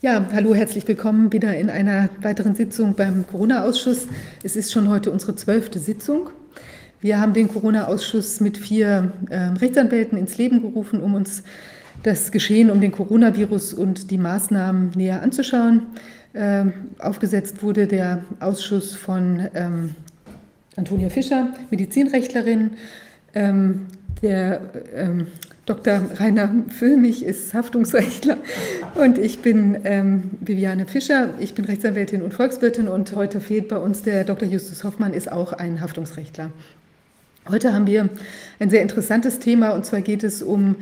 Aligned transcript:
Ja, 0.00 0.24
hallo, 0.32 0.54
herzlich 0.54 0.86
willkommen 0.86 1.32
wieder 1.32 1.56
in 1.56 1.70
einer 1.70 2.08
weiteren 2.22 2.54
Sitzung 2.54 2.94
beim 2.94 3.26
Corona-Ausschuss. 3.26 4.06
Es 4.44 4.54
ist 4.54 4.70
schon 4.70 4.88
heute 4.88 5.10
unsere 5.10 5.34
zwölfte 5.34 5.80
Sitzung. 5.80 6.30
Wir 7.00 7.20
haben 7.20 7.32
den 7.32 7.48
Corona-Ausschuss 7.48 8.38
mit 8.38 8.58
vier 8.58 9.12
äh, 9.28 9.38
Rechtsanwälten 9.58 10.16
ins 10.16 10.38
Leben 10.38 10.62
gerufen, 10.62 11.02
um 11.02 11.14
uns 11.16 11.42
das 12.04 12.30
Geschehen 12.30 12.70
um 12.70 12.80
den 12.80 12.92
Coronavirus 12.92 13.74
und 13.74 14.12
die 14.12 14.18
Maßnahmen 14.18 14.92
näher 14.94 15.20
anzuschauen. 15.20 15.88
Äh, 16.32 16.66
aufgesetzt 17.00 17.64
wurde 17.64 17.88
der 17.88 18.22
Ausschuss 18.38 18.94
von 18.94 19.48
ähm, 19.52 19.96
Antonia 20.76 21.10
Fischer, 21.10 21.54
Medizinrechtlerin, 21.72 22.70
ähm, 23.34 23.88
der 24.22 24.60
ähm, 24.94 25.26
Dr. 25.68 26.00
Rainer 26.14 26.50
Füllmich 26.70 27.22
ist 27.22 27.52
Haftungsrechtler 27.52 28.38
und 28.94 29.18
ich 29.18 29.40
bin 29.40 29.78
ähm, 29.84 30.30
Viviane 30.40 30.86
Fischer. 30.86 31.34
Ich 31.40 31.52
bin 31.52 31.66
Rechtsanwältin 31.66 32.22
und 32.22 32.32
Volkswirtin 32.32 32.88
und 32.88 33.14
heute 33.14 33.42
fehlt 33.42 33.68
bei 33.68 33.76
uns 33.76 34.02
der 34.02 34.24
Dr. 34.24 34.48
Justus 34.48 34.82
Hoffmann, 34.82 35.12
ist 35.12 35.30
auch 35.30 35.52
ein 35.52 35.82
Haftungsrechtler. 35.82 36.52
Heute 37.50 37.74
haben 37.74 37.86
wir 37.86 38.08
ein 38.58 38.70
sehr 38.70 38.80
interessantes 38.80 39.40
Thema 39.40 39.72
und 39.72 39.84
zwar 39.84 40.00
geht 40.00 40.24
es 40.24 40.42
um 40.42 40.76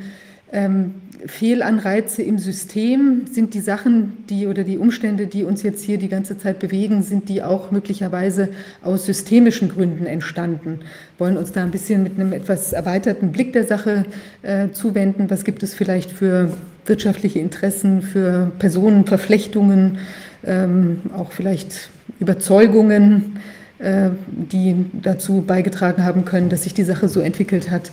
ähm, 0.51 0.95
Fehlanreize 1.25 2.21
im 2.21 2.37
System? 2.37 3.25
Sind 3.31 3.53
die 3.53 3.59
Sachen, 3.59 4.25
die 4.29 4.47
oder 4.47 4.63
die 4.63 4.77
Umstände, 4.77 5.27
die 5.27 5.43
uns 5.43 5.63
jetzt 5.63 5.83
hier 5.83 5.97
die 5.97 6.09
ganze 6.09 6.37
Zeit 6.37 6.59
bewegen, 6.59 7.03
sind 7.03 7.29
die 7.29 7.43
auch 7.43 7.71
möglicherweise 7.71 8.49
aus 8.81 9.05
systemischen 9.05 9.69
Gründen 9.69 10.05
entstanden? 10.05 10.79
Wollen 11.17 11.37
uns 11.37 11.51
da 11.51 11.63
ein 11.63 11.71
bisschen 11.71 12.03
mit 12.03 12.19
einem 12.19 12.33
etwas 12.33 12.73
erweiterten 12.73 13.31
Blick 13.31 13.53
der 13.53 13.65
Sache 13.65 14.05
äh, 14.43 14.69
zuwenden. 14.71 15.29
Was 15.29 15.43
gibt 15.43 15.63
es 15.63 15.73
vielleicht 15.73 16.11
für 16.11 16.51
wirtschaftliche 16.85 17.39
Interessen, 17.39 18.01
für 18.01 18.51
Personenverflechtungen, 18.59 19.97
ähm, 20.45 21.01
auch 21.15 21.31
vielleicht 21.31 21.89
Überzeugungen, 22.19 23.39
äh, 23.79 24.09
die 24.27 24.85
dazu 24.93 25.41
beigetragen 25.41 26.03
haben 26.03 26.25
können, 26.25 26.49
dass 26.49 26.63
sich 26.63 26.73
die 26.73 26.83
Sache 26.83 27.09
so 27.09 27.19
entwickelt 27.19 27.69
hat, 27.69 27.91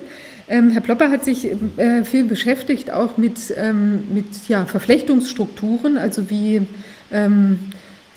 Ähm, 0.47 0.71
Herr 0.71 0.83
Plopper 0.83 1.11
hat 1.11 1.25
sich 1.25 1.49
äh, 1.79 2.05
viel 2.05 2.25
beschäftigt, 2.25 2.91
auch 2.91 3.17
mit, 3.17 3.55
ähm, 3.57 4.05
mit 4.13 4.49
ja, 4.49 4.67
Verflechtungsstrukturen, 4.67 5.97
also 5.97 6.29
wie 6.29 6.67
ähm, 7.11 7.71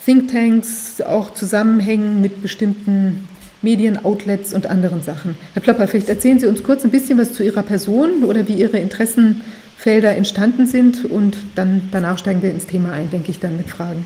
Thinktanks 0.03 1.01
auch 1.01 1.33
zusammenhängen 1.33 2.19
mit 2.21 2.41
bestimmten 2.41 3.29
Medienoutlets 3.61 4.53
und 4.53 4.67
anderen 4.67 5.01
Sachen. 5.01 5.37
Herr 5.53 5.61
Plopper, 5.61 5.87
vielleicht 5.87 6.09
erzählen 6.09 6.39
Sie 6.39 6.47
uns 6.47 6.61
kurz 6.61 6.83
ein 6.83 6.91
bisschen 6.91 7.17
was 7.17 7.33
zu 7.33 7.43
Ihrer 7.43 7.63
Person 7.63 8.25
oder 8.25 8.47
wie 8.49 8.53
Ihre 8.53 8.77
Interessenfelder 8.77 10.15
entstanden 10.15 10.67
sind 10.67 11.05
und 11.05 11.37
dann 11.55 11.87
danach 11.91 12.17
steigen 12.17 12.41
wir 12.41 12.51
ins 12.51 12.67
Thema 12.67 12.91
ein, 12.91 13.09
denke 13.09 13.31
ich, 13.31 13.39
dann 13.39 13.55
mit 13.55 13.69
Fragen. 13.69 14.05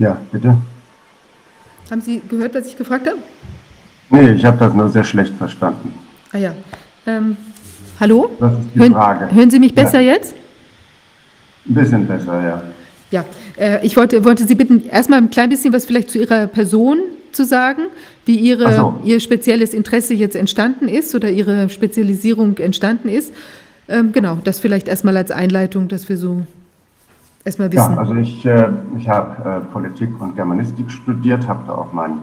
Ja, 0.00 0.16
bitte. 0.32 0.56
Haben 1.90 2.00
Sie 2.00 2.22
gehört, 2.26 2.54
was 2.54 2.66
ich 2.66 2.76
gefragt 2.76 3.06
habe? 3.06 3.18
Nee, 4.08 4.32
ich 4.32 4.44
habe 4.46 4.56
das 4.56 4.72
nur 4.72 4.88
sehr 4.88 5.04
schlecht 5.04 5.34
verstanden. 5.34 5.92
Ah 6.32 6.38
ja. 6.38 6.54
Ähm, 7.06 7.36
hallo? 8.00 8.30
Das 8.40 8.52
ist 8.52 8.60
die 8.74 8.80
hören, 8.80 8.92
Frage. 8.92 9.34
Hören 9.34 9.50
Sie 9.50 9.58
mich 9.58 9.74
besser 9.74 10.00
ja. 10.00 10.14
jetzt? 10.14 10.34
Ein 11.68 11.74
bisschen 11.74 12.06
besser, 12.06 12.42
ja. 12.42 12.62
Ja, 13.10 13.24
äh, 13.58 13.84
ich 13.84 13.94
wollte, 13.94 14.24
wollte 14.24 14.46
Sie 14.46 14.54
bitten, 14.54 14.86
erstmal 14.88 15.18
ein 15.18 15.28
klein 15.28 15.50
bisschen 15.50 15.74
was 15.74 15.84
vielleicht 15.84 16.08
zu 16.08 16.18
Ihrer 16.18 16.46
Person 16.46 17.00
zu 17.32 17.44
sagen, 17.44 17.82
wie 18.24 18.36
Ihre, 18.36 18.74
so. 18.74 19.00
Ihr 19.04 19.20
spezielles 19.20 19.74
Interesse 19.74 20.14
jetzt 20.14 20.34
entstanden 20.34 20.88
ist 20.88 21.14
oder 21.14 21.28
Ihre 21.28 21.68
Spezialisierung 21.68 22.56
entstanden 22.56 23.10
ist. 23.10 23.34
Ähm, 23.86 24.12
genau, 24.12 24.38
das 24.44 24.60
vielleicht 24.60 24.88
erstmal 24.88 25.18
als 25.18 25.30
Einleitung, 25.30 25.88
dass 25.88 26.08
wir 26.08 26.16
so 26.16 26.46
erstmal 27.44 27.72
wissen? 27.72 27.94
Ja, 27.94 27.98
also 27.98 28.14
ich, 28.14 28.44
äh, 28.46 28.68
ich 28.96 29.08
habe 29.08 29.48
äh, 29.48 29.60
Politik 29.72 30.20
und 30.20 30.36
Germanistik 30.36 30.90
studiert, 30.90 31.46
habe 31.48 31.64
da 31.66 31.74
auch 31.74 31.92
meinen 31.92 32.22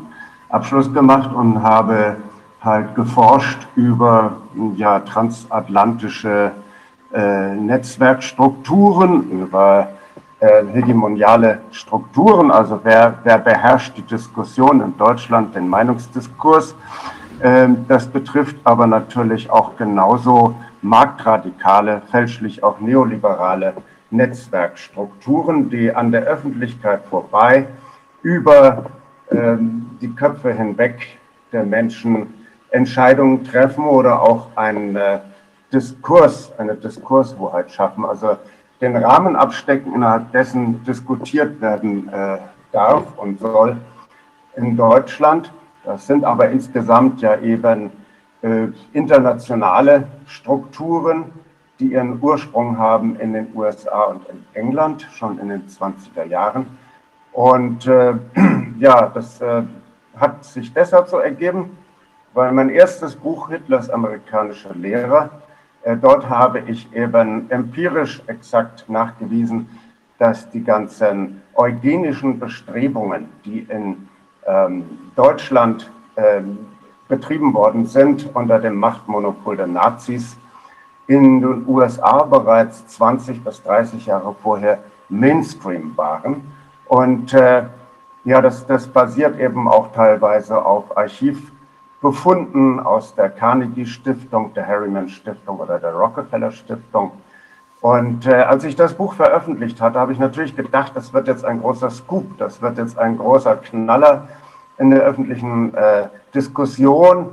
Abschluss 0.50 0.94
gemacht 0.94 1.34
und 1.34 1.62
habe 1.62 2.18
halt 2.62 2.96
geforscht 2.96 3.68
über 3.76 4.38
ja, 4.76 5.00
transatlantische 5.00 6.52
äh, 7.14 7.56
Netzwerkstrukturen, 7.56 9.30
über 9.30 9.90
äh, 10.40 10.66
hegemoniale 10.72 11.62
Strukturen, 11.72 12.52
also 12.52 12.80
wer, 12.84 13.20
wer 13.24 13.38
beherrscht 13.38 13.98
die 13.98 14.02
Diskussion 14.04 14.82
in 14.82 14.98
Deutschland, 14.98 15.56
den 15.56 15.68
Meinungsdiskurs. 15.68 16.76
Ähm, 17.42 17.86
das 17.88 18.08
betrifft 18.08 18.58
aber 18.64 18.88
natürlich 18.88 19.50
auch 19.50 19.76
genauso 19.78 20.56
marktradikale, 20.82 22.02
fälschlich 22.12 22.64
auch 22.64 22.80
neoliberale 22.80 23.74
Netzwerkstrukturen, 24.10 25.70
die 25.70 25.94
an 25.94 26.12
der 26.12 26.24
Öffentlichkeit 26.24 27.04
vorbei 27.10 27.68
über 28.22 28.86
ähm, 29.32 29.98
die 30.02 30.14
Köpfe 30.14 30.54
hinweg 30.54 31.18
der 31.52 31.64
Menschen 31.64 32.34
Entscheidungen 32.72 33.44
treffen 33.44 33.86
oder 33.86 34.22
auch 34.22 34.48
einen 34.56 34.96
äh, 34.96 35.20
Diskurs, 35.72 36.52
eine 36.58 36.76
Diskurshoheit 36.76 37.72
schaffen, 37.72 38.06
also 38.06 38.38
den 38.82 38.96
Rahmen 38.96 39.36
abstecken, 39.36 39.94
innerhalb 39.94 40.32
dessen 40.32 40.84
diskutiert 40.84 41.60
werden 41.62 42.10
äh, 42.10 42.38
darf 42.72 43.18
und 43.18 43.40
soll 43.40 43.78
in 44.56 44.78
Deutschland. 44.78 45.52
Das 45.84 46.06
sind 46.08 46.24
aber 46.24 46.50
insgesamt 46.50 47.22
ja 47.22 47.40
eben 47.40 47.92
äh, 48.42 48.68
internationale 48.94 50.08
Strukturen, 50.28 51.32
die 51.80 51.94
ihren 51.94 52.22
Ursprung 52.22 52.78
haben 52.78 53.20
in 53.20 53.34
den 53.34 53.48
USA 53.56 54.04
und 54.04 54.28
in 54.30 54.46
England, 54.54 55.08
schon 55.14 55.40
in 55.40 55.50
den 55.50 55.68
20er 55.68 56.26
Jahren. 56.26 56.66
Und 57.32 57.86
äh, 57.88 58.14
ja, 58.80 59.08
das 59.08 59.40
äh, 59.42 59.64
hat 60.16 60.44
sich 60.44 60.74
deshalb 60.74 61.08
so 61.08 61.18
ergeben, 61.18 61.78
weil 62.34 62.52
mein 62.52 62.70
erstes 62.70 63.16
Buch 63.16 63.50
Hitlers 63.50 63.90
amerikanische 63.90 64.74
Lehrer, 64.74 65.30
äh, 65.84 65.96
dort 65.96 66.30
habe 66.30 66.60
ich 66.68 66.92
eben 66.94 67.50
empirisch 67.50 68.22
exakt 68.28 68.90
nachgewiesen, 68.90 69.70
dass 70.18 70.50
die 70.50 70.64
ganzen 70.64 71.44
eugenischen 71.54 72.40
Bestrebungen, 72.40 73.30
die 73.46 73.60
in 73.70 74.08
ähm, 74.48 74.86
Deutschland 75.16 75.92
ähm, 76.16 76.58
betrieben 77.08 77.54
worden 77.54 77.86
sind 77.86 78.30
unter 78.36 78.60
dem 78.60 78.76
Machtmonopol 78.76 79.58
der 79.58 79.68
Nazis, 79.68 80.38
in 81.08 81.42
den 81.42 81.66
USA 81.68 82.24
bereits 82.24 82.86
20 82.88 83.44
bis 83.44 83.64
30 83.64 84.06
Jahre 84.06 84.36
vorher 84.44 84.80
Mainstream 85.10 85.96
waren. 85.96 86.52
Und 86.86 87.34
äh, 87.34 87.64
ja, 88.26 88.42
das, 88.42 88.68
das 88.68 88.88
basiert 88.88 89.40
eben 89.40 89.68
auch 89.68 89.94
teilweise 89.94 90.64
auf 90.64 90.98
Archivbefunden 90.98 92.80
aus 92.80 93.16
der 93.16 93.30
Carnegie 93.30 93.86
Stiftung, 93.86 94.54
der 94.54 94.68
Harriman 94.68 95.08
Stiftung 95.08 95.60
oder 95.60 95.80
der 95.80 95.94
Rockefeller 95.94 96.52
Stiftung. 96.52 97.12
Und 97.80 98.26
äh, 98.26 98.34
als 98.34 98.64
ich 98.64 98.76
das 98.76 98.94
Buch 98.94 99.14
veröffentlicht 99.14 99.80
hatte, 99.80 100.00
habe 100.00 100.12
ich 100.12 100.20
natürlich 100.20 100.56
gedacht, 100.56 100.92
das 100.96 101.14
wird 101.14 101.28
jetzt 101.28 101.46
ein 101.46 101.62
großer 101.62 101.90
Scoop, 101.90 102.38
das 102.38 102.62
wird 102.62 102.78
jetzt 102.78 102.98
ein 102.98 103.18
großer 103.18 103.56
Knaller 103.58 104.28
in 104.78 104.90
der 104.90 105.02
öffentlichen 105.02 105.74
äh, 105.74 106.08
Diskussion. 106.34 107.30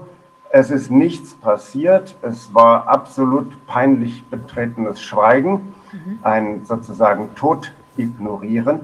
Es 0.57 0.71
ist 0.71 0.89
nichts 0.89 1.35
passiert. 1.35 2.15
Es 2.23 2.55
war 2.55 2.87
absolut 2.87 3.67
peinlich 3.67 4.25
betretenes 4.27 5.03
Schweigen, 5.03 5.75
mhm. 5.91 6.19
ein 6.23 6.65
sozusagen 6.65 7.35
Tod 7.35 7.73
ignorieren. 7.97 8.83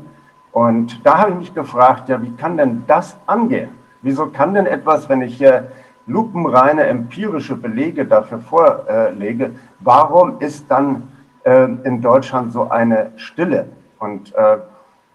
Und 0.50 1.06
da 1.06 1.18
habe 1.18 1.30
ich 1.30 1.36
mich 1.36 1.54
gefragt, 1.54 2.08
ja, 2.08 2.20
wie 2.22 2.32
kann 2.32 2.56
denn 2.56 2.82
das 2.88 3.16
angehen? 3.28 3.70
Wieso 4.02 4.26
kann 4.26 4.52
denn 4.54 4.66
etwas, 4.66 5.08
wenn 5.08 5.22
ich 5.22 5.38
hier 5.38 5.70
lupenreine 6.08 6.86
empirische 6.86 7.54
Belege 7.54 8.04
dafür 8.04 8.40
vorlege, 8.40 9.52
warum 9.78 10.40
ist 10.40 10.68
dann 10.68 11.04
äh, 11.44 11.68
in 11.84 12.02
Deutschland 12.02 12.52
so 12.52 12.68
eine 12.68 13.12
Stille. 13.14 13.66
Und 14.00 14.34
äh, 14.34 14.58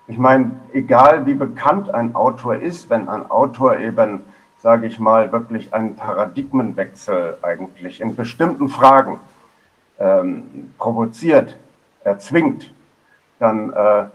ich 0.08 0.18
meine, 0.18 0.52
egal 0.72 1.26
wie 1.26 1.34
bekannt 1.34 1.94
ein 1.94 2.16
Autor 2.16 2.56
ist, 2.56 2.90
wenn 2.90 3.10
ein 3.10 3.30
Autor 3.30 3.78
eben, 3.78 4.22
sage 4.66 4.88
ich 4.88 5.00
mal, 5.00 5.32
wirklich 5.32 5.72
einen 5.76 5.96
Paradigmenwechsel 5.96 7.38
eigentlich 7.44 8.02
in 8.02 8.16
bestimmten 8.16 8.68
Fragen 8.68 9.20
ähm, 10.00 10.74
provoziert, 10.80 11.56
erzwingt, 12.04 12.74
dann, 13.38 13.72
äh, 13.72 14.06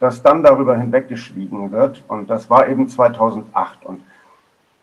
dass 0.00 0.20
dann 0.20 0.42
darüber 0.42 0.76
hinweggeschwiegen 0.76 1.70
wird. 1.70 2.02
Und 2.08 2.28
das 2.28 2.50
war 2.50 2.66
eben 2.66 2.88
2008. 2.88 3.86
Und 3.86 4.02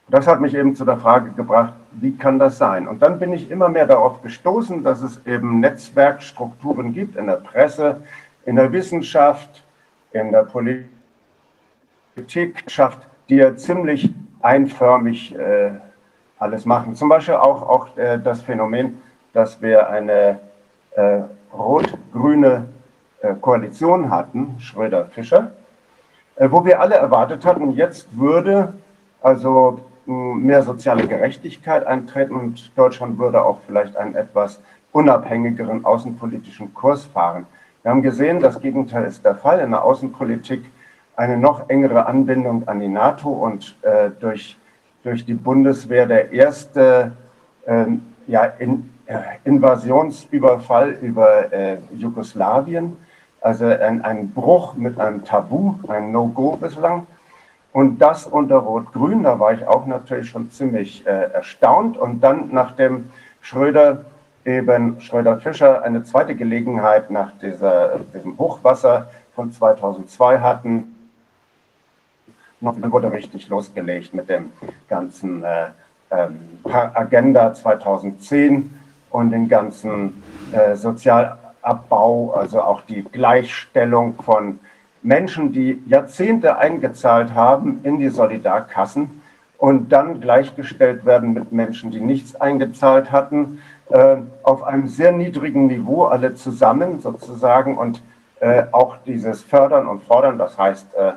das 0.07 0.27
hat 0.27 0.39
mich 0.39 0.56
eben 0.56 0.77
zu 0.77 0.85
der 0.85 0.95
Frage 0.95 1.31
gebracht, 1.31 1.73
wie 1.91 2.15
kann 2.15 2.39
das 2.39 2.57
sein? 2.57 2.88
Und 2.88 3.01
dann 3.01 3.19
bin 3.19 3.33
ich 3.33 3.51
immer 3.51 3.68
mehr 3.68 3.85
darauf 3.85 4.21
gestoßen, 4.21 4.81
dass 4.81 5.01
es 5.01 5.19
eben 5.25 5.59
Netzwerkstrukturen 5.59 6.94
gibt 6.94 7.18
in 7.18 7.27
der 7.27 7.35
Presse, 7.35 8.01
in 8.45 8.56
der 8.56 8.71
Wissenschaft, 8.71 9.62
in 10.13 10.31
der 10.31 10.44
Politik, 10.44 10.88
die 13.27 13.35
ja 13.35 13.57
ziemlich 13.57 14.09
einförmig 14.47 15.35
äh, 15.35 15.71
alles 16.39 16.65
machen. 16.65 16.95
Zum 16.95 17.09
Beispiel 17.09 17.35
auch, 17.35 17.61
auch 17.61 17.97
äh, 17.97 18.17
das 18.17 18.41
Phänomen, 18.41 19.01
dass 19.33 19.61
wir 19.61 19.89
eine 19.89 20.39
äh, 20.91 21.19
rot-grüne 21.53 22.69
äh, 23.21 23.33
Koalition 23.41 24.09
hatten, 24.09 24.55
Schröder-Fischer, 24.59 25.51
äh, 26.38 26.47
wo 26.49 26.63
wir 26.63 26.79
alle 26.79 26.95
erwartet 26.95 27.45
hatten, 27.45 27.71
jetzt 27.71 28.07
würde 28.17 28.73
also 29.21 29.81
mehr 30.05 30.63
soziale 30.63 31.05
Gerechtigkeit 31.05 31.85
eintreten 31.85 32.35
und 32.35 32.71
Deutschland 32.77 33.19
würde 33.19 33.44
auch 33.44 33.59
vielleicht 33.67 33.97
einen 33.97 34.15
etwas 34.15 34.61
unabhängigeren 34.94 35.83
außenpolitischen 35.83 36.73
Kurs 36.73 37.03
fahren. 37.03 37.45
Wir 37.81 37.91
haben 37.91 38.01
gesehen, 38.01 38.39
das 38.39 38.61
Gegenteil 38.61 39.03
ist 39.03 39.25
der 39.25 39.35
Fall. 39.35 39.59
In 39.59 39.71
der 39.71 39.83
Außenpolitik 39.83 40.63
eine 41.18 41.36
noch 41.36 41.68
engere 41.69 42.06
Anbindung 42.06 42.68
an 42.68 42.80
die 42.80 42.88
NATO 42.88 43.30
und 43.30 43.75
äh, 43.81 44.12
durch, 44.19 44.58
durch 45.04 45.25
die 45.25 45.34
Bundeswehr 45.34 46.06
der 46.06 46.31
erste 46.31 47.12
äh, 47.66 47.86
ja, 48.28 48.46
in, 48.60 48.94
äh, 49.08 49.18
Invasionsüberfall 49.44 50.92
über 51.02 51.52
äh, 51.52 51.80
Jugoslawien. 51.92 52.98
Also 53.42 53.66
ein, 53.66 54.04
ein 54.04 54.30
Bruch 54.31 54.75
mit 54.75 55.00
einem 55.00 55.25
Tabu, 55.25 55.75
ein 55.88 56.12
No-Go 56.12 56.56
bislang. 56.58 57.08
Und 57.74 58.00
das 58.00 58.28
unter 58.28 58.58
Rot-Grün, 58.58 59.24
da 59.24 59.40
war 59.40 59.54
ich 59.54 59.66
auch 59.68 59.86
natürlich 59.88 60.30
schon 60.30 60.52
ziemlich 60.52 61.06
äh, 61.06 61.31
erstaunt. 61.34 61.98
Und 61.98 62.22
dann, 62.22 62.50
nachdem 62.52 63.10
Schröder 63.42 64.06
eben 64.46 65.02
Schröder-Fischer 65.02 65.84
eine 65.84 66.04
zweite 66.04 66.36
Gelegenheit 66.36 67.10
nach 67.10 67.31
dieser, 67.42 68.00
diesem 68.14 68.38
Hochwasser 68.38 69.10
von 69.36 69.52
2002 69.52 70.40
hatten, 70.40 70.96
noch 72.59 72.75
wurde 72.92 73.12
richtig 73.12 73.50
losgelegt 73.50 74.13
mit 74.13 74.30
dem 74.30 74.51
ganzen 74.88 75.44
äh, 75.44 75.68
ähm, 76.12 76.39
Agenda 76.63 77.54
2010 77.54 78.74
und 79.09 79.31
den 79.31 79.48
ganzen 79.48 80.24
äh, 80.51 80.75
Sozialabbau, 80.75 82.31
also 82.31 82.62
auch 82.62 82.81
die 82.83 83.04
Gleichstellung 83.04 84.15
von 84.24 84.59
Menschen, 85.04 85.51
die 85.51 85.81
Jahrzehnte 85.88 86.57
eingezahlt 86.57 87.33
haben 87.33 87.81
in 87.83 88.00
die 88.00 88.09
Solidarkassen 88.09 89.21
und 89.57 89.92
dann 89.92 90.21
gleichgestellt 90.21 91.06
werden 91.06 91.33
mit 91.33 91.51
Menschen, 91.51 91.92
die 91.92 92.00
nichts 92.00 92.36
eingezahlt 92.36 93.12
hatten, 93.12 93.62
äh, 93.89 94.18
auf 94.44 94.63
einem 94.63 94.88
sehr 94.88 95.12
niedrigen 95.12 95.68
Niveau 95.68 96.06
alle 96.06 96.33
zusammen 96.36 97.00
sozusagen 97.00 97.77
und 97.77 98.01
äh, 98.39 98.63
auch 98.71 98.98
dieses 99.06 99.44
Fördern 99.44 99.88
und 99.88 100.04
Fordern, 100.04 100.38
das 100.38 100.57
heißt, 100.57 100.94
äh, 100.95 101.13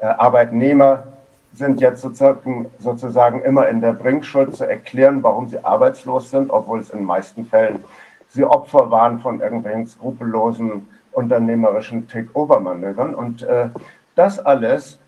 Arbeitnehmer 0.00 1.04
sind 1.52 1.80
jetzt 1.80 2.02
sozusagen, 2.02 2.70
sozusagen 2.78 3.42
immer 3.42 3.68
in 3.68 3.80
der 3.80 3.92
Bringschuld 3.92 4.54
zu 4.54 4.64
erklären, 4.64 5.22
warum 5.22 5.48
sie 5.48 5.64
arbeitslos 5.64 6.30
sind, 6.30 6.50
obwohl 6.50 6.80
es 6.80 6.90
in 6.90 6.98
den 6.98 7.06
meisten 7.06 7.46
Fällen 7.46 7.84
sie 8.28 8.44
Opfer 8.44 8.90
waren 8.90 9.20
von 9.20 9.40
irgendwelchen 9.40 9.86
skrupellosen 9.86 10.88
unternehmerischen 11.12 12.06
Take-Over-Manövern. 12.08 13.14
Und 13.14 13.42
äh, 13.42 13.70
das 14.14 14.38
alles 14.38 14.98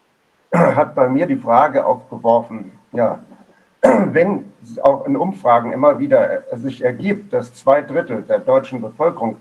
hat 0.54 0.94
bei 0.94 1.08
mir 1.08 1.26
die 1.26 1.36
Frage 1.36 1.84
aufgeworfen, 1.84 2.72
ja, 2.92 3.18
wenn 3.82 4.52
auch 4.82 5.06
in 5.06 5.16
Umfragen 5.16 5.72
immer 5.72 5.98
wieder 5.98 6.42
sich 6.52 6.82
ergibt, 6.82 7.32
dass 7.32 7.54
zwei 7.54 7.82
Drittel 7.82 8.22
der 8.22 8.38
deutschen 8.38 8.80
Bevölkerung 8.80 9.36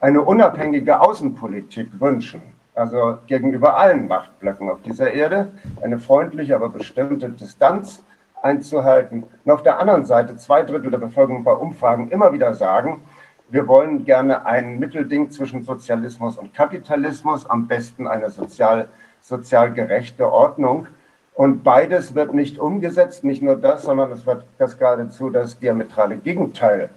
eine 0.00 0.22
unabhängige 0.22 1.00
Außenpolitik 1.00 1.88
wünschen, 2.00 2.42
also 2.76 3.18
gegenüber 3.26 3.76
allen 3.78 4.06
Machtblöcken 4.06 4.70
auf 4.70 4.82
dieser 4.82 5.12
Erde, 5.12 5.50
eine 5.82 5.98
freundliche, 5.98 6.54
aber 6.54 6.68
bestimmte 6.68 7.30
Distanz 7.30 8.04
einzuhalten. 8.42 9.24
Und 9.44 9.50
auf 9.50 9.62
der 9.62 9.80
anderen 9.80 10.04
Seite 10.04 10.36
zwei 10.36 10.62
Drittel 10.62 10.90
der 10.90 10.98
Bevölkerung 10.98 11.42
bei 11.42 11.52
Umfragen 11.52 12.10
immer 12.10 12.32
wieder 12.32 12.54
sagen, 12.54 13.02
wir 13.48 13.66
wollen 13.66 14.04
gerne 14.04 14.44
ein 14.44 14.78
Mittelding 14.78 15.30
zwischen 15.30 15.62
Sozialismus 15.62 16.36
und 16.36 16.52
Kapitalismus, 16.52 17.48
am 17.48 17.66
besten 17.66 18.06
eine 18.06 18.28
sozial, 18.28 18.88
sozial 19.22 19.72
gerechte 19.72 20.30
Ordnung. 20.30 20.88
Und 21.32 21.62
beides 21.62 22.14
wird 22.14 22.34
nicht 22.34 22.58
umgesetzt, 22.58 23.24
nicht 23.24 23.42
nur 23.42 23.56
das, 23.56 23.84
sondern 23.84 24.10
es 24.12 24.26
wird 24.26 24.44
das 24.58 24.78
geradezu 24.78 25.30
das 25.30 25.58
diametrale 25.58 26.16
Gegenteil 26.16 26.90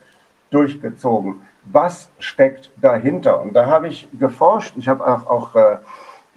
durchgezogen. 0.49 1.41
Was 1.65 2.09
steckt 2.19 2.71
dahinter? 2.77 3.41
Und 3.41 3.53
da 3.53 3.65
habe 3.65 3.87
ich 3.87 4.07
geforscht. 4.17 4.73
Ich 4.77 4.87
habe 4.87 5.05
auch, 5.05 5.27
auch 5.27 5.55
äh, 5.55 5.77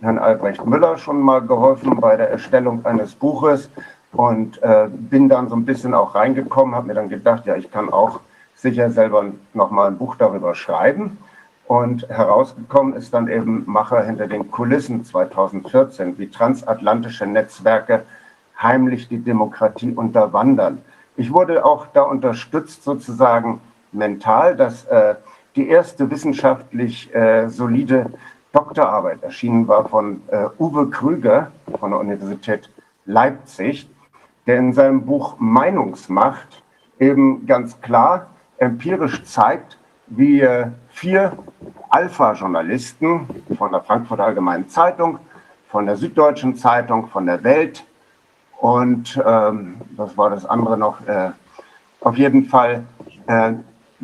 Herrn 0.00 0.18
Albrecht 0.18 0.64
Müller 0.66 0.98
schon 0.98 1.20
mal 1.20 1.40
geholfen 1.40 2.00
bei 2.00 2.16
der 2.16 2.30
Erstellung 2.30 2.84
eines 2.84 3.14
Buches 3.14 3.70
und 4.12 4.62
äh, 4.62 4.88
bin 4.90 5.28
dann 5.28 5.48
so 5.48 5.56
ein 5.56 5.64
bisschen 5.64 5.94
auch 5.94 6.14
reingekommen, 6.14 6.74
habe 6.74 6.88
mir 6.88 6.94
dann 6.94 7.08
gedacht, 7.08 7.46
ja, 7.46 7.56
ich 7.56 7.70
kann 7.70 7.90
auch 7.90 8.20
sicher 8.54 8.90
selber 8.90 9.24
nochmal 9.54 9.88
ein 9.88 9.98
Buch 9.98 10.16
darüber 10.16 10.54
schreiben. 10.54 11.18
Und 11.66 12.08
herausgekommen 12.08 12.94
ist 12.94 13.14
dann 13.14 13.28
eben 13.28 13.64
Macher 13.66 14.02
hinter 14.02 14.26
den 14.26 14.50
Kulissen 14.50 15.04
2014, 15.04 16.18
wie 16.18 16.28
transatlantische 16.28 17.26
Netzwerke 17.26 18.02
heimlich 18.60 19.08
die 19.08 19.18
Demokratie 19.18 19.92
unterwandern. 19.92 20.82
Ich 21.16 21.32
wurde 21.32 21.64
auch 21.64 21.86
da 21.86 22.02
unterstützt 22.02 22.84
sozusagen 22.84 23.60
mental, 23.92 24.56
dass 24.56 24.84
äh, 24.86 25.14
die 25.56 25.68
erste 25.68 26.10
wissenschaftlich 26.10 27.14
äh, 27.14 27.48
solide 27.48 28.06
Doktorarbeit 28.52 29.22
erschienen 29.22 29.66
war 29.68 29.88
von 29.88 30.22
äh, 30.28 30.46
Uwe 30.58 30.90
Krüger 30.90 31.52
von 31.78 31.90
der 31.90 32.00
Universität 32.00 32.70
Leipzig, 33.06 33.88
der 34.46 34.58
in 34.58 34.72
seinem 34.72 35.04
Buch 35.04 35.36
Meinungsmacht 35.38 36.62
eben 36.98 37.46
ganz 37.46 37.80
klar 37.80 38.26
empirisch 38.58 39.24
zeigt, 39.24 39.78
wie 40.06 40.46
vier 40.90 41.32
Alpha-Journalisten 41.88 43.26
von 43.56 43.72
der 43.72 43.80
Frankfurter 43.80 44.24
Allgemeinen 44.24 44.68
Zeitung, 44.68 45.18
von 45.68 45.86
der 45.86 45.96
Süddeutschen 45.96 46.54
Zeitung, 46.56 47.08
von 47.08 47.26
der 47.26 47.42
Welt 47.42 47.84
und 48.62 49.20
ähm, 49.26 49.80
was 49.96 50.16
war 50.16 50.30
das 50.30 50.46
andere 50.46 50.78
noch? 50.78 51.04
Äh, 51.08 51.32
auf 52.00 52.16
jeden 52.16 52.44
Fall 52.44 52.84
äh, 53.26 53.54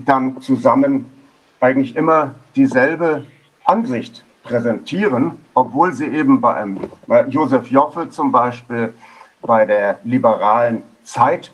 dann 0.04 0.40
zusammen 0.40 1.06
eigentlich 1.60 1.96
immer 1.96 2.34
dieselbe 2.54 3.24
Ansicht 3.64 4.24
präsentieren, 4.42 5.38
obwohl 5.54 5.92
sie 5.92 6.06
eben 6.06 6.40
bei 6.40 6.54
einem 6.54 6.80
bei 7.06 7.24
Josef 7.26 7.70
Joffe 7.70 8.08
zum 8.08 8.32
Beispiel 8.32 8.94
bei 9.42 9.66
der 9.66 9.98
liberalen 10.04 10.82
Zeit, 11.04 11.52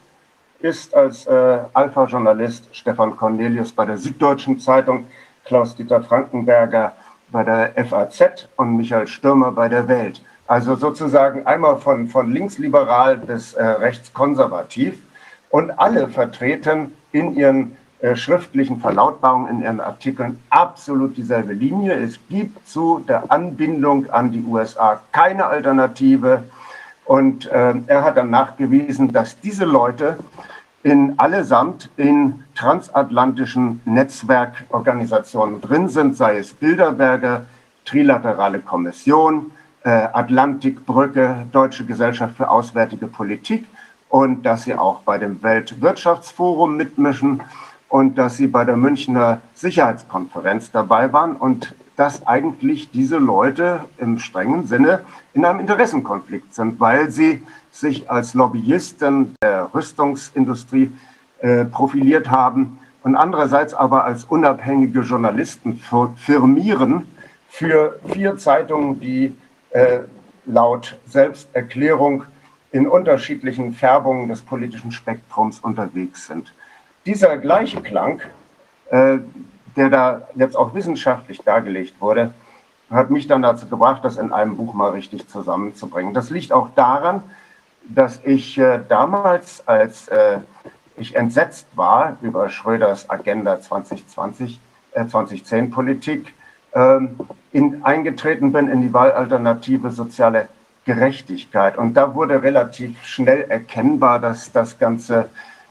ist 0.61 0.95
als 0.95 1.27
äh, 1.27 1.59
Alpha-Journalist 1.75 2.69
Stefan 2.73 3.17
Cornelius 3.17 3.73
bei 3.73 3.85
der 3.85 3.99
Süddeutschen 3.99 4.59
Zeitung, 4.59 5.07
Klaus-Dieter 5.45 6.03
Frankenberger 6.03 6.95
bei 7.31 7.45
der 7.45 7.85
FAZ 7.85 8.49
und 8.57 8.77
Michael 8.77 9.07
Stürmer 9.07 9.53
bei 9.53 9.69
der 9.69 9.89
Welt. 9.89 10.23
Also 10.47 10.77
sozusagen 10.77 11.47
einmal 11.47 11.79
von, 11.79 12.09
von 12.09 12.31
linksliberal 12.33 13.17
bis 13.17 13.55
äh, 13.55 13.65
rechtskonservativ. 13.65 15.03
Und 15.51 15.71
alle 15.73 16.09
vertreten 16.09 16.95
in 17.13 17.37
ihren 17.37 17.77
äh, 18.05 18.17
schriftlichen 18.17 18.81
Verlautbarungen, 18.81 19.49
in 19.49 19.63
ihren 19.63 19.81
Artikeln 19.81 20.39
absolut 20.51 21.17
dieselbe 21.17 21.55
Linie. 21.55 21.95
Es 21.95 22.19
gibt 22.29 22.69
zu 22.69 22.99
der 23.09 23.33
Anbindung 23.33 24.11
an 24.11 24.31
die 24.31 24.43
USA 24.43 25.01
keine 25.11 25.47
Alternative. 25.47 26.43
Und 27.07 27.47
äh, 27.47 27.75
er 27.87 28.05
hat 28.05 28.19
dann 28.19 28.29
nachgewiesen, 28.29 29.11
dass 29.11 29.41
diese 29.41 29.65
Leute 29.65 30.19
in 30.83 31.19
allesamt 31.19 31.89
in 31.97 32.45
transatlantischen 32.55 33.81
Netzwerkorganisationen 33.87 35.63
drin 35.63 35.89
sind, 35.89 36.15
sei 36.15 36.37
es 36.37 36.53
Bilderberger, 36.53 37.47
Trilaterale 37.87 38.59
Kommission, 38.59 39.51
äh, 39.83 39.89
Atlantikbrücke, 39.89 41.47
Deutsche 41.53 41.87
Gesellschaft 41.87 42.37
für 42.37 42.51
Auswärtige 42.51 43.07
Politik 43.07 43.67
und 44.11 44.43
dass 44.43 44.65
sie 44.65 44.75
auch 44.75 45.01
bei 45.01 45.17
dem 45.17 45.43
Weltwirtschaftsforum 45.43 46.77
mitmischen 46.77 47.41
und 47.95 48.19
dass 48.19 48.37
sie 48.37 48.49
bei 48.49 48.65
der 48.65 48.77
Münchner 48.77 49.41
Sicherheitskonferenz 49.55 50.73
dabei 50.73 51.13
waren 51.13 51.37
und 51.37 51.77
dass 51.95 52.27
eigentlich 52.27 52.91
diese 52.91 53.19
Leute 53.19 53.85
im 53.99 54.19
strengen 54.19 54.67
Sinne 54.67 55.05
in 55.33 55.45
einem 55.45 55.61
Interessenkonflikt 55.61 56.53
sind, 56.53 56.81
weil 56.81 57.13
sie 57.13 57.45
sich 57.71 58.11
als 58.11 58.35
Lobbyisten 58.35 59.37
der 59.41 59.73
Rüstungsindustrie 59.73 60.91
äh, 61.39 61.67
profiliert 61.67 62.29
haben 62.33 62.81
und 63.05 63.15
andererseits 63.15 63.75
aber 63.75 64.03
als 64.05 64.25
unabhängige 64.25 65.03
Journalisten 65.03 65.81
firmieren 66.17 67.07
für 67.49 68.01
vier 68.09 68.37
Zeitungen, 68.39 68.99
die 68.99 69.37
äh, 69.71 70.01
laut 70.47 70.99
Selbsterklärung 71.07 72.25
in 72.73 72.89
unterschiedlichen 72.89 73.73
Färbungen 73.73 74.29
des 74.29 74.43
politischen 74.43 74.91
Spektrums 74.91 75.61
unterwegs 75.61 76.27
sind. 76.27 76.53
Dieser 77.07 77.37
gleiche 77.37 77.83
Klang, 77.83 78.23
äh, 78.91 79.19
der 79.77 79.91
da 79.91 80.29
jetzt 80.35 80.57
auch 80.57 80.75
wissenschaftlich 80.75 81.39
dargelegt 81.41 82.01
wurde, 82.01 82.33
hat 82.91 83.11
mich 83.11 83.27
dann 83.27 83.43
dazu 83.43 83.67
gebracht, 83.67 84.05
das 84.05 84.17
in 84.17 84.33
einem 84.33 84.57
Buch 84.57 84.73
mal 84.73 84.91
richtig 84.91 85.29
zusammenzubringen. 85.29 86.15
Das 86.15 86.31
liegt 86.31 86.53
auch 86.53 86.71
daran, 86.75 87.23
dass 87.83 88.21
ich 88.25 88.57
äh, 88.57 88.81
damals, 88.89 89.67
als 89.67 90.09
äh, 90.09 90.39
ich 90.97 91.15
entsetzt 91.17 91.67
war 91.75 92.17
über 92.23 92.49
Schröders 92.49 93.11
Agenda 93.11 93.61
2020, 93.61 94.61
äh, 94.93 95.07
2010 95.07 95.71
Politik, 95.71 96.33
ähm, 96.73 97.19
in, 97.53 97.85
eingetreten 97.85 98.53
bin 98.53 98.69
in 98.69 98.81
die 98.81 98.93
Wahlalternative 98.93 99.91
soziale 99.91 100.49
Gerechtigkeit. 100.85 101.77
Und 101.77 101.95
da 101.95 102.15
wurde 102.15 102.43
relativ 102.43 103.03
schnell 103.05 103.43
erkennbar, 103.43 104.19
dass 104.19 104.53
das 104.53 104.79
Ganze 104.79 105.29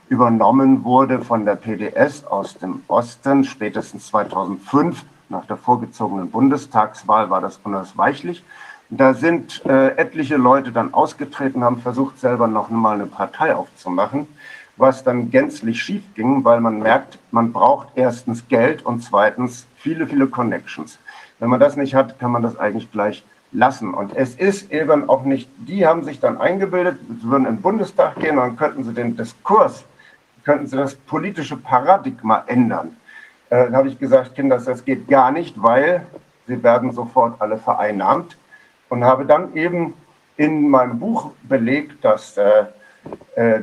übernommen 0.10 0.84
wurde 0.84 1.22
von 1.22 1.46
der 1.46 1.56
PDS 1.56 2.26
aus 2.26 2.58
dem 2.58 2.84
Osten. 2.88 3.44
Spätestens 3.44 4.08
2005, 4.08 5.04
nach 5.30 5.46
der 5.46 5.58
vorgezogenen 5.58 6.30
Bundestagswahl, 6.30 7.30
war 7.30 7.42
das 7.42 7.60
unausweichlich. 7.64 8.44
Da 8.90 9.14
sind 9.14 9.66
äh, 9.66 9.96
etliche 9.98 10.36
Leute 10.36 10.72
dann 10.72 10.94
ausgetreten, 10.94 11.64
haben 11.64 11.80
versucht, 11.80 12.20
selber 12.20 12.48
noch 12.48 12.70
mal 12.70 12.96
eine 12.96 13.08
Partei 13.08 13.56
aufzumachen, 13.56 14.28
was 14.78 15.04
dann 15.04 15.32
gänzlich 15.32 15.82
schief 15.82 16.04
ging, 16.14 16.44
weil 16.44 16.60
man 16.60 16.80
merkt, 16.80 17.18
man 17.32 17.52
braucht 17.52 17.88
erstens 17.96 18.48
Geld 18.48 18.86
und 18.86 19.02
zweitens 19.02 19.66
viele, 19.78 20.06
viele 20.06 20.28
Connections. 20.28 21.00
Wenn 21.40 21.50
man 21.50 21.60
das 21.60 21.76
nicht 21.76 21.96
hat, 21.96 22.20
kann 22.20 22.32
man 22.32 22.44
das 22.44 22.58
eigentlich 22.58 22.92
gleich 22.92 23.26
lassen. 23.52 23.94
Und 23.94 24.16
es 24.16 24.36
ist 24.36 24.72
eben 24.72 25.10
auch 25.10 25.24
nicht, 25.24 25.50
die 25.58 25.86
haben 25.86 26.04
sich 26.04 26.20
dann 26.20 26.40
eingebildet, 26.40 27.00
sie 27.22 27.28
würden 27.28 27.46
in 27.46 27.56
den 27.56 27.62
Bundestag 27.62 28.20
gehen, 28.20 28.36
dann 28.36 28.58
könnten 28.58 28.84
sie 28.84 28.94
den 28.94 29.16
Diskurs, 29.16 29.86
könnten 30.44 30.68
sie 30.68 30.78
das 30.78 30.96
politische 30.96 31.58
Paradigma 31.58 32.44
ändern. 32.48 32.98
Äh, 33.50 33.66
dann 33.66 33.76
habe 33.76 33.88
ich 33.88 34.00
gesagt, 34.00 34.36
Kinder, 34.36 34.58
das 34.58 34.86
geht 34.86 35.08
gar 35.08 35.32
nicht, 35.32 35.62
weil 35.62 36.06
sie 36.48 36.62
werden 36.64 36.92
sofort 36.92 37.40
alle 37.40 37.58
vereinnahmt. 37.58 38.38
Und 38.90 39.04
habe 39.04 39.26
dann 39.26 39.56
eben 39.56 39.94
in 40.38 40.70
meinem 40.70 41.00
Buch 41.00 41.32
belegt, 41.44 42.04
dass 42.04 42.38
äh, 42.38 42.66
äh, 43.36 43.62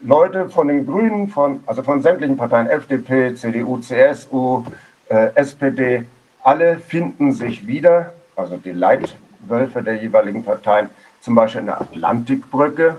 Leute 0.00 0.48
von 0.48 0.68
den 0.68 0.86
Grünen, 0.86 1.28
von, 1.28 1.62
also 1.66 1.82
von 1.82 2.02
sämtlichen 2.02 2.36
Parteien, 2.36 2.68
FDP, 2.68 3.34
CDU, 3.34 3.78
CSU, 3.78 4.64
äh, 5.08 5.30
SPD, 5.34 6.04
alle 6.42 6.78
finden 6.78 7.32
sich 7.32 7.66
wieder, 7.66 8.12
also 8.36 8.56
die 8.56 8.72
Leitwölfe 8.72 9.82
der 9.82 9.96
jeweiligen 9.96 10.44
Parteien, 10.44 10.88
zum 11.20 11.34
Beispiel 11.34 11.60
in 11.60 11.66
der 11.66 11.80
Atlantikbrücke 11.80 12.96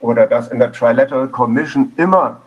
oder 0.00 0.26
dass 0.26 0.48
in 0.48 0.58
der 0.58 0.72
Trilateral 0.72 1.28
Commission 1.28 1.92
immer 1.96 2.40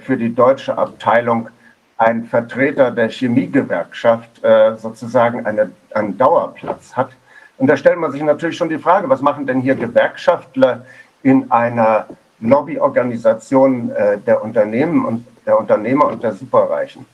für 0.00 0.16
die 0.16 0.34
deutsche 0.34 0.76
Abteilung 0.76 1.50
ein 1.98 2.24
Vertreter 2.24 2.90
der 2.92 3.10
Chemiegewerkschaft 3.10 4.42
äh, 4.42 4.76
sozusagen 4.76 5.44
eine, 5.44 5.72
einen 5.92 6.16
Dauerplatz 6.16 6.96
hat. 6.96 7.10
Und 7.58 7.66
da 7.66 7.76
stellt 7.76 7.98
man 7.98 8.12
sich 8.12 8.22
natürlich 8.22 8.56
schon 8.56 8.68
die 8.68 8.78
Frage, 8.78 9.08
was 9.08 9.20
machen 9.20 9.46
denn 9.46 9.60
hier 9.60 9.74
Gewerkschaftler 9.74 10.86
in 11.24 11.50
einer 11.50 12.06
Lobbyorganisation 12.40 13.90
äh, 13.90 14.18
der 14.18 14.42
Unternehmen 14.42 15.04
und 15.04 15.26
der 15.44 15.58
Unternehmer 15.58 16.06
und 16.06 16.22
der 16.22 16.34
Superreichen? 16.34 17.04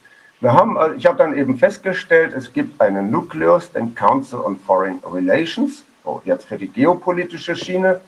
Wir 0.40 0.52
haben, 0.52 0.76
äh, 0.76 0.92
ich 0.98 1.06
habe 1.06 1.16
dann 1.16 1.34
eben 1.34 1.56
festgestellt, 1.56 2.34
es 2.36 2.52
gibt 2.52 2.78
einen 2.78 3.10
Nukleus, 3.10 3.72
den 3.72 3.94
Council 3.94 4.40
on 4.40 4.58
Foreign 4.66 5.00
Relations, 5.10 5.82
so 6.04 6.20
jetzt 6.26 6.44
für 6.44 6.58
die 6.58 6.68
geopolitische 6.68 7.56
Schiene, 7.56 8.02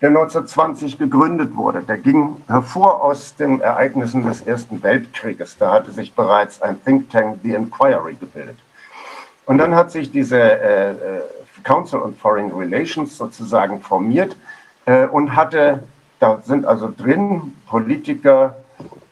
der 0.00 0.08
1920 0.08 0.98
gegründet 0.98 1.56
wurde. 1.56 1.82
Der 1.82 1.98
ging 1.98 2.36
hervor 2.46 3.02
aus 3.02 3.36
den 3.36 3.60
Ereignissen 3.60 4.24
des 4.24 4.40
Ersten 4.42 4.82
Weltkrieges. 4.82 5.58
Da 5.58 5.72
hatte 5.72 5.92
sich 5.92 6.14
bereits 6.14 6.62
ein 6.62 6.82
Think 6.82 7.10
Tank, 7.10 7.40
The 7.42 7.54
Inquiry, 7.54 8.14
gebildet. 8.14 8.58
Und 9.46 9.58
dann 9.58 9.74
hat 9.74 9.90
sich 9.90 10.10
diese 10.10 10.40
äh, 10.40 10.90
äh 10.90 11.20
Council 11.62 12.00
on 12.00 12.14
Foreign 12.16 12.50
Relations 12.52 13.18
sozusagen 13.18 13.82
formiert 13.82 14.34
äh, 14.86 15.06
und 15.06 15.36
hatte, 15.36 15.82
da 16.18 16.40
sind 16.42 16.64
also 16.64 16.90
drin 16.96 17.54
Politiker, 17.66 18.56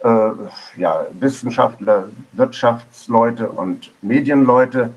äh, 0.02 0.30
ja, 0.76 1.06
Wissenschaftler, 1.12 2.08
Wirtschaftsleute 2.32 3.50
und 3.50 3.92
Medienleute, 4.00 4.94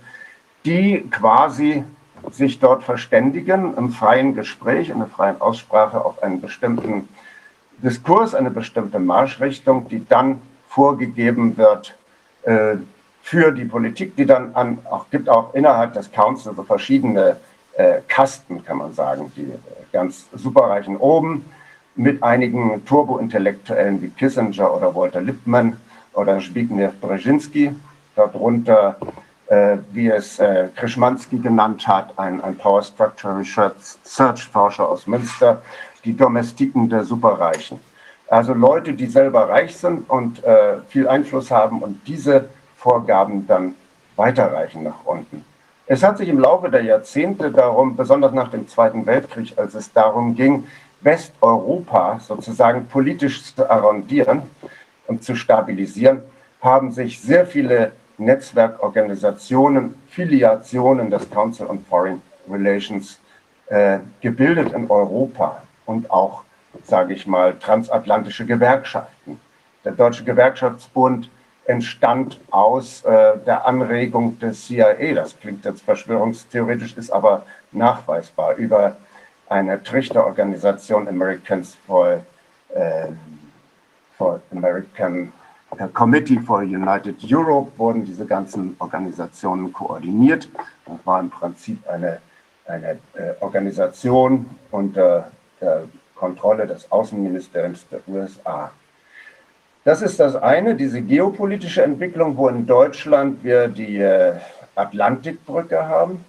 die 0.64 1.10
quasi 1.12 1.84
sich 2.32 2.60
dort 2.60 2.84
verständigen 2.84 3.76
im 3.78 3.92
freien 3.92 4.36
Gespräch, 4.36 4.90
in 4.90 5.00
der 5.00 5.08
freien 5.08 5.42
Aussprache 5.42 6.04
auf 6.04 6.22
einen 6.24 6.42
bestimmten 6.42 7.10
Diskurs, 7.78 8.36
eine 8.36 8.52
bestimmte 8.52 9.00
Marschrichtung, 9.00 9.88
die 9.90 10.06
dann 10.08 10.42
vorgegeben 10.68 11.58
wird 11.58 11.98
äh, 12.44 12.78
für 13.24 13.52
die 13.52 13.66
Politik, 13.66 14.16
die 14.16 14.26
dann 14.26 14.54
an, 14.56 14.80
auch 14.90 15.10
gibt 15.10 15.30
auch 15.30 15.54
innerhalb 15.54 15.94
des 15.94 16.12
Council 16.12 16.54
so 16.56 16.64
verschiedene 16.64 17.38
äh, 17.74 18.02
Kasten, 18.08 18.64
kann 18.64 18.78
man 18.78 18.94
sagen, 18.94 19.32
die 19.36 19.52
ganz 19.92 20.28
superreichen. 20.34 20.98
Oben 20.98 21.46
mit 21.96 22.24
einigen 22.24 22.86
Turbo-Intellektuellen 22.86 24.02
wie 24.02 24.10
Kissinger 24.10 24.74
oder 24.74 24.96
Walter 24.96 25.22
Lippmann 25.22 25.78
oder 26.14 26.40
Zbigniew 26.40 26.92
Brzezinski, 27.00 27.76
darunter, 28.16 28.98
äh, 29.02 29.06
wie 29.92 30.08
es 30.08 30.40
äh, 30.40 30.70
Krischmanski 30.76 31.40
genannt 31.40 31.88
hat, 31.88 32.18
ein, 32.18 32.42
ein 32.42 32.58
Power 32.58 32.82
Structure 32.82 33.38
Research 33.38 34.48
Forscher 34.52 34.88
aus 34.88 35.08
Münster, 35.08 35.62
die 36.06 36.16
Domestiken 36.16 36.90
der 36.90 37.04
Superreichen. 37.04 37.80
Also 38.28 38.54
Leute, 38.54 38.94
die 38.94 39.08
selber 39.08 39.50
reich 39.50 39.76
sind 39.76 40.10
und 40.10 40.42
äh, 40.44 40.78
viel 40.88 41.08
Einfluss 41.08 41.52
haben 41.52 41.82
und 41.82 42.08
diese 42.08 42.46
Vorgaben 42.78 43.46
dann 43.46 43.76
weiterreichen 44.16 44.84
nach 44.84 45.04
unten. 45.04 45.44
Es 45.86 46.02
hat 46.02 46.18
sich 46.18 46.30
im 46.30 46.40
Laufe 46.40 46.70
der 46.70 46.84
Jahrzehnte 46.84 47.52
darum, 47.52 47.98
besonders 47.98 48.32
nach 48.32 48.50
dem 48.50 48.70
Zweiten 48.70 49.06
Weltkrieg, 49.06 49.58
als 49.58 49.76
es 49.76 49.92
darum 49.92 50.36
ging, 50.36 50.66
Westeuropa 51.02 52.20
sozusagen 52.20 52.88
politisch 52.88 53.54
zu 53.54 53.70
arrondieren 53.70 54.44
und 55.08 55.24
zu 55.26 55.36
stabilisieren, 55.36 56.22
haben 56.62 56.94
sich 56.94 57.20
sehr 57.20 57.46
viele 57.46 57.92
Netzwerkorganisationen, 58.22 59.96
Filiationen 60.08 61.10
des 61.10 61.30
Council 61.30 61.68
on 61.68 61.84
Foreign 61.90 62.22
Relations 62.50 63.20
äh, 63.68 64.00
gebildet 64.22 64.74
in 64.74 64.90
Europa 64.90 65.64
und 65.86 66.10
auch, 66.12 66.44
sage 66.84 67.14
ich 67.14 67.26
mal, 67.26 67.58
transatlantische 67.58 68.46
Gewerkschaften. 68.46 69.40
Der 69.84 69.94
Deutsche 69.94 70.24
Gewerkschaftsbund 70.24 71.30
entstand 71.66 72.40
aus 72.52 73.04
äh, 73.04 73.38
der 73.46 73.66
Anregung 73.66 74.38
des 74.40 74.68
CIA. 74.68 75.14
Das 75.16 75.40
klingt 75.40 75.66
jetzt 75.66 75.84
verschwörungstheoretisch, 75.84 76.98
ist 76.98 77.12
aber 77.12 77.46
nachweisbar 77.72 78.56
über 78.56 78.98
eine 79.50 79.82
Trichterorganisation 79.82 81.08
Americans 81.08 81.78
for, 81.88 82.24
äh, 82.70 83.08
for 84.18 84.42
American 84.52 85.34
Committee 85.94 86.40
for 86.40 86.62
United 86.62 87.16
Europe 87.24 87.72
wurden 87.78 88.04
diese 88.06 88.26
ganzen 88.26 88.76
Organisationen 88.80 89.72
koordiniert. 89.72 90.50
Das 90.86 90.98
war 91.06 91.20
im 91.20 91.30
Prinzip 91.30 91.88
eine, 91.88 92.20
eine 92.66 93.00
äh, 93.14 93.34
Organisation 93.40 94.50
unter 94.72 95.32
der 95.60 95.84
Kontrolle 96.16 96.68
des 96.68 96.92
Außenministeriums 96.92 97.88
der 97.90 98.02
USA. 98.08 98.72
Das 99.84 100.02
ist 100.02 100.20
das 100.20 100.36
eine, 100.36 100.76
diese 100.76 101.02
geopolitische 101.02 101.84
Entwicklung, 101.84 102.38
wo 102.38 102.50
in 102.50 102.68
Deutschland 102.68 103.44
wir 103.44 103.68
die 103.68 103.98
äh, 103.98 104.34
Atlantikbrücke 104.76 105.88
haben. 105.88 106.24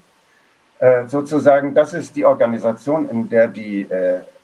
Äh, 0.78 1.06
sozusagen, 1.06 1.74
das 1.74 1.92
ist 1.92 2.16
die 2.16 2.24
Organisation, 2.24 3.08
in 3.08 3.28
der 3.28 3.48
die 3.48 3.86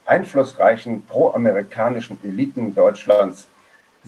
einflussreichen 0.05 1.05
proamerikanischen 1.07 2.19
Eliten 2.25 2.75
Deutschlands 2.75 3.47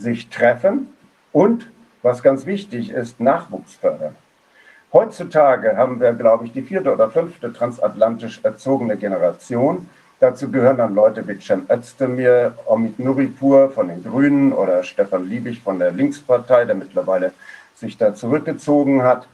sich 0.01 0.29
treffen 0.29 0.89
und, 1.33 1.71
was 2.03 2.23
ganz 2.23 2.47
wichtig 2.47 2.91
ist, 2.91 3.21
Nachwuchs 3.21 3.75
fördern. 3.75 4.17
Heutzutage 4.93 5.77
haben 5.77 6.01
wir, 6.01 6.13
glaube 6.15 6.47
ich, 6.47 6.53
die 6.53 6.63
vierte 6.63 6.93
oder 6.93 7.11
fünfte 7.11 7.53
transatlantisch 7.53 8.41
erzogene 8.43 8.97
Generation. 8.97 9.89
Dazu 10.19 10.51
gehören 10.51 10.79
dann 10.79 10.95
Leute 10.95 11.27
wie 11.29 11.39
Cem 11.41 11.67
Özdemir, 11.71 12.55
Omid 12.67 12.99
Nuripur 12.99 13.71
von 13.71 13.89
den 13.89 14.03
Grünen 14.03 14.53
oder 14.53 14.83
Stefan 14.83 15.29
Liebig 15.29 15.61
von 15.63 15.79
der 15.79 15.93
Linkspartei, 15.93 16.65
der 16.65 16.75
mittlerweile 16.75 17.33
sich 17.77 17.97
da 17.97 18.15
zurückgezogen 18.15 19.03
hat. 19.03 19.29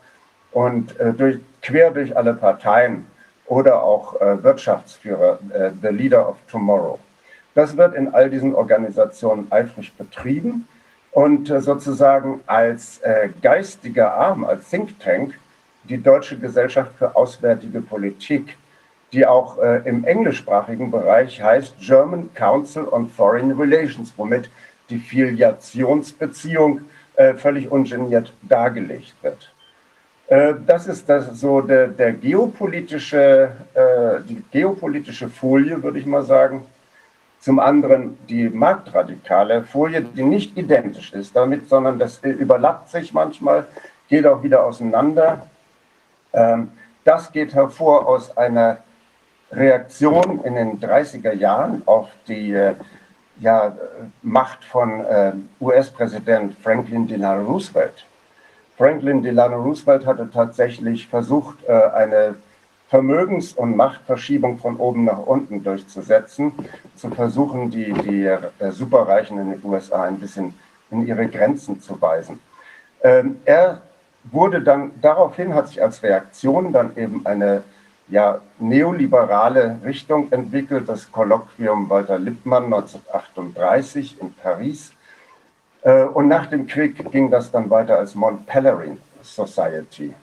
Und 0.52 0.98
äh, 1.00 1.12
durch, 1.12 1.38
quer 1.62 1.90
durch 1.90 2.16
alle 2.16 2.34
Parteien 2.34 3.06
oder 3.46 3.82
auch 3.82 4.20
äh, 4.20 4.42
Wirtschaftsführer, 4.42 5.38
äh, 5.52 5.70
The 5.80 5.88
Leader 5.88 6.28
of 6.28 6.36
Tomorrow. 6.50 6.98
Das 7.56 7.74
wird 7.78 7.94
in 7.94 8.12
all 8.12 8.28
diesen 8.28 8.54
Organisationen 8.54 9.46
eifrig 9.48 9.94
betrieben 9.94 10.68
und 11.10 11.48
äh, 11.48 11.62
sozusagen 11.62 12.40
als 12.44 12.98
äh, 12.98 13.30
geistiger 13.40 14.12
Arm, 14.12 14.44
als 14.44 14.68
Think 14.68 15.00
Tank, 15.00 15.38
die 15.84 15.96
Deutsche 15.96 16.38
Gesellschaft 16.38 16.92
für 16.98 17.16
Auswärtige 17.16 17.80
Politik, 17.80 18.58
die 19.14 19.26
auch 19.26 19.56
äh, 19.56 19.80
im 19.88 20.04
englischsprachigen 20.04 20.90
Bereich 20.90 21.40
heißt 21.40 21.76
German 21.80 22.28
Council 22.34 22.88
on 22.90 23.08
Foreign 23.08 23.52
Relations, 23.52 24.12
womit 24.18 24.50
die 24.90 24.98
Filiationsbeziehung 24.98 26.82
völlig 27.38 27.72
ungeniert 27.72 28.30
dargelegt 28.42 29.14
wird. 29.22 29.50
Das 30.66 30.86
ist 30.86 31.08
das 31.08 31.40
so 31.40 31.62
der, 31.62 31.88
der 31.88 32.12
geopolitische, 32.12 33.52
die 34.28 34.44
geopolitische 34.52 35.28
Folie, 35.30 35.82
würde 35.82 35.98
ich 35.98 36.04
mal 36.04 36.22
sagen, 36.22 36.66
zum 37.46 37.60
anderen 37.60 38.18
die 38.26 38.48
marktradikale 38.48 39.62
Folie, 39.62 40.02
die 40.02 40.24
nicht 40.24 40.58
identisch 40.58 41.12
ist 41.12 41.36
damit, 41.36 41.68
sondern 41.68 41.96
das 41.96 42.18
überlappt 42.18 42.88
sich 42.88 43.12
manchmal, 43.12 43.68
geht 44.08 44.26
auch 44.26 44.42
wieder 44.42 44.64
auseinander. 44.64 45.46
Ähm, 46.32 46.72
das 47.04 47.30
geht 47.30 47.54
hervor 47.54 48.08
aus 48.08 48.36
einer 48.36 48.78
Reaktion 49.52 50.42
in 50.42 50.56
den 50.56 50.80
30er 50.80 51.34
Jahren 51.34 51.82
auf 51.86 52.08
die 52.26 52.50
äh, 52.50 52.74
ja, 53.38 53.76
Macht 54.22 54.64
von 54.64 55.04
äh, 55.04 55.32
US-Präsident 55.60 56.56
Franklin 56.64 57.06
Delano 57.06 57.44
Roosevelt. 57.44 58.06
Franklin 58.76 59.22
Delano 59.22 59.62
Roosevelt 59.62 60.04
hatte 60.04 60.28
tatsächlich 60.32 61.06
versucht, 61.06 61.62
äh, 61.68 61.72
eine 61.72 62.34
Vermögens- 62.88 63.52
und 63.52 63.76
Machtverschiebung 63.76 64.58
von 64.58 64.76
oben 64.76 65.04
nach 65.04 65.18
unten 65.18 65.62
durchzusetzen, 65.62 66.52
zu 66.94 67.10
versuchen, 67.10 67.70
die, 67.70 67.92
die 67.92 68.24
äh, 68.24 68.70
Superreichen 68.70 69.38
in 69.38 69.50
den 69.50 69.64
USA 69.64 70.04
ein 70.04 70.20
bisschen 70.20 70.54
in 70.90 71.06
ihre 71.06 71.26
Grenzen 71.26 71.80
zu 71.80 72.00
weisen. 72.00 72.38
Ähm, 73.02 73.40
er 73.44 73.82
wurde 74.24 74.60
dann, 74.60 74.92
daraufhin 75.00 75.54
hat 75.54 75.68
sich 75.68 75.82
als 75.82 76.02
Reaktion 76.02 76.72
dann 76.72 76.96
eben 76.96 77.26
eine 77.26 77.64
ja, 78.08 78.40
neoliberale 78.58 79.78
Richtung 79.84 80.30
entwickelt, 80.30 80.88
das 80.88 81.10
Kolloquium 81.10 81.90
Walter 81.90 82.18
Lippmann 82.18 82.64
1938 82.64 84.20
in 84.20 84.32
Paris. 84.34 84.92
Äh, 85.82 86.04
und 86.04 86.28
nach 86.28 86.46
dem 86.46 86.66
Krieg 86.66 87.10
ging 87.10 87.30
das 87.30 87.50
dann 87.50 87.68
weiter 87.68 87.98
als 87.98 88.14
Mont 88.14 88.46
Pelerin 88.46 88.98
Society. 89.22 90.14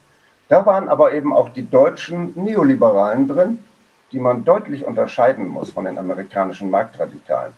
Da 0.50 0.66
waren 0.66 0.90
aber 0.90 1.14
eben 1.14 1.34
auch 1.34 1.50
die 1.50 1.70
deutschen 1.70 2.34
Neoliberalen 2.36 3.28
drin, 3.28 3.64
die 4.12 4.20
man 4.20 4.44
deutlich 4.44 4.86
unterscheiden 4.86 5.48
muss 5.48 5.72
von 5.72 5.86
den 5.86 5.98
amerikanischen 5.98 6.70
Marktradikalen. 6.70 7.54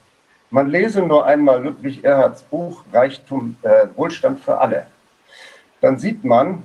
Man 0.51 0.69
lese 0.69 1.01
nur 1.01 1.25
einmal 1.25 1.61
Ludwig 1.63 2.03
Erhards 2.03 2.43
Buch 2.43 2.83
Reichtum, 2.93 3.57
äh, 3.63 3.87
Wohlstand 3.95 4.39
für 4.39 4.57
alle. 4.57 4.87
Dann 5.81 5.97
sieht 5.97 6.23
man, 6.23 6.63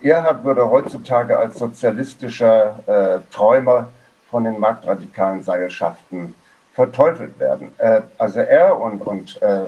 Erhard 0.00 0.44
würde 0.44 0.68
heutzutage 0.68 1.38
als 1.38 1.58
sozialistischer 1.58 2.78
äh, 2.86 3.32
Träumer 3.32 3.88
von 4.30 4.44
den 4.44 4.58
marktradikalen 4.58 5.42
Seilschaften 5.42 6.34
verteufelt 6.72 7.38
werden. 7.38 7.72
Äh, 7.78 8.00
also 8.18 8.40
er 8.40 8.80
und, 8.80 9.02
und 9.02 9.40
äh, 9.42 9.66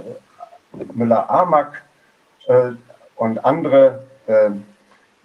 Müller-Amack 0.94 1.82
äh, 2.46 2.70
und 3.16 3.44
andere 3.44 4.04
äh, 4.26 4.50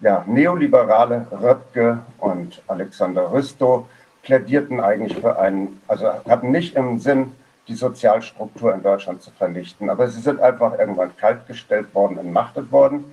ja, 0.00 0.24
Neoliberale 0.26 1.26
Röpke 1.30 2.00
und 2.18 2.62
Alexander 2.66 3.32
Rüstow 3.32 3.86
plädierten 4.22 4.80
eigentlich 4.80 5.18
für 5.18 5.38
einen, 5.38 5.80
also 5.88 6.06
hatten 6.28 6.50
nicht 6.50 6.74
im 6.76 6.98
Sinn, 6.98 7.32
die 7.68 7.74
Sozialstruktur 7.74 8.74
in 8.74 8.82
Deutschland 8.82 9.22
zu 9.22 9.30
vernichten, 9.30 9.90
aber 9.90 10.08
sie 10.08 10.20
sind 10.20 10.40
einfach 10.40 10.78
irgendwann 10.78 11.16
kaltgestellt 11.16 11.94
worden, 11.94 12.18
entmachtet 12.18 12.72
worden. 12.72 13.04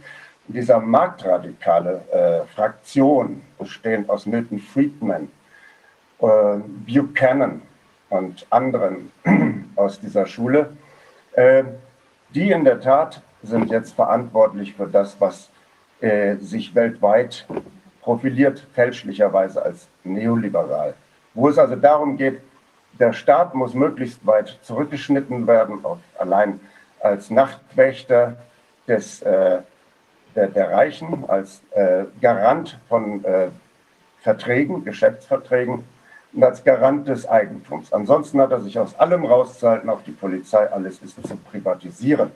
Dieser 0.47 0.79
marktradikale 0.79 2.01
äh, 2.11 2.47
Fraktion, 2.55 3.41
bestehend 3.59 4.09
aus 4.09 4.25
Milton 4.25 4.59
Friedman, 4.59 5.29
äh, 6.19 6.57
Buchanan 6.87 7.61
und 8.09 8.47
anderen 8.49 9.11
aus 9.75 9.99
dieser 9.99 10.25
Schule, 10.25 10.75
äh, 11.33 11.63
die 12.33 12.49
in 12.51 12.63
der 12.63 12.79
Tat 12.79 13.21
sind 13.43 13.69
jetzt 13.69 13.93
verantwortlich 13.93 14.73
für 14.73 14.87
das, 14.87 15.19
was 15.19 15.49
äh, 16.01 16.35
sich 16.37 16.73
weltweit 16.75 17.45
profiliert, 18.01 18.65
fälschlicherweise 18.73 19.61
als 19.61 19.87
neoliberal. 20.03 20.93
Wo 21.33 21.49
es 21.49 21.57
also 21.57 21.75
darum 21.75 22.17
geht, 22.17 22.41
der 22.99 23.13
Staat 23.13 23.53
muss 23.53 23.73
möglichst 23.73 24.25
weit 24.25 24.59
zurückgeschnitten 24.61 25.45
werden, 25.45 25.79
allein 26.17 26.59
als 26.99 27.29
Nachtwächter 27.29 28.37
des, 28.87 29.21
äh, 29.21 29.59
der, 30.35 30.47
der, 30.47 30.71
Reichen, 30.71 31.25
als 31.27 31.61
äh, 31.71 32.05
Garant 32.21 32.79
von 32.87 33.23
äh, 33.23 33.49
Verträgen, 34.21 34.83
Geschäftsverträgen 34.83 35.83
und 36.33 36.43
als 36.43 36.63
Garant 36.63 37.07
des 37.07 37.27
Eigentums. 37.27 37.93
Ansonsten 37.93 38.39
hat 38.41 38.51
er 38.51 38.61
sich 38.61 38.77
aus 38.79 38.97
allem 38.99 39.25
rauszuhalten, 39.25 39.89
auch 39.89 40.01
die 40.01 40.11
Polizei, 40.11 40.71
alles 40.71 40.99
ist 41.01 41.15
zu 41.27 41.35
privatisieren. 41.37 42.31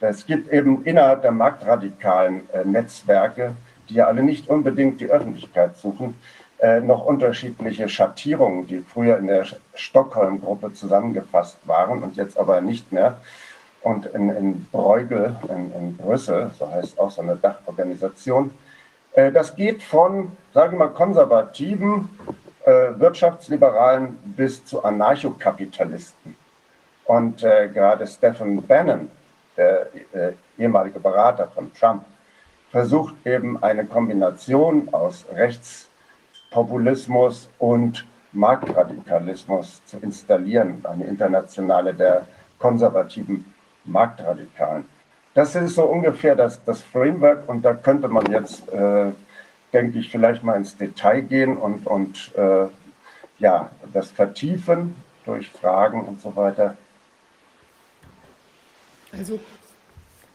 Es 0.00 0.26
gibt 0.26 0.52
eben 0.52 0.84
innerhalb 0.84 1.22
der 1.22 1.32
marktradikalen 1.32 2.48
äh, 2.52 2.64
Netzwerke, 2.64 3.56
die 3.88 3.94
ja 3.94 4.06
alle 4.06 4.22
nicht 4.22 4.48
unbedingt 4.48 5.00
die 5.00 5.06
Öffentlichkeit 5.06 5.76
suchen, 5.78 6.14
äh, 6.58 6.80
noch 6.80 7.04
unterschiedliche 7.04 7.88
Schattierungen, 7.88 8.66
die 8.66 8.80
früher 8.80 9.18
in 9.18 9.26
der 9.26 9.46
Stockholm-Gruppe 9.74 10.72
zusammengefasst 10.72 11.58
waren 11.64 12.02
und 12.02 12.16
jetzt 12.16 12.38
aber 12.38 12.60
nicht 12.60 12.92
mehr. 12.92 13.18
Und 13.82 14.06
in, 14.06 14.30
in 14.30 14.64
Bruegel, 14.72 15.36
in, 15.48 15.72
in, 15.72 15.96
Brüssel, 15.96 16.50
so 16.58 16.70
heißt 16.70 16.98
auch 16.98 17.10
so 17.10 17.22
eine 17.22 17.36
Dachorganisation, 17.36 18.50
äh, 19.12 19.30
das 19.32 19.54
geht 19.54 19.82
von, 19.82 20.32
sage 20.52 20.72
ich 20.72 20.78
mal, 20.78 20.88
konservativen 20.88 22.08
äh, 22.64 22.98
Wirtschaftsliberalen 22.98 24.16
bis 24.36 24.64
zu 24.64 24.82
Anarchokapitalisten. 24.82 26.36
Und 27.04 27.44
äh, 27.44 27.68
gerade 27.68 28.06
Stephen 28.06 28.66
Bannon, 28.66 29.10
der 29.56 29.88
äh, 30.12 30.32
ehemalige 30.58 31.00
Berater 31.00 31.48
von 31.48 31.72
Trump, 31.74 32.04
versucht 32.70 33.14
eben 33.24 33.60
eine 33.62 33.86
Kombination 33.86 34.88
aus 34.92 35.24
Rechtspopulismus 35.32 37.48
und 37.58 38.06
Marktradikalismus 38.32 39.84
zu 39.86 39.98
installieren, 39.98 40.84
eine 40.84 41.04
internationale 41.04 41.94
der 41.94 42.26
konservativen 42.58 43.44
Marktradikalen. 43.84 44.84
Das 45.34 45.54
ist 45.54 45.74
so 45.74 45.84
ungefähr 45.84 46.34
das, 46.34 46.64
das 46.64 46.82
Framework 46.82 47.48
und 47.48 47.62
da 47.62 47.74
könnte 47.74 48.08
man 48.08 48.26
jetzt, 48.32 48.68
äh, 48.72 49.12
denke 49.72 49.98
ich, 49.98 50.10
vielleicht 50.10 50.42
mal 50.42 50.56
ins 50.56 50.76
Detail 50.76 51.20
gehen 51.22 51.56
und, 51.56 51.86
und 51.86 52.32
äh, 52.36 52.66
ja, 53.38 53.70
das 53.92 54.10
vertiefen 54.10 54.96
durch 55.24 55.50
Fragen 55.50 56.02
und 56.02 56.20
so 56.20 56.34
weiter. 56.36 56.76
Also 59.18 59.40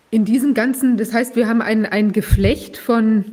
in 0.10 0.26
diesem 0.26 0.54
ganzen, 0.54 0.98
das 0.98 1.14
heißt, 1.14 1.36
wir 1.36 1.48
haben 1.48 1.62
ein, 1.62 1.86
ein 1.86 2.12
Geflecht 2.12 2.78
von 2.78 3.26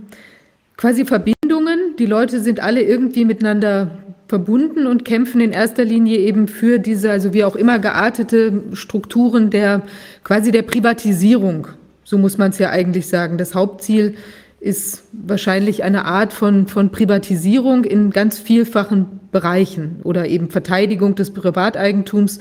quasi 0.76 1.04
Verbindungen. 1.04 1.96
Die 1.98 2.06
Leute 2.06 2.40
sind 2.40 2.60
alle 2.60 2.82
irgendwie 2.82 3.24
miteinander 3.24 3.90
verbunden 4.28 4.86
und 4.86 5.04
kämpfen 5.04 5.40
in 5.40 5.52
erster 5.52 5.84
Linie 5.84 6.18
eben 6.18 6.48
für 6.48 6.78
diese, 6.78 7.10
also 7.10 7.32
wie 7.32 7.44
auch 7.44 7.56
immer 7.56 7.78
geartete 7.78 8.62
Strukturen 8.74 9.50
der 9.50 9.82
quasi 10.22 10.52
der 10.52 10.62
Privatisierung. 10.62 11.68
So 12.04 12.16
muss 12.16 12.38
man 12.38 12.50
es 12.50 12.58
ja 12.58 12.70
eigentlich 12.70 13.08
sagen. 13.08 13.38
Das 13.38 13.54
Hauptziel 13.54 14.14
ist 14.60 15.04
wahrscheinlich 15.12 15.82
eine 15.82 16.04
Art 16.04 16.32
von, 16.32 16.66
von 16.68 16.90
Privatisierung 16.90 17.84
in 17.84 18.10
ganz 18.10 18.38
vielfachen 18.38 19.20
Bereichen 19.32 20.00
oder 20.04 20.26
eben 20.26 20.50
Verteidigung 20.50 21.14
des 21.14 21.32
Privateigentums, 21.32 22.38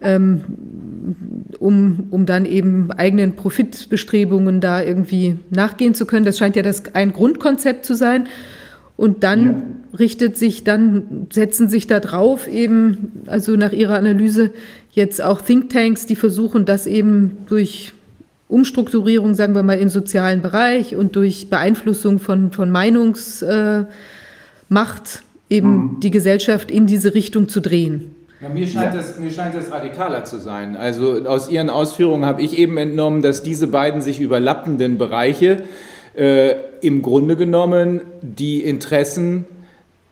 um, 0.00 2.06
um 2.10 2.26
dann 2.26 2.44
eben 2.44 2.90
eigenen 2.92 3.34
Profitbestrebungen 3.34 4.60
da 4.60 4.82
irgendwie 4.82 5.36
nachgehen 5.50 5.94
zu 5.94 6.06
können. 6.06 6.24
Das 6.24 6.38
scheint 6.38 6.56
ja 6.56 6.62
das 6.62 6.94
ein 6.94 7.12
Grundkonzept 7.12 7.84
zu 7.84 7.94
sein. 7.94 8.28
Und 8.96 9.22
dann 9.22 9.46
ja. 9.46 9.98
richtet 9.98 10.36
sich, 10.36 10.64
dann 10.64 11.28
setzen 11.32 11.68
sich 11.68 11.86
da 11.86 12.00
drauf 12.00 12.48
eben, 12.48 13.22
also 13.26 13.54
nach 13.54 13.72
Ihrer 13.72 13.94
Analyse, 13.94 14.50
jetzt 14.90 15.22
auch 15.22 15.40
Thinktanks, 15.40 16.06
die 16.06 16.16
versuchen, 16.16 16.64
das 16.64 16.86
eben 16.86 17.38
durch 17.46 17.92
Umstrukturierung, 18.48 19.34
sagen 19.34 19.54
wir 19.54 19.62
mal, 19.62 19.78
im 19.78 19.88
sozialen 19.88 20.42
Bereich 20.42 20.96
und 20.96 21.14
durch 21.14 21.48
Beeinflussung 21.48 22.18
von, 22.18 22.50
von 22.50 22.70
Meinungsmacht 22.70 23.88
äh, 24.70 25.18
eben 25.48 25.70
mhm. 25.70 26.00
die 26.00 26.10
Gesellschaft 26.10 26.70
in 26.70 26.86
diese 26.86 27.14
Richtung 27.14 27.48
zu 27.48 27.60
drehen. 27.60 28.16
Ja, 28.40 28.48
mir, 28.48 28.68
scheint 28.68 28.94
ja. 28.94 29.00
das, 29.00 29.18
mir 29.18 29.32
scheint 29.32 29.56
das 29.56 29.70
radikaler 29.72 30.24
zu 30.24 30.38
sein. 30.38 30.76
Also 30.76 31.24
aus 31.26 31.48
Ihren 31.50 31.70
Ausführungen 31.70 32.24
habe 32.24 32.40
ich 32.42 32.56
eben 32.56 32.76
entnommen, 32.78 33.20
dass 33.20 33.42
diese 33.42 33.66
beiden 33.66 34.00
sich 34.00 34.20
überlappenden 34.20 34.96
Bereiche 34.96 35.64
äh, 36.14 36.54
im 36.80 37.02
Grunde 37.02 37.34
genommen 37.34 38.02
die 38.22 38.62
Interessen 38.62 39.46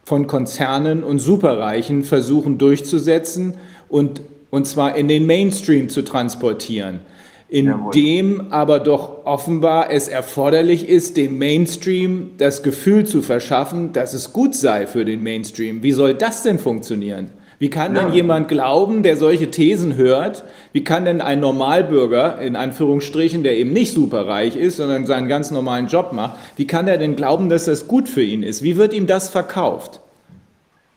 von 0.05 0.27
Konzernen 0.27 1.05
und 1.05 1.21
Superreichen 1.21 2.03
versuchen 2.03 2.59
durchzusetzen 2.59 3.55
und, 3.89 4.23
und 4.51 4.67
zwar 4.67 4.97
in 4.97 5.07
den 5.07 5.27
Mainstream 5.27 5.89
zu 5.89 6.03
transportieren. 6.03 7.01
Indem 7.49 8.51
aber 8.51 8.81
doch 8.81 9.25
offenbar 9.25 9.93
es 9.93 10.09
erforderlich 10.09 10.89
ist, 10.89 11.17
dem 11.17 11.39
Mainstream 11.39 12.33
das 12.39 12.65
Gefühl 12.65 13.07
zu 13.07 13.23
verschaffen, 13.23 13.93
dass 13.93 14.15
es 14.15 14.33
gut 14.33 14.57
sei 14.57 14.89
für 14.89 15.05
den 15.05 15.23
Mainstream. 15.23 15.85
Wie 15.85 15.93
soll 15.93 16.15
das 16.15 16.43
denn 16.43 16.59
funktionieren? 16.59 17.31
Wie 17.59 17.71
kann 17.71 17.95
denn 17.95 18.13
jemand 18.13 18.49
glauben, 18.49 19.03
der 19.03 19.17
solche 19.17 19.51
Thesen 19.51 19.97
hört, 19.97 20.45
wie 20.73 20.85
kann 20.85 21.07
denn 21.07 21.23
ein 21.23 21.41
Normalbürger, 21.41 22.39
in 22.39 22.55
Anführungsstrichen, 22.55 23.43
der 23.43 23.57
eben 23.57 23.73
nicht 23.73 23.95
superreich 23.95 24.57
ist, 24.57 24.77
sondern 24.77 25.07
seinen 25.07 25.27
ganz 25.27 25.51
normalen 25.51 25.87
Job 25.87 26.13
macht, 26.13 26.37
wie 26.57 26.67
kann 26.67 26.87
er 26.87 26.99
denn 26.99 27.17
glauben, 27.17 27.49
dass 27.49 27.65
das 27.65 27.89
gut 27.89 28.11
für 28.11 28.23
ihn 28.23 28.43
ist? 28.43 28.63
Wie 28.63 28.77
wird 28.77 28.93
ihm 28.93 29.07
das 29.07 29.31
verkauft? 29.31 30.01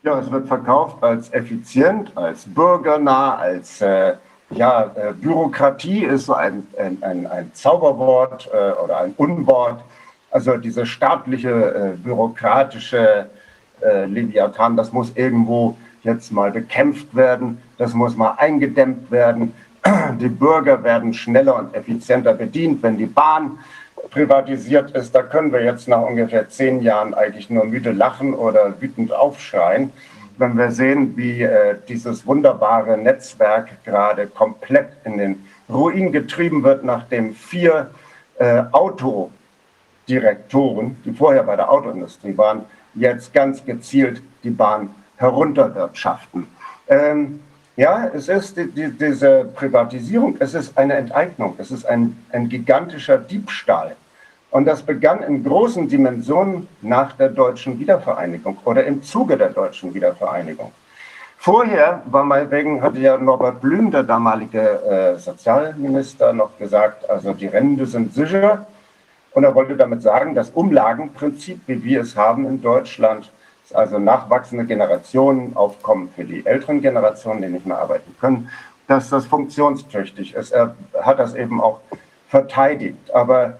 Ja, 0.03 0.19
es 0.19 0.29
wird 0.31 0.47
verkauft 0.47 1.01
als 1.01 1.31
effizient, 1.33 2.11
als 2.15 2.45
bürgernah, 2.45 3.35
als 3.35 3.81
äh, 3.81 4.15
ja, 4.51 4.91
äh, 4.95 5.13
Bürokratie 5.13 6.05
ist 6.05 6.25
so 6.25 6.33
ein, 6.33 6.67
ein, 6.77 6.97
ein, 7.01 7.27
ein 7.27 7.51
Zauberwort 7.53 8.49
äh, 8.51 8.71
oder 8.83 8.99
ein 8.99 9.13
Unwort. 9.15 9.81
Also 10.31 10.57
diese 10.57 10.85
staatliche, 10.85 11.49
äh, 11.49 11.97
bürokratische 11.97 13.29
äh, 13.81 14.05
Leviathan, 14.05 14.75
das 14.75 14.91
muss 14.91 15.11
irgendwo 15.15 15.77
jetzt 16.03 16.31
mal 16.31 16.51
bekämpft 16.51 17.15
werden, 17.15 17.61
das 17.77 17.93
muss 17.93 18.15
mal 18.15 18.35
eingedämmt 18.37 19.11
werden. 19.11 19.53
Die 20.19 20.27
Bürger 20.27 20.83
werden 20.83 21.13
schneller 21.13 21.57
und 21.57 21.73
effizienter 21.73 22.33
bedient, 22.33 22.83
wenn 22.83 22.97
die 22.97 23.05
Bahn 23.05 23.59
privatisiert 24.11 24.91
ist. 24.91 25.15
Da 25.15 25.23
können 25.23 25.51
wir 25.51 25.63
jetzt 25.63 25.87
nach 25.87 26.01
ungefähr 26.01 26.49
zehn 26.49 26.81
Jahren 26.81 27.13
eigentlich 27.13 27.49
nur 27.49 27.65
müde 27.65 27.91
lachen 27.91 28.33
oder 28.33 28.73
wütend 28.79 29.13
aufschreien, 29.13 29.91
wenn 30.37 30.57
wir 30.57 30.71
sehen, 30.71 31.17
wie 31.17 31.43
äh, 31.43 31.75
dieses 31.87 32.25
wunderbare 32.25 32.97
Netzwerk 32.97 33.83
gerade 33.83 34.27
komplett 34.27 34.89
in 35.03 35.17
den 35.17 35.45
Ruin 35.69 36.11
getrieben 36.11 36.63
wird, 36.63 36.83
nachdem 36.83 37.33
vier 37.33 37.91
äh, 38.37 38.63
Autodirektoren, 38.71 40.97
die 41.05 41.11
vorher 41.11 41.43
bei 41.43 41.55
der 41.55 41.69
Autoindustrie 41.69 42.35
waren, 42.37 42.65
jetzt 42.95 43.33
ganz 43.33 43.63
gezielt 43.63 44.23
die 44.43 44.49
Bahn 44.49 44.89
herunterwirtschaften. 45.19 46.47
Ähm, 46.87 47.41
ja, 47.75 48.09
es 48.13 48.27
ist 48.27 48.57
die, 48.57 48.69
die, 48.71 48.91
diese 48.91 49.45
Privatisierung, 49.53 50.35
es 50.39 50.53
ist 50.53 50.77
eine 50.77 50.95
Enteignung, 50.95 51.55
es 51.59 51.71
ist 51.71 51.85
ein, 51.85 52.17
ein 52.31 52.49
gigantischer 52.49 53.17
Diebstahl. 53.17 53.95
Und 54.51 54.65
das 54.65 54.81
begann 54.81 55.21
in 55.21 55.43
großen 55.43 55.87
Dimensionen 55.87 56.67
nach 56.81 57.13
der 57.13 57.29
deutschen 57.29 57.79
Wiedervereinigung 57.79 58.57
oder 58.65 58.83
im 58.85 59.03
Zuge 59.03 59.37
der 59.37 59.49
deutschen 59.49 59.93
Wiedervereinigung. 59.93 60.71
Vorher 61.37 62.01
war 62.05 62.25
meinetwegen, 62.25 62.81
hatte 62.81 62.99
ja 62.99 63.15
Norbert 63.17 63.61
Blüm, 63.61 63.91
der 63.91 64.03
damalige 64.03 64.59
äh, 64.59 65.17
Sozialminister, 65.17 66.33
noch 66.33 66.57
gesagt, 66.57 67.09
also 67.09 67.33
die 67.33 67.47
Rente 67.47 67.85
sind 67.85 68.13
sicher. 68.13 68.65
Und 69.31 69.43
er 69.45 69.55
wollte 69.55 69.77
damit 69.77 70.01
sagen, 70.01 70.35
das 70.35 70.49
Umlagenprinzip, 70.49 71.61
wie 71.67 71.81
wir 71.81 72.01
es 72.01 72.17
haben 72.17 72.45
in 72.45 72.61
Deutschland, 72.61 73.31
also 73.73 73.99
nachwachsende 73.99 74.65
Generationen 74.65 75.55
aufkommen 75.55 76.09
für 76.15 76.25
die 76.25 76.45
älteren 76.45 76.81
Generationen, 76.81 77.41
die 77.41 77.49
nicht 77.49 77.65
mehr 77.65 77.79
arbeiten 77.79 78.15
können, 78.19 78.49
dass 78.87 79.09
das 79.09 79.25
funktionstüchtig 79.25 80.33
ist. 80.33 80.51
Er 80.51 80.75
hat 81.01 81.19
das 81.19 81.35
eben 81.35 81.61
auch 81.61 81.79
verteidigt. 82.27 83.11
Aber 83.13 83.59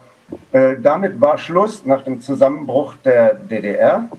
äh, 0.52 0.76
damit 0.82 1.20
war 1.22 1.38
Schluss 1.38 1.86
nach 1.86 2.04
dem 2.04 2.22
Zusammenbruch 2.22 2.96
der 3.04 3.36
DDR, 3.36 4.10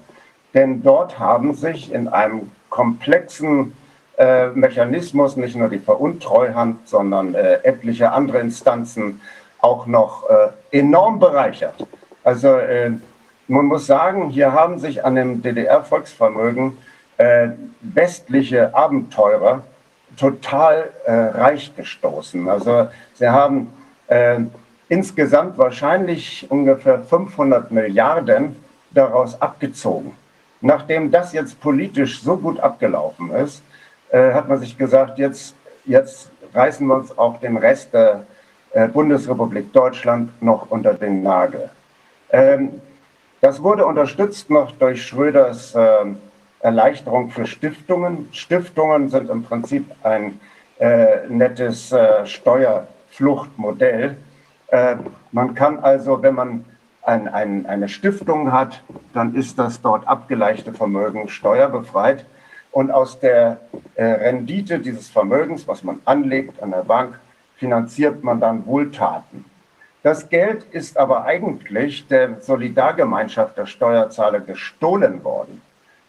denn 0.55 0.83
dort 0.83 1.19
haben 1.19 1.55
sich 1.55 1.93
in 1.93 2.09
einem 2.09 2.51
komplexen 2.69 3.75
äh, 4.19 4.49
Mechanismus 4.49 5.37
nicht 5.37 5.57
nur 5.57 5.69
die 5.69 5.79
Veruntreuhand, 5.79 6.89
sondern 6.89 7.35
äh, 7.35 7.55
etliche 7.63 8.13
andere 8.13 8.41
Instanzen 8.41 9.21
auch 9.61 9.87
noch 9.87 10.29
äh, 10.29 10.79
enorm 10.79 11.19
bereichert. 11.19 11.87
Also 12.25 12.49
äh, 12.49 12.93
man 13.51 13.67
muss 13.67 13.87
sagen, 13.87 14.31
hier 14.31 14.53
haben 14.53 14.79
sich 14.79 15.05
an 15.05 15.17
dem 15.17 15.43
DDR-Volksvermögen 15.43 16.79
äh, 17.19 17.49
westliche 17.81 18.73
Abenteurer 18.75 19.65
total 20.17 20.91
äh, 21.05 21.13
reich 21.13 21.75
gestoßen. 21.75 22.49
Also 22.49 22.89
sie 23.15 23.29
haben 23.29 23.73
äh, 24.07 24.39
insgesamt 24.89 25.59
wahrscheinlich 25.59 26.47
ungefähr 26.49 27.01
500 27.01 27.73
Milliarden 27.73 28.55
daraus 28.93 29.41
abgezogen. 29.43 30.13
Nachdem 30.61 31.11
das 31.11 31.33
jetzt 31.33 31.61
politisch 31.61 32.23
so 32.23 32.37
gut 32.37 32.61
abgelaufen 32.61 33.33
ist, 33.33 33.65
äh, 34.11 34.33
hat 34.33 34.49
man 34.49 34.59
sich 34.59 34.79
gesagt, 34.79 35.19
jetzt, 35.19 35.57
jetzt 35.87 36.31
reißen 36.55 36.87
wir 36.87 36.95
uns 36.95 37.19
auch 37.19 37.41
den 37.41 37.57
Rest 37.57 37.93
der 37.95 38.27
äh, 38.73 38.87
Bundesrepublik 38.87 39.73
Deutschland 39.73 40.41
noch 40.41 40.71
unter 40.71 40.95
den 40.95 41.25
Nagel. 41.25 41.71
Ähm, 42.31 42.81
das 43.41 43.63
wurde 43.63 43.87
unterstützt 43.87 44.51
noch 44.51 44.73
durch 44.73 45.07
Schröders 45.07 45.75
äh, 45.75 46.07
Erleichterung 46.61 47.31
für 47.31 47.47
Stiftungen. 47.47 48.29
Stiftungen 48.33 49.09
sind 49.09 49.31
im 49.31 49.43
Prinzip 49.43 49.91
ein 50.03 50.41
äh, 50.79 51.27
nettes 51.29 51.91
äh, 51.93 52.27
Steuerfluchtmodell. 52.27 54.17
Äh, 54.69 54.97
man 55.33 55.55
kann 55.55 55.79
also, 55.79 56.23
wenn 56.23 56.35
man 56.35 56.65
ein, 57.03 57.29
ein, 57.29 57.67
eine 57.67 57.89
Stiftung 57.89 58.53
hat, 58.53 58.83
dann 59.15 59.35
ist 59.35 59.59
das 59.59 59.81
dort 59.81 60.07
abgeleichte 60.07 60.73
Vermögen 60.73 61.29
steuerbefreit. 61.29 62.27
Und 62.73 62.91
aus 62.91 63.19
der 63.19 63.61
äh, 63.95 64.05
Rendite 64.05 64.79
dieses 64.79 65.09
Vermögens, 65.09 65.67
was 65.67 65.83
man 65.83 66.01
anlegt 66.05 66.63
an 66.63 66.71
der 66.71 66.85
Bank, 66.85 67.19
finanziert 67.57 68.23
man 68.23 68.39
dann 68.39 68.65
Wohltaten. 68.67 69.45
Das 70.03 70.31
Geld 70.31 70.65
ist 70.71 70.97
aber 70.97 71.25
eigentlich 71.25 72.07
der 72.07 72.41
Solidargemeinschaft 72.41 73.59
der 73.59 73.67
Steuerzahler 73.67 74.41
gestohlen 74.41 75.23
worden 75.25 75.61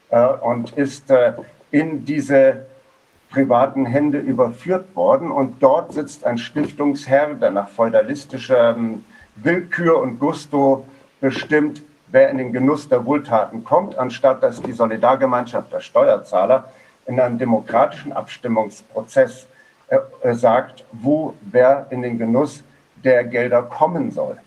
äh, 0.10 0.26
und 0.26 0.72
ist 0.78 1.12
äh, 1.12 1.34
in 1.72 2.06
diese 2.06 2.68
privaten 3.32 3.86
Hände 3.86 4.20
überführt 4.20 4.96
worden. 4.96 5.30
Und 5.30 5.62
dort 5.62 5.94
sitzt 5.94 6.26
ein 6.26 6.38
Stiftungsherr, 6.38 7.34
der 7.34 7.52
nach 7.52 7.68
feudalistischer 7.68 8.76
ähm, 8.78 9.04
Willkür 9.36 10.00
und 10.00 10.20
Gusto 10.20 10.86
bestimmt, 11.20 11.82
wer 12.08 12.30
in 12.30 12.38
den 12.38 12.54
Genuss 12.54 12.88
der 12.88 13.06
Wohltaten 13.06 13.64
kommt, 13.64 13.98
anstatt 13.98 14.42
dass 14.42 14.62
die 14.62 14.74
Solidargemeinschaft 14.74 15.72
der 15.72 15.82
Steuerzahler 15.82 16.72
in 17.08 17.20
einem 17.20 17.38
demokratischen 17.38 18.14
Abstimmungsprozess 18.14 19.48
äh, 19.88 20.34
sagt, 20.34 20.86
wo 20.94 21.34
wer 21.42 21.88
in 21.90 22.02
den 22.02 22.18
Genuss 22.18 22.64
der 23.04 23.24
Gelder 23.24 23.64
kommen 23.64 24.12
soll. 24.12 24.38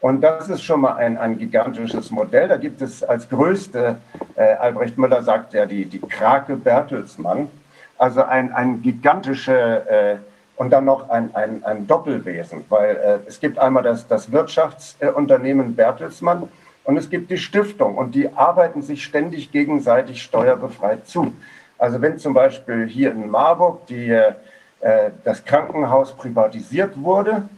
Und 0.00 0.20
das 0.20 0.50
ist 0.50 0.62
schon 0.62 0.82
mal 0.82 0.96
ein, 0.96 1.16
ein 1.16 1.38
gigantisches 1.38 2.10
Modell. 2.10 2.48
Da 2.48 2.56
gibt 2.58 2.82
es 2.82 3.02
als 3.02 3.28
größte, 3.28 3.96
äh, 4.36 4.42
Albrecht 4.54 4.98
Müller 4.98 5.22
sagt 5.22 5.54
ja, 5.54 5.64
die, 5.64 5.86
die 5.86 6.00
Krake 6.00 6.56
Bertelsmann, 6.56 7.48
also 7.96 8.22
ein, 8.22 8.52
ein 8.52 8.82
gigantische 8.82 9.88
äh, 9.88 10.16
und 10.56 10.70
dann 10.70 10.84
noch 10.84 11.08
ein, 11.08 11.34
ein, 11.34 11.64
ein 11.64 11.86
Doppelwesen, 11.86 12.64
weil 12.68 12.96
äh, 12.96 13.18
es 13.26 13.40
gibt 13.40 13.58
einmal 13.58 13.82
das, 13.82 14.06
das 14.06 14.30
Wirtschaftsunternehmen 14.30 15.74
Bertelsmann, 15.74 16.48
und 16.84 16.98
es 16.98 17.08
gibt 17.08 17.30
die 17.30 17.38
Stiftung 17.38 17.96
und 17.96 18.14
die 18.14 18.30
arbeiten 18.34 18.82
sich 18.82 19.04
ständig 19.04 19.50
gegenseitig 19.50 20.22
steuerbefreit 20.22 21.06
zu. 21.06 21.32
Also 21.78 22.00
wenn 22.00 22.18
zum 22.18 22.34
Beispiel 22.34 22.86
hier 22.86 23.10
in 23.10 23.30
Marburg 23.30 23.86
die, 23.86 24.10
äh, 24.10 25.10
das 25.24 25.44
Krankenhaus 25.44 26.14
privatisiert 26.14 27.02
wurde, 27.02 27.48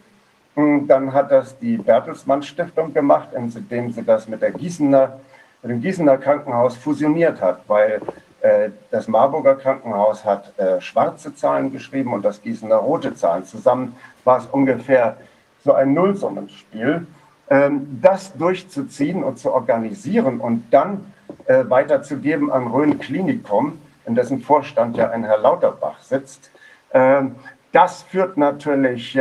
dann 0.57 1.12
hat 1.12 1.31
das 1.31 1.59
die 1.59 1.77
Bertelsmann 1.77 2.42
Stiftung 2.42 2.95
gemacht, 2.95 3.29
indem 3.35 3.92
sie 3.92 4.03
das 4.03 4.27
mit, 4.27 4.40
der 4.40 4.53
Gießener, 4.53 5.21
mit 5.62 5.71
dem 5.71 5.81
Gießener 5.83 6.16
Krankenhaus 6.16 6.77
fusioniert 6.77 7.42
hat, 7.42 7.61
weil 7.66 8.01
äh, 8.40 8.71
das 8.90 9.07
Marburger 9.07 9.57
Krankenhaus 9.57 10.25
hat 10.25 10.59
äh, 10.59 10.81
schwarze 10.81 11.35
Zahlen 11.35 11.73
geschrieben 11.73 12.14
und 12.14 12.25
das 12.25 12.40
Gießener 12.40 12.77
rote 12.77 13.14
Zahlen. 13.14 13.45
Zusammen 13.45 13.97
war 14.25 14.38
es 14.38 14.47
ungefähr 14.47 15.19
so 15.62 15.75
ein 15.75 15.92
Nullsummenspiel. 15.92 17.07
Ähm, 17.51 17.99
das 18.01 18.35
durchzuziehen 18.35 19.23
und 19.23 19.38
zu 19.38 19.53
organisieren 19.53 20.40
und 20.40 20.64
dann 20.71 21.12
äh, 21.45 21.64
weiterzugeben 21.69 22.51
an 22.51 22.66
Rhön 22.69 22.99
Klinikum, 22.99 23.79
in 24.07 24.14
dessen 24.14 24.40
Vorstand 24.40 24.97
ja 24.97 25.11
ein 25.11 25.23
Herr 25.23 25.38
Lauterbach 25.38 26.01
sitzt, 26.01 26.51
ähm, 26.92 27.37
das 27.73 28.03
führt 28.05 28.37
natürlich 28.38 29.19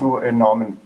zu 0.00 0.16
enormen 0.16 0.80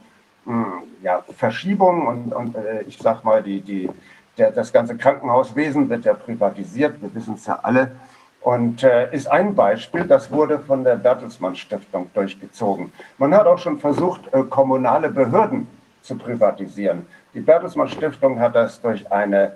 hm, 0.45 0.83
ja, 1.03 1.23
Verschiebungen 1.37 2.07
und, 2.07 2.33
und 2.35 2.57
äh, 2.57 2.83
ich 2.83 2.99
sag 2.99 3.25
mal, 3.25 3.43
die, 3.43 3.61
die, 3.61 3.89
der, 4.37 4.51
das 4.51 4.73
ganze 4.73 4.97
Krankenhauswesen 4.97 5.89
wird 5.89 6.05
ja 6.05 6.15
privatisiert, 6.15 7.01
wir 7.01 7.15
wissen 7.15 7.35
es 7.35 7.47
ja 7.47 7.61
alle. 7.63 7.93
Und 8.41 8.83
äh, 8.83 9.11
ist 9.15 9.27
ein 9.27 9.55
Beispiel, 9.55 10.05
das 10.05 10.31
wurde 10.31 10.59
von 10.59 10.85
der 10.85 10.97
Bertelsmann 10.97 11.57
Stiftung 11.57 12.11
durchgezogen. 12.13 12.93
Man 13.17 13.35
hat 13.35 13.47
auch 13.47 13.59
schon 13.59 13.79
versucht, 13.79 14.23
äh, 14.35 14.43
kommunale 14.43 15.09
Behörden 15.09 15.67
zu 16.03 16.17
privatisieren. 16.17 17.07
Die 17.33 17.41
Bertelsmann 17.41 17.89
Stiftung 17.89 18.39
hat 18.39 18.55
das 18.55 18.83
durch 18.83 19.11
eine, 19.11 19.53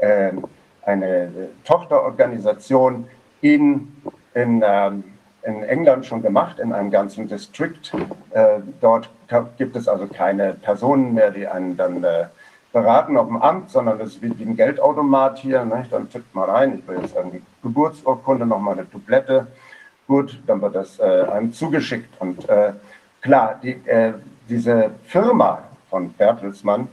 äh, 0.00 0.32
eine 0.84 1.30
Tochterorganisation 1.64 3.06
in, 3.42 3.92
in, 4.34 4.64
ähm, 4.66 5.04
in 5.42 5.62
England 5.62 6.06
schon 6.06 6.22
gemacht, 6.22 6.58
in 6.58 6.72
einem 6.72 6.90
ganzen 6.90 7.28
District. 7.28 7.80
Äh, 8.30 8.60
dort 8.80 9.10
gibt 9.58 9.76
es 9.76 9.88
also 9.88 10.06
keine 10.06 10.54
Personen 10.54 11.14
mehr, 11.14 11.30
die 11.30 11.46
einen 11.46 11.76
dann 11.76 12.04
äh, 12.04 12.26
beraten 12.72 13.16
auf 13.16 13.26
dem 13.26 13.36
Amt, 13.36 13.70
sondern 13.70 14.00
es 14.00 14.14
ist 14.14 14.22
wie 14.22 14.44
ein 14.44 14.56
Geldautomat 14.56 15.38
hier. 15.38 15.64
Ne? 15.64 15.86
Dann 15.90 16.08
tippt 16.08 16.34
man 16.34 16.48
rein, 16.48 16.78
ich 16.78 16.88
will 16.88 17.00
jetzt 17.00 17.14
irgendwie 17.14 17.42
Geburtsurkunde, 17.62 18.46
nochmal 18.46 18.74
eine 18.74 18.86
Dublette. 18.86 19.48
Gut, 20.06 20.40
dann 20.46 20.60
wird 20.62 20.74
das 20.74 20.98
äh, 20.98 21.02
einem 21.02 21.52
zugeschickt. 21.52 22.20
Und 22.20 22.48
äh, 22.48 22.72
klar, 23.20 23.58
die, 23.62 23.72
äh, 23.86 24.14
diese 24.48 24.90
Firma 25.04 25.62
von 25.90 26.12
Bertelsmann, 26.12 26.88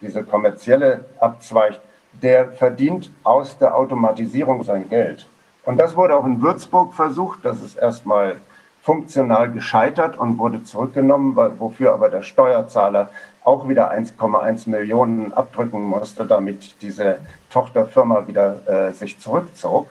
diese 0.00 0.24
kommerzielle 0.24 1.04
Abzweig, 1.20 1.80
der 2.12 2.52
verdient 2.52 3.10
aus 3.22 3.58
der 3.58 3.76
Automatisierung 3.76 4.64
sein 4.64 4.88
Geld. 4.88 5.26
Und 5.68 5.76
das 5.76 5.94
wurde 5.96 6.16
auch 6.16 6.24
in 6.24 6.40
Würzburg 6.40 6.94
versucht. 6.94 7.40
Das 7.44 7.62
ist 7.62 7.76
erstmal 7.76 8.36
funktional 8.80 9.50
gescheitert 9.50 10.16
und 10.16 10.38
wurde 10.38 10.64
zurückgenommen, 10.64 11.36
wofür 11.36 11.92
aber 11.92 12.08
der 12.08 12.22
Steuerzahler 12.22 13.10
auch 13.44 13.68
wieder 13.68 13.92
1,1 13.92 14.66
Millionen 14.70 15.30
abdrücken 15.34 15.82
musste, 15.82 16.24
damit 16.24 16.80
diese 16.80 17.18
Tochterfirma 17.50 18.26
wieder 18.26 18.66
äh, 18.66 18.92
sich 18.94 19.20
zurückzog. 19.20 19.88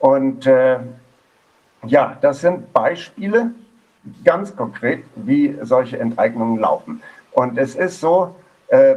Und 0.00 0.44
äh, 0.48 0.80
ja, 1.84 2.16
das 2.20 2.40
sind 2.40 2.72
Beispiele, 2.72 3.52
ganz 4.24 4.56
konkret, 4.56 5.04
wie 5.14 5.56
solche 5.62 6.00
Enteignungen 6.00 6.58
laufen. 6.58 7.00
Und 7.30 7.58
es 7.58 7.76
ist 7.76 8.00
so, 8.00 8.34
äh, 8.66 8.96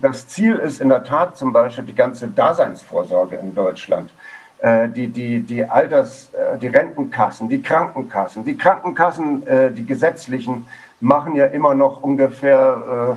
das 0.00 0.28
Ziel 0.28 0.54
ist 0.54 0.80
in 0.80 0.90
der 0.90 1.02
Tat 1.02 1.36
zum 1.36 1.52
Beispiel 1.52 1.82
die 1.82 1.96
ganze 1.96 2.28
Daseinsvorsorge 2.28 3.34
in 3.34 3.56
Deutschland. 3.56 4.12
Äh, 4.60 4.88
die, 4.88 5.06
die, 5.06 5.40
die 5.40 5.64
Alters-, 5.64 6.30
äh, 6.34 6.58
die 6.58 6.66
Rentenkassen, 6.66 7.48
die 7.48 7.62
Krankenkassen. 7.62 8.44
Die 8.44 8.56
Krankenkassen, 8.56 9.46
äh, 9.46 9.70
die 9.70 9.86
gesetzlichen, 9.86 10.66
machen 11.00 11.36
ja 11.36 11.46
immer 11.46 11.74
noch 11.74 12.02
ungefähr, 12.02 13.16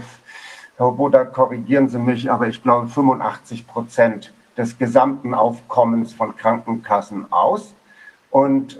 Herr 0.77 0.91
Boda, 0.91 1.25
korrigieren 1.25 1.89
Sie 1.89 1.97
mich, 1.97 2.32
aber 2.32 2.47
ich 2.47 2.62
glaube 2.62 2.88
85 2.88 3.65
Prozent 3.65 4.32
des 4.56 4.77
gesamten 4.77 5.34
Aufkommens 5.34 6.13
von 6.13 6.38
Krankenkassen 6.38 7.32
aus. 7.32 7.73
Und 8.30 8.77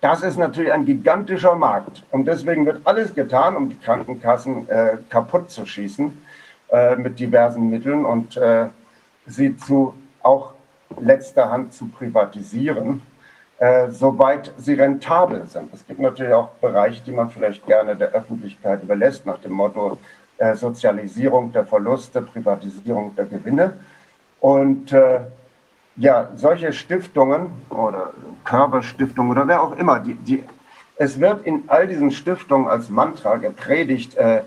das 0.00 0.22
ist 0.22 0.38
natürlich 0.38 0.72
ein 0.72 0.86
gigantischer 0.86 1.54
Markt. 1.54 2.02
Und 2.12 2.24
deswegen 2.24 2.64
wird 2.64 2.80
alles 2.84 3.14
getan, 3.14 3.56
um 3.56 3.68
die 3.68 3.76
Krankenkassen 3.76 4.66
kaputt 5.10 5.50
zu 5.50 5.66
schießen 5.66 6.16
mit 6.96 7.20
diversen 7.20 7.68
Mitteln 7.68 8.06
und 8.06 8.40
sie 9.26 9.54
zu 9.58 9.92
auch 10.22 10.54
letzter 10.98 11.50
Hand 11.50 11.72
zu 11.72 11.88
privatisieren, 11.88 13.02
äh, 13.58 13.90
soweit 13.90 14.52
sie 14.56 14.74
rentabel 14.74 15.46
sind. 15.46 15.72
Es 15.74 15.86
gibt 15.86 16.00
natürlich 16.00 16.32
auch 16.32 16.48
Bereiche, 16.60 17.02
die 17.04 17.12
man 17.12 17.30
vielleicht 17.30 17.66
gerne 17.66 17.94
der 17.94 18.12
Öffentlichkeit 18.12 18.82
überlässt, 18.82 19.26
nach 19.26 19.38
dem 19.38 19.52
Motto 19.52 19.98
äh, 20.38 20.54
Sozialisierung 20.54 21.52
der 21.52 21.66
Verluste, 21.66 22.22
Privatisierung 22.22 23.14
der 23.14 23.26
Gewinne. 23.26 23.74
Und 24.40 24.92
äh, 24.92 25.20
ja, 25.96 26.30
solche 26.34 26.72
Stiftungen 26.72 27.50
oder 27.68 28.14
Körperstiftungen 28.44 29.32
oder 29.32 29.46
wer 29.46 29.62
auch 29.62 29.76
immer, 29.76 30.00
die, 30.00 30.14
die, 30.14 30.44
es 30.96 31.20
wird 31.20 31.44
in 31.46 31.64
all 31.66 31.86
diesen 31.86 32.10
Stiftungen 32.10 32.68
als 32.68 32.88
Mantra 32.88 33.36
gepredigt, 33.36 34.16
äh, 34.16 34.42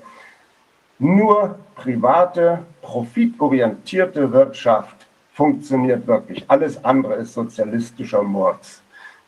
nur 0.98 1.60
private, 1.76 2.60
profitorientierte 2.82 4.32
Wirtschaft 4.32 5.03
funktioniert 5.34 6.08
wirklich. 6.08 6.46
Alles 6.48 6.84
andere 6.84 7.16
ist 7.16 7.34
sozialistischer 7.34 8.24
Murks. 8.24 8.82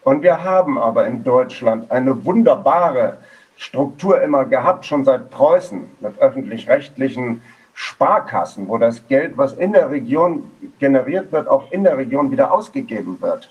Und 0.03 0.21
wir 0.21 0.43
haben 0.43 0.77
aber 0.77 1.07
in 1.07 1.23
Deutschland 1.23 1.89
eine 1.91 2.23
wunderbare 2.25 3.17
Struktur 3.57 4.21
immer 4.21 4.45
gehabt, 4.45 4.85
schon 4.85 5.03
seit 5.03 5.31
Preußen, 5.31 5.89
mit 5.99 6.19
öffentlich-rechtlichen 6.19 7.41
Sparkassen, 7.73 8.67
wo 8.67 8.77
das 8.77 9.07
Geld, 9.07 9.37
was 9.37 9.53
in 9.53 9.73
der 9.73 9.89
Region 9.89 10.51
generiert 10.79 11.31
wird, 11.31 11.47
auch 11.47 11.71
in 11.71 11.83
der 11.83 11.97
Region 11.97 12.31
wieder 12.31 12.53
ausgegeben 12.53 13.19
wird. 13.21 13.49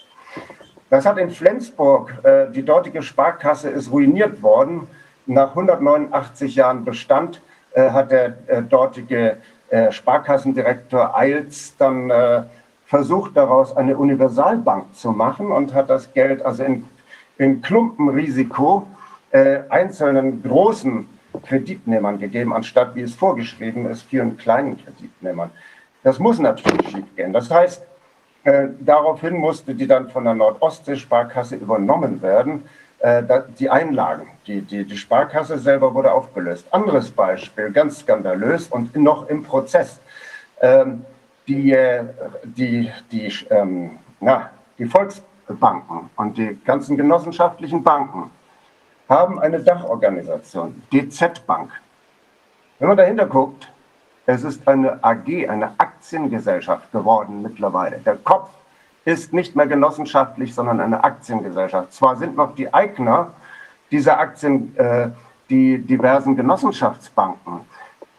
Das 0.91 1.05
hat 1.05 1.19
in 1.19 1.31
Flensburg, 1.31 2.15
äh, 2.23 2.51
die 2.53 2.65
dortige 2.65 3.03
Sparkasse 3.03 3.69
ist 3.69 3.91
ruiniert 3.91 4.43
worden. 4.43 4.87
Nach 5.27 5.51
189 5.51 6.55
Jahren 6.55 6.85
Bestand 6.85 7.41
äh, 7.73 7.91
hat 7.91 8.13
der 8.13 8.37
äh, 8.47 8.63
dortige 8.63 9.39
äh, 9.71 9.91
Sparkassendirektor 9.93 11.17
Eils 11.17 11.77
dann 11.77 12.11
äh, 12.11 12.43
versucht, 12.87 13.37
daraus 13.37 13.77
eine 13.77 13.97
Universalbank 13.97 14.95
zu 14.95 15.11
machen 15.11 15.51
und 15.51 15.75
hat 15.75 15.91
das 15.91 16.13
Geld 16.13 16.45
also 16.45 16.65
in, 16.65 16.85
in 17.39 17.61
Klumpenrisiko 17.61 18.87
äh, 19.31 19.61
einzelnen 19.69 20.43
großen 20.43 21.09
Kreditnehmern 21.43 22.19
gegeben, 22.19 22.53
anstatt 22.53 22.95
wie 22.95 23.03
es 23.03 23.15
vorgeschrieben 23.15 23.87
ist, 23.87 24.03
vielen 24.03 24.37
kleinen 24.37 24.77
Kreditnehmern. 24.77 25.51
Das 26.03 26.19
muss 26.19 26.39
natürlich 26.39 26.89
schief 26.91 27.17
gehen. 27.17 27.33
Das 27.33 27.51
heißt, 27.51 27.83
äh, 28.45 28.69
daraufhin 28.79 29.37
musste 29.37 29.75
die 29.75 29.87
dann 29.87 30.11
von 30.11 30.25
der 30.25 30.35
Nordostsee-Sparkasse 30.35 31.57
übernommen 31.57 32.21
werden 32.23 32.65
die 33.59 33.69
Einlagen. 33.69 34.29
Die, 34.47 34.63
die, 34.63 34.85
die 34.85 34.97
Sparkasse 34.97 35.59
selber 35.59 35.95
wurde 35.95 36.11
aufgelöst. 36.11 36.67
Anderes 36.71 37.11
Beispiel, 37.11 37.71
ganz 37.71 38.01
skandalös 38.01 38.69
und 38.69 38.97
noch 38.97 39.29
im 39.29 39.43
Prozess. 39.43 40.01
Ähm, 40.61 41.05
die, 41.47 41.73
äh, 41.73 42.05
die, 42.45 42.91
die, 43.13 43.31
ähm, 43.51 43.99
na, 44.21 44.51
die 44.79 44.87
Volksbanken 44.87 46.09
und 46.17 46.39
die 46.39 46.59
ganzen 46.65 46.97
genossenschaftlichen 46.97 47.83
Banken 47.83 48.31
haben 49.09 49.39
eine 49.39 49.61
Dachorganisation, 49.61 50.83
DZ 50.93 51.47
Bank. 51.47 51.71
Wenn 52.79 52.89
man 52.89 52.97
dahinter 52.97 53.27
guckt, 53.27 53.71
es 54.27 54.43
ist 54.43 54.67
eine 54.67 55.05
AG, 55.05 55.49
eine 55.49 55.79
Aktiengesellschaft 55.79 56.91
geworden 56.91 57.43
mittlerweile. 57.43 57.99
Der 57.99 58.17
Kopf 58.17 58.49
ist 59.05 59.33
nicht 59.33 59.55
mehr 59.55 59.67
genossenschaftlich, 59.67 60.55
sondern 60.55 60.81
eine 60.81 61.05
Aktiengesellschaft. 61.05 61.93
Zwar 61.93 62.17
sind 62.17 62.37
noch 62.37 62.55
die 62.55 62.73
Eigner 62.73 63.33
dieser 63.91 64.19
Aktien 64.19 64.77
äh, 64.77 65.09
die 65.51 65.79
diversen 65.79 66.37
Genossenschaftsbanken. 66.37 67.61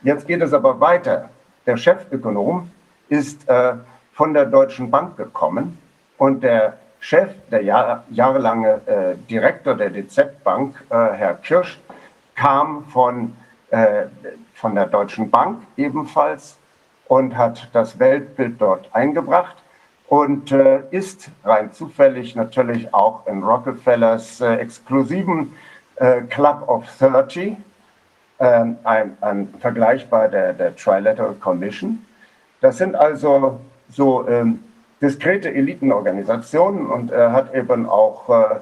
Jetzt 0.04 0.28
geht 0.28 0.42
es 0.42 0.54
aber 0.54 0.80
weiter. 0.80 1.30
Der 1.66 1.78
Chefökonom 1.78 2.70
ist 3.10 3.48
äh, 3.50 3.74
von 4.14 4.34
der 4.34 4.46
Deutschen 4.46 4.92
Bank 4.92 5.18
gekommen 5.18 5.78
und 6.18 6.44
der 6.44 6.78
Chef, 7.00 7.30
der 7.52 7.64
Jahr, 7.64 8.04
jahrelange 8.10 8.82
äh, 8.86 9.16
Direktor 9.30 9.76
der 9.76 9.90
DZ 9.90 10.44
Bank, 10.44 10.84
äh, 10.90 10.96
Herr 10.96 11.36
Kirsch, 11.36 11.80
kam 12.36 12.86
von, 12.86 13.36
äh, 13.70 14.06
von 14.54 14.76
der 14.76 14.88
Deutschen 14.88 15.30
Bank 15.30 15.62
ebenfalls 15.78 16.58
und 17.08 17.36
hat 17.38 17.70
das 17.74 18.00
Weltbild 18.00 18.60
dort 18.60 18.90
eingebracht 18.94 19.56
und 20.08 20.52
äh, 20.52 20.82
ist 20.92 21.30
rein 21.44 21.74
zufällig 21.74 22.36
natürlich 22.36 22.94
auch 22.94 23.26
in 23.28 23.44
Rockefellers 23.44 24.42
äh, 24.42 24.56
exklusiven 24.56 25.54
äh, 25.96 26.22
Club 26.22 26.68
of 26.68 26.86
30, 27.00 27.58
ähm, 28.40 28.78
ein, 28.84 29.18
ein 29.22 29.54
Vergleich 29.60 30.08
bei 30.10 30.28
der, 30.28 30.54
der 30.54 30.76
Trilateral 30.76 31.36
Commission. 31.36 32.06
Das 32.62 32.78
sind 32.78 32.96
also 32.96 33.60
so 33.90 34.28
ähm, 34.28 34.64
diskrete 35.02 35.54
Elitenorganisationen 35.54 36.88
und 36.88 37.12
er 37.12 37.32
hat 37.32 37.54
eben 37.54 37.88
auch 37.88 38.30
äh, 38.30 38.60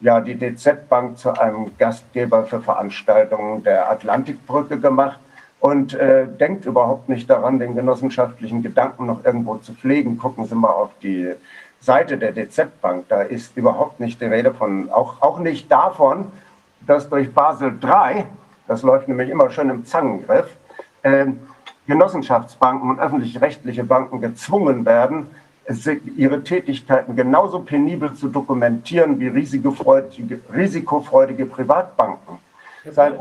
ja, 0.00 0.20
die 0.20 0.36
DZ 0.36 0.88
Bank 0.88 1.18
zu 1.18 1.32
einem 1.32 1.76
Gastgeber 1.78 2.44
für 2.44 2.60
Veranstaltungen 2.60 3.62
der 3.62 3.90
Atlantikbrücke 3.90 4.78
gemacht 4.78 5.18
und 5.60 5.94
äh, 5.94 6.26
denkt 6.26 6.66
überhaupt 6.66 7.08
nicht 7.08 7.28
daran, 7.30 7.58
den 7.58 7.74
genossenschaftlichen 7.74 8.62
Gedanken 8.62 9.06
noch 9.06 9.24
irgendwo 9.24 9.56
zu 9.56 9.72
pflegen. 9.72 10.18
Gucken 10.18 10.44
Sie 10.46 10.54
mal 10.54 10.70
auf 10.70 10.90
die 11.02 11.32
Seite 11.80 12.18
der 12.18 12.32
DZ 12.32 12.80
Bank. 12.80 13.06
Da 13.08 13.22
ist 13.22 13.56
überhaupt 13.56 14.00
nicht 14.00 14.20
die 14.20 14.26
Rede 14.26 14.52
von, 14.52 14.90
auch, 14.90 15.22
auch 15.22 15.38
nicht 15.38 15.70
davon, 15.70 16.32
dass 16.86 17.08
durch 17.08 17.32
Basel 17.32 17.78
III, 17.82 18.24
das 18.68 18.82
läuft 18.82 19.08
nämlich 19.08 19.30
immer 19.30 19.50
schön 19.50 19.70
im 19.70 19.84
Zangengriff, 19.86 20.48
äh, 21.02 21.26
Genossenschaftsbanken 21.86 22.90
und 22.90 23.00
öffentlich-rechtliche 23.00 23.84
Banken 23.84 24.20
gezwungen 24.20 24.86
werden, 24.86 25.28
ihre 26.16 26.42
Tätigkeiten 26.42 27.16
genauso 27.16 27.60
penibel 27.60 28.12
zu 28.14 28.28
dokumentieren 28.28 29.18
wie 29.18 29.28
risikofreudige, 29.28 30.40
risikofreudige 30.52 31.46
Privatbanken. 31.46 32.38
Sein 32.90 33.14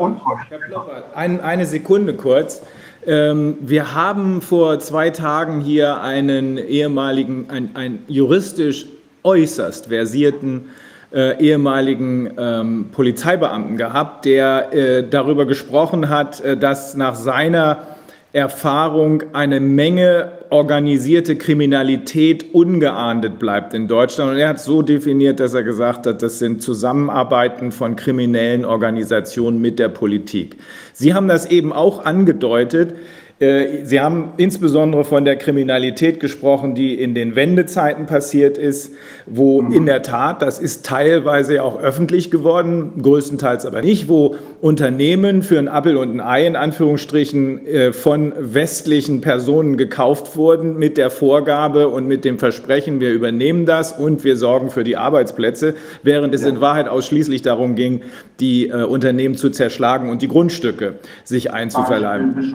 Ein, 1.16 1.40
eine 1.40 1.66
Sekunde 1.66 2.16
kurz. 2.16 2.62
Ähm, 3.06 3.58
wir 3.62 3.94
haben 3.94 4.42
vor 4.42 4.80
zwei 4.80 5.10
Tagen 5.10 5.62
hier 5.62 6.02
einen 6.02 6.58
ehemaligen, 6.58 7.50
ein, 7.50 7.70
ein 7.74 8.04
juristisch 8.08 8.86
äußerst 9.24 9.88
versierten 9.88 10.70
äh, 11.14 11.40
ehemaligen 11.40 12.34
ähm, 12.38 12.90
Polizeibeamten 12.92 13.78
gehabt, 13.78 14.26
der 14.26 14.74
äh, 14.74 15.08
darüber 15.08 15.46
gesprochen 15.46 16.10
hat, 16.10 16.42
äh, 16.42 16.58
dass 16.58 16.96
nach 16.96 17.16
seiner 17.16 17.93
Erfahrung 18.34 19.22
eine 19.34 19.60
Menge 19.60 20.32
organisierte 20.50 21.36
Kriminalität 21.36 22.52
ungeahndet 22.52 23.38
bleibt 23.38 23.76
in 23.76 23.88
Deutschland. 23.88 24.32
Und 24.32 24.38
er 24.38 24.50
hat 24.50 24.60
so 24.60 24.82
definiert, 24.82 25.40
dass 25.40 25.54
er 25.54 25.62
gesagt 25.62 26.08
hat, 26.08 26.24
das 26.24 26.40
sind 26.40 26.64
Zusammenarbeiten 26.64 27.72
von 27.72 27.96
kriminellen 27.96 28.66
Organisationen 28.66 29.62
mit 29.62 29.78
der 29.78 29.90
Politik. 29.90 30.58
Sie 30.94 31.14
haben 31.14 31.28
das 31.28 31.46
eben 31.46 31.72
auch 31.72 32.06
angedeutet. 32.06 32.96
Äh, 33.44 33.84
Sie 33.84 34.00
haben 34.00 34.34
insbesondere 34.38 35.04
von 35.04 35.26
der 35.26 35.36
Kriminalität 35.36 36.20
gesprochen, 36.20 36.76
die 36.76 36.94
in 36.94 37.14
den 37.14 37.36
Wendezeiten 37.36 38.06
passiert 38.06 38.58
ist, 38.58 38.94
wo 39.26 39.62
mhm. 39.62 39.74
in 39.74 39.86
der 39.86 40.02
Tat, 40.02 40.42
das 40.42 40.60
ist 40.60 40.86
teilweise 40.86 41.62
auch 41.64 41.80
öffentlich 41.80 42.32
geworden, 42.32 42.94
größtenteils 43.02 43.66
aber 43.66 43.82
nicht, 43.82 44.08
wo 44.08 44.36
Unternehmen 44.62 45.44
für 45.44 45.60
ein 45.60 45.68
Appel 45.68 45.98
und 45.98 46.12
ein 46.12 46.22
Ei 46.22 46.48
in 46.48 46.56
Anführungsstrichen 46.56 47.68
äh, 47.68 47.94
von 47.94 48.34
westlichen 48.38 49.20
Personen 49.20 49.76
gekauft 49.76 50.38
wurden 50.38 50.78
mit 50.78 50.98
der 50.98 51.10
Vorgabe 51.10 51.90
und 51.90 52.08
mit 52.08 52.24
dem 52.24 52.40
Versprechen, 52.40 53.02
wir 53.02 53.12
übernehmen 53.12 53.66
das 53.66 53.92
und 53.92 54.24
wir 54.24 54.38
sorgen 54.38 54.70
für 54.70 54.86
die 54.86 54.96
Arbeitsplätze, 54.96 55.76
während 56.02 56.34
es 56.34 56.44
ja. 56.44 56.50
in 56.50 56.62
Wahrheit 56.62 56.88
ausschließlich 56.88 57.42
darum 57.42 57.76
ging, 57.76 58.04
die 58.40 58.70
äh, 58.70 58.84
Unternehmen 58.84 59.36
zu 59.36 59.50
zerschlagen 59.50 60.10
und 60.10 60.22
die 60.22 60.30
Grundstücke 60.30 60.96
sich 61.26 61.52
einzuverleiben. 61.52 62.54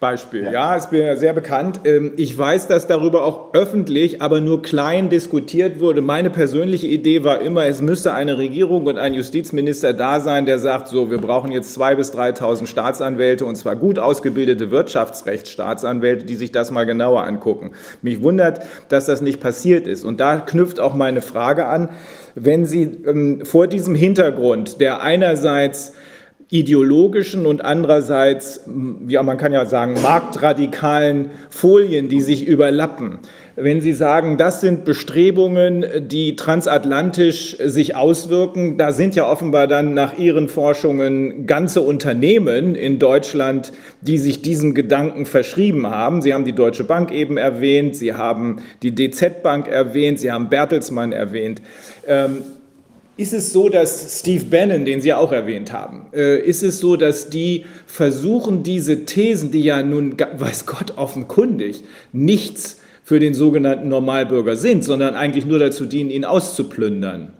Beispiel. 0.00 0.44
Ja. 0.44 0.52
ja, 0.52 0.74
ist 0.76 0.92
mir 0.92 1.16
sehr 1.16 1.32
bekannt. 1.32 1.80
Ähm, 1.84 2.12
ich 2.16 2.36
weiß, 2.36 2.68
dass 2.68 2.86
darüber 2.86 3.24
auch 3.24 3.52
öffentlich, 3.52 4.22
aber 4.22 4.40
nur 4.40 4.62
klein 4.62 5.08
diskutiert 5.08 5.80
wurde. 5.80 6.02
Meine 6.02 6.30
persönliche 6.30 6.86
Idee 6.86 7.24
war 7.24 7.40
immer, 7.40 7.66
es 7.66 7.82
müsste 7.82 8.14
eine 8.14 8.38
Regierung 8.38 8.86
und 8.86 8.96
ein 8.96 9.12
Justizminister 9.12 9.92
da 9.92 10.20
sein, 10.20 10.46
der 10.46 10.60
sagt, 10.60 10.88
so, 10.88 11.10
wir 11.10 11.18
brauchen 11.18 11.50
jetzt 11.50 11.74
zwei 11.74 11.96
bis 11.96 12.12
3.000 12.14 12.68
Staatsanwälte 12.68 13.44
und 13.44 13.56
zwar 13.56 13.74
gut 13.74 13.98
ausgebildete 13.98 14.70
Wirtschaftsrechtsstaatsanwälte, 14.70 16.24
die 16.26 16.36
sich 16.36 16.52
das 16.52 16.70
mal 16.70 16.86
genauer 16.86 17.24
angucken. 17.24 17.72
Mich 18.00 18.22
wundert, 18.22 18.60
dass 18.88 19.06
das 19.06 19.20
nicht 19.20 19.40
passiert 19.40 19.88
ist. 19.88 20.04
Und 20.04 20.20
da 20.20 20.36
knüpft 20.36 20.78
auch 20.78 20.94
meine 20.94 21.22
Frage 21.22 21.66
an, 21.66 21.88
wenn 22.36 22.66
Sie 22.66 22.82
ähm, 23.04 23.44
vor 23.44 23.66
diesem 23.66 23.96
Hintergrund, 23.96 24.80
der 24.80 25.02
einerseits 25.02 25.92
ideologischen 26.50 27.44
und 27.44 27.62
andererseits, 27.62 28.62
ja, 29.06 29.22
man 29.22 29.36
kann 29.36 29.52
ja 29.52 29.66
sagen, 29.66 30.00
marktradikalen 30.00 31.30
Folien, 31.50 32.08
die 32.08 32.22
sich 32.22 32.46
überlappen. 32.46 33.18
Wenn 33.54 33.80
Sie 33.80 33.92
sagen, 33.92 34.38
das 34.38 34.60
sind 34.60 34.84
Bestrebungen, 34.84 35.84
die 36.08 36.36
transatlantisch 36.36 37.56
sich 37.58 37.96
auswirken, 37.96 38.78
da 38.78 38.92
sind 38.92 39.16
ja 39.16 39.28
offenbar 39.28 39.66
dann 39.66 39.94
nach 39.94 40.16
Ihren 40.16 40.48
Forschungen 40.48 41.46
ganze 41.46 41.80
Unternehmen 41.80 42.76
in 42.76 43.00
Deutschland, 43.00 43.72
die 44.00 44.18
sich 44.18 44.40
diesen 44.40 44.74
Gedanken 44.74 45.26
verschrieben 45.26 45.88
haben. 45.88 46.22
Sie 46.22 46.32
haben 46.32 46.44
die 46.44 46.54
Deutsche 46.54 46.84
Bank 46.84 47.10
eben 47.10 47.36
erwähnt, 47.36 47.96
Sie 47.96 48.14
haben 48.14 48.62
die 48.82 48.94
DZ 48.94 49.42
Bank 49.42 49.66
erwähnt, 49.66 50.20
Sie 50.20 50.30
haben 50.30 50.48
Bertelsmann 50.48 51.10
erwähnt. 51.10 51.60
Ähm, 52.06 52.42
ist 53.18 53.32
es 53.32 53.52
so, 53.52 53.68
dass 53.68 54.20
Steve 54.20 54.44
Bannon, 54.44 54.84
den 54.84 55.00
Sie 55.00 55.12
auch 55.12 55.32
erwähnt 55.32 55.72
haben, 55.72 56.06
äh, 56.14 56.38
ist 56.40 56.62
es 56.62 56.78
so, 56.78 56.94
dass 56.96 57.28
die 57.28 57.66
versuchen, 57.84 58.62
diese 58.62 59.04
Thesen, 59.06 59.50
die 59.50 59.62
ja 59.62 59.82
nun, 59.82 60.16
weiß 60.18 60.66
Gott, 60.66 60.94
offenkundig 60.96 61.82
nichts 62.12 62.78
für 63.02 63.18
den 63.18 63.34
sogenannten 63.34 63.88
Normalbürger 63.88 64.54
sind, 64.54 64.84
sondern 64.84 65.16
eigentlich 65.16 65.46
nur 65.46 65.58
dazu 65.58 65.84
dienen, 65.84 66.10
ihn 66.10 66.24
auszuplündern, 66.24 67.32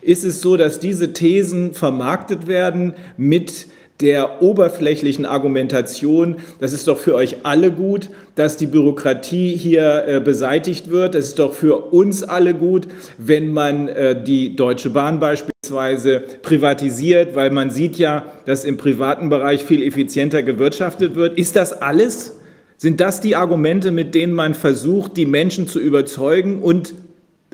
ist 0.00 0.24
es 0.24 0.40
so, 0.40 0.56
dass 0.56 0.80
diese 0.80 1.12
Thesen 1.12 1.74
vermarktet 1.74 2.46
werden 2.46 2.94
mit 3.18 3.66
der 4.00 4.42
oberflächlichen 4.42 5.24
Argumentation, 5.24 6.36
das 6.60 6.72
ist 6.72 6.86
doch 6.86 6.98
für 6.98 7.14
euch 7.14 7.38
alle 7.44 7.70
gut, 7.70 8.10
dass 8.34 8.58
die 8.58 8.66
Bürokratie 8.66 9.56
hier 9.56 10.04
äh, 10.06 10.20
beseitigt 10.20 10.90
wird. 10.90 11.14
Es 11.14 11.28
ist 11.28 11.38
doch 11.38 11.54
für 11.54 11.92
uns 11.92 12.22
alle 12.22 12.52
gut, 12.52 12.86
wenn 13.16 13.52
man 13.52 13.88
äh, 13.88 14.22
die 14.22 14.54
Deutsche 14.54 14.90
Bahn 14.90 15.18
beispielsweise 15.18 16.20
privatisiert, 16.42 17.34
weil 17.34 17.50
man 17.50 17.70
sieht 17.70 17.96
ja, 17.96 18.26
dass 18.44 18.64
im 18.64 18.76
privaten 18.76 19.30
Bereich 19.30 19.64
viel 19.64 19.82
effizienter 19.82 20.42
gewirtschaftet 20.42 21.14
wird. 21.14 21.38
Ist 21.38 21.56
das 21.56 21.72
alles? 21.80 22.36
Sind 22.76 23.00
das 23.00 23.22
die 23.22 23.36
Argumente, 23.36 23.90
mit 23.90 24.14
denen 24.14 24.34
man 24.34 24.54
versucht, 24.54 25.16
die 25.16 25.24
Menschen 25.24 25.66
zu 25.66 25.80
überzeugen 25.80 26.60
und 26.60 26.94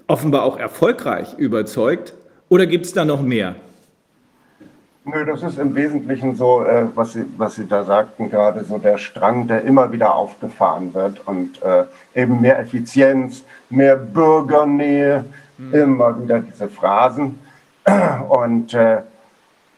offenbar 0.09 0.42
auch 0.42 0.59
erfolgreich 0.59 1.35
überzeugt? 1.38 2.14
Oder 2.48 2.66
gibt 2.66 2.87
es 2.87 2.92
da 2.92 3.05
noch 3.05 3.22
mehr? 3.22 3.55
Nö, 5.05 5.25
das 5.25 5.43
ist 5.43 5.59
im 5.59 5.75
Wesentlichen 5.75 6.37
so, 6.37 6.62
äh, 6.62 6.87
was, 6.95 7.15
Sie, 7.15 7.25
was 7.37 7.57
Sie 7.57 7.67
da 7.67 7.83
sagten 7.83 8.31
gerade, 8.31 8.62
so 8.62 8.79
der 8.79 8.99
Strang, 8.99 9.49
der 9.49 9.62
immer 9.62 9.91
wieder 9.91 10.15
aufgefahren 10.15 10.95
wird 10.95 11.27
und 11.27 11.61
äh, 11.61 11.87
eben 12.15 12.41
mehr 12.41 12.61
Effizienz, 12.61 13.45
mehr 13.69 13.97
Bürgernähe, 13.97 15.25
mhm. 15.59 15.75
immer 15.75 16.23
wieder 16.23 16.38
diese 16.38 16.69
Phrasen. 16.69 17.41
Und 18.29 18.75
äh, 18.75 19.03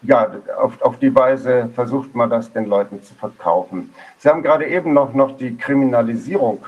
ja, 0.02 0.30
auf, 0.58 0.82
auf 0.82 0.98
die 0.98 1.14
Weise 1.14 1.70
versucht 1.74 2.14
man 2.14 2.28
das 2.28 2.52
den 2.52 2.66
Leuten 2.66 3.02
zu 3.02 3.14
verkaufen. 3.14 3.94
Sie 4.18 4.28
haben 4.28 4.42
gerade 4.42 4.66
eben 4.66 4.92
noch, 4.92 5.14
noch 5.14 5.38
die 5.38 5.56
Kriminalisierung 5.56 6.66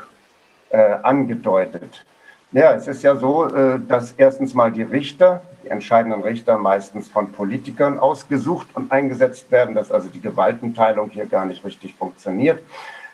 äh, 0.71 0.95
angedeutet. 1.03 2.07
Ja, 2.53 2.73
es 2.73 2.89
ist 2.89 3.03
ja 3.03 3.17
so, 3.17 3.55
äh, 3.55 3.79
dass 3.87 4.13
erstens 4.13 4.55
mal 4.55 4.73
die 4.73 4.83
Richter 4.83 5.43
die 5.67 5.71
entscheidenden 5.71 6.23
Richter 6.23 6.59
meistens 6.59 7.09
von 7.09 7.33
Politikern 7.33 7.99
ausgesucht 7.99 8.69
und 8.75 8.93
eingesetzt 8.93 9.51
werden, 9.51 9.75
dass 9.75 9.91
also 9.91 10.09
die 10.09 10.21
Gewaltenteilung 10.21 11.11
hier 11.11 11.27
gar 11.27 11.45
nicht 11.45 11.65
richtig 11.65 11.95
funktioniert. 11.97 12.63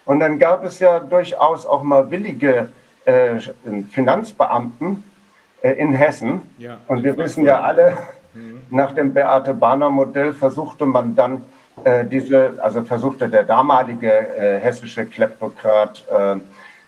Und 0.05 0.21
dann 0.21 0.39
gab 0.39 0.65
es 0.65 0.79
ja 0.79 1.01
durchaus 1.01 1.65
auch 1.65 1.83
mal 1.83 2.11
willige 2.11 2.69
äh, 3.05 3.41
Finanzbeamten 3.91 5.05
äh, 5.63 5.73
in 5.73 5.93
Hessen. 5.93 6.43
Ja, 6.59 6.79
und 6.89 7.03
wir 7.03 7.17
wissen 7.17 7.45
ja 7.45 7.61
alle, 7.61 7.97
mhm. 8.35 8.61
nach 8.71 8.93
dem 8.95 9.15
Beate 9.15 9.55
Bahner 9.55 9.91
Modell 9.91 10.35
versuchte 10.35 10.85
man 10.85 11.15
dann 11.15 11.45
äh, 11.85 12.05
diese, 12.05 12.59
also 12.59 12.83
versuchte 12.85 13.29
der 13.29 13.45
damalige 13.45 14.11
äh, 14.11 14.61
hessische 14.61 15.07
Kleptokrat 15.07 16.05
äh, 16.11 16.37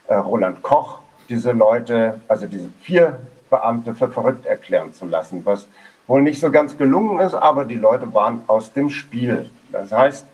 äh, 0.09 0.15
Roland 0.15 0.62
Koch, 0.62 1.01
diese 1.29 1.53
Leute, 1.53 2.21
also 2.29 2.47
diese 2.47 2.69
vier 2.83 3.19
Beamte 3.55 3.95
für 3.95 4.09
verrückt 4.09 4.47
erklären 4.47 4.93
zu 4.93 5.07
lassen, 5.07 5.43
was 5.45 5.69
wohl 6.07 6.23
nicht 6.23 6.41
so 6.41 6.51
ganz 6.51 6.77
gelungen 6.77 7.21
ist, 7.21 7.35
aber 7.35 7.65
die 7.65 7.77
Leute 7.77 8.13
waren 8.13 8.43
aus 8.49 8.73
dem 8.73 8.91
Spiel. 8.91 9.51
Das 9.71 9.93
heißt, 9.93 10.27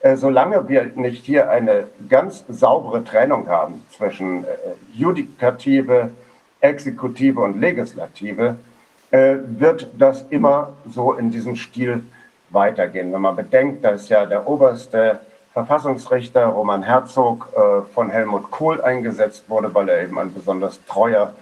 äh, 0.00 0.16
solange 0.16 0.68
wir 0.68 0.84
nicht 0.94 1.24
hier 1.24 1.50
eine 1.50 1.88
ganz 2.08 2.44
saubere 2.48 3.02
Trennung 3.02 3.48
haben 3.48 3.84
zwischen 3.90 4.44
äh, 4.44 4.46
Judikative, 4.94 6.10
Exekutive 6.60 7.40
und 7.40 7.60
Legislative, 7.60 8.56
äh, 9.10 9.36
wird 9.46 9.90
das 9.98 10.24
immer 10.30 10.74
so 10.88 11.14
in 11.14 11.30
diesem 11.30 11.56
Stil 11.56 12.04
weitergehen. 12.50 13.12
Wenn 13.12 13.22
man 13.22 13.34
bedenkt, 13.34 13.84
dass 13.84 14.08
ja 14.08 14.24
der 14.24 14.46
oberste 14.46 15.20
Verfassungsrichter 15.52 16.46
Roman 16.46 16.84
Herzog 16.84 17.48
von 17.92 18.10
Helmut 18.10 18.50
Kohl 18.50 18.80
eingesetzt 18.80 19.44
wurde, 19.48 19.74
weil 19.74 19.88
er 19.88 20.02
eben 20.02 20.16
ein 20.18 20.32
besonders 20.32 20.78
treuer 20.86 21.34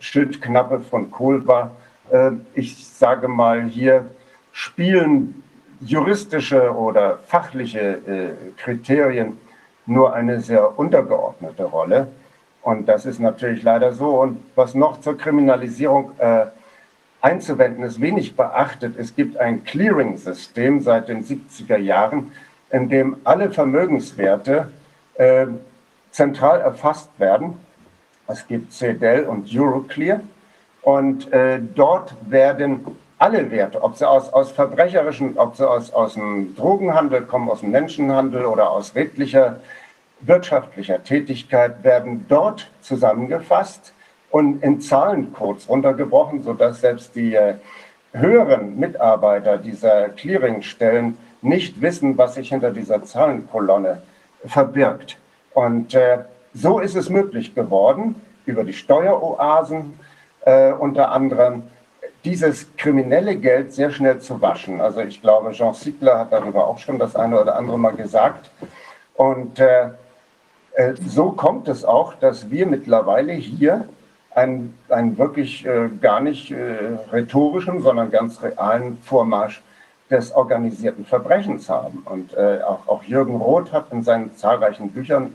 Schildknappe 0.00 0.80
von 0.80 1.10
Kohl 1.10 1.46
war. 1.46 1.72
Äh, 2.10 2.32
ich 2.54 2.86
sage 2.86 3.28
mal, 3.28 3.64
hier 3.64 4.06
spielen 4.52 5.42
juristische 5.80 6.74
oder 6.74 7.18
fachliche 7.26 7.80
äh, 7.80 8.30
Kriterien 8.56 9.38
nur 9.86 10.14
eine 10.14 10.40
sehr 10.40 10.78
untergeordnete 10.78 11.64
Rolle. 11.64 12.08
Und 12.62 12.88
das 12.88 13.06
ist 13.06 13.20
natürlich 13.20 13.62
leider 13.62 13.92
so. 13.92 14.20
Und 14.20 14.42
was 14.54 14.74
noch 14.74 15.00
zur 15.00 15.16
Kriminalisierung 15.16 16.12
äh, 16.18 16.46
einzuwenden 17.20 17.84
ist, 17.84 18.00
wenig 18.00 18.36
beachtet. 18.36 18.96
Es 18.96 19.14
gibt 19.14 19.36
ein 19.38 19.64
Clearing-System 19.64 20.80
seit 20.80 21.08
den 21.08 21.24
70er 21.24 21.78
Jahren, 21.78 22.32
in 22.70 22.88
dem 22.88 23.16
alle 23.24 23.50
Vermögenswerte 23.50 24.70
äh, 25.14 25.46
zentral 26.10 26.60
erfasst 26.60 27.10
werden. 27.18 27.58
Es 28.28 28.46
gibt 28.46 28.72
CEDEL 28.72 29.24
und 29.24 29.48
Euroclear. 29.52 30.20
Und 30.82 31.32
äh, 31.32 31.60
dort 31.74 32.14
werden 32.30 32.86
alle 33.18 33.50
Werte, 33.50 33.82
ob 33.82 33.96
sie 33.96 34.08
aus, 34.08 34.32
aus 34.32 34.52
verbrecherischen, 34.52 35.36
ob 35.38 35.56
sie 35.56 35.68
aus, 35.68 35.92
aus 35.92 36.14
dem 36.14 36.54
Drogenhandel 36.54 37.22
kommen, 37.22 37.50
aus 37.50 37.60
dem 37.60 37.70
Menschenhandel 37.70 38.44
oder 38.44 38.70
aus 38.70 38.94
redlicher 38.94 39.60
wirtschaftlicher 40.20 41.02
Tätigkeit, 41.02 41.82
werden 41.82 42.26
dort 42.28 42.70
zusammengefasst 42.80 43.92
und 44.30 44.62
in 44.62 44.80
Zahlencodes 44.80 45.68
runtergebrochen, 45.68 46.42
sodass 46.42 46.80
selbst 46.80 47.14
die 47.16 47.34
äh, 47.34 47.54
höheren 48.12 48.78
Mitarbeiter 48.78 49.58
dieser 49.58 50.10
Clearingstellen 50.10 51.16
nicht 51.40 51.80
wissen, 51.80 52.18
was 52.18 52.34
sich 52.34 52.50
hinter 52.50 52.72
dieser 52.72 53.02
Zahlenkolonne 53.02 54.02
verbirgt. 54.44 55.18
Und 55.54 55.94
äh, 55.94 56.18
so 56.54 56.78
ist 56.80 56.96
es 56.96 57.08
möglich 57.08 57.54
geworden, 57.54 58.16
über 58.46 58.64
die 58.64 58.72
Steueroasen 58.72 59.98
äh, 60.42 60.72
unter 60.72 61.10
anderem 61.12 61.64
dieses 62.24 62.74
kriminelle 62.76 63.36
Geld 63.36 63.72
sehr 63.72 63.90
schnell 63.90 64.18
zu 64.20 64.40
waschen. 64.40 64.80
Also 64.80 65.00
ich 65.00 65.20
glaube, 65.20 65.52
Jean 65.52 65.74
Siegler 65.74 66.18
hat 66.18 66.32
darüber 66.32 66.66
auch 66.66 66.78
schon 66.78 66.98
das 66.98 67.14
eine 67.14 67.40
oder 67.40 67.56
andere 67.56 67.78
Mal 67.78 67.94
gesagt. 67.94 68.50
Und 69.14 69.58
äh, 69.58 69.90
äh 70.74 70.94
so 71.06 71.30
kommt 71.32 71.68
es 71.68 71.84
auch, 71.84 72.14
dass 72.14 72.50
wir 72.50 72.66
mittlerweile 72.66 73.32
hier 73.32 73.88
einen, 74.34 74.78
einen 74.88 75.18
wirklich 75.18 75.66
äh, 75.66 75.88
gar 76.00 76.20
nicht 76.20 76.50
äh, 76.50 76.96
rhetorischen, 77.12 77.82
sondern 77.82 78.10
ganz 78.10 78.42
realen 78.42 78.98
Vormarsch 79.02 79.62
des 80.10 80.32
organisierten 80.32 81.04
Verbrechens 81.04 81.68
haben. 81.68 82.02
Und 82.04 82.34
äh, 82.34 82.60
auch, 82.62 82.86
auch 82.88 83.02
Jürgen 83.04 83.36
Roth 83.36 83.72
hat 83.72 83.92
in 83.92 84.02
seinen 84.02 84.34
zahlreichen 84.36 84.90
Büchern 84.90 85.34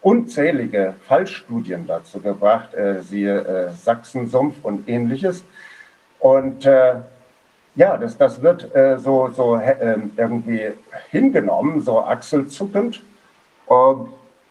unzählige 0.00 0.94
Fallstudien 1.06 1.86
dazu 1.86 2.20
gebracht, 2.20 2.74
äh, 2.74 3.02
siehe 3.02 3.40
äh, 3.40 3.70
Sachsensumpf 3.72 4.56
und 4.62 4.88
ähnliches. 4.88 5.44
Und 6.20 6.64
äh, 6.66 6.96
ja, 7.74 7.96
das, 7.96 8.16
das 8.16 8.42
wird 8.42 8.74
äh, 8.74 8.98
so, 8.98 9.28
so 9.28 9.56
äh, 9.56 9.98
irgendwie 10.16 10.72
hingenommen, 11.10 11.80
so 11.80 12.00
achselzuckend, 12.00 13.02
ähm, 13.70 14.08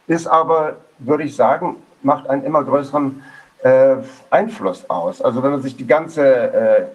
ist 0.08 0.28
aber, 0.28 0.78
würde 1.00 1.24
ich 1.24 1.36
sagen, 1.36 1.78
macht 2.02 2.30
einen 2.30 2.44
immer 2.44 2.64
größeren 2.64 3.22
äh, 3.64 3.96
Einfluss 4.30 4.90
aus. 4.90 5.22
Also 5.22 5.44
wenn 5.44 5.52
man 5.52 5.62
sich 5.62 5.76
die 5.76 5.88
ganze 5.88 6.90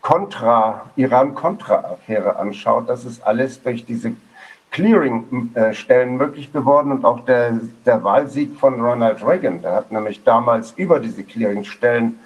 Contra, 0.00 0.90
Iran-Contra-Affäre 0.96 2.36
anschaut, 2.36 2.88
das 2.88 3.04
ist 3.04 3.26
alles 3.26 3.62
durch 3.62 3.84
diese 3.86 4.12
Clearing-Stellen 4.74 6.16
möglich 6.16 6.52
geworden 6.52 6.90
und 6.90 7.04
auch 7.04 7.24
der, 7.24 7.60
der 7.86 8.02
Wahlsieg 8.02 8.56
von 8.56 8.80
Ronald 8.80 9.24
Reagan. 9.24 9.62
Der 9.62 9.72
hat 9.72 9.92
nämlich 9.92 10.24
damals 10.24 10.72
über 10.72 10.98
diese 10.98 11.22
Clearing-Stellen, 11.22 12.18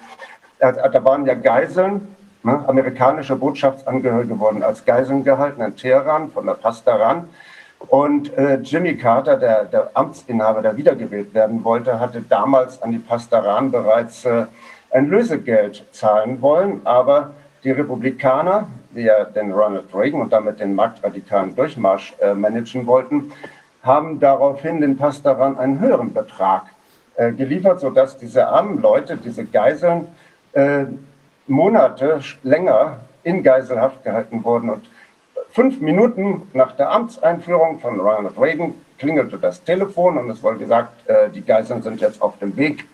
da 0.57 1.05
waren 1.05 1.27
ja 1.27 1.35
Geiseln, 1.35 2.15
ne, 2.41 2.63
amerikanische 2.67 3.35
Botschaftsangehörige 3.35 4.39
wurden 4.39 4.63
als 4.63 4.83
Geiseln 4.83 5.23
gehalten 5.23 5.61
in 5.61 5.75
Teheran 5.75 6.31
von 6.31 6.47
der 6.47 6.55
Pastaran. 6.55 7.29
Und 7.87 8.35
äh, 8.35 8.55
Jimmy 8.55 8.97
Carter, 8.97 9.37
der, 9.37 9.65
der, 9.65 9.91
Amtsinhaber, 9.93 10.63
der 10.63 10.75
wiedergewählt 10.75 11.33
werden 11.35 11.63
wollte, 11.63 11.99
hatte 11.99 12.21
damals 12.27 12.81
an 12.81 12.91
die 12.91 12.97
Pastaran 12.97 13.69
bereits 13.69 14.25
äh, 14.25 14.47
ein 14.89 15.07
Lösegeld 15.07 15.85
zahlen 15.91 16.41
wollen, 16.41 16.81
aber 16.83 17.31
die 17.63 17.71
Republikaner, 17.71 18.67
ja 18.93 19.23
den 19.25 19.51
Ronald 19.51 19.93
Reagan 19.93 20.21
und 20.21 20.33
damit 20.33 20.59
den 20.59 20.75
marktradikalen 20.75 21.55
Durchmarsch 21.55 22.15
äh, 22.19 22.33
managen 22.33 22.85
wollten, 22.87 23.31
haben 23.83 24.19
daraufhin 24.19 24.81
den 24.81 24.97
Pastoran 24.97 25.57
einen 25.57 25.79
höheren 25.79 26.13
Betrag 26.13 26.63
äh, 27.15 27.31
geliefert, 27.31 27.79
sodass 27.79 28.17
diese 28.17 28.47
armen 28.47 28.81
Leute, 28.81 29.17
diese 29.17 29.45
Geiseln, 29.45 30.07
äh, 30.53 30.85
Monate 31.47 32.19
länger 32.43 32.99
in 33.23 33.43
Geiselhaft 33.43 34.03
gehalten 34.03 34.43
wurden. 34.43 34.69
Und 34.69 34.89
fünf 35.49 35.81
Minuten 35.81 36.43
nach 36.53 36.73
der 36.73 36.91
Amtseinführung 36.91 37.79
von 37.79 37.99
Ronald 37.99 38.39
Reagan 38.39 38.73
klingelte 38.97 39.37
das 39.37 39.63
Telefon 39.63 40.17
und 40.17 40.29
es 40.29 40.43
wurde 40.43 40.59
gesagt, 40.59 41.09
äh, 41.09 41.29
die 41.29 41.41
Geiseln 41.41 41.81
sind 41.81 42.01
jetzt 42.01 42.21
auf 42.21 42.37
dem 42.37 42.55
Weg 42.55 42.87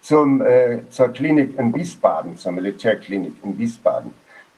zum, 0.00 0.42
äh, 0.42 0.80
zur 0.90 1.08
Klinik 1.08 1.58
in 1.58 1.74
Wiesbaden, 1.74 2.36
zur 2.36 2.52
Militärklinik 2.52 3.34
in 3.42 3.58
Wiesbaden. 3.58 4.12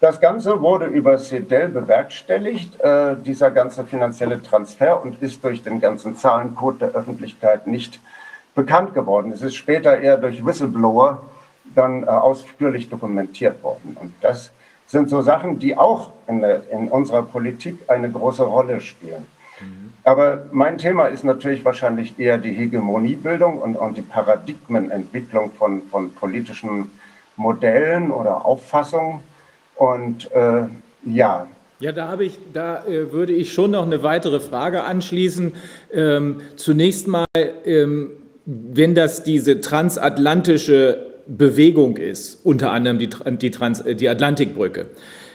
Das 0.04 0.20
Ganze 0.20 0.60
wurde 0.60 0.84
über 0.84 1.16
CEDEL 1.16 1.70
bewerkstelligt, 1.70 2.78
äh, 2.78 3.16
dieser 3.16 3.50
ganze 3.50 3.86
finanzielle 3.86 4.42
Transfer, 4.42 5.02
und 5.02 5.22
ist 5.22 5.42
durch 5.42 5.62
den 5.62 5.80
ganzen 5.80 6.14
Zahlencode 6.14 6.82
der 6.82 6.88
Öffentlichkeit 6.90 7.66
nicht 7.66 8.00
bekannt 8.54 8.92
geworden. 8.92 9.32
Es 9.32 9.40
ist 9.40 9.54
später 9.54 9.98
eher 9.98 10.18
durch 10.18 10.44
Whistleblower 10.44 11.22
dann 11.74 12.02
äh, 12.02 12.06
ausführlich 12.08 12.90
dokumentiert 12.90 13.62
worden. 13.62 13.96
Und 13.98 14.12
das 14.20 14.50
sind 14.84 15.08
so 15.08 15.22
Sachen, 15.22 15.58
die 15.58 15.74
auch 15.74 16.12
in, 16.26 16.44
in 16.44 16.88
unserer 16.88 17.22
Politik 17.22 17.78
eine 17.88 18.10
große 18.10 18.42
Rolle 18.42 18.82
spielen. 18.82 19.26
Aber 20.02 20.44
mein 20.52 20.76
Thema 20.76 21.06
ist 21.06 21.24
natürlich 21.24 21.64
wahrscheinlich 21.64 22.18
eher 22.18 22.36
die 22.36 22.52
Hegemoniebildung 22.52 23.56
und, 23.56 23.76
und 23.76 23.96
die 23.96 24.02
Paradigmenentwicklung 24.02 25.52
von, 25.52 25.80
von 25.90 26.12
politischen 26.12 26.90
Modellen 27.36 28.10
oder 28.10 28.44
Auffassungen. 28.44 29.20
Und 29.76 30.30
äh, 30.32 30.64
ja. 31.06 31.48
Ja, 31.80 31.92
da 31.92 32.08
habe 32.08 32.24
ich, 32.24 32.38
da 32.52 32.84
äh, 32.86 33.12
würde 33.12 33.32
ich 33.32 33.52
schon 33.52 33.72
noch 33.72 33.84
eine 33.84 34.02
weitere 34.02 34.40
Frage 34.40 34.84
anschließen. 34.84 35.52
Ähm, 35.92 36.40
zunächst 36.56 37.08
mal, 37.08 37.26
ähm, 37.64 38.12
wenn 38.46 38.94
das 38.94 39.22
diese 39.22 39.60
transatlantische 39.60 41.14
Bewegung 41.26 41.96
ist, 41.96 42.40
unter 42.44 42.70
anderem 42.70 42.98
die, 42.98 43.10
die, 43.38 43.50
Trans, 43.50 43.82
die 43.82 44.08
Atlantikbrücke, 44.08 44.86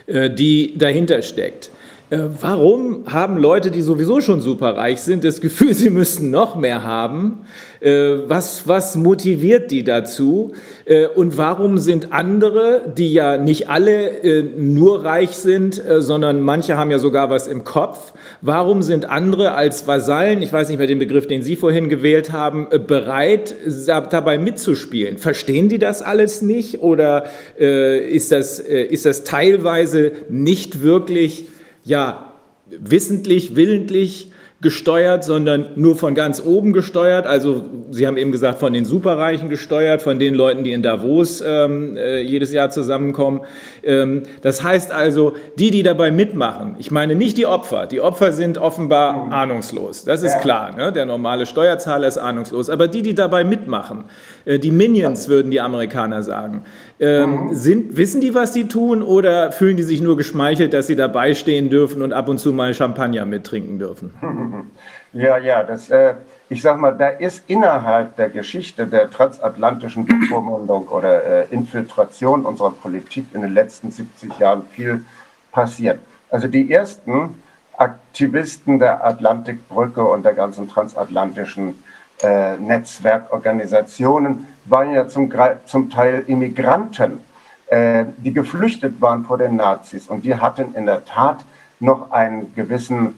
äh, 0.08 0.30
die 0.30 0.78
dahinter 0.78 1.22
steckt. 1.22 1.72
Äh, 2.12 2.22
warum 2.42 3.04
haben 3.06 3.38
Leute, 3.38 3.70
die 3.70 3.84
sowieso 3.84 4.20
schon 4.20 4.42
superreich 4.42 5.00
sind, 5.02 5.24
das 5.24 5.42
Gefühl, 5.42 5.76
sie 5.76 5.92
müssten 5.92 6.32
noch 6.32 6.56
mehr 6.56 6.84
haben? 6.84 7.46
Äh, 7.82 8.28
was, 8.28 8.68
was 8.68 8.96
motiviert 8.96 9.70
die 9.70 9.84
dazu? 9.84 10.54
Äh, 10.86 11.06
und 11.06 11.38
warum 11.38 11.78
sind 11.78 12.12
andere, 12.12 12.82
die 12.98 13.14
ja 13.14 13.38
nicht 13.38 13.70
alle 13.70 14.44
nur 14.58 15.06
reich 15.06 15.32
sind, 15.32 15.82
sondern 16.00 16.42
manche 16.42 16.78
haben 16.78 16.90
ja 16.90 16.98
sogar 16.98 17.30
was 17.30 17.48
im 17.48 17.64
Kopf, 17.64 18.14
warum 18.42 18.82
sind 18.82 19.08
andere 19.08 19.54
als 19.54 19.88
Vasallen, 19.88 20.42
ich 20.42 20.52
weiß 20.52 20.70
nicht 20.70 20.80
mehr 20.80 20.88
den 20.88 21.00
Begriff, 21.00 21.28
den 21.28 21.44
Sie 21.44 21.56
vorhin 21.56 21.90
gewählt 21.90 22.32
haben, 22.32 22.68
bereit, 22.88 23.56
dabei 23.88 24.38
mitzuspielen? 24.40 25.18
Verstehen 25.18 25.70
die 25.70 25.78
das 25.78 26.02
alles 26.02 26.42
nicht 26.42 26.82
oder 26.82 27.26
ist 27.58 28.32
das, 28.32 28.60
ist 28.60 29.06
das 29.06 29.24
teilweise 29.24 30.12
nicht 30.30 30.82
wirklich 30.82 31.48
ja 31.84 32.34
wissentlich, 32.66 33.56
willentlich 33.56 34.32
gesteuert, 34.62 35.24
sondern 35.24 35.68
nur 35.76 35.96
von 35.96 36.16
ganz 36.16 36.44
oben 36.46 36.74
gesteuert. 36.74 37.26
Also 37.26 37.64
Sie 37.92 38.06
haben 38.06 38.18
eben 38.18 38.34
gesagt, 38.34 38.60
von 38.60 38.74
den 38.74 38.84
Superreichen 38.84 39.48
gesteuert, 39.50 40.02
von 40.02 40.20
den 40.20 40.36
Leuten, 40.36 40.66
die 40.66 40.74
in 40.74 40.84
Davos 40.84 41.42
ähm, 41.46 41.96
äh, 41.96 42.20
jedes 42.20 42.52
Jahr 42.52 42.70
zusammenkommen. 42.70 43.42
Ähm, 43.84 44.24
das 44.42 44.64
heißt 44.64 44.92
also, 44.92 45.34
die, 45.58 45.72
die 45.72 45.84
dabei 45.84 46.12
mitmachen, 46.12 46.76
ich 46.80 46.92
meine 46.92 47.16
nicht 47.16 47.38
die 47.38 47.46
Opfer, 47.46 47.88
die 47.88 48.02
Opfer 48.02 48.34
sind 48.34 48.58
offenbar 48.58 49.32
ahnungslos, 49.32 50.04
das 50.04 50.24
ist 50.24 50.40
klar, 50.42 50.76
ne? 50.76 50.92
der 50.92 51.06
normale 51.06 51.46
Steuerzahler 51.46 52.08
ist 52.08 52.18
ahnungslos, 52.18 52.70
aber 52.70 52.88
die, 52.88 53.02
die 53.02 53.16
dabei 53.16 53.44
mitmachen, 53.44 54.06
äh, 54.46 54.60
die 54.60 54.72
Minions 54.72 55.28
würden 55.28 55.52
die 55.52 55.62
Amerikaner 55.62 56.24
sagen, 56.24 56.64
ähm, 57.00 57.48
mhm. 57.48 57.54
sind, 57.54 57.98
wissen 57.98 58.22
die, 58.22 58.34
was 58.34 58.54
sie 58.54 58.68
tun 58.68 59.02
oder 59.02 59.52
fühlen 59.52 59.78
die 59.78 59.84
sich 59.84 60.02
nur 60.02 60.18
geschmeichelt, 60.18 60.74
dass 60.74 60.88
sie 60.88 60.96
dabei 60.96 61.34
stehen 61.34 61.70
dürfen 61.70 62.02
und 62.02 62.14
ab 62.14 62.30
und 62.30 62.40
zu 62.40 62.54
mal 62.54 62.74
Champagner 62.74 63.26
mittrinken 63.26 63.80
dürfen? 63.80 64.14
Ja, 65.12 65.40
ja, 65.40 65.64
das, 65.64 65.90
äh, 65.90 66.14
ich 66.50 66.64
sag 66.64 66.80
mal, 66.80 66.92
da 66.98 67.10
ist 67.10 67.44
innerhalb 67.48 68.16
der 68.16 68.30
Geschichte 68.30 68.88
der 68.88 69.12
transatlantischen 69.12 70.06
Bevormundung 70.06 70.88
oder 70.88 71.24
äh, 71.24 71.48
Infiltration 71.52 72.44
unserer 72.44 72.72
Politik 72.72 73.28
in 73.34 73.42
den 73.42 73.54
letzten 73.54 73.92
70 73.92 74.40
Jahren 74.40 74.64
viel 74.72 75.06
passiert. 75.52 76.00
Also 76.32 76.48
die 76.48 76.72
ersten 76.72 77.42
Aktivisten 77.78 78.80
der 78.80 79.06
Atlantikbrücke 79.06 80.04
und 80.04 80.24
der 80.24 80.34
ganzen 80.34 80.68
transatlantischen 80.68 81.84
äh, 82.24 82.58
Netzwerkorganisationen 82.58 84.48
waren 84.66 84.94
ja 84.94 85.08
zum, 85.08 85.32
zum 85.66 85.90
Teil 85.92 86.24
Immigranten, 86.26 87.22
äh, 87.68 88.06
die 88.18 88.34
geflüchtet 88.34 89.00
waren 89.00 89.24
vor 89.24 89.38
den 89.38 89.56
Nazis. 89.56 90.08
Und 90.08 90.26
die 90.26 90.36
hatten 90.36 90.74
in 90.74 90.88
der 90.88 91.06
Tat 91.06 91.46
noch 91.80 92.12
einen 92.12 92.54
gewissen 92.56 93.16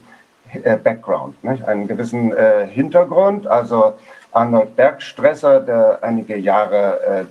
äh, 0.62 0.76
Background, 0.76 1.42
nicht? 1.44 1.64
einen 1.64 1.88
gewissen 1.88 2.32
äh, 2.32 2.66
Hintergrund. 2.66 3.46
Also 3.46 3.94
Arnold 4.32 4.76
Bergstresser, 4.76 5.60
der 5.60 5.98
einige 6.02 6.36
Jahre 6.36 7.00
äh, 7.02 7.24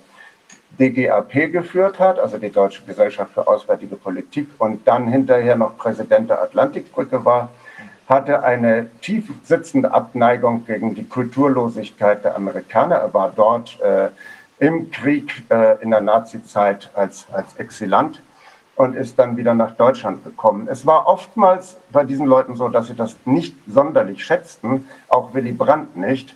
DGAP 0.80 1.52
geführt 1.52 2.00
hat, 2.00 2.20
also 2.20 2.38
die 2.38 2.50
Deutsche 2.50 2.84
Gesellschaft 2.84 3.34
für 3.34 3.48
Auswärtige 3.48 3.96
Politik, 3.96 4.48
und 4.58 4.88
dann 4.88 5.08
hinterher 5.08 5.56
noch 5.56 5.78
Präsident 5.78 6.30
der 6.30 6.42
Atlantikbrücke 6.42 7.24
war, 7.26 7.50
hatte 8.08 8.44
eine 8.44 8.90
tief 9.02 9.32
sitzende 9.44 9.92
Abneigung 9.92 10.66
gegen 10.66 10.96
die 10.96 11.08
Kulturlosigkeit 11.08 12.24
der 12.24 12.36
Amerikaner. 12.36 12.96
Er 12.96 13.14
war 13.14 13.32
dort 13.36 13.80
äh, 13.82 14.10
im 14.60 14.92
Krieg 14.92 15.44
äh, 15.50 15.82
in 15.82 15.92
der 15.92 16.02
Nazizeit 16.02 16.90
als, 16.94 17.26
als 17.32 17.56
Exilant 17.56 18.22
und 18.82 18.96
ist 18.96 19.20
dann 19.20 19.38
wieder 19.38 19.54
nach 19.54 19.76
Deutschland 19.76 20.24
gekommen. 20.24 20.68
Es 20.70 20.88
war 20.88 21.06
oftmals 21.08 21.78
bei 21.92 22.04
diesen 22.04 22.26
Leuten 22.26 22.56
so, 22.56 22.68
dass 22.68 22.88
sie 22.88 22.96
das 22.96 23.16
nicht 23.26 23.56
sonderlich 23.68 24.26
schätzten, 24.26 24.88
auch 25.08 25.36
Willy 25.36 25.52
Brandt 25.52 25.96
nicht, 25.96 26.36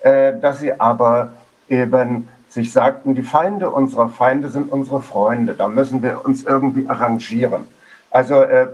äh, 0.00 0.32
dass 0.40 0.60
sie 0.60 0.80
aber 0.80 1.32
eben 1.68 2.28
sich 2.48 2.72
sagten, 2.72 3.14
die 3.14 3.22
Feinde 3.22 3.68
unserer 3.68 4.08
Feinde 4.08 4.48
sind 4.48 4.72
unsere 4.72 5.02
Freunde, 5.02 5.52
da 5.52 5.68
müssen 5.68 6.02
wir 6.02 6.24
uns 6.24 6.44
irgendwie 6.44 6.88
arrangieren. 6.88 7.68
Also 8.10 8.40
äh, 8.40 8.68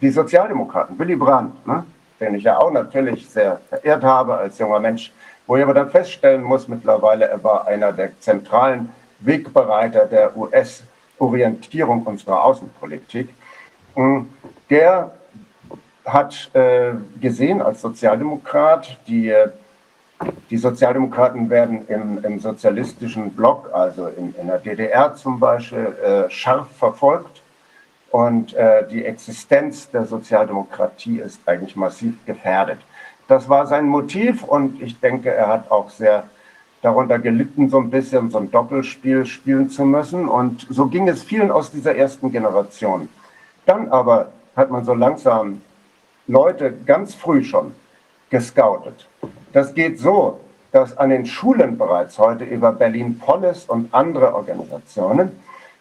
die 0.00 0.10
Sozialdemokraten, 0.10 0.96
Willy 0.96 1.16
Brandt, 1.16 1.66
ne, 1.66 1.84
den 2.20 2.36
ich 2.36 2.44
ja 2.44 2.56
auch 2.56 2.70
natürlich 2.70 3.28
sehr 3.28 3.60
verehrt 3.68 4.04
habe 4.04 4.36
als 4.36 4.58
junger 4.58 4.78
Mensch, 4.78 5.12
wo 5.48 5.56
ich 5.56 5.62
aber 5.64 5.74
dann 5.74 5.90
feststellen 5.90 6.44
muss, 6.44 6.68
mittlerweile 6.68 7.28
er 7.28 7.42
war 7.42 7.66
einer 7.66 7.92
der 7.92 8.12
zentralen 8.20 8.90
Wegbereiter 9.18 10.06
der 10.06 10.36
US-Orientierung 11.20 12.02
unserer 12.02 12.44
Außenpolitik. 12.44 13.28
Hm, 13.94 14.28
der 14.68 15.12
hat 16.04 16.50
äh, 16.54 16.92
gesehen 17.20 17.60
als 17.60 17.82
Sozialdemokrat, 17.82 18.98
die, 19.06 19.34
die 20.48 20.56
Sozialdemokraten 20.56 21.50
werden 21.50 21.86
im, 21.88 22.24
im 22.24 22.40
sozialistischen 22.40 23.32
Block, 23.32 23.70
also 23.72 24.08
in, 24.08 24.34
in 24.34 24.46
der 24.46 24.58
DDR 24.58 25.14
zum 25.14 25.38
Beispiel, 25.38 25.94
äh, 26.02 26.30
scharf 26.30 26.68
verfolgt. 26.78 27.42
Und 28.10 28.54
äh, 28.54 28.88
die 28.88 29.04
Existenz 29.04 29.88
der 29.90 30.04
Sozialdemokratie 30.04 31.20
ist 31.20 31.40
eigentlich 31.46 31.76
massiv 31.76 32.14
gefährdet. 32.26 32.80
Das 33.28 33.48
war 33.48 33.68
sein 33.68 33.86
Motiv 33.86 34.42
und 34.42 34.82
ich 34.82 34.98
denke, 34.98 35.30
er 35.32 35.46
hat 35.46 35.70
auch 35.70 35.90
sehr 35.90 36.24
darunter 36.82 37.18
gelitten, 37.18 37.68
so 37.68 37.78
ein 37.78 37.90
bisschen 37.90 38.30
so 38.30 38.38
ein 38.38 38.50
Doppelspiel 38.50 39.26
spielen 39.26 39.68
zu 39.68 39.84
müssen. 39.84 40.28
Und 40.28 40.66
so 40.70 40.86
ging 40.86 41.08
es 41.08 41.22
vielen 41.22 41.50
aus 41.50 41.70
dieser 41.70 41.94
ersten 41.94 42.32
Generation. 42.32 43.08
Dann 43.66 43.88
aber 43.88 44.32
hat 44.56 44.70
man 44.70 44.84
so 44.84 44.94
langsam 44.94 45.60
Leute 46.26 46.72
ganz 46.86 47.14
früh 47.14 47.44
schon 47.44 47.74
gescoutet. 48.30 49.08
Das 49.52 49.74
geht 49.74 49.98
so, 49.98 50.40
dass 50.72 50.96
an 50.96 51.10
den 51.10 51.26
Schulen 51.26 51.76
bereits 51.76 52.18
heute 52.18 52.44
über 52.44 52.72
Berlin 52.72 53.18
Polis 53.18 53.64
und 53.64 53.92
andere 53.92 54.34
Organisationen 54.34 55.32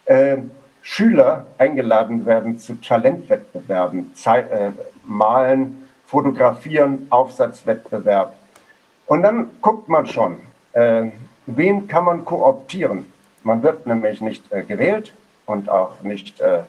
äh, 0.05 0.37
Schüler 0.81 1.45
eingeladen 1.57 2.25
werden 2.25 2.57
zu 2.57 2.73
Talentwettbewerben, 2.75 4.15
Zeit, 4.15 4.49
äh, 4.51 4.71
Malen, 5.05 5.87
Fotografieren, 6.07 7.05
Aufsatzwettbewerb. 7.11 8.33
Und 9.05 9.21
dann 9.21 9.51
guckt 9.61 9.87
man 9.89 10.07
schon, 10.07 10.37
äh, 10.73 11.11
wen 11.45 11.87
kann 11.87 12.05
man 12.05 12.25
kooptieren. 12.25 13.11
Man 13.43 13.63
wird 13.63 13.87
nämlich 13.87 14.21
nicht 14.21 14.51
äh, 14.51 14.63
gewählt 14.63 15.13
und 15.45 15.69
auch 15.69 16.01
nicht, 16.01 16.39
äh, 16.41 16.63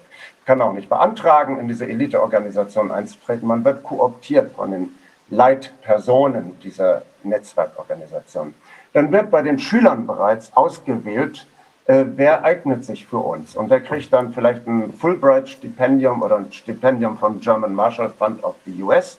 kann 0.47 0.63
auch 0.63 0.73
nicht 0.73 0.89
beantragen, 0.89 1.59
in 1.59 1.69
diese 1.69 1.87
Eliteorganisation 1.87 2.91
einzutreten. 2.91 3.47
Man 3.47 3.65
wird 3.65 3.83
kooptiert 3.83 4.53
von 4.53 4.71
den 4.71 4.95
Leitpersonen 5.29 6.59
dieser 6.61 7.03
Netzwerkorganisation. 7.23 8.55
Dann 8.93 9.13
wird 9.13 9.31
bei 9.31 9.43
den 9.43 9.59
Schülern 9.59 10.07
bereits 10.07 10.55
ausgewählt, 10.57 11.47
äh, 11.87 12.05
wer 12.17 12.45
eignet 12.45 12.85
sich 12.85 13.07
für 13.07 13.19
uns. 13.19 13.57
Und 13.57 13.71
der 13.71 13.81
kriegt 13.81 14.13
dann 14.13 14.33
vielleicht 14.33 14.67
ein 14.67 14.93
Fulbright-Stipendium 14.93 16.23
oder 16.23 16.37
ein 16.37 16.53
Stipendium 16.53 17.19
vom 17.19 17.41
German 17.41 17.75
Marshall 17.75 18.11
Fund 18.11 18.43
of 18.43 18.57
the 18.65 18.83
US 18.83 19.19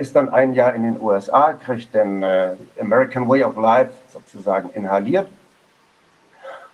ist 0.00 0.14
dann 0.14 0.28
ein 0.28 0.54
Jahr 0.54 0.74
in 0.74 0.84
den 0.84 1.00
USA, 1.00 1.52
kriegt 1.52 1.94
den 1.94 2.22
äh, 2.22 2.54
American 2.80 3.28
Way 3.28 3.44
of 3.44 3.56
Life 3.56 3.92
sozusagen 4.12 4.70
inhaliert 4.70 5.28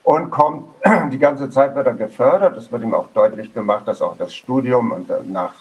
und 0.03 0.31
kommt, 0.31 0.69
die 1.13 1.19
ganze 1.19 1.51
Zeit 1.51 1.75
wird 1.75 1.87
er 1.87 1.95
gefördert. 1.95 2.57
Es 2.57 2.71
wird 2.71 2.83
ihm 2.83 2.95
auch 2.95 3.09
deutlich 3.15 3.53
gemacht, 3.55 3.87
dass 3.87 4.03
auch 4.03 4.17
das 4.17 4.35
Studium 4.35 4.93
und 4.93 5.09
danach 5.09 5.55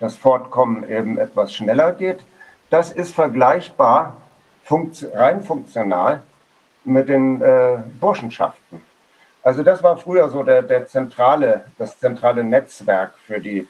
das 0.00 0.16
Fortkommen 0.16 0.88
eben 0.88 1.18
etwas 1.18 1.52
schneller 1.52 1.92
geht. 1.92 2.20
Das 2.70 2.92
ist 2.92 3.14
vergleichbar 3.14 4.16
rein 5.14 5.42
funktional 5.42 6.22
mit 6.84 7.08
den 7.08 7.40
äh, 7.40 7.78
Burschenschaften. 7.98 8.82
Also 9.42 9.62
das 9.62 9.82
war 9.82 9.96
früher 9.96 10.28
so 10.28 10.42
der, 10.42 10.62
der 10.62 10.86
zentrale, 10.86 11.64
das 11.78 11.98
zentrale 11.98 12.44
Netzwerk 12.44 13.14
für 13.26 13.40
die 13.40 13.60
äh, 13.60 13.66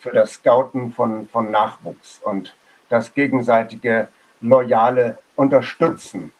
für 0.00 0.10
das 0.12 0.34
Scouten 0.34 0.92
von, 0.92 1.28
von 1.28 1.50
Nachwuchs 1.50 2.20
und 2.22 2.54
das 2.88 3.12
gegenseitige 3.14 4.08
loyale 4.40 5.18
Unterstützen 5.36 6.32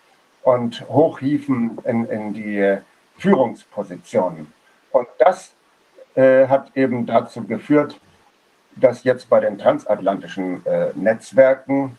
und 0.42 0.86
Hochhieven 0.88 1.78
in, 1.84 2.04
in 2.06 2.34
die 2.34 2.78
Führungspositionen. 3.16 4.52
Und 4.90 5.08
das 5.18 5.52
äh, 6.14 6.46
hat 6.46 6.76
eben 6.76 7.06
dazu 7.06 7.44
geführt, 7.44 7.98
dass 8.76 9.04
jetzt 9.04 9.28
bei 9.28 9.40
den 9.40 9.58
transatlantischen 9.58 10.64
äh, 10.66 10.90
Netzwerken 10.94 11.98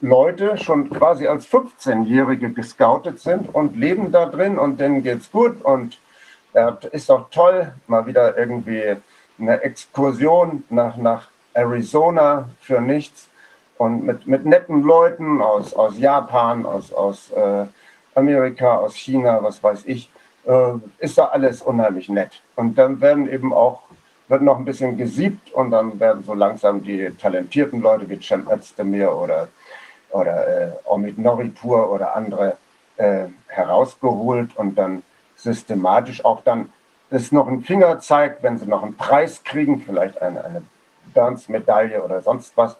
Leute 0.00 0.58
schon 0.58 0.90
quasi 0.90 1.28
als 1.28 1.46
15-Jährige 1.46 2.52
gescoutet 2.52 3.20
sind 3.20 3.54
und 3.54 3.76
leben 3.76 4.10
da 4.10 4.26
drin 4.26 4.58
und 4.58 4.80
denen 4.80 5.02
geht's 5.02 5.30
gut 5.30 5.62
und 5.62 6.00
äh, 6.54 6.72
ist 6.90 7.10
auch 7.10 7.30
toll, 7.30 7.72
mal 7.86 8.06
wieder 8.06 8.36
irgendwie 8.36 8.96
eine 9.42 9.60
Exkursion 9.62 10.64
nach, 10.70 10.96
nach 10.96 11.28
Arizona 11.52 12.48
für 12.60 12.80
nichts 12.80 13.28
und 13.76 14.04
mit, 14.04 14.26
mit 14.26 14.46
netten 14.46 14.82
Leuten 14.82 15.42
aus, 15.42 15.74
aus 15.74 15.98
Japan, 15.98 16.64
aus, 16.64 16.92
aus 16.92 17.30
äh, 17.32 17.66
Amerika, 18.14 18.76
aus 18.76 18.94
China, 18.94 19.42
was 19.42 19.62
weiß 19.62 19.82
ich, 19.86 20.10
äh, 20.46 20.74
ist 20.98 21.18
da 21.18 21.26
alles 21.26 21.60
unheimlich 21.60 22.08
nett. 22.08 22.40
Und 22.54 22.78
dann 22.78 23.00
werden 23.00 23.28
eben 23.28 23.52
auch, 23.52 23.82
wird 24.28 24.42
noch 24.42 24.58
ein 24.58 24.64
bisschen 24.64 24.96
gesiebt 24.96 25.52
und 25.52 25.72
dann 25.72 25.98
werden 25.98 26.22
so 26.24 26.34
langsam 26.34 26.82
die 26.82 27.10
talentierten 27.20 27.80
Leute 27.80 28.08
wie 28.08 28.20
Cem 28.20 28.48
Özdemir 28.48 29.14
oder, 29.14 29.48
oder 30.10 30.46
äh, 30.46 30.70
Omid 30.84 31.18
Noripur 31.18 31.90
oder 31.90 32.14
andere 32.14 32.56
äh, 32.96 33.24
herausgeholt 33.48 34.56
und 34.56 34.76
dann 34.76 35.02
systematisch 35.34 36.24
auch 36.24 36.42
dann 36.44 36.72
es 37.12 37.30
noch 37.30 37.46
einen 37.46 37.62
Finger 37.62 37.98
zeigt, 38.00 38.42
wenn 38.42 38.58
sie 38.58 38.66
noch 38.66 38.82
einen 38.82 38.96
Preis 38.96 39.42
kriegen, 39.44 39.80
vielleicht 39.80 40.20
eine, 40.20 40.44
eine 40.44 40.62
Burns-Medaille 41.14 42.02
oder 42.02 42.22
sonst 42.22 42.56
was. 42.56 42.76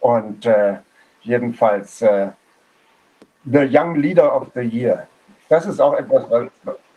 Und 0.00 0.46
äh, 0.46 0.74
jedenfalls 1.22 2.02
äh, 2.02 2.28
The 3.44 3.68
Young 3.70 3.96
Leader 3.96 4.34
of 4.34 4.48
the 4.54 4.60
Year. 4.60 5.06
Das 5.48 5.66
ist 5.66 5.80
auch 5.80 5.94
etwas, 5.94 6.24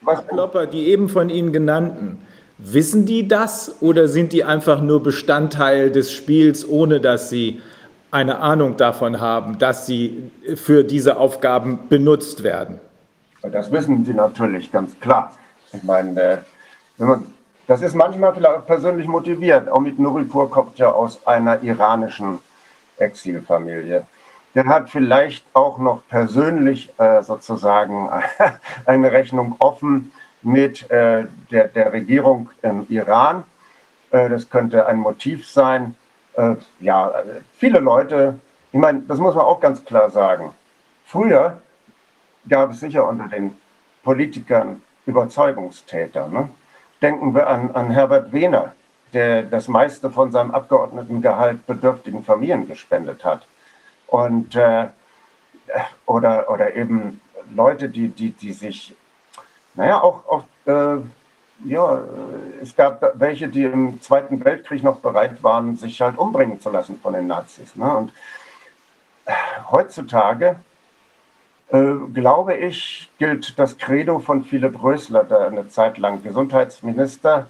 was. 0.01 0.27
Klopper, 0.27 0.67
die 0.67 0.87
eben 0.87 1.09
von 1.09 1.29
Ihnen 1.29 1.51
genannten, 1.51 2.21
wissen 2.57 3.05
die 3.05 3.27
das 3.27 3.81
oder 3.81 4.07
sind 4.07 4.31
die 4.31 4.43
einfach 4.43 4.81
nur 4.81 5.03
Bestandteil 5.03 5.91
des 5.91 6.11
Spiels, 6.11 6.67
ohne 6.67 7.01
dass 7.01 7.29
sie 7.29 7.61
eine 8.11 8.39
Ahnung 8.39 8.77
davon 8.77 9.19
haben, 9.19 9.59
dass 9.59 9.85
sie 9.85 10.31
für 10.55 10.83
diese 10.83 11.17
Aufgaben 11.17 11.89
benutzt 11.89 12.43
werden? 12.43 12.79
Das 13.41 13.71
wissen 13.71 14.05
sie 14.05 14.13
natürlich 14.13 14.71
ganz 14.71 14.97
klar. 14.99 15.33
Ich 15.73 15.83
meine, 15.83 16.45
das 17.67 17.81
ist 17.81 17.95
manchmal 17.95 18.33
vielleicht 18.33 18.65
persönlich 18.65 19.07
motiviert. 19.07 19.71
Omid 19.71 19.99
Nuripur 19.99 20.49
kommt 20.49 20.79
ja 20.79 20.91
aus 20.91 21.25
einer 21.27 21.61
iranischen 21.61 22.39
Exilfamilie. 22.97 24.05
Der 24.55 24.65
hat 24.65 24.89
vielleicht 24.89 25.45
auch 25.53 25.77
noch 25.77 26.01
persönlich 26.07 26.91
äh, 26.97 27.21
sozusagen 27.21 28.09
eine 28.85 29.11
Rechnung 29.11 29.55
offen 29.59 30.11
mit 30.41 30.89
äh, 30.89 31.25
der, 31.51 31.67
der 31.67 31.93
Regierung 31.93 32.49
im 32.61 32.85
Iran. 32.89 33.43
Äh, 34.11 34.29
das 34.29 34.49
könnte 34.49 34.87
ein 34.87 34.97
Motiv 34.97 35.47
sein. 35.47 35.95
Äh, 36.33 36.55
ja, 36.79 37.13
viele 37.57 37.79
Leute, 37.79 38.39
ich 38.71 38.79
meine, 38.79 39.01
das 39.01 39.19
muss 39.19 39.35
man 39.35 39.45
auch 39.45 39.59
ganz 39.59 39.83
klar 39.85 40.09
sagen. 40.09 40.53
Früher 41.05 41.61
gab 42.49 42.71
es 42.71 42.79
sicher 42.79 43.07
unter 43.07 43.27
den 43.27 43.57
Politikern 44.03 44.81
Überzeugungstäter. 45.05 46.27
Ne? 46.27 46.49
Denken 47.01 47.35
wir 47.35 47.47
an, 47.47 47.71
an 47.71 47.91
Herbert 47.91 48.31
Wehner, 48.31 48.73
der 49.13 49.43
das 49.43 49.67
meiste 49.67 50.09
von 50.09 50.31
seinem 50.31 50.51
Abgeordnetengehalt 50.51 51.65
bedürftigen 51.65 52.23
Familien 52.23 52.67
gespendet 52.67 53.23
hat. 53.23 53.47
Und, 54.07 54.55
äh, 54.55 54.87
oder, 56.05 56.49
oder 56.49 56.75
eben 56.75 57.21
Leute, 57.53 57.89
die, 57.89 58.09
die, 58.09 58.31
die 58.31 58.53
sich, 58.53 58.95
naja, 59.75 60.01
auch, 60.01 60.25
auch 60.27 60.43
äh, 60.65 61.01
ja, 61.65 62.01
es 62.61 62.75
gab 62.75 63.13
welche, 63.15 63.47
die 63.47 63.63
im 63.63 64.01
Zweiten 64.01 64.43
Weltkrieg 64.43 64.83
noch 64.83 64.99
bereit 64.99 65.41
waren, 65.43 65.75
sich 65.75 65.99
halt 66.01 66.17
umbringen 66.17 66.61
zu 66.61 66.69
lassen 66.69 66.99
von 67.01 67.13
den 67.13 67.27
Nazis. 67.27 67.75
Ne? 67.75 67.95
Und 67.95 68.13
heutzutage, 69.71 70.57
äh, 71.69 71.93
glaube 72.13 72.55
ich, 72.55 73.11
gilt 73.19 73.57
das 73.59 73.77
Credo 73.77 74.19
von 74.19 74.43
Philipp 74.43 74.81
Rösler, 74.81 75.23
der 75.23 75.47
eine 75.47 75.67
Zeit 75.69 75.97
lang 75.97 76.23
Gesundheitsminister 76.23 77.47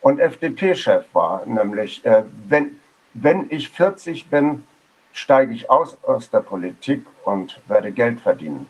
und 0.00 0.20
FDP-Chef 0.20 1.04
war, 1.12 1.44
nämlich, 1.46 2.04
äh, 2.04 2.22
wenn, 2.48 2.80
wenn 3.14 3.46
ich 3.50 3.70
40 3.70 4.28
bin, 4.30 4.64
steige 5.12 5.52
ich 5.54 5.70
aus 5.70 5.96
aus 6.04 6.30
der 6.30 6.40
Politik 6.40 7.06
und 7.24 7.60
werde 7.66 7.90
Geld 7.90 8.20
verdienen. 8.20 8.68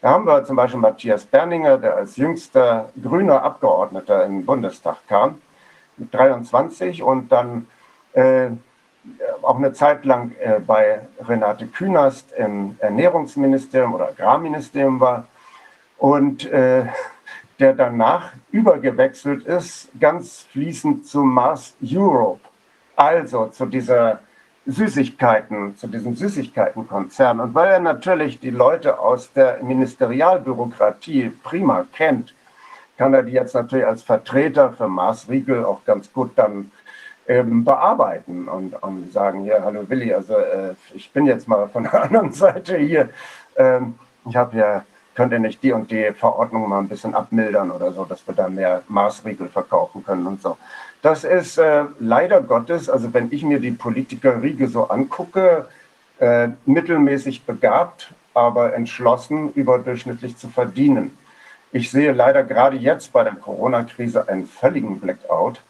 Da 0.00 0.10
haben 0.10 0.26
wir 0.26 0.44
zum 0.44 0.56
Beispiel 0.56 0.80
Matthias 0.80 1.24
Berninger, 1.24 1.78
der 1.78 1.96
als 1.96 2.16
jüngster 2.16 2.90
grüner 3.02 3.42
Abgeordneter 3.42 4.26
im 4.26 4.44
Bundestag 4.44 4.98
kam, 5.08 5.40
mit 5.96 6.12
23 6.12 7.02
und 7.02 7.32
dann 7.32 7.66
äh, 8.12 8.50
auch 9.42 9.56
eine 9.56 9.72
Zeit 9.72 10.04
lang 10.04 10.32
äh, 10.40 10.60
bei 10.60 11.00
Renate 11.20 11.66
Künast 11.66 12.32
im 12.32 12.76
Ernährungsministerium 12.80 13.94
oder 13.94 14.08
Agrarministerium 14.08 15.00
war 15.00 15.26
und 15.98 16.46
äh, 16.46 16.86
der 17.58 17.74
danach 17.74 18.32
übergewechselt 18.50 19.44
ist, 19.46 19.88
ganz 20.00 20.40
fließend 20.50 21.06
zu 21.06 21.22
Mars 21.22 21.76
Europe, 21.82 22.40
also 22.96 23.46
zu 23.46 23.66
dieser 23.66 24.20
Süßigkeiten, 24.66 25.76
zu 25.76 25.86
diesem 25.86 26.16
Süßigkeitenkonzern. 26.16 27.38
Und 27.38 27.54
weil 27.54 27.70
er 27.70 27.80
natürlich 27.80 28.40
die 28.40 28.50
Leute 28.50 28.98
aus 28.98 29.32
der 29.32 29.62
Ministerialbürokratie 29.62 31.30
prima 31.42 31.86
kennt, 31.92 32.34
kann 32.96 33.12
er 33.12 33.22
die 33.22 33.32
jetzt 33.32 33.54
natürlich 33.54 33.86
als 33.86 34.02
Vertreter 34.02 34.72
für 34.72 34.88
Mars 34.88 35.28
Riegel 35.28 35.64
auch 35.64 35.84
ganz 35.84 36.12
gut 36.12 36.32
dann 36.36 36.70
ähm, 37.26 37.64
bearbeiten 37.64 38.48
und, 38.48 38.74
und 38.82 39.12
sagen, 39.12 39.44
hier, 39.44 39.62
hallo 39.64 39.88
Willi, 39.88 40.12
also 40.12 40.36
äh, 40.36 40.74
ich 40.92 41.10
bin 41.10 41.26
jetzt 41.26 41.48
mal 41.48 41.68
von 41.68 41.84
der 41.84 42.02
anderen 42.04 42.32
Seite 42.32 42.76
hier. 42.76 43.08
Ähm, 43.56 43.94
ich 44.28 44.36
habe 44.36 44.56
ja, 44.56 44.84
könnt 45.14 45.32
ihr 45.32 45.38
nicht 45.38 45.62
die 45.62 45.72
und 45.72 45.90
die 45.90 46.12
Verordnung 46.12 46.68
mal 46.68 46.80
ein 46.80 46.88
bisschen 46.88 47.14
abmildern 47.14 47.70
oder 47.70 47.92
so, 47.92 48.04
dass 48.04 48.26
wir 48.26 48.34
da 48.34 48.48
mehr 48.48 48.82
Maßriegel 48.88 49.48
verkaufen 49.48 50.04
können 50.04 50.26
und 50.26 50.42
so. 50.42 50.56
Das 51.02 51.24
ist 51.24 51.58
äh, 51.58 51.84
leider 52.00 52.40
Gottes, 52.40 52.88
also 52.88 53.12
wenn 53.12 53.30
ich 53.30 53.42
mir 53.42 53.60
die 53.60 53.72
Politikerriege 53.72 54.68
so 54.68 54.88
angucke, 54.88 55.66
äh, 56.18 56.48
mittelmäßig 56.64 57.44
begabt, 57.44 58.14
aber 58.32 58.74
entschlossen, 58.74 59.52
überdurchschnittlich 59.52 60.36
zu 60.36 60.48
verdienen. 60.48 61.16
Ich 61.72 61.90
sehe 61.90 62.12
leider 62.12 62.44
gerade 62.44 62.76
jetzt 62.76 63.12
bei 63.12 63.24
der 63.24 63.34
Corona-Krise 63.34 64.28
einen 64.28 64.46
völligen 64.46 65.00
Blackout 65.00 65.60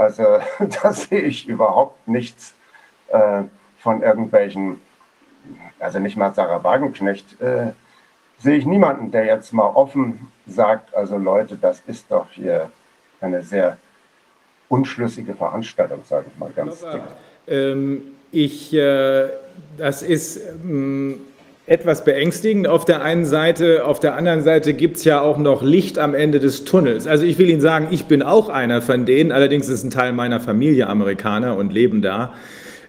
also 0.00 0.24
da 0.82 0.92
sehe 0.92 1.20
ich 1.20 1.46
überhaupt 1.46 2.08
nichts 2.08 2.54
äh, 3.08 3.42
von 3.78 4.02
irgendwelchen, 4.02 4.80
also 5.78 5.98
nicht 5.98 6.16
mal 6.16 6.34
Sarah 6.34 6.64
Wagenknecht, 6.64 7.40
äh, 7.40 7.72
sehe 8.38 8.56
ich 8.56 8.64
niemanden, 8.64 9.10
der 9.10 9.26
jetzt 9.26 9.52
mal 9.52 9.66
offen 9.68 10.32
sagt, 10.46 10.94
also 10.94 11.18
Leute, 11.18 11.56
das 11.56 11.80
ist 11.86 12.10
doch 12.10 12.30
hier 12.30 12.70
eine 13.20 13.42
sehr 13.42 13.76
unschlüssige 14.68 15.34
Veranstaltung, 15.34 16.00
sage 16.04 16.26
ich 16.32 16.38
mal 16.38 16.50
ganz 16.50 16.80
dick. 16.80 17.02
Ähm, 17.46 18.14
ich, 18.30 18.72
äh, 18.72 19.28
das 19.76 20.02
ist 20.02 20.38
ähm, 20.38 21.20
etwas 21.70 22.02
beängstigend 22.02 22.66
auf 22.66 22.84
der 22.84 23.00
einen 23.02 23.24
Seite. 23.24 23.84
Auf 23.84 24.00
der 24.00 24.16
anderen 24.16 24.42
Seite 24.42 24.74
gibt 24.74 24.96
es 24.96 25.04
ja 25.04 25.20
auch 25.20 25.38
noch 25.38 25.62
Licht 25.62 26.00
am 26.00 26.14
Ende 26.14 26.40
des 26.40 26.64
Tunnels. 26.64 27.06
Also 27.06 27.24
ich 27.24 27.38
will 27.38 27.48
Ihnen 27.48 27.60
sagen, 27.60 27.86
ich 27.92 28.06
bin 28.06 28.24
auch 28.24 28.48
einer 28.48 28.82
von 28.82 29.06
denen. 29.06 29.30
Allerdings 29.30 29.68
ist 29.68 29.84
ein 29.84 29.90
Teil 29.90 30.12
meiner 30.12 30.40
Familie 30.40 30.88
Amerikaner 30.88 31.56
und 31.56 31.72
leben 31.72 32.02
da. 32.02 32.34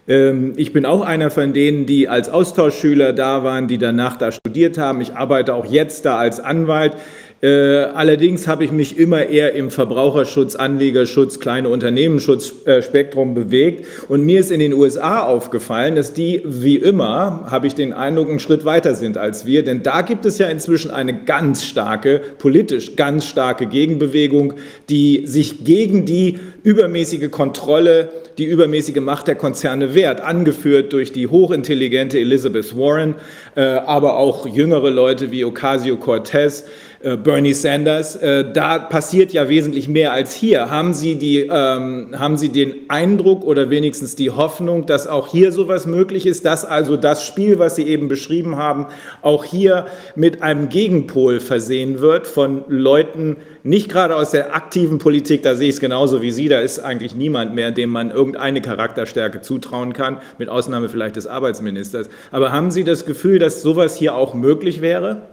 Ähm, 0.08 0.54
ich 0.58 0.74
bin 0.74 0.88
auch 0.88 1.02
einer 1.02 1.30
von 1.30 1.54
denen, 1.54 1.86
die 1.86 2.10
als 2.10 2.28
Austauschschüler 2.30 3.14
da 3.14 3.44
waren, 3.44 3.68
die 3.68 3.78
danach 3.78 4.18
da 4.18 4.32
studiert 4.32 4.80
haben. 4.80 5.00
Ich 5.00 5.14
arbeite 5.14 5.54
auch 5.54 5.68
jetzt 5.68 6.06
da 6.06 6.18
als 6.18 6.40
Anwalt. 6.40 6.94
Äh, 7.42 7.48
allerdings 7.48 8.48
habe 8.48 8.64
ich 8.64 8.72
mich 8.72 9.00
immer 9.00 9.26
eher 9.26 9.54
im 9.54 9.72
Verbraucherschutz, 9.72 10.56
Anlegerschutz, 10.56 11.40
kleine 11.40 11.70
Unternehmensschutzspektrum 11.70 13.32
äh, 13.32 13.34
bewegt. 13.34 13.86
Und 14.08 14.24
mir 14.24 14.40
ist 14.40 14.52
in 14.52 14.60
den 14.60 14.74
USA 14.74 15.24
aufgefallen, 15.24 15.96
dass 15.96 16.14
die, 16.14 16.44
wie 16.46 16.76
immer, 16.76 17.48
habe 17.50 17.66
ich 17.66 17.74
den 17.74 17.94
Eindruck, 17.94 18.30
einen 18.30 18.40
Schritt 18.40 18.64
weiter 18.64 18.94
sind 18.94 19.18
als 19.18 19.48
wir. 19.48 19.64
Denn 19.64 19.82
da 19.82 20.04
gibt 20.04 20.28
es 20.28 20.38
ja 20.38 20.50
inzwischen 20.50 20.92
eine 20.92 21.24
ganz 21.24 21.66
starke, 21.66 22.22
politisch 22.38 22.96
ganz 22.96 23.26
starke 23.26 23.66
Gegenbewegung, 23.66 24.54
die 24.90 25.24
sich 25.26 25.64
gegen 25.64 26.06
die 26.06 26.38
übermäßige 26.62 27.32
Kontrolle, 27.32 28.10
die 28.38 28.46
übermäßige 28.46 29.02
Macht 29.02 29.28
der 29.28 29.36
Konzerne 29.36 29.96
wehrt, 29.96 30.22
angeführt 30.22 30.94
durch 30.94 31.12
die 31.12 31.28
hochintelligente 31.28 32.20
Elizabeth 32.20 32.78
Warren, 32.78 33.16
äh, 33.56 33.62
aber 33.62 34.18
auch 34.18 34.46
jüngere 34.48 34.92
Leute 34.92 35.32
wie 35.32 35.44
Ocasio-Cortez. 35.44 36.66
Äh, 37.04 37.18
Bernie 37.18 37.54
Sanders. 37.54 38.16
Äh, 38.16 38.52
da 38.54 38.78
passiert 38.78 39.34
ja 39.34 39.50
wesentlich 39.50 39.88
mehr 39.88 40.14
als 40.14 40.36
hier. 40.36 40.70
Haben 40.70 40.94
Sie, 40.94 41.16
die, 41.16 41.40
ähm, 41.40 42.10
haben 42.18 42.38
Sie 42.38 42.50
den 42.50 42.90
Eindruck 42.90 43.44
oder 43.44 43.72
wenigstens 43.72 44.16
die 44.16 44.30
Hoffnung, 44.30 44.86
dass 44.86 45.08
auch 45.08 45.32
hier 45.32 45.52
sowas 45.52 45.88
möglich 45.88 46.28
ist, 46.28 46.46
dass 46.46 46.64
also 46.64 46.98
das 46.98 47.26
Spiel, 47.26 47.58
was 47.58 47.76
Sie 47.76 47.88
eben 47.88 48.08
beschrieben 48.08 48.58
haben, 48.58 48.86
auch 49.24 49.44
hier 49.44 49.88
mit 50.16 50.44
einem 50.44 50.70
Gegenpol 50.70 51.40
versehen 51.40 52.02
wird 52.02 52.28
von 52.28 52.66
Leuten, 52.68 53.38
nicht 53.64 53.90
gerade 53.90 54.16
aus 54.16 54.32
der 54.32 54.56
aktiven 54.56 55.00
Politik, 55.00 55.42
da 55.42 55.56
sehe 55.56 55.70
ich 55.70 55.76
es 55.76 55.82
genauso 55.82 56.22
wie 56.22 56.32
Sie, 56.32 56.50
da 56.50 56.60
ist 56.60 56.80
eigentlich 56.80 57.16
niemand 57.16 57.56
mehr, 57.56 57.72
dem 57.72 57.90
man 57.90 58.12
irgendeine 58.12 58.62
Charakterstärke 58.62 59.42
zutrauen 59.42 59.94
kann, 59.94 60.20
mit 60.38 60.50
Ausnahme 60.50 60.88
vielleicht 60.90 61.16
des 61.16 61.26
Arbeitsministers. 61.26 62.10
Aber 62.32 62.52
haben 62.52 62.70
Sie 62.70 62.84
das 62.84 63.06
Gefühl, 63.06 63.40
dass 63.40 63.64
sowas 63.64 63.96
hier 63.96 64.16
auch 64.16 64.36
möglich 64.36 64.82
wäre? 64.82 65.24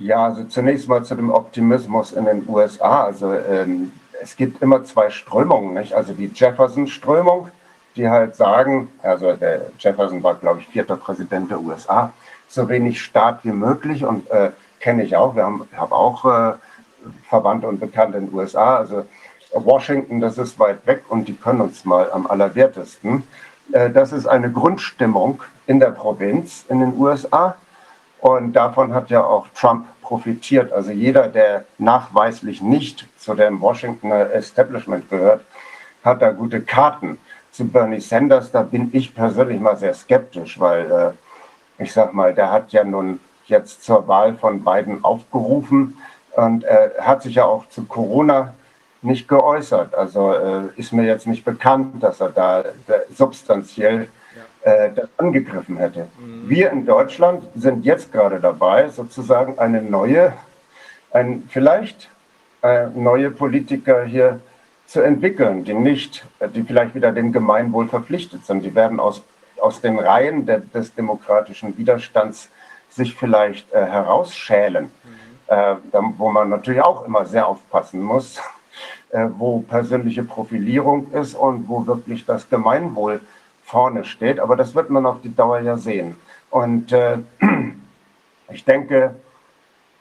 Ja, 0.00 0.24
also 0.24 0.44
zunächst 0.44 0.88
mal 0.88 1.04
zu 1.04 1.14
dem 1.14 1.30
Optimismus 1.30 2.12
in 2.12 2.24
den 2.24 2.48
USA. 2.48 3.04
Also 3.04 3.34
ähm, 3.34 3.92
es 4.22 4.34
gibt 4.34 4.62
immer 4.62 4.82
zwei 4.84 5.10
Strömungen, 5.10 5.74
nicht? 5.74 5.92
Also 5.92 6.14
die 6.14 6.30
Jefferson-Strömung, 6.34 7.48
die 7.96 8.08
halt 8.08 8.34
sagen, 8.34 8.88
also 9.02 9.34
der 9.34 9.66
Jefferson 9.78 10.22
war, 10.22 10.36
glaube 10.36 10.60
ich, 10.60 10.68
vierter 10.68 10.96
Präsident 10.96 11.50
der 11.50 11.60
USA, 11.60 12.14
so 12.48 12.66
wenig 12.70 13.02
Staat 13.02 13.44
wie 13.44 13.52
möglich 13.52 14.02
und 14.06 14.28
äh, 14.30 14.52
kenne 14.80 15.04
ich 15.04 15.16
auch. 15.16 15.36
Wir 15.36 15.44
haben 15.44 15.68
hab 15.76 15.92
auch 15.92 16.24
äh, 16.24 16.54
Verwandte 17.28 17.68
und 17.68 17.78
Bekannte 17.78 18.16
in 18.16 18.28
den 18.28 18.34
USA. 18.34 18.78
Also 18.78 19.04
Washington, 19.52 20.18
das 20.22 20.38
ist 20.38 20.58
weit 20.58 20.86
weg 20.86 21.04
und 21.10 21.28
die 21.28 21.34
können 21.34 21.60
uns 21.60 21.84
mal 21.84 22.10
am 22.10 22.26
allerwertesten. 22.26 23.24
Äh, 23.72 23.90
das 23.90 24.12
ist 24.12 24.26
eine 24.26 24.50
Grundstimmung 24.50 25.42
in 25.66 25.78
der 25.78 25.90
Provinz 25.90 26.64
in 26.70 26.80
den 26.80 26.98
USA. 26.98 27.54
Und 28.20 28.52
davon 28.52 28.92
hat 28.94 29.10
ja 29.10 29.24
auch 29.24 29.46
Trump 29.54 29.86
profitiert. 30.02 30.72
Also 30.72 30.90
jeder, 30.90 31.28
der 31.28 31.64
nachweislich 31.78 32.60
nicht 32.60 33.06
zu 33.18 33.34
dem 33.34 33.60
Washingtoner 33.60 34.32
Establishment 34.32 35.08
gehört, 35.08 35.44
hat 36.04 36.22
da 36.22 36.32
gute 36.32 36.60
Karten. 36.60 37.18
Zu 37.52 37.66
Bernie 37.66 38.00
Sanders, 38.00 38.52
da 38.52 38.62
bin 38.62 38.90
ich 38.92 39.14
persönlich 39.14 39.60
mal 39.60 39.76
sehr 39.76 39.94
skeptisch, 39.94 40.60
weil 40.60 40.90
äh, 40.90 41.82
ich 41.82 41.92
sag 41.92 42.12
mal, 42.14 42.32
der 42.32 42.52
hat 42.52 42.72
ja 42.72 42.84
nun 42.84 43.18
jetzt 43.46 43.82
zur 43.82 44.06
Wahl 44.06 44.34
von 44.34 44.64
Biden 44.64 45.02
aufgerufen 45.02 45.98
und 46.36 46.62
er 46.62 46.96
äh, 46.96 47.00
hat 47.00 47.22
sich 47.22 47.34
ja 47.34 47.44
auch 47.44 47.68
zu 47.68 47.84
Corona 47.84 48.54
nicht 49.02 49.26
geäußert. 49.26 49.94
Also 49.94 50.32
äh, 50.32 50.68
ist 50.76 50.92
mir 50.92 51.04
jetzt 51.04 51.26
nicht 51.26 51.44
bekannt, 51.44 52.02
dass 52.02 52.20
er 52.20 52.30
da 52.30 52.64
substanziell 53.12 54.08
äh, 54.62 54.90
das 54.94 55.08
angegriffen 55.16 55.76
hätte. 55.76 56.08
Mhm. 56.18 56.48
Wir 56.48 56.70
in 56.70 56.86
Deutschland 56.86 57.44
sind 57.54 57.84
jetzt 57.84 58.12
gerade 58.12 58.40
dabei, 58.40 58.88
sozusagen 58.88 59.58
eine 59.58 59.82
neue, 59.82 60.34
ein, 61.12 61.44
vielleicht 61.48 62.10
äh, 62.62 62.86
neue 62.94 63.30
Politiker 63.30 64.04
hier 64.04 64.40
zu 64.86 65.00
entwickeln, 65.00 65.64
die 65.64 65.72
nicht, 65.72 66.26
die 66.54 66.62
vielleicht 66.62 66.94
wieder 66.94 67.12
dem 67.12 67.32
Gemeinwohl 67.32 67.88
verpflichtet 67.88 68.44
sind. 68.44 68.64
Die 68.64 68.74
werden 68.74 68.98
aus, 68.98 69.22
aus 69.60 69.80
den 69.80 69.98
Reihen 69.98 70.46
der, 70.46 70.58
des 70.60 70.94
demokratischen 70.94 71.78
Widerstands 71.78 72.50
sich 72.90 73.14
vielleicht 73.14 73.72
äh, 73.72 73.86
herausschälen, 73.86 74.86
mhm. 74.86 74.90
äh, 75.46 75.76
wo 76.18 76.30
man 76.30 76.50
natürlich 76.50 76.82
auch 76.82 77.06
immer 77.06 77.24
sehr 77.24 77.46
aufpassen 77.46 78.02
muss, 78.02 78.40
äh, 79.10 79.26
wo 79.38 79.60
persönliche 79.60 80.24
Profilierung 80.24 81.12
ist 81.12 81.34
und 81.34 81.68
wo 81.68 81.86
wirklich 81.86 82.26
das 82.26 82.48
Gemeinwohl 82.50 83.20
vorne 83.70 84.04
steht. 84.04 84.40
Aber 84.40 84.56
das 84.56 84.74
wird 84.74 84.90
man 84.90 85.06
auf 85.06 85.20
die 85.20 85.34
Dauer 85.34 85.60
ja 85.60 85.76
sehen. 85.76 86.16
Und 86.50 86.92
äh, 86.92 87.18
ich 88.50 88.64
denke, 88.64 89.14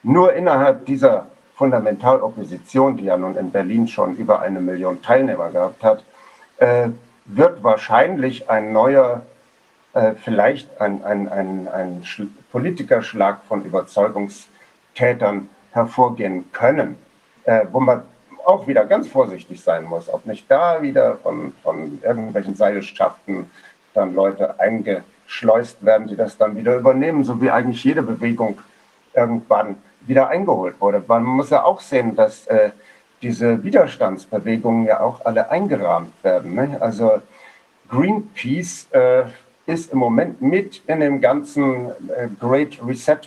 nur 0.02 0.34
innerhalb 0.34 0.86
dieser 0.86 1.28
Fundamentalopposition, 1.56 2.98
die 2.98 3.06
ja 3.06 3.18
nun 3.18 3.36
in 3.36 3.52
Berlin 3.52 3.88
schon 3.88 4.16
über 4.16 4.40
eine 4.42 4.60
Million 4.60 5.02
Teilnehmer 5.02 5.50
gehabt 5.50 5.84
hat, 5.84 6.04
äh, 6.58 6.90
wird 7.26 7.64
wahrscheinlich 7.64 8.50
ein 8.50 8.72
neuer, 8.72 9.22
äh, 9.94 10.14
vielleicht 10.16 10.82
ein, 10.82 11.04
ein, 11.04 11.30
ein, 11.30 11.68
ein 11.68 12.04
Politikerschlag 12.52 13.42
von 13.48 13.64
Überzeugungstätern 13.64 15.50
hervorgehen 15.72 16.52
können, 16.52 16.98
äh, 17.44 17.66
wo 17.72 17.80
man 17.80 18.04
auch 18.46 18.68
wieder 18.68 18.86
ganz 18.86 19.08
vorsichtig 19.08 19.62
sein 19.62 19.84
muss, 19.84 20.12
ob 20.12 20.26
nicht 20.26 20.50
da 20.50 20.82
wieder 20.82 21.18
von, 21.18 21.54
von 21.64 22.00
irgendwelchen 22.04 22.56
Seilschaften 22.56 23.50
dann 23.94 24.14
Leute 24.14 24.60
eingeschleust 24.60 25.84
werden, 25.84 26.08
die 26.08 26.16
das 26.16 26.38
dann 26.38 26.56
wieder 26.56 26.76
übernehmen, 26.76 27.24
so 27.24 27.42
wie 27.42 27.50
eigentlich 27.50 27.84
jede 27.84 28.02
Bewegung 28.02 28.60
irgendwann 29.14 29.78
wieder 30.02 30.30
eingeholt 30.30 30.80
wurde. 30.80 31.04
Man 31.08 31.24
muss 31.24 31.50
ja 31.50 31.64
auch 31.64 31.82
sehen, 31.82 32.16
dass 32.16 32.48
äh, 32.48 32.72
diese 33.22 33.64
Widerstandsbewegungen 33.64 34.86
ja 34.86 35.02
auch 35.02 35.26
alle 35.26 35.50
eingerahmt 35.52 36.14
werden. 36.24 36.56
Ne? 36.56 36.78
Also 36.80 37.22
Greenpeace 37.90 38.88
äh, 38.92 39.24
ist 39.66 39.92
im 39.92 40.00
Moment 40.00 40.42
mit 40.42 40.82
in 40.88 41.00
dem 41.00 41.22
ganzen 41.22 41.90
äh, 42.10 42.28
Great 42.40 42.80
Reset 42.86 43.20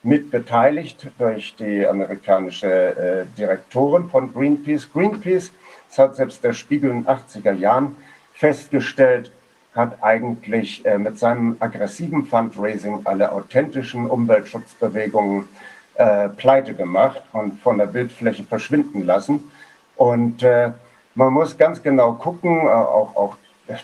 Projekt 0.00 0.04
mit 0.04 0.30
beteiligt 0.30 1.06
durch 1.18 1.54
die 1.56 1.86
amerikanische 1.86 2.66
äh, 2.66 3.26
Direktorin 3.36 4.08
von 4.08 4.32
Greenpeace. 4.32 4.90
Greenpeace, 4.92 5.52
das 5.88 5.98
hat 5.98 6.16
selbst 6.16 6.42
der 6.42 6.52
Spiegel 6.52 6.90
in 6.90 7.04
den 7.04 7.06
80er 7.06 7.52
Jahren 7.52 7.96
festgestellt, 8.34 9.32
hat 9.74 10.02
eigentlich 10.02 10.84
äh, 10.84 10.98
mit 10.98 11.18
seinem 11.18 11.56
aggressiven 11.60 12.26
Fundraising 12.26 13.02
alle 13.04 13.30
authentischen 13.30 14.06
Umweltschutzbewegungen 14.06 15.48
äh, 15.94 16.28
pleite 16.28 16.74
gemacht 16.74 17.22
und 17.32 17.60
von 17.60 17.78
der 17.78 17.86
Bildfläche 17.86 18.44
verschwinden 18.44 19.04
lassen. 19.04 19.50
Und 19.96 20.42
äh, 20.42 20.72
man 21.14 21.32
muss 21.32 21.56
ganz 21.56 21.82
genau 21.82 22.14
gucken, 22.14 22.66
äh, 22.66 22.70
auch, 22.70 23.14
auch 23.16 23.36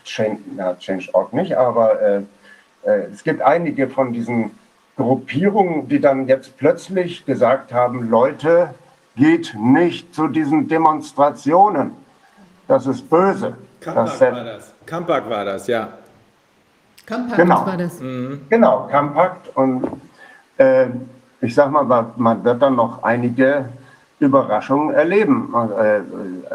Change, 0.04 0.40
na, 0.56 0.76
Change.org 0.76 1.32
nicht, 1.32 1.56
aber 1.56 2.00
äh, 2.02 2.22
äh, 2.82 3.06
es 3.12 3.22
gibt 3.22 3.40
einige 3.40 3.88
von 3.88 4.12
diesen 4.12 4.50
Gruppierungen, 4.96 5.88
die 5.88 6.00
dann 6.00 6.26
jetzt 6.26 6.56
plötzlich 6.56 7.24
gesagt 7.26 7.72
haben, 7.72 8.08
Leute, 8.08 8.74
geht 9.16 9.54
nicht 9.58 10.14
zu 10.14 10.28
diesen 10.28 10.68
Demonstrationen. 10.68 11.92
Das 12.68 12.86
ist 12.86 13.08
böse. 13.08 13.56
Kampak 13.80 14.20
war 14.20 14.44
das. 14.44 14.74
Kampak 14.84 15.30
war 15.30 15.44
das, 15.44 15.66
ja. 15.66 15.88
Kampakt 17.06 17.36
genau. 17.36 17.66
war 17.66 17.76
das. 17.76 18.00
Mhm. 18.00 18.40
Genau, 18.48 18.88
Kampakt. 18.90 19.56
Und 19.56 19.86
äh, 20.58 20.86
ich 21.40 21.54
sag 21.54 21.70
mal, 21.70 22.12
man 22.16 22.44
wird 22.44 22.60
dann 22.60 22.74
noch 22.74 23.02
einige 23.04 23.68
Überraschungen 24.18 24.94
erleben. 24.94 25.54
Äh, 25.54 26.00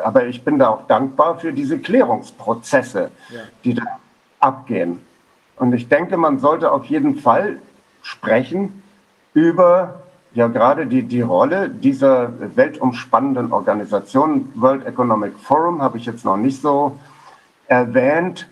aber 0.03 0.25
ich 0.25 0.43
bin 0.43 0.59
da 0.59 0.69
auch 0.69 0.87
dankbar 0.87 1.39
für 1.39 1.53
diese 1.53 1.79
Klärungsprozesse, 1.79 3.11
ja. 3.29 3.39
die 3.63 3.75
da 3.75 3.83
abgehen. 4.39 4.99
Und 5.55 5.73
ich 5.73 5.87
denke, 5.87 6.17
man 6.17 6.39
sollte 6.39 6.71
auf 6.71 6.85
jeden 6.85 7.17
Fall 7.17 7.59
sprechen 8.01 8.83
über 9.33 10.01
ja 10.33 10.47
gerade 10.47 10.85
die, 10.85 11.03
die 11.03 11.21
Rolle 11.21 11.69
dieser 11.69 12.31
weltumspannenden 12.55 13.51
Organisation. 13.51 14.51
World 14.55 14.85
Economic 14.85 15.37
Forum 15.39 15.81
habe 15.81 15.97
ich 15.97 16.05
jetzt 16.05 16.25
noch 16.25 16.37
nicht 16.37 16.61
so 16.61 16.97
erwähnt, 17.67 18.47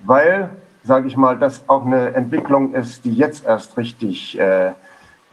weil, 0.00 0.50
sage 0.84 1.08
ich 1.08 1.16
mal, 1.16 1.38
das 1.38 1.68
auch 1.68 1.84
eine 1.84 2.14
Entwicklung 2.14 2.74
ist, 2.74 3.04
die 3.04 3.14
jetzt 3.14 3.44
erst 3.44 3.76
richtig 3.76 4.38
äh, 4.38 4.72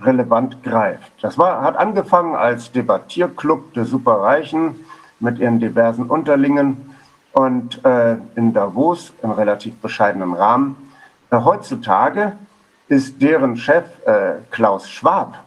relevant 0.02 0.64
greift. 0.64 1.12
Das 1.22 1.38
war, 1.38 1.62
hat 1.62 1.78
angefangen 1.78 2.36
als 2.36 2.72
Debattierclub 2.72 3.74
der 3.74 3.86
Superreichen 3.86 4.76
mit 5.20 5.40
ihren 5.40 5.60
diversen 5.60 6.10
Unterlingen 6.10 6.96
und 7.34 7.84
äh, 7.86 8.18
in 8.36 8.54
Davos 8.54 9.14
im 9.22 9.32
relativ 9.32 9.76
bescheidenen 9.78 10.34
Rahmen. 10.34 10.76
Äh, 11.30 11.38
heutzutage 11.38 12.34
ist 12.88 13.22
deren 13.22 13.58
Chef 13.58 13.86
äh, 14.06 14.36
Klaus 14.52 14.90
Schwab 14.90 15.44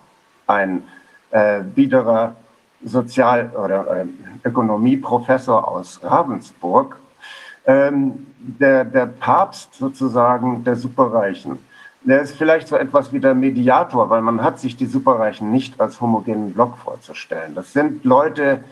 ein 0.46 0.82
äh, 1.30 1.62
biederer 1.62 2.36
Sozial- 2.84 3.50
oder 3.50 4.04
äh, 4.04 4.06
Ökonomieprofessor 4.44 5.66
aus 5.66 6.00
Ravensburg, 6.02 6.98
ähm, 7.66 8.26
der, 8.38 8.84
der 8.84 9.06
Papst 9.06 9.74
sozusagen 9.74 10.62
der 10.64 10.76
Superreichen. 10.76 11.58
Der 12.02 12.20
ist 12.20 12.36
vielleicht 12.36 12.68
so 12.68 12.76
etwas 12.76 13.12
wie 13.12 13.18
der 13.18 13.34
Mediator, 13.34 14.08
weil 14.08 14.22
man 14.22 14.42
hat 14.42 14.60
sich 14.60 14.76
die 14.76 14.86
Superreichen 14.86 15.50
nicht 15.50 15.80
als 15.80 16.00
homogenen 16.00 16.52
Block 16.52 16.78
vorzustellen. 16.78 17.56
Das 17.56 17.72
sind 17.72 18.04
Leute, 18.04 18.62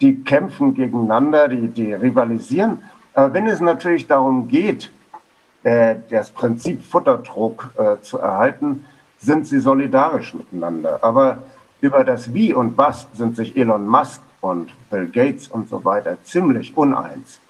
die 0.00 0.22
kämpfen 0.24 0.74
gegeneinander, 0.74 1.48
die, 1.48 1.68
die 1.68 1.92
rivalisieren. 1.92 2.82
Aber 3.12 3.34
wenn 3.34 3.46
es 3.46 3.60
natürlich 3.60 4.06
darum 4.06 4.48
geht, 4.48 4.90
das 5.62 6.30
Prinzip 6.30 6.84
Futterdruck 6.84 7.70
äh, 7.76 8.00
zu 8.00 8.18
erhalten, 8.18 8.84
sind 9.18 9.46
sie 9.46 9.58
solidarisch 9.58 10.34
miteinander. 10.34 11.00
Aber 11.02 11.38
über 11.80 12.04
das 12.04 12.32
Wie 12.32 12.54
und 12.54 12.78
Was 12.78 13.08
sind 13.14 13.36
sich 13.36 13.56
Elon 13.56 13.86
Musk 13.86 14.22
und 14.40 14.72
Bill 14.90 15.08
Gates 15.08 15.48
und 15.48 15.68
so 15.68 15.84
weiter 15.84 16.16
ziemlich 16.22 16.76
uneins. 16.76 17.40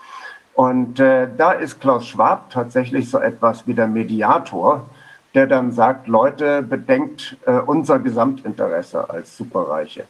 Und 0.54 0.98
äh, 0.98 1.28
da 1.36 1.52
ist 1.52 1.80
Klaus 1.80 2.06
Schwab 2.06 2.50
tatsächlich 2.50 3.10
so 3.10 3.18
etwas 3.18 3.66
wie 3.66 3.74
der 3.74 3.86
Mediator, 3.86 4.86
der 5.34 5.46
dann 5.46 5.72
sagt, 5.72 6.08
Leute, 6.08 6.62
bedenkt 6.62 7.36
äh, 7.46 7.52
unser 7.52 7.98
Gesamtinteresse 7.98 9.08
als 9.08 9.36
Superreiche. 9.36 10.04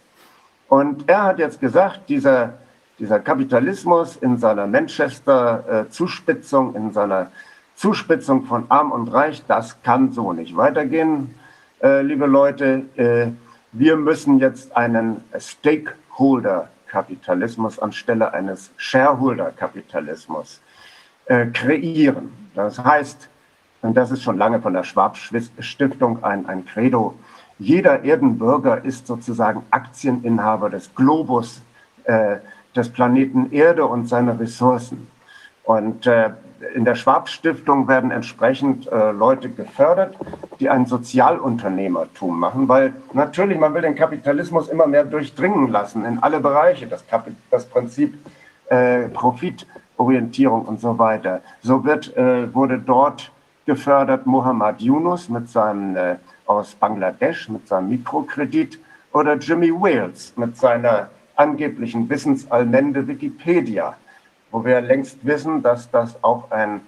Und 0.69 1.09
er 1.09 1.25
hat 1.25 1.39
jetzt 1.39 1.61
gesagt, 1.61 2.09
dieser, 2.09 2.55
dieser 2.99 3.21
Kapitalismus 3.21 4.17
in 4.17 4.39
seiner 4.39 4.67
Manchester-Zuspitzung, 4.67 6.75
äh, 6.75 6.79
in 6.79 6.93
seiner 6.93 7.31
Zuspitzung 7.79 8.45
von 8.45 8.69
Arm 8.71 8.91
und 8.91 9.13
Reich, 9.15 9.45
das 9.47 9.81
kann 9.85 10.11
so 10.11 10.33
nicht 10.33 10.57
weitergehen, 10.57 11.37
äh, 11.81 12.03
liebe 12.03 12.27
Leute. 12.27 12.87
Äh, 12.97 13.29
wir 13.71 13.97
müssen 13.97 14.41
jetzt 14.41 14.77
einen 14.77 15.23
Stakeholder-Kapitalismus 15.39 17.79
anstelle 17.79 18.35
eines 18.35 18.73
Shareholder-Kapitalismus 18.79 20.61
äh, 21.27 21.47
kreieren. 21.47 22.33
Das 22.57 22.83
heißt, 22.83 23.29
und 23.83 23.97
das 23.97 24.11
ist 24.11 24.25
schon 24.25 24.39
lange 24.39 24.61
von 24.61 24.73
der 24.73 24.83
Schwab-Stiftung 24.83 26.25
ein, 26.25 26.47
ein 26.47 26.67
Credo, 26.67 27.15
jeder 27.61 28.03
Erdenbürger 28.03 28.85
ist 28.85 29.07
sozusagen 29.07 29.65
Aktieninhaber 29.71 30.69
des 30.69 30.93
Globus, 30.97 31.63
äh, 32.03 32.39
des 32.75 32.89
Planeten 32.89 33.53
Erde 33.53 33.87
und 33.87 34.09
seiner 34.09 34.41
Ressourcen. 34.41 35.07
Und 35.63 36.09
äh, 36.09 36.31
in 36.75 36.85
der 36.85 36.95
Schwab-Stiftung 36.95 37.89
werden 37.89 38.11
entsprechend 38.11 38.91
äh, 38.91 39.11
Leute 39.13 39.51
gefördert, 39.51 40.17
die 40.61 40.69
ein 40.69 40.87
Sozialunternehmertum 40.87 42.39
machen, 42.39 42.69
weil 42.69 42.95
natürlich, 43.13 43.59
man 43.59 43.75
will 43.75 43.83
den 43.83 43.95
Kapitalismus 43.95 44.69
immer 44.69 44.87
mehr 44.87 45.05
durchdringen 45.05 45.69
lassen 45.69 46.05
in 46.05 46.19
alle 46.19 46.41
Bereiche, 46.41 46.87
das, 46.87 47.07
Kap 47.07 47.29
das 47.51 47.67
Prinzip 47.67 48.19
äh, 48.67 49.09
Profitorientierung 49.09 50.65
und 50.65 50.81
so 50.81 50.99
weiter. 50.99 51.43
So 51.63 51.85
wird, 51.85 52.17
äh, 52.17 52.53
wurde 52.53 52.79
dort 52.79 53.31
gefördert 53.67 54.27
Muhammad 54.27 54.81
Yunus 54.81 55.29
mit 55.29 55.49
seinem, 55.49 55.97
äh, 55.97 56.17
aus 56.47 56.75
Bangladesch 56.75 57.49
mit 57.49 57.69
seinem 57.69 57.91
Mikrokredit 57.91 58.81
oder 59.13 59.35
Jimmy 59.35 59.71
Wales 59.71 60.33
mit 60.37 60.57
seiner 60.57 61.11
angeblichen 61.37 62.09
Wissensallmende 62.09 63.07
Wikipedia 63.07 63.95
wo 64.51 64.65
wir 64.65 64.81
längst 64.81 65.25
wissen, 65.25 65.63
dass 65.63 65.91
das 65.91 66.23
auch 66.23 66.51
ein, 66.51 66.81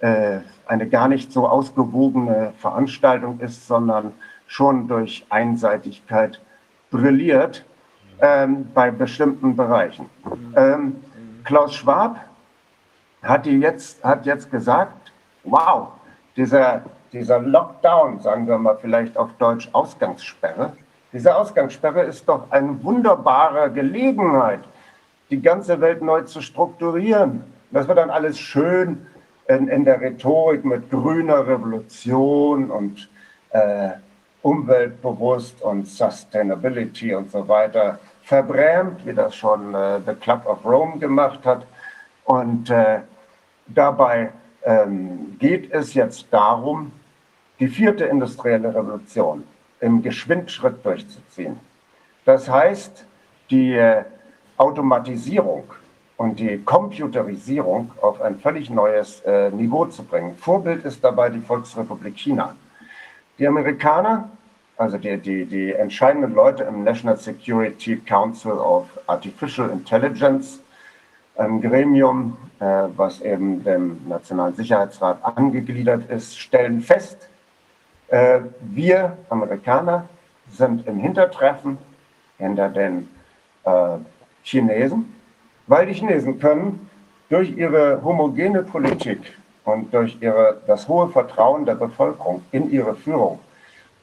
äh, 0.00 0.38
eine 0.66 0.88
gar 0.88 1.08
nicht 1.08 1.32
so 1.32 1.48
ausgewogene 1.48 2.52
Veranstaltung 2.58 3.40
ist, 3.40 3.66
sondern 3.66 4.12
schon 4.46 4.88
durch 4.88 5.26
Einseitigkeit 5.28 6.40
brilliert 6.90 7.64
ähm, 8.20 8.68
bei 8.72 8.90
bestimmten 8.90 9.56
Bereichen. 9.56 10.08
Ähm, 10.54 10.96
Klaus 11.44 11.74
Schwab 11.74 12.20
hat 13.22 13.46
jetzt, 13.46 14.02
hat 14.04 14.26
jetzt 14.26 14.50
gesagt, 14.50 15.12
wow, 15.44 15.88
dieser, 16.36 16.82
dieser 17.12 17.40
Lockdown, 17.40 18.20
sagen 18.20 18.46
wir 18.46 18.58
mal 18.58 18.76
vielleicht 18.80 19.16
auf 19.16 19.30
Deutsch 19.38 19.68
Ausgangssperre, 19.72 20.72
diese 21.12 21.34
Ausgangssperre 21.34 22.02
ist 22.02 22.28
doch 22.28 22.50
eine 22.50 22.82
wunderbare 22.82 23.70
Gelegenheit, 23.70 24.60
die 25.30 25.42
ganze 25.42 25.80
Welt 25.80 26.02
neu 26.02 26.22
zu 26.22 26.40
strukturieren. 26.40 27.44
Das 27.70 27.88
wird 27.88 27.98
dann 27.98 28.10
alles 28.10 28.38
schön 28.38 29.06
in, 29.48 29.68
in 29.68 29.84
der 29.84 30.00
Rhetorik 30.00 30.64
mit 30.64 30.90
grüner 30.90 31.46
Revolution 31.46 32.70
und 32.70 33.08
äh, 33.50 33.90
umweltbewusst 34.42 35.60
und 35.62 35.88
Sustainability 35.88 37.14
und 37.14 37.30
so 37.30 37.48
weiter 37.48 37.98
verbrämt, 38.22 39.04
wie 39.06 39.12
das 39.12 39.34
schon 39.34 39.74
äh, 39.74 40.00
The 40.06 40.14
Club 40.14 40.46
of 40.46 40.64
Rome 40.64 40.98
gemacht 40.98 41.40
hat. 41.44 41.66
Und 42.24 42.70
äh, 42.70 43.00
dabei 43.66 44.30
ähm, 44.64 45.36
geht 45.38 45.72
es 45.72 45.94
jetzt 45.94 46.26
darum, 46.30 46.92
die 47.58 47.68
vierte 47.68 48.04
industrielle 48.04 48.74
Revolution 48.74 49.44
im 49.80 50.02
Geschwindschritt 50.02 50.84
durchzuziehen. 50.84 51.58
Das 52.24 52.48
heißt, 52.48 53.06
die 53.50 53.74
äh, 53.74 54.04
Automatisierung 54.56 55.64
und 56.16 56.38
die 56.38 56.58
Computerisierung 56.58 57.92
auf 58.00 58.20
ein 58.20 58.38
völlig 58.38 58.70
neues 58.70 59.20
äh, 59.20 59.50
Niveau 59.50 59.86
zu 59.86 60.02
bringen. 60.02 60.34
Vorbild 60.36 60.84
ist 60.84 61.02
dabei 61.04 61.28
die 61.28 61.40
Volksrepublik 61.40 62.16
China. 62.16 62.56
Die 63.38 63.46
Amerikaner 63.46 64.30
also 64.76 64.98
die, 64.98 65.16
die, 65.18 65.46
die 65.46 65.72
entscheidenden 65.72 66.34
Leute 66.34 66.64
im 66.64 66.84
National 66.84 67.16
Security 67.16 67.96
Council 67.96 68.52
of 68.52 68.86
Artificial 69.06 69.70
Intelligence, 69.70 70.60
ein 71.36 71.60
Gremium, 71.60 72.36
äh, 72.60 72.84
was 72.96 73.20
eben 73.20 73.62
dem 73.64 74.00
Nationalen 74.08 74.54
Sicherheitsrat 74.54 75.18
angegliedert 75.22 76.08
ist, 76.10 76.38
stellen 76.38 76.80
fest, 76.80 77.28
äh, 78.08 78.40
wir 78.60 79.16
Amerikaner 79.30 80.08
sind 80.50 80.86
im 80.86 80.98
Hintertreffen 80.98 81.78
hinter 82.38 82.68
den 82.68 83.08
äh, 83.64 83.98
Chinesen, 84.46 85.14
weil 85.66 85.86
die 85.86 85.94
Chinesen 85.94 86.38
können 86.38 86.88
durch 87.28 87.56
ihre 87.56 88.02
homogene 88.04 88.62
Politik 88.62 89.36
und 89.64 89.92
durch 89.92 90.16
ihre, 90.20 90.60
das 90.66 90.86
hohe 90.86 91.08
Vertrauen 91.08 91.64
der 91.64 91.74
Bevölkerung 91.74 92.42
in 92.52 92.70
ihre 92.70 92.94
Führung 92.94 93.40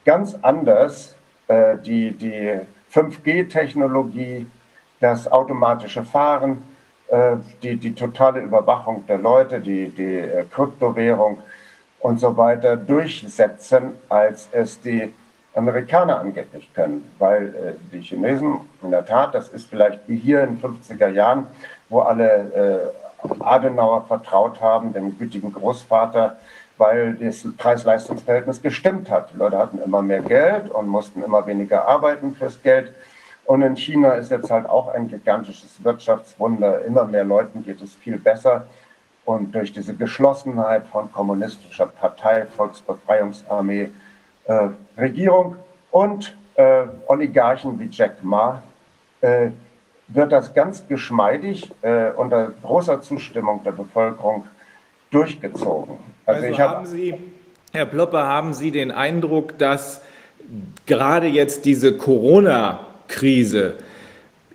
ganz 0.04 0.36
anders 0.42 1.16
äh, 1.48 1.78
die, 1.78 2.12
die 2.12 2.60
5G-Technologie, 2.92 4.46
das 5.00 5.30
automatische 5.30 6.04
Fahren, 6.04 6.62
äh, 7.08 7.36
die, 7.62 7.76
die 7.76 7.94
totale 7.94 8.40
Überwachung 8.40 9.04
der 9.06 9.18
Leute, 9.18 9.60
die, 9.60 9.88
die 9.88 10.18
äh, 10.18 10.44
Kryptowährung 10.50 11.38
und 12.00 12.20
so 12.20 12.36
weiter 12.36 12.76
durchsetzen, 12.76 13.92
als 14.08 14.48
es 14.52 14.80
die 14.80 15.12
Amerikaner 15.54 16.18
angeblich 16.18 16.72
können. 16.74 17.10
Weil 17.18 17.54
äh, 17.54 17.92
die 17.92 18.00
Chinesen, 18.00 18.60
in 18.82 18.90
der 18.90 19.04
Tat, 19.04 19.34
das 19.34 19.48
ist 19.48 19.68
vielleicht 19.68 20.00
wie 20.08 20.16
hier 20.16 20.42
in 20.42 20.58
den 20.58 20.62
50er 20.62 21.08
Jahren, 21.08 21.46
wo 21.88 22.00
alle 22.00 22.92
äh, 23.22 23.34
Adenauer 23.40 24.04
vertraut 24.06 24.60
haben, 24.60 24.92
dem 24.92 25.16
gütigen 25.18 25.52
Großvater, 25.52 26.36
weil 26.76 27.14
das 27.14 27.46
Preis-Leistungs-Verhältnis 27.56 28.60
gestimmt 28.60 29.10
hat. 29.10 29.32
Die 29.32 29.36
Leute 29.38 29.58
hatten 29.58 29.78
immer 29.78 30.02
mehr 30.02 30.20
Geld 30.20 30.70
und 30.70 30.88
mussten 30.88 31.22
immer 31.22 31.46
weniger 31.46 31.86
arbeiten 31.86 32.34
fürs 32.34 32.60
Geld. 32.62 32.92
Und 33.46 33.62
in 33.62 33.76
China 33.76 34.12
ist 34.12 34.30
jetzt 34.30 34.50
halt 34.50 34.68
auch 34.68 34.88
ein 34.88 35.08
gigantisches 35.08 35.82
Wirtschaftswunder. 35.84 36.84
Immer 36.84 37.04
mehr 37.04 37.24
Leuten 37.24 37.62
geht 37.62 37.80
es 37.82 37.94
viel 37.94 38.18
besser. 38.18 38.66
Und 39.24 39.54
durch 39.54 39.72
diese 39.72 39.94
Geschlossenheit 39.94 40.86
von 40.86 41.10
kommunistischer 41.12 41.86
Partei, 41.86 42.46
Volksbefreiungsarmee, 42.56 43.90
äh, 44.46 44.68
Regierung 44.98 45.56
und 45.90 46.36
äh, 46.54 46.84
Oligarchen 47.06 47.78
wie 47.78 47.88
Jack 47.90 48.22
Ma 48.22 48.62
äh, 49.20 49.50
wird 50.08 50.32
das 50.32 50.52
ganz 50.52 50.86
geschmeidig 50.86 51.70
äh, 51.82 52.10
unter 52.10 52.52
großer 52.62 53.00
Zustimmung 53.00 53.62
der 53.64 53.72
Bevölkerung 53.72 54.44
durchgezogen. 55.10 55.96
Also, 56.26 56.46
also 56.46 56.58
haben 56.58 56.86
Sie, 56.86 57.14
Herr 57.72 57.86
Plopper, 57.86 58.26
haben 58.26 58.54
Sie 58.54 58.70
den 58.70 58.90
Eindruck, 58.90 59.58
dass 59.58 60.02
gerade 60.86 61.26
jetzt 61.26 61.64
diese 61.64 61.96
Corona-Krise 61.96 63.76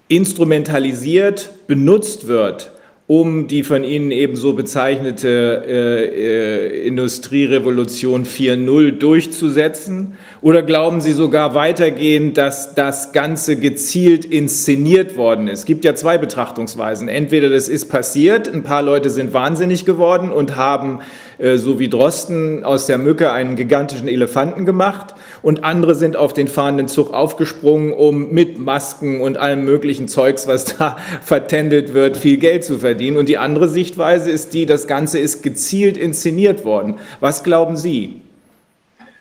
instrumentalisiert 0.08 1.68
benutzt 1.68 2.28
wird, 2.28 2.72
um 3.10 3.48
die 3.48 3.64
von 3.64 3.84
Ihnen 3.84 4.12
ebenso 4.12 4.54
bezeichnete 4.54 5.64
äh, 5.68 6.84
äh, 6.84 6.88
Industrierevolution 6.88 8.24
4.0 8.24 8.92
durchzusetzen? 9.00 10.14
Oder 10.42 10.62
glauben 10.62 11.02
Sie 11.02 11.14
sogar 11.14 11.56
weitergehend, 11.56 12.38
dass 12.38 12.76
das 12.76 13.12
Ganze 13.12 13.56
gezielt 13.56 14.26
inszeniert 14.26 15.18
worden 15.18 15.48
ist? 15.48 15.62
Es 15.62 15.66
gibt 15.66 15.86
ja 15.86 15.96
zwei 15.96 16.20
Betrachtungsweisen. 16.20 17.08
Entweder 17.08 17.50
das 17.50 17.68
ist 17.68 17.90
passiert, 17.90 18.48
ein 18.48 18.62
paar 18.62 18.84
Leute 18.84 19.10
sind 19.10 19.34
wahnsinnig 19.34 19.86
geworden 19.86 20.32
und 20.32 20.56
haben 20.56 21.00
äh, 21.40 21.58
so 21.58 21.80
wie 21.80 21.90
Drosten 21.90 22.64
aus 22.64 22.86
der 22.86 23.00
Mücke 23.00 23.32
einen 23.32 23.56
gigantischen 23.56 24.08
Elefanten 24.08 24.68
gemacht 24.68 25.16
und 25.42 25.64
andere 25.64 25.96
sind 25.96 26.16
auf 26.16 26.34
den 26.34 26.48
fahrenden 26.48 26.88
Zug 26.88 27.14
aufgesprungen, 27.14 27.94
um 27.94 28.32
mit 28.32 28.60
Masken 28.60 29.22
und 29.22 29.38
allem 29.38 29.66
möglichen 29.66 30.08
Zeugs, 30.08 30.48
was 30.48 30.78
da 30.78 30.98
vertändelt 31.22 31.94
wird, 31.94 32.18
viel 32.18 32.38
Geld 32.38 32.64
zu 32.64 32.80
verdienen. 32.80 33.18
Und 33.18 33.30
die 33.30 33.38
andere 33.38 33.70
Sichtweise 33.70 34.32
ist 34.32 34.54
die, 34.54 34.66
das 34.66 34.88
Ganze 34.88 35.20
ist 35.20 35.44
gezielt 35.44 35.98
inszeniert 35.98 36.66
worden. 36.66 36.96
Was 37.20 37.44
glauben 37.44 37.78
Sie? 37.78 38.22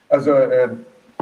Also 0.08 0.30
äh, 0.30 0.70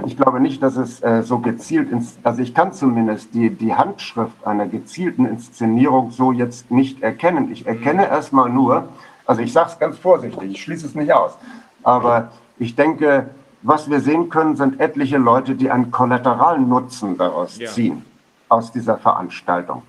ich 0.04 0.16
glaube 0.16 0.40
nicht, 0.40 0.62
dass 0.62 0.76
es 0.76 1.02
äh, 1.02 1.22
so 1.22 1.38
gezielt, 1.38 1.90
ins, 1.90 2.16
also 2.22 2.42
ich 2.42 2.54
kann 2.54 2.72
zumindest 2.72 3.34
die, 3.34 3.50
die 3.50 3.74
Handschrift 3.74 4.46
einer 4.46 4.66
gezielten 4.66 5.24
Inszenierung 5.26 6.10
so 6.10 6.32
jetzt 6.32 6.70
nicht 6.70 7.02
erkennen. 7.02 7.50
Ich 7.50 7.66
erkenne 7.66 8.06
erstmal 8.06 8.50
nur, 8.50 8.88
also 9.24 9.42
ich 9.42 9.52
sage 9.52 9.70
es 9.72 9.78
ganz 9.78 9.98
vorsichtig, 9.98 10.50
ich 10.52 10.62
schließe 10.62 10.86
es 10.86 10.94
nicht 10.94 11.12
aus. 11.12 11.36
Aber 11.82 12.30
ich 12.58 12.76
denke, 12.76 13.30
was 13.66 13.90
wir 13.90 14.00
sehen 14.00 14.28
können, 14.28 14.56
sind 14.56 14.80
etliche 14.80 15.18
Leute, 15.18 15.56
die 15.56 15.70
einen 15.70 15.90
kollateralen 15.90 16.68
Nutzen 16.68 17.18
daraus 17.18 17.58
ja. 17.58 17.68
ziehen, 17.68 18.04
aus 18.48 18.70
dieser 18.70 18.96
Veranstaltung. 18.96 19.82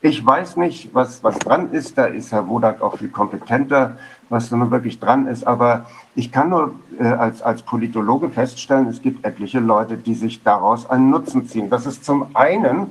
Ich 0.00 0.24
weiß 0.24 0.56
nicht, 0.56 0.94
was, 0.94 1.22
was 1.24 1.38
dran 1.38 1.72
ist, 1.72 1.98
da 1.98 2.06
ist 2.06 2.32
Herr 2.32 2.48
Wodak 2.48 2.80
auch 2.80 2.96
viel 2.96 3.08
kompetenter, 3.08 3.98
was 4.28 4.48
da 4.48 4.56
nun 4.56 4.70
wirklich 4.70 4.98
dran 5.00 5.26
ist, 5.26 5.46
aber 5.46 5.86
ich 6.14 6.30
kann 6.30 6.50
nur 6.50 6.74
äh, 6.98 7.04
als, 7.04 7.42
als 7.42 7.62
Politologe 7.62 8.30
feststellen, 8.30 8.86
es 8.86 9.02
gibt 9.02 9.26
etliche 9.26 9.58
Leute, 9.58 9.96
die 9.96 10.14
sich 10.14 10.42
daraus 10.42 10.88
einen 10.88 11.10
Nutzen 11.10 11.46
ziehen. 11.48 11.68
Das 11.68 11.84
ist 11.84 12.04
zum 12.04 12.28
einen 12.34 12.90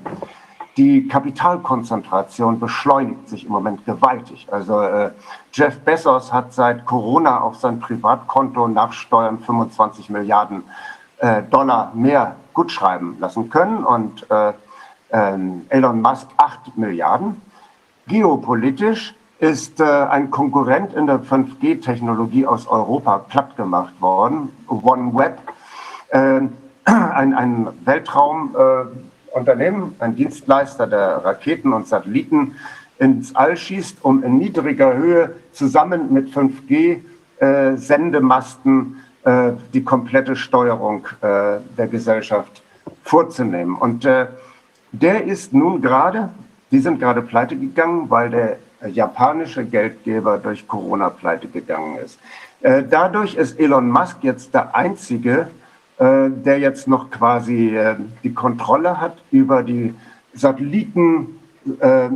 die 0.77 1.07
Kapitalkonzentration 1.07 2.59
beschleunigt 2.59 3.27
sich 3.27 3.45
im 3.45 3.51
Moment 3.51 3.83
gewaltig. 3.85 4.47
Also 4.51 4.81
äh, 4.81 5.11
Jeff 5.51 5.79
Bezos 5.79 6.31
hat 6.31 6.53
seit 6.53 6.85
Corona 6.85 7.41
auf 7.41 7.55
sein 7.55 7.79
Privatkonto 7.79 8.67
nach 8.67 8.93
Steuern 8.93 9.39
25 9.39 10.11
Milliarden 10.11 10.63
äh, 11.17 11.41
Dollar 11.43 11.91
mehr 11.95 12.35
gutschreiben 12.53 13.17
lassen 13.19 13.49
können 13.49 13.83
und 13.83 14.29
äh, 14.29 14.53
ähm, 15.11 15.65
Elon 15.69 16.01
Musk 16.01 16.27
8 16.37 16.77
Milliarden. 16.77 17.41
Geopolitisch 18.07 19.15
ist 19.39 19.79
äh, 19.79 19.83
ein 19.83 20.29
Konkurrent 20.29 20.93
in 20.93 21.07
der 21.07 21.21
5G-Technologie 21.21 22.45
aus 22.45 22.67
Europa 22.67 23.17
plattgemacht 23.19 23.99
worden, 23.99 24.49
OneWeb, 24.67 25.39
äh, 26.09 26.41
ein, 26.85 27.33
ein 27.33 27.67
Weltraum 27.83 28.55
äh, 28.55 29.06
Unternehmen, 29.37 29.95
ein 29.99 30.15
Dienstleister, 30.15 30.87
der 30.87 31.23
Raketen 31.23 31.73
und 31.73 31.87
Satelliten 31.87 32.55
ins 32.99 33.35
All 33.35 33.55
schießt, 33.55 33.97
um 34.01 34.23
in 34.23 34.37
niedriger 34.37 34.95
Höhe 34.95 35.35
zusammen 35.51 36.11
mit 36.11 36.29
5G-Sendemasten 36.29 38.95
äh, 39.23 39.49
äh, 39.49 39.53
die 39.73 39.83
komplette 39.83 40.35
Steuerung 40.35 41.05
äh, 41.21 41.57
der 41.77 41.87
Gesellschaft 41.87 42.63
vorzunehmen. 43.03 43.75
Und 43.75 44.05
äh, 44.05 44.27
der 44.91 45.25
ist 45.25 45.53
nun 45.53 45.81
gerade, 45.81 46.29
die 46.71 46.79
sind 46.79 46.99
gerade 46.99 47.21
pleite 47.21 47.55
gegangen, 47.55 48.09
weil 48.09 48.29
der 48.29 48.57
japanische 48.89 49.65
Geldgeber 49.65 50.37
durch 50.37 50.67
Corona 50.67 51.09
pleite 51.09 51.47
gegangen 51.47 51.97
ist. 51.97 52.19
Äh, 52.61 52.83
dadurch 52.89 53.35
ist 53.35 53.59
Elon 53.59 53.89
Musk 53.89 54.17
jetzt 54.21 54.53
der 54.53 54.75
einzige, 54.75 55.49
der 55.99 56.59
jetzt 56.59 56.87
noch 56.87 57.09
quasi 57.09 57.75
äh, 57.75 57.95
die 58.23 58.33
Kontrolle 58.33 59.01
hat 59.01 59.17
über 59.31 59.63
die 59.63 59.95
Satelliten, 60.33 61.39
äh, 61.79 62.09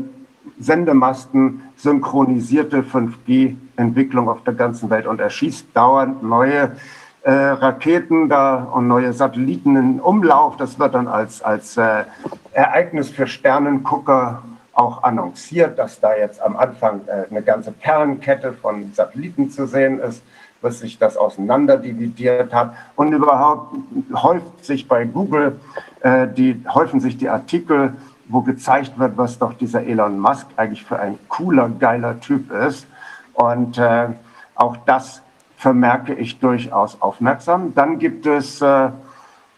synchronisierte 0.60 2.84
5G-Entwicklung 2.84 4.30
auf 4.30 4.44
der 4.44 4.54
ganzen 4.54 4.92
Welt 4.92 5.08
und 5.08 5.20
er 5.20 5.32
schießt 5.32 5.70
dauernd 5.74 6.22
neue 6.22 6.76
äh, 7.24 7.32
Raketen 7.32 8.30
da 8.30 8.64
und 8.64 8.88
neue 8.88 9.14
Satelliten 9.14 9.76
in 9.76 10.00
Umlauf. 10.00 10.58
Das 10.58 10.78
wird 10.78 10.94
dann 10.94 11.08
als, 11.08 11.42
als 11.42 11.78
äh, 11.78 12.04
Ereignis 12.52 13.10
für 13.10 13.28
Sternengucker 13.28 14.44
auch 14.74 15.04
annonciert, 15.04 15.78
dass 15.78 16.00
da 16.00 16.16
jetzt 16.16 16.42
am 16.42 16.56
Anfang 16.56 17.02
äh, 17.08 17.30
eine 17.30 17.42
ganze 17.42 17.72
Perlenkette 17.72 18.54
von 18.54 18.92
Satelliten 18.94 19.50
zu 19.50 19.68
sehen 19.68 20.00
ist 20.00 20.24
was 20.62 20.80
sich 20.80 20.98
das 20.98 21.18
auseinanderdividiert 21.18 22.54
hat. 22.54 22.74
Und 22.96 23.14
überhaupt 23.14 23.76
häuft 24.14 24.64
sich 24.64 24.88
bei 24.88 25.06
Google, 25.06 25.60
äh, 26.02 26.28
die, 26.28 26.64
häufen 26.74 27.00
sich 27.00 27.18
die 27.18 27.30
Artikel, 27.30 27.96
wo 28.28 28.42
gezeigt 28.42 28.98
wird, 28.98 29.18
was 29.18 29.40
doch 29.40 29.54
dieser 29.54 29.84
Elon 29.84 30.20
Musk 30.20 30.48
eigentlich 30.56 30.84
für 30.84 31.00
ein 31.00 31.20
cooler, 31.28 31.70
geiler 31.70 32.20
Typ 32.20 32.52
ist. 32.52 32.88
Und 33.34 33.78
äh, 33.78 34.08
auch 34.56 34.78
das 34.86 35.22
vermerke 35.58 36.14
ich 36.14 36.40
durchaus 36.40 37.02
aufmerksam. 37.02 37.74
Dann 37.76 38.00
gibt 38.00 38.26
es 38.26 38.62
äh, 38.62 38.90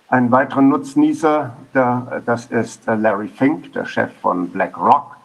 einen 0.07 0.31
weiteren 0.31 0.69
Nutznießer, 0.69 1.51
der, 1.73 2.21
das 2.25 2.47
ist 2.47 2.87
äh, 2.87 2.95
Larry 2.95 3.27
Fink, 3.27 3.73
der 3.73 3.85
Chef 3.85 4.11
von 4.21 4.49
BlackRock, 4.49 5.17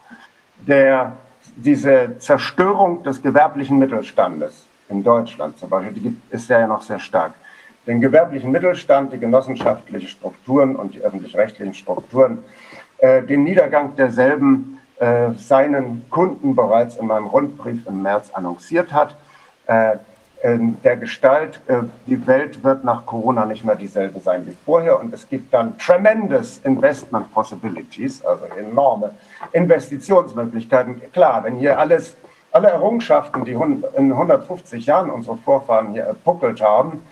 der 0.66 1.12
diese 1.56 2.18
Zerstörung 2.18 3.02
des 3.02 3.22
gewerblichen 3.22 3.78
Mittelstandes 3.78 4.67
in 4.88 5.02
Deutschland 5.02 5.58
zum 5.58 5.68
Beispiel, 5.68 5.92
die 5.92 6.16
ist 6.30 6.48
ja 6.48 6.66
noch 6.66 6.82
sehr 6.82 6.98
stark. 6.98 7.34
Den 7.86 8.00
gewerblichen 8.00 8.50
Mittelstand, 8.50 9.12
die 9.12 9.18
genossenschaftlichen 9.18 10.08
Strukturen 10.08 10.76
und 10.76 10.94
die 10.94 11.00
öffentlich-rechtlichen 11.00 11.74
Strukturen, 11.74 12.44
äh, 12.98 13.22
den 13.22 13.44
Niedergang 13.44 13.96
derselben 13.96 14.80
äh, 14.98 15.30
seinen 15.36 16.04
Kunden 16.10 16.54
bereits 16.54 16.96
in 16.96 17.06
meinem 17.06 17.26
Rundbrief 17.26 17.86
im 17.86 18.02
März 18.02 18.30
annonciert 18.32 18.92
hat. 18.92 19.16
Äh, 19.66 19.98
der 20.40 20.96
Gestalt, 20.96 21.60
äh, 21.66 21.78
die 22.06 22.24
Welt 22.26 22.62
wird 22.62 22.84
nach 22.84 23.04
Corona 23.06 23.44
nicht 23.44 23.64
mehr 23.64 23.74
dieselbe 23.74 24.20
sein 24.20 24.46
wie 24.46 24.56
vorher 24.64 25.00
und 25.00 25.12
es 25.12 25.28
gibt 25.28 25.52
dann 25.52 25.76
tremendous 25.78 26.58
Investment 26.62 27.32
Possibilities, 27.34 28.24
also 28.24 28.44
enorme 28.56 29.10
Investitionsmöglichkeiten. 29.52 31.02
Klar, 31.12 31.42
wenn 31.42 31.56
hier 31.56 31.76
alles, 31.76 32.16
alle 32.52 32.68
Errungenschaften, 32.68 33.44
die 33.44 33.52
in 33.52 34.12
150 34.12 34.86
Jahren 34.86 35.10
unsere 35.10 35.36
Vorfahren 35.38 35.92
hier 35.92 36.04
erpuckelt 36.04 36.60
haben, 36.60 37.02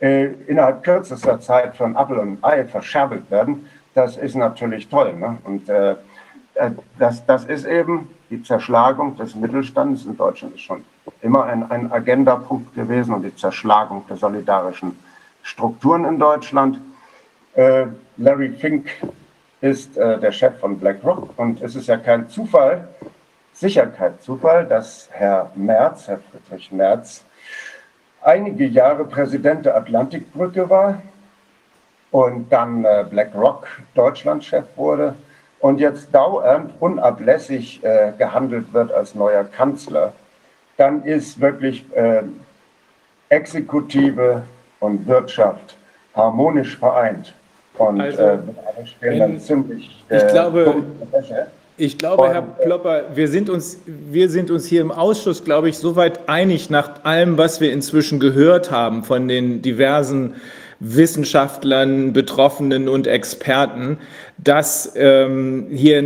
äh, 0.00 0.26
innerhalb 0.46 0.82
kürzester 0.82 1.40
Zeit 1.40 1.76
von 1.76 1.96
Apfel 1.96 2.18
und 2.18 2.44
Ei 2.44 2.64
verscherbelt 2.64 3.30
werden, 3.30 3.68
das 3.94 4.16
ist 4.16 4.34
natürlich 4.34 4.88
toll. 4.88 5.14
Ne? 5.14 5.38
Und 5.44 5.68
äh, 5.68 5.92
äh 6.54 6.70
das, 6.98 7.24
das 7.26 7.44
ist 7.44 7.64
eben 7.64 8.08
die 8.30 8.42
Zerschlagung 8.42 9.16
des 9.16 9.34
Mittelstandes 9.34 10.06
in 10.06 10.16
Deutschland 10.16 10.54
ist 10.54 10.62
schon 10.62 10.84
immer 11.22 11.44
ein, 11.44 11.70
ein 11.70 11.92
Agendapunkt 11.92 12.74
gewesen 12.74 13.14
und 13.14 13.22
die 13.22 13.34
Zerschlagung 13.34 14.04
der 14.08 14.16
solidarischen 14.16 14.98
Strukturen 15.42 16.04
in 16.04 16.18
Deutschland. 16.18 16.80
Äh, 17.54 17.86
Larry 18.16 18.50
Fink 18.50 18.90
ist 19.60 19.96
äh, 19.96 20.18
der 20.18 20.32
Chef 20.32 20.58
von 20.58 20.78
BlackRock 20.78 21.30
und 21.36 21.62
es 21.62 21.76
ist 21.76 21.86
ja 21.86 21.96
kein 21.96 22.28
Zufall, 22.28 22.88
sicher 23.54 23.86
kein 23.86 24.18
Zufall, 24.20 24.66
dass 24.66 25.08
Herr 25.12 25.50
Merz, 25.54 26.08
Herr 26.08 26.18
Friedrich 26.18 26.70
Merz, 26.72 27.24
einige 28.20 28.66
Jahre 28.66 29.04
Präsident 29.04 29.64
der 29.66 29.76
Atlantikbrücke 29.76 30.68
war 30.68 31.00
und 32.10 32.50
dann 32.50 32.84
äh, 32.84 33.04
BlackRock 33.08 33.66
Deutschlandchef 33.94 34.64
wurde 34.76 35.14
und 35.60 35.80
jetzt 35.80 36.14
dauernd 36.14 36.72
unablässig 36.80 37.82
äh, 37.82 38.12
gehandelt 38.18 38.72
wird 38.72 38.92
als 38.92 39.14
neuer 39.14 39.44
Kanzler, 39.44 40.12
dann 40.76 41.04
ist 41.04 41.40
wirklich 41.40 41.86
äh, 41.94 42.22
Exekutive 43.28 44.42
und 44.80 45.06
Wirtschaft 45.06 45.76
harmonisch 46.14 46.76
vereint. 46.76 47.34
Und 47.78 48.00
also, 48.00 48.22
äh, 48.22 48.38
stehen 48.84 49.18
dann 49.18 49.40
ziemlich. 49.40 50.04
ich 50.08 50.26
glaube, 50.28 50.84
ich 51.76 51.98
glaube, 51.98 52.28
Herr 52.28 52.42
Plopper, 52.42 53.04
wir 53.14 53.28
sind, 53.28 53.50
uns, 53.50 53.78
wir 53.86 54.30
sind 54.30 54.50
uns 54.50 54.66
hier 54.66 54.80
im 54.80 54.92
Ausschuss, 54.92 55.44
glaube 55.44 55.68
ich, 55.68 55.78
soweit 55.78 56.28
einig 56.28 56.70
nach 56.70 57.04
allem, 57.04 57.36
was 57.36 57.60
wir 57.60 57.72
inzwischen 57.72 58.20
gehört 58.20 58.70
haben 58.70 59.02
von 59.02 59.26
den 59.26 59.60
diversen 59.60 60.34
Wissenschaftlern, 60.78 62.12
Betroffenen 62.12 62.88
und 62.88 63.06
Experten, 63.06 63.98
dass 64.38 64.92
ähm, 64.96 65.68
hier 65.72 66.02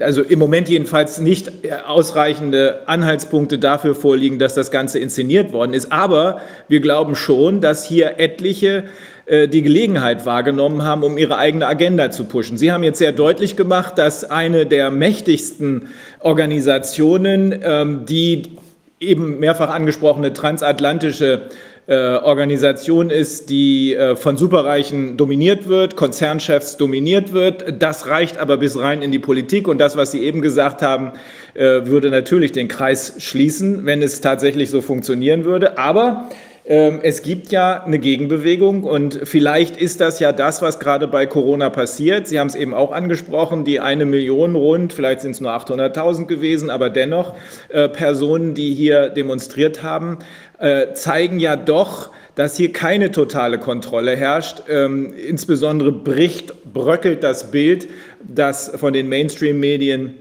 also 0.00 0.22
im 0.22 0.38
Moment 0.38 0.68
jedenfalls 0.68 1.18
nicht 1.18 1.50
ausreichende 1.86 2.82
Anhaltspunkte 2.86 3.58
dafür 3.58 3.94
vorliegen, 3.94 4.38
dass 4.38 4.54
das 4.54 4.70
Ganze 4.70 4.98
inszeniert 4.98 5.52
worden 5.52 5.74
ist. 5.74 5.90
Aber 5.90 6.40
wir 6.68 6.80
glauben 6.80 7.16
schon, 7.16 7.60
dass 7.60 7.84
hier 7.84 8.18
etliche 8.18 8.84
äh, 9.30 9.46
die 9.46 9.62
Gelegenheit 9.62 10.26
wahrgenommen 10.26 10.82
haben, 10.82 11.04
um 11.04 11.16
ihre 11.16 11.38
eigene 11.38 11.68
Agenda 11.68 12.10
zu 12.10 12.24
pushen. 12.24 12.58
Sie 12.58 12.72
haben 12.72 12.82
jetzt 12.82 12.98
sehr 12.98 13.12
deutlich 13.12 13.54
gemacht, 13.54 13.96
dass 13.96 14.24
eine 14.24 14.66
der 14.66 14.90
mächtigsten 14.90 15.90
Organisationen, 16.18 17.54
ähm, 17.62 18.06
die 18.06 18.58
eben 18.98 19.38
mehrfach 19.38 19.70
angesprochene 19.70 20.32
transatlantische 20.32 21.42
äh, 21.86 21.94
Organisation 21.94 23.10
ist, 23.10 23.50
die 23.50 23.94
äh, 23.94 24.16
von 24.16 24.36
Superreichen 24.36 25.16
dominiert 25.16 25.68
wird, 25.68 25.94
Konzernchefs 25.94 26.76
dominiert 26.76 27.32
wird. 27.32 27.80
Das 27.80 28.08
reicht 28.08 28.36
aber 28.36 28.56
bis 28.56 28.76
rein 28.76 29.00
in 29.00 29.12
die 29.12 29.20
Politik. 29.20 29.68
Und 29.68 29.78
das, 29.78 29.96
was 29.96 30.10
Sie 30.10 30.24
eben 30.24 30.42
gesagt 30.42 30.82
haben, 30.82 31.12
würde 31.54 32.10
natürlich 32.10 32.52
den 32.52 32.68
Kreis 32.68 33.14
schließen, 33.18 33.84
wenn 33.84 34.02
es 34.02 34.20
tatsächlich 34.20 34.70
so 34.70 34.80
funktionieren 34.80 35.44
würde. 35.44 35.78
Aber 35.78 36.28
es 36.64 37.22
gibt 37.22 37.52
ja 37.52 37.82
eine 37.82 37.98
Gegenbewegung 37.98 38.84
und 38.84 39.20
vielleicht 39.24 39.76
ist 39.76 40.00
das 40.00 40.20
ja 40.20 40.30
das, 40.30 40.62
was 40.62 40.78
gerade 40.78 41.08
bei 41.08 41.26
Corona 41.26 41.70
passiert. 41.70 42.28
Sie 42.28 42.38
haben 42.38 42.48
es 42.48 42.54
eben 42.54 42.74
auch 42.74 42.92
angesprochen, 42.92 43.64
die 43.64 43.80
eine 43.80 44.04
Million 44.04 44.54
rund, 44.54 44.92
vielleicht 44.92 45.22
sind 45.22 45.32
es 45.32 45.40
nur 45.40 45.52
800.000 45.52 46.26
gewesen, 46.26 46.70
aber 46.70 46.90
dennoch 46.90 47.34
Personen, 47.68 48.54
die 48.54 48.74
hier 48.74 49.08
demonstriert 49.08 49.82
haben, 49.82 50.18
äh, 50.60 50.92
zeigen 50.92 51.40
ja 51.40 51.56
doch, 51.56 52.10
dass 52.34 52.56
hier 52.56 52.70
keine 52.72 53.10
totale 53.10 53.58
Kontrolle 53.58 54.14
herrscht. 54.14 54.62
Ähm, 54.68 55.14
insbesondere 55.14 55.90
bricht, 55.90 56.52
bröckelt 56.72 57.22
das 57.22 57.50
Bild, 57.50 57.88
das 58.22 58.70
von 58.76 58.92
den 58.92 59.08
Mainstream-Medien 59.08 60.16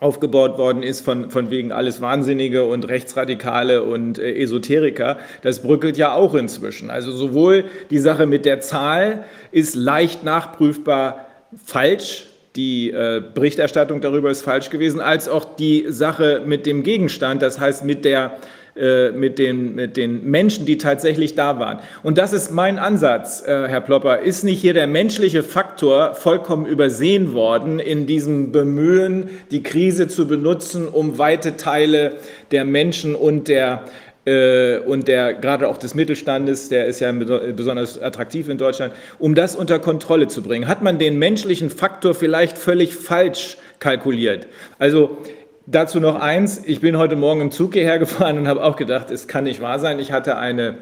aufgebaut 0.00 0.56
worden 0.58 0.82
ist, 0.82 1.02
von, 1.02 1.30
von 1.30 1.50
wegen 1.50 1.72
alles 1.72 2.00
Wahnsinnige 2.00 2.64
und 2.64 2.88
Rechtsradikale 2.88 3.82
und 3.82 4.18
äh, 4.18 4.34
Esoteriker. 4.34 5.18
Das 5.42 5.60
bröckelt 5.60 5.98
ja 5.98 6.14
auch 6.14 6.34
inzwischen. 6.34 6.90
Also 6.90 7.12
sowohl 7.12 7.66
die 7.90 7.98
Sache 7.98 8.26
mit 8.26 8.46
der 8.46 8.60
Zahl 8.60 9.24
ist 9.52 9.74
leicht 9.74 10.24
nachprüfbar 10.24 11.26
falsch, 11.64 12.26
die 12.56 12.90
äh, 12.90 13.22
Berichterstattung 13.34 14.00
darüber 14.00 14.30
ist 14.30 14.42
falsch 14.42 14.70
gewesen, 14.70 15.00
als 15.00 15.28
auch 15.28 15.44
die 15.56 15.86
Sache 15.88 16.42
mit 16.44 16.66
dem 16.66 16.82
Gegenstand, 16.82 17.42
das 17.42 17.60
heißt 17.60 17.84
mit 17.84 18.04
der 18.04 18.38
äh, 18.76 19.10
mit 19.10 19.38
den, 19.38 19.74
mit 19.74 19.96
den 19.96 20.30
Menschen, 20.30 20.66
die 20.66 20.78
tatsächlich 20.78 21.34
da 21.34 21.58
waren. 21.58 21.80
Und 22.02 22.18
das 22.18 22.32
ist 22.32 22.50
mein 22.50 22.78
Ansatz, 22.78 23.42
äh, 23.46 23.68
Herr 23.68 23.80
Plopper. 23.80 24.20
Ist 24.20 24.44
nicht 24.44 24.60
hier 24.60 24.74
der 24.74 24.86
menschliche 24.86 25.42
Faktor 25.42 26.14
vollkommen 26.14 26.66
übersehen 26.66 27.34
worden 27.34 27.78
in 27.78 28.06
diesem 28.06 28.52
Bemühen, 28.52 29.30
die 29.50 29.62
Krise 29.62 30.08
zu 30.08 30.28
benutzen, 30.28 30.88
um 30.88 31.18
weite 31.18 31.56
Teile 31.56 32.12
der 32.50 32.64
Menschen 32.64 33.14
und 33.14 33.48
der 33.48 33.84
äh, 34.24 34.78
und 34.78 35.08
der 35.08 35.34
gerade 35.34 35.68
auch 35.68 35.78
des 35.78 35.94
Mittelstandes, 35.94 36.68
der 36.68 36.86
ist 36.86 37.00
ja 37.00 37.10
besonders 37.10 38.00
attraktiv 38.00 38.48
in 38.48 38.58
Deutschland, 38.58 38.92
um 39.18 39.34
das 39.34 39.56
unter 39.56 39.78
Kontrolle 39.78 40.28
zu 40.28 40.42
bringen. 40.42 40.68
Hat 40.68 40.82
man 40.82 40.98
den 40.98 41.18
menschlichen 41.18 41.70
Faktor 41.70 42.14
vielleicht 42.14 42.58
völlig 42.58 42.94
falsch 42.94 43.56
kalkuliert? 43.78 44.46
Also 44.78 45.18
Dazu 45.66 46.00
noch 46.00 46.18
eins. 46.18 46.62
Ich 46.64 46.80
bin 46.80 46.96
heute 46.96 47.16
Morgen 47.16 47.42
im 47.42 47.50
Zug 47.50 47.74
hierher 47.74 47.98
gefahren 47.98 48.38
und 48.38 48.48
habe 48.48 48.64
auch 48.64 48.76
gedacht, 48.76 49.10
es 49.10 49.28
kann 49.28 49.44
nicht 49.44 49.60
wahr 49.60 49.78
sein. 49.78 49.98
Ich 49.98 50.10
hatte 50.10 50.38
eine, 50.38 50.78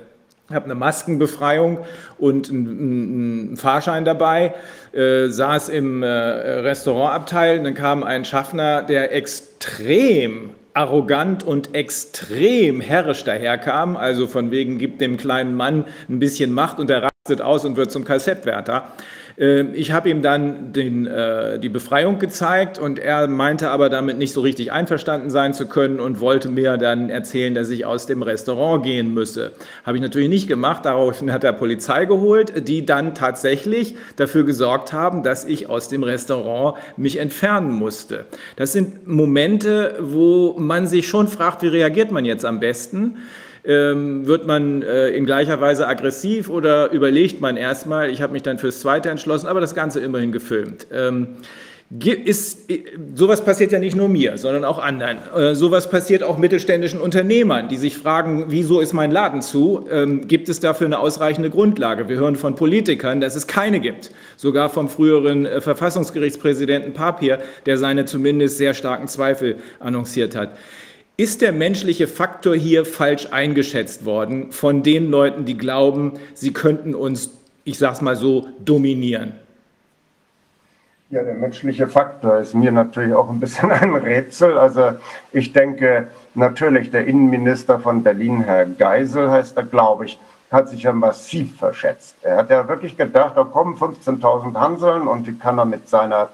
habe 0.51 0.67
eine 0.67 0.77
Maskenbefreiung 0.77 1.81
und 2.17 2.49
einen, 2.49 2.69
einen 2.69 3.57
Fahrschein 3.57 4.05
dabei, 4.05 4.55
äh, 4.93 5.29
saß 5.29 5.69
im 5.71 6.05
äh, 6.05 6.07
Restaurantabteil. 6.07 7.63
Dann 7.63 7.75
kam 7.75 8.05
ein 8.05 8.25
Schaffner, 8.25 8.83
der 8.83 9.13
extrem 9.15 10.51
arrogant 10.75 11.43
und 11.43 11.75
extrem 11.75 12.81
herrisch 12.81 13.25
daherkam, 13.25 13.97
also 13.97 14.29
von 14.29 14.53
wegen 14.53 14.79
gibt 14.79 15.01
dem 15.01 15.17
kleinen 15.17 15.55
Mann 15.55 15.87
ein 16.09 16.21
bisschen 16.21 16.53
Macht 16.53 16.79
und 16.79 16.89
er 16.89 17.03
rastet 17.03 17.43
aus 17.43 17.65
und 17.65 17.77
wird 17.77 17.91
zum 17.91 18.05
Kassettwärter. 18.05 18.93
Ähm, 19.39 19.71
ich 19.73 19.93
habe 19.93 20.11
ihm 20.11 20.23
dann 20.23 20.73
den, 20.73 21.07
äh, 21.07 21.59
die 21.59 21.69
Befreiung 21.69 22.19
gezeigt 22.19 22.79
und 22.79 22.99
er 22.99 23.29
meinte 23.29 23.71
aber 23.71 23.89
damit 23.89 24.19
nicht 24.19 24.33
so 24.33 24.41
richtig 24.41 24.73
einverstanden 24.73 25.31
sein 25.31 25.55
zu 25.55 25.67
können 25.67 26.01
und 26.01 26.21
wollte 26.21 26.49
mir 26.49 26.77
dann 26.77 27.09
erzählen, 27.09 27.55
dass 27.55 27.71
ich 27.71 27.87
aus 27.87 28.07
dem 28.07 28.23
Restaurant 28.23 28.85
gehen 28.85 29.15
müsse. 29.15 29.53
Habe 29.85 29.97
ich 29.97 30.03
natürlich 30.03 30.29
nicht 30.29 30.49
gemacht. 30.49 30.85
Daraufhin 30.85 31.33
hat 31.33 31.45
er 31.45 31.53
Polizei 31.53 32.05
geholt, 32.05 32.69
die 32.69 32.85
dann 32.85 33.15
tatsächlich 33.15 33.95
dafür 34.17 34.45
gesorgt 34.45 34.93
haben, 34.93 35.23
dass 35.23 35.45
ich 35.45 35.69
aus 35.69 35.89
dem 35.89 36.03
Restaurant 36.03 36.77
mich 36.97 37.19
entfernen 37.19 37.71
musste. 37.71 38.25
Das 38.57 38.73
sind 38.73 39.07
Momente, 39.07 39.97
wo 40.01 40.57
man 40.59 40.87
sich 40.87 41.09
schon 41.09 41.29
fragt, 41.29 41.63
wie 41.63 41.69
reagiert 41.69 42.11
man 42.11 42.25
jetzt 42.25 42.45
am 42.45 42.61
besten? 42.61 43.19
Ähm, 43.65 44.27
wird 44.27 44.47
man 44.47 44.83
äh, 44.83 45.11
in 45.11 45.27
gleicher 45.27 45.61
Weise 45.61 45.87
aggressiv 45.87 46.49
oder 46.49 46.91
überlegt 46.91 47.41
man 47.41 47.57
erstmal? 47.57 48.11
Ich 48.11 48.23
habe 48.23 48.33
mich 48.33 48.43
dann 48.43 48.59
fürs 48.59 48.81
Zweite 48.81 49.11
entschlossen, 49.11 49.47
aber 49.47 49.61
das 49.61 49.75
Ganze 49.75 50.01
immerhin 50.01 50.33
gefilmt. 50.33 50.87
Ähm, 50.93 51.37
ist, 52.05 52.71
äh, 52.71 52.85
sowas 53.15 53.43
passiert 53.43 53.73
ja 53.73 53.79
nicht 53.79 53.97
nur 53.97 54.09
mir, 54.09 54.37
sondern 54.37 54.65
auch 54.65 54.79
anderen. 54.79 55.19
Äh, 55.35 55.55
sowas 55.55 55.89
passiert 55.89 56.23
auch 56.23 56.37
mittelständischen 56.37 57.01
Unternehmern, 57.01 57.69
die 57.69 57.79
sich 57.79 57.97
fragen, 57.97 58.47
wieso 58.49 58.81
ist 58.81 58.93
mein 58.93 59.11
Laden 59.11 59.41
zu? 59.41 59.87
Ähm, 59.91 60.29
gibt 60.29 60.49
es 60.51 60.61
dafür 60.61 60.87
eine 60.87 60.99
ausreichende 60.99 61.49
Grundlage? 61.49 62.09
Wir 62.09 62.17
hören 62.17 62.37
von 62.37 62.57
Politikern, 62.57 63.21
dass 63.21 63.37
es 63.37 63.47
keine 63.47 63.81
gibt. 63.81 64.11
Sogar 64.37 64.69
vom 64.69 64.89
früheren 64.89 65.47
äh, 65.47 65.61
Verfassungsgerichtspräsidenten 65.63 66.93
Papier, 66.93 67.39
der 67.65 67.79
seine 67.79 68.05
zumindest 68.05 68.59
sehr 68.59 68.75
starken 68.75 69.09
Zweifel 69.09 69.57
annonciert 69.81 70.37
hat. 70.37 70.51
Ist 71.21 71.43
der 71.43 71.51
menschliche 71.51 72.07
Faktor 72.07 72.55
hier 72.55 72.85
falsch 72.85 73.27
eingeschätzt 73.33 74.05
worden 74.05 74.53
von 74.53 74.85
den 74.85 75.11
Leuten, 75.11 75.45
die 75.45 75.59
glauben, 75.59 76.13
sie 76.35 76.53
könnten 76.53 76.95
uns, 76.95 77.33
ich 77.65 77.77
sage 77.77 77.95
es 77.95 78.01
mal 78.03 78.15
so, 78.15 78.47
dominieren? 78.65 79.33
Ja, 81.11 81.25
der 81.25 81.35
menschliche 81.35 81.89
Faktor 81.89 82.39
ist 82.39 82.55
mir 82.55 82.71
natürlich 82.71 83.13
auch 83.15 83.29
ein 83.31 83.41
bisschen 83.41 83.69
ein 83.73 83.97
Rätsel. 83.97 84.57
Also 84.57 84.93
ich 85.33 85.53
denke 85.53 86.07
natürlich, 86.37 86.93
der 86.93 87.09
Innenminister 87.09 87.81
von 87.81 88.05
Berlin, 88.05 88.45
Herr 88.45 88.67
Geisel 88.67 89.29
heißt 89.29 89.57
er, 89.57 89.65
glaube 89.65 90.05
ich, 90.05 90.21
hat 90.53 90.69
sich 90.69 90.85
ja 90.85 90.93
massiv 90.93 91.59
verschätzt. 91.59 92.15
Er 92.23 92.37
hat 92.37 92.51
ja 92.51 92.69
wirklich 92.69 92.97
gedacht, 92.97 93.37
da 93.37 93.43
kommen 93.43 93.75
15.000 93.75 94.55
Hanseln 94.55 95.09
und 95.09 95.27
die 95.27 95.37
kann 95.37 95.59
er 95.59 95.65
mit 95.65 95.89
seiner 95.89 96.29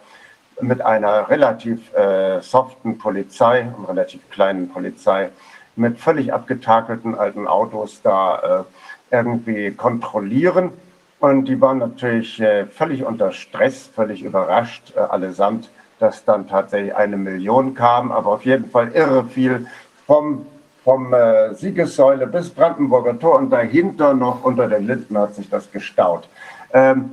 mit 0.61 0.81
einer 0.81 1.29
relativ 1.29 1.93
äh, 1.95 2.41
soften 2.41 2.99
Polizei, 2.99 3.61
einer 3.61 3.89
relativ 3.89 4.29
kleinen 4.31 4.69
Polizei 4.69 5.31
mit 5.77 5.99
völlig 5.99 6.33
abgetakelten 6.33 7.15
alten 7.15 7.47
Autos 7.47 8.01
da 8.03 8.65
äh, 9.11 9.15
irgendwie 9.17 9.73
kontrollieren. 9.73 10.73
Und 11.21 11.47
die 11.47 11.61
waren 11.61 11.79
natürlich 11.79 12.41
äh, 12.41 12.67
völlig 12.67 13.05
unter 13.05 13.33
Stress, 13.33 13.91
völlig 13.95 14.23
überrascht 14.23 14.93
äh, 14.95 15.01
allesamt, 15.01 15.71
dass 15.99 16.25
dann 16.25 16.49
tatsächlich 16.49 16.95
eine 16.95 17.17
Million 17.17 17.75
kam, 17.75 18.13
aber 18.13 18.31
auf 18.31 18.45
jeden 18.45 18.71
Fall 18.71 18.91
irre 18.93 19.25
viel 19.25 19.67
vom, 20.07 20.47
vom 20.83 21.15
äh, 21.15 21.55
Siegessäule 21.55 22.27
bis 22.27 22.51
Brandenburger 22.51 23.19
Tor 23.19 23.39
und 23.39 23.51
dahinter 23.51 24.13
noch 24.13 24.45
unter 24.45 24.69
den 24.69 24.87
Linden 24.87 25.17
hat 25.17 25.35
sich 25.35 25.49
das 25.49 25.71
gestaut. 25.71 26.29
Ähm, 26.73 27.11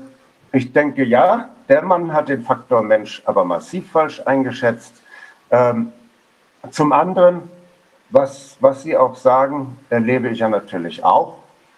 ich 0.52 0.74
denke, 0.74 1.04
ja, 1.04 1.50
der 1.70 1.82
Mann 1.82 2.14
hat 2.14 2.30
den 2.30 2.44
Faktor 2.44 2.82
Mensch 2.82 3.22
aber 3.26 3.46
massiv 3.46 3.92
falsch 3.92 4.22
eingeschätzt. 4.26 5.02
Ähm, 5.50 5.94
zum 6.70 6.92
anderen, 6.92 7.50
was, 8.10 8.58
was 8.60 8.84
Sie 8.84 8.96
auch 8.98 9.16
sagen, 9.16 9.78
erlebe 9.90 10.30
ich 10.30 10.40
ja 10.40 10.50
natürlich 10.50 11.04
auch. 11.04 11.38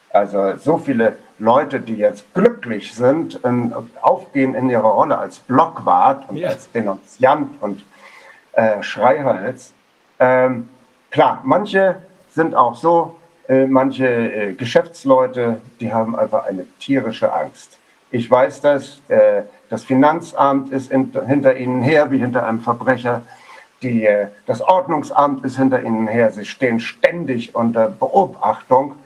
Also 0.09 0.57
so 0.57 0.77
viele 0.77 1.17
Leute, 1.39 1.79
die 1.79 1.95
jetzt 1.95 2.33
glücklich 2.33 2.93
sind, 2.93 3.35
in, 3.43 3.73
aufgehen 4.01 4.55
in 4.55 4.69
ihrer 4.69 4.83
Rolle 4.83 5.17
als 5.17 5.39
Blockwart 5.39 6.29
und 6.29 6.37
ja. 6.37 6.49
als 6.49 6.71
Denunziant 6.71 7.61
und 7.61 7.83
äh, 8.53 8.81
Schreihals. 8.83 9.73
Ähm, 10.19 10.69
klar, 11.11 11.41
manche 11.43 11.97
sind 12.29 12.55
auch 12.55 12.75
so, 12.75 13.15
äh, 13.47 13.65
manche 13.65 14.07
äh, 14.07 14.53
Geschäftsleute, 14.53 15.61
die 15.79 15.91
haben 15.91 16.15
einfach 16.15 16.45
eine 16.45 16.65
tierische 16.79 17.33
Angst. 17.33 17.79
Ich 18.13 18.29
weiß 18.29 18.61
das, 18.61 19.01
äh, 19.07 19.41
das 19.69 19.85
Finanzamt 19.85 20.71
ist 20.71 20.91
in, 20.91 21.11
hinter 21.25 21.57
ihnen 21.57 21.81
her 21.81 22.11
wie 22.11 22.19
hinter 22.19 22.45
einem 22.45 22.59
Verbrecher. 22.59 23.23
Die, 23.81 24.05
äh, 24.05 24.27
das 24.45 24.61
Ordnungsamt 24.61 25.43
ist 25.43 25.57
hinter 25.57 25.81
ihnen 25.81 26.07
her. 26.07 26.29
Sie 26.29 26.45
stehen 26.45 26.79
ständig 26.79 27.55
unter 27.55 27.89
Beobachtung. 27.89 28.97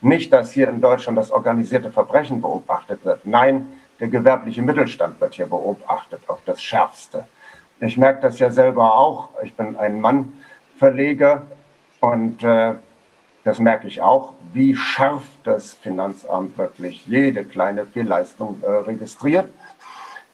Nicht, 0.00 0.32
dass 0.32 0.52
hier 0.52 0.68
in 0.68 0.80
Deutschland 0.80 1.18
das 1.18 1.32
organisierte 1.32 1.90
Verbrechen 1.90 2.40
beobachtet 2.40 3.04
wird. 3.04 3.26
Nein, 3.26 3.66
der 3.98 4.06
gewerbliche 4.06 4.62
Mittelstand 4.62 5.20
wird 5.20 5.34
hier 5.34 5.46
beobachtet, 5.46 6.20
auf 6.28 6.38
das 6.46 6.62
Schärfste. 6.62 7.24
Ich 7.80 7.96
merke 7.96 8.20
das 8.22 8.38
ja 8.38 8.48
selber 8.48 8.94
auch. 8.94 9.30
Ich 9.42 9.56
bin 9.56 9.76
ein 9.76 10.00
Mann-Verleger 10.00 11.42
und 11.98 12.44
äh, 12.44 12.74
das 13.42 13.58
merke 13.58 13.88
ich 13.88 14.00
auch, 14.00 14.34
wie 14.52 14.76
scharf 14.76 15.24
das 15.44 15.74
Finanzamt 15.74 16.58
wirklich 16.58 17.06
jede 17.06 17.44
kleine 17.44 17.86
Fehlleistung 17.86 18.62
äh, 18.62 18.70
registriert. 18.70 19.48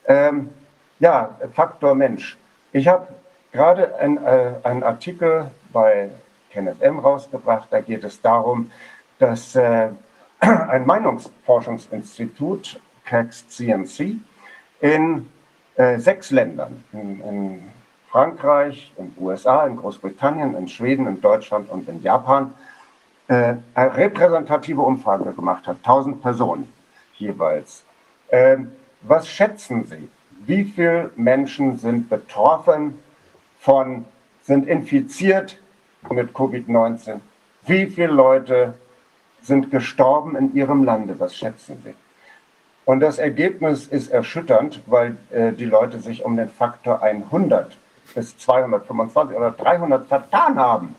Ähm, 0.07 0.51
ja, 0.99 1.39
Faktor 1.53 1.95
Mensch. 1.95 2.37
Ich 2.73 2.89
habe 2.89 3.09
gerade 3.53 3.93
äh, 3.99 4.67
einen 4.67 4.83
Artikel 4.83 5.51
bei 5.73 6.11
Kenneth 6.51 6.81
M. 6.81 6.99
rausgebracht. 6.99 7.69
Da 7.71 7.81
geht 7.81 8.05
es 8.05 8.21
darum, 8.21 8.71
dass 9.19 9.55
äh, 9.55 9.91
ein 10.41 10.87
Meinungsforschungsinstitut, 10.87 12.81
CAX 13.05 13.49
CMC, 13.49 14.17
in 14.81 15.29
äh, 15.77 15.99
sechs 15.99 16.31
Ländern, 16.31 16.85
in, 16.93 17.21
in, 17.21 17.71
Frankreich, 18.11 18.91
in 18.97 19.15
den 19.15 19.23
USA, 19.23 19.67
in 19.67 19.77
Großbritannien, 19.77 20.55
in 20.55 20.67
Schweden, 20.67 21.07
in 21.07 21.21
Deutschland 21.21 21.69
und 21.69 21.87
in 21.91 22.03
Japan, 22.03 22.55
äh, 23.29 23.55
eine 23.75 23.97
repräsentative 23.97 24.81
Umfrage 24.81 25.33
gemacht 25.33 25.67
hat, 25.67 25.77
1000 25.79 26.21
Personen 26.23 26.73
jeweils. 27.15 27.85
Ähm, 28.31 28.73
was 29.03 29.29
schätzen 29.29 29.85
Sie? 29.85 30.09
Wie 30.47 30.65
viele 30.65 31.11
Menschen 31.17 31.79
sind 31.79 32.09
betroffen 32.09 32.99
von, 33.61 34.05
sind 34.43 34.67
infiziert 34.67 35.59
mit 36.11 36.31
Covid-19? 36.31 37.21
Wie 37.67 37.87
viele 37.87 38.13
Leute 38.13 38.75
sind 39.43 39.71
gestorben 39.71 40.37
in 40.37 40.55
ihrem 40.55 40.85
Lande. 40.85 41.19
Was 41.19 41.37
schätzen 41.37 41.83
Sie? 41.85 41.95
Und 42.85 43.01
das 43.01 43.19
Ergebnis 43.19 43.87
ist 43.87 44.11
erschütternd, 44.11 44.81
weil 44.87 45.17
äh, 45.31 45.53
die 45.53 45.67
Leute 45.67 46.01
sich 46.01 46.25
um 46.25 46.37
den 46.37 46.49
Faktor 46.49 47.03
100 47.03 47.77
bis 48.15 48.39
225 48.39 49.37
oder 49.37 49.51
300 49.51 50.07
vertan 50.07 50.59
haben. 50.59 50.97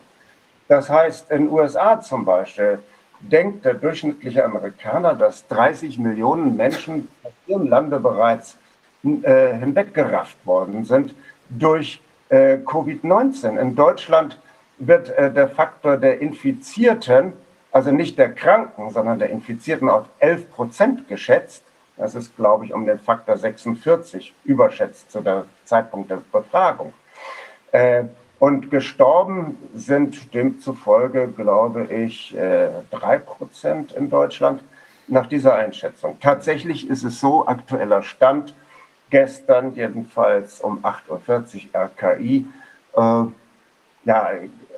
Das 0.70 0.89
heißt, 0.89 1.30
in 1.32 1.45
den 1.45 1.49
USA 1.51 1.99
zum 1.99 2.24
Beispiel 2.24 2.80
denkt 3.20 3.65
der 3.65 3.74
durchschnittliche 3.74 4.45
Amerikaner, 4.45 5.15
dass 5.15 5.45
30 5.47 5.99
Millionen 5.99 6.55
Menschen 6.55 7.09
aus 7.24 7.34
ihrem 7.47 7.67
Lande 7.67 7.99
bereits 7.99 8.57
äh, 9.03 9.53
hinweggerafft 9.57 10.38
worden 10.45 10.86
sind 10.86 11.13
durch 11.49 12.01
äh, 12.30 12.57
Covid-19. 12.57 13.59
In 13.59 13.76
Deutschland 13.76 14.39
wird 14.78 15.09
äh, 15.09 15.34
der 15.34 15.49
Faktor 15.49 15.97
der 15.97 16.22
Infizierten 16.22 17.34
also 17.72 17.91
nicht 17.91 18.17
der 18.17 18.34
Kranken, 18.34 18.89
sondern 18.89 19.20
der 19.20 19.30
Infizierten 19.30 19.89
auf 19.89 20.05
11 20.20 20.51
Prozent 20.51 21.07
geschätzt. 21.07 21.63
Das 21.97 22.15
ist, 22.15 22.36
glaube 22.36 22.65
ich, 22.65 22.74
um 22.74 22.86
den 22.86 22.99
Faktor 22.99 23.38
46 23.38 24.34
überschätzt 24.43 25.11
zu 25.11 25.22
der 25.22 25.45
Zeitpunkt 25.65 26.09
der 26.09 26.22
Befragung. 26.32 26.93
Und 28.40 28.72
gestorben 28.72 29.58
sind 29.76 30.34
demzufolge, 30.34 31.28
glaube 31.28 31.86
ich, 31.86 32.36
äh, 32.38 32.70
drei 32.90 33.20
Prozent 33.20 33.92
in 33.92 34.10
Deutschland 34.10 34.64
nach 35.08 35.28
dieser 35.28 35.56
Einschätzung. 35.56 36.18
Tatsächlich 36.22 36.90
ist 36.90 37.04
es 37.04 37.20
so, 37.20 37.46
aktueller 37.46 38.02
Stand, 38.02 38.56
gestern 39.10 39.76
jedenfalls 39.76 40.62
um 40.62 40.80
8.40 40.86 41.68
Uhr 41.74 41.82
RKI, 41.82 42.46
äh, 42.96 43.24
ja, 44.06 44.30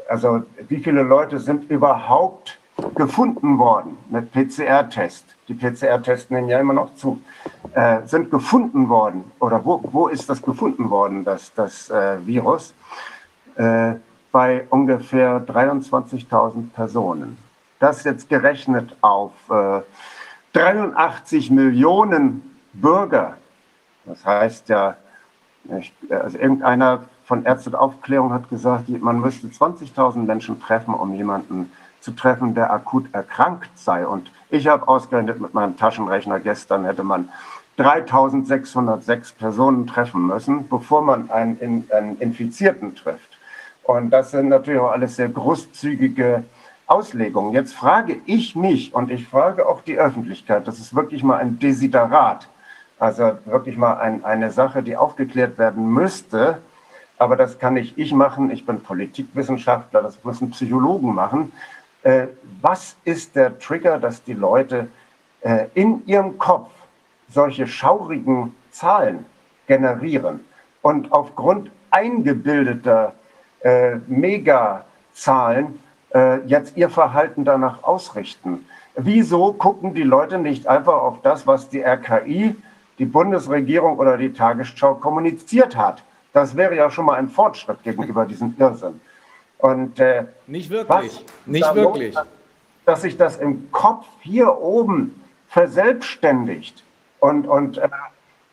also 0.10 0.44
wie 0.68 0.78
viele 0.78 1.04
Leute 1.04 1.40
sind 1.40 1.70
überhaupt 1.70 2.60
gefunden 2.96 3.60
worden 3.60 3.98
mit 4.10 4.32
PCR-Test. 4.32 5.26
Die 5.48 5.54
PCR-Tests 5.54 6.32
nehmen 6.32 6.50
ja 6.50 6.60
immer 6.60 6.74
noch 6.74 6.96
zu. 6.96 7.22
Äh, 7.74 8.00
sind 8.06 8.32
gefunden 8.32 8.90
worden 8.90 9.32
oder 9.40 9.64
wo, 9.64 9.80
wo 9.84 10.08
ist 10.08 10.30
das 10.30 10.42
gefunden 10.42 10.90
worden, 10.90 11.24
das, 11.24 11.54
das 11.54 11.90
äh, 11.90 12.26
Virus? 12.26 12.74
Äh, 13.56 13.96
bei 14.32 14.66
ungefähr 14.70 15.46
23.000 15.46 16.72
Personen. 16.74 17.38
Das 17.80 18.04
jetzt 18.04 18.30
gerechnet 18.30 18.96
auf 19.02 19.34
83 20.54 21.50
äh, 21.50 21.54
Millionen 21.54 22.58
Bürger. 22.74 23.38
Das 24.06 24.26
heißt 24.26 24.70
ja, 24.70 24.96
ich, 25.78 25.94
also 26.10 26.38
irgendeiner 26.38 27.04
von 27.26 27.46
Ärzte 27.46 27.80
Aufklärung 27.80 28.34
hat 28.34 28.50
gesagt, 28.50 28.90
man 28.90 29.20
müsste 29.20 29.48
20.000 29.48 30.20
Menschen 30.20 30.62
treffen, 30.62 30.94
um 30.94 31.14
jemanden 31.14 31.72
zu 32.00 32.12
treffen, 32.12 32.56
der 32.56 32.72
akut 32.74 33.14
erkrankt 33.14 33.70
sei. 33.76 34.08
Und 34.08 34.32
ich 34.50 34.68
habe 34.68 34.88
ausgerechnet 34.88 35.40
mit 35.40 35.54
meinem 35.54 35.78
Taschenrechner 35.78 36.40
gestern 36.40 36.86
hätte 36.86 37.04
man 37.04 37.30
3606 37.78 39.34
Personen 39.34 39.88
treffen 39.88 40.28
müssen, 40.28 40.68
bevor 40.68 41.02
man 41.02 41.30
einen, 41.30 41.88
einen 41.92 42.18
Infizierten 42.20 42.96
trifft. 42.96 43.31
Und 43.84 44.10
das 44.12 44.32
sind 44.32 44.50
natürlich 44.50 44.80
auch 44.80 44.92
alles 44.92 45.16
sehr 45.16 45.30
großzügige 45.30 46.44
Auslegungen. 46.88 47.54
Jetzt 47.54 47.74
frage 47.74 48.22
ich 48.26 48.56
mich 48.56 48.94
und 48.94 49.12
ich 49.12 49.28
frage 49.28 49.68
auch 49.68 49.82
die 49.82 49.98
Öffentlichkeit, 49.98 50.68
das 50.68 50.80
ist 50.80 50.94
wirklich 50.94 51.24
mal 51.24 51.38
ein 51.38 51.58
Desiderat, 51.58 52.48
also 53.00 53.38
wirklich 53.46 53.78
mal 53.78 53.94
ein, 53.94 54.26
eine 54.26 54.52
Sache, 54.52 54.84
die 54.84 54.98
aufgeklärt 54.98 55.58
werden 55.58 55.88
müsste. 55.88 56.62
Aber 57.18 57.36
das 57.36 57.60
kann 57.60 57.76
nicht 57.76 57.98
ich 57.98 58.14
machen. 58.14 58.52
Ich 58.52 58.66
bin 58.66 58.82
Politikwissenschaftler, 58.82 60.02
das 60.02 60.24
müssen 60.24 60.52
Psychologen 60.52 61.14
machen. 61.14 61.52
Äh, 62.04 62.28
was 62.62 62.98
ist 63.06 63.36
der 63.36 63.60
Trigger, 63.60 64.00
dass 64.00 64.24
die 64.24 64.34
Leute 64.34 64.88
äh, 65.42 65.68
in 65.74 66.06
ihrem 66.08 66.38
Kopf 66.38 66.72
solche 67.30 67.68
schaurigen 67.68 68.56
Zahlen 68.72 69.26
generieren 69.68 70.42
und 70.82 71.12
aufgrund 71.12 71.72
eingebildeter 71.92 73.14
äh, 73.64 73.96
Megazahlen 74.08 75.80
äh, 76.14 76.40
jetzt 76.46 76.78
ihr 76.78 76.90
Verhalten 76.90 77.46
danach 77.46 77.84
ausrichten. 77.84 78.66
Wieso 78.96 79.54
gucken 79.54 79.94
die 79.94 80.04
Leute 80.04 80.38
nicht 80.38 80.68
einfach 80.68 81.02
auf 81.02 81.22
das, 81.22 81.48
was 81.48 81.70
die 81.70 81.82
RKI, 81.82 82.56
die 83.00 83.06
Bundesregierung 83.06 83.98
oder 83.98 84.18
die 84.18 84.34
Tagesschau 84.34 84.96
kommuniziert 84.96 85.76
hat? 85.76 86.04
Das 86.34 86.56
wäre 86.56 86.76
ja 86.76 86.90
schon 86.90 87.06
mal 87.06 87.16
ein 87.16 87.30
Fortschritt 87.30 87.84
gegenüber 87.84 88.26
diesem 88.26 88.56
Irrsinn. 88.58 89.00
Und 89.58 90.00
äh, 90.00 90.26
nicht 90.48 90.70
wirklich, 90.70 91.26
nicht 91.46 91.76
wirklich. 91.76 92.16
Hat, 92.16 92.28
dass 92.86 93.04
sich 93.04 93.16
das 93.16 93.38
im 93.38 93.72
Kopf 93.72 94.06
hier 94.22 94.58
oben 94.58 95.24
verselbstständigt. 95.48 96.84
Und, 97.20 97.48
und 97.48 97.78
äh, 97.78 97.90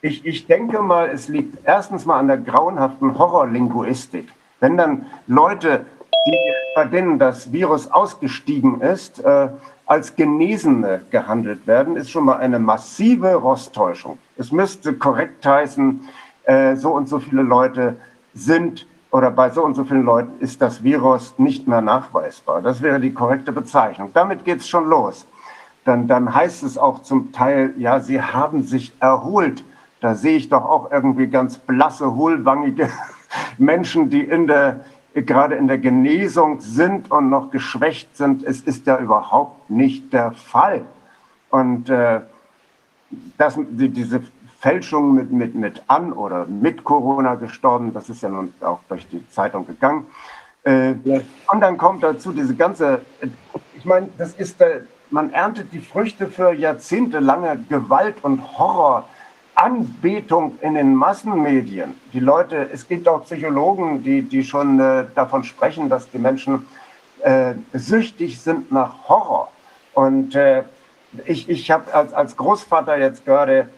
ich, 0.03 0.27
ich 0.27 0.47
denke 0.47 0.83
mal, 0.83 1.09
es 1.09 1.29
liegt 1.29 1.59
erstens 1.65 2.05
mal 2.05 2.19
an 2.19 2.29
der 2.29 2.37
grauenhaften 2.39 3.19
Horrorlinguistik. 3.19 4.29
Wenn 4.61 4.77
dann 4.77 5.07
Leute, 5.27 5.87
die, 6.27 6.37
bei 6.75 6.85
denen 6.85 7.19
das 7.19 7.53
Virus 7.53 7.91
ausgestiegen 7.91 8.81
ist, 8.81 9.25
äh, 9.25 9.49
als 9.87 10.17
Genesene 10.17 11.03
gehandelt 11.11 11.67
werden, 11.67 11.97
ist 11.97 12.11
schon 12.11 12.25
mal 12.25 12.37
eine 12.37 12.59
massive 12.59 13.35
Rosttäuschung. 13.35 14.19
Es 14.37 14.53
müsste 14.53 14.95
korrekt 14.95 15.47
heißen, 15.47 16.09
äh, 16.45 16.77
so 16.77 16.93
und 16.93 17.09
so 17.09 17.21
viele 17.21 17.43
Leute 17.43 17.97
sind 18.35 18.87
oder 19.11 19.31
bei 19.31 19.49
so 19.51 19.65
und 19.65 19.75
so 19.75 19.85
vielen 19.85 20.05
Leuten 20.05 20.41
ist 20.41 20.61
das 20.61 20.83
Virus 20.83 21.39
nicht 21.39 21.67
mehr 21.67 21.81
nachweisbar. 21.81 22.61
Das 22.61 22.83
wäre 22.83 23.01
die 23.01 23.15
korrekte 23.15 23.53
Bezeichnung. 23.53 24.11
Damit 24.13 24.45
geht 24.45 24.59
es 24.59 24.69
schon 24.69 24.89
los. 24.89 25.27
Dann, 25.85 26.07
dann 26.07 26.35
heißt 26.35 26.65
es 26.65 26.77
auch 26.77 27.03
zum 27.03 27.33
Teil, 27.33 27.73
ja, 27.79 28.01
sie 28.01 28.21
haben 28.21 28.63
sich 28.65 28.93
erholt. 29.01 29.65
Da 30.01 30.15
sehe 30.15 30.37
ich 30.37 30.51
doch 30.51 30.65
auch 30.65 30.91
irgendwie 30.91 31.29
ganz 31.29 31.57
blasse, 31.59 32.15
hohlwangige 32.15 32.91
Menschen, 33.59 34.11
die 34.11 34.23
in 34.23 34.47
der, 34.47 34.85
gerade 35.15 35.57
in 35.57 35.69
der 35.69 35.79
Genesung 35.79 36.61
sind 36.61 37.11
und 37.11 37.31
noch 37.31 37.51
geschwächt 37.51 38.17
sind. 38.17 38.45
Es 38.45 38.61
ist 38.61 38.87
ja 38.87 38.99
überhaupt 38.99 39.71
nicht 39.71 40.13
der 40.13 40.33
Fall. 40.33 40.85
Und 41.51 41.89
äh, 41.91 42.21
das, 43.37 43.59
die, 43.59 43.89
diese 43.89 44.23
Fälschung 44.61 45.15
mit, 45.15 45.31
mit, 45.31 45.55
mit 45.55 45.83
an 45.87 46.13
oder 46.13 46.47
mit 46.47 46.85
Corona 46.85 47.37
gestorben, 47.37 47.93
das 47.95 48.09
ist 48.09 48.23
ja 48.23 48.29
nun 48.29 48.53
auch 48.61 48.81
durch 48.89 49.07
die 49.09 49.27
Zeitung 49.31 49.67
gegangen. 49.67 50.07
Äh, 50.65 50.95
und 51.53 51.61
dann 51.61 51.79
kommt 51.79 52.03
dazu 52.03 52.33
diese 52.33 52.55
ganze, 52.55 53.03
ich 53.77 53.85
meine, 53.85 54.09
das 54.19 54.35
ist, 54.35 54.61
äh, 54.61 54.83
man 55.11 55.33
erntet 55.33 55.73
die 55.73 55.81
Früchte 55.81 56.27
für 56.27 56.53
jahrzehntelange 56.53 57.65
Gewalt 57.69 58.17
und 58.23 58.59
Horror. 58.59 59.09
Anbetung 59.59 60.57
in 60.61 60.75
den 60.75 60.95
Massenmedien. 60.95 62.01
Die 62.13 62.21
Leute, 62.21 62.71
es 62.73 62.87
gibt 62.87 63.09
auch 63.09 63.25
Psychologen, 63.25 64.05
die, 64.05 64.23
die 64.23 64.45
schon 64.45 64.79
äh, 64.79 65.05
davon 65.17 65.43
sprechen, 65.43 65.89
dass 65.89 66.09
die 66.11 66.19
Menschen 66.19 66.67
äh, 67.23 67.55
süchtig 67.73 68.41
sind 68.41 68.71
nach 68.71 69.09
Horror. 69.09 69.51
Und 69.95 70.37
äh, 70.37 70.63
ich, 71.25 71.49
ich 71.49 71.73
habe 71.73 71.93
als, 71.93 72.13
als 72.13 72.37
Großvater 72.37 72.99
jetzt 72.99 73.25
gerade 73.25 73.69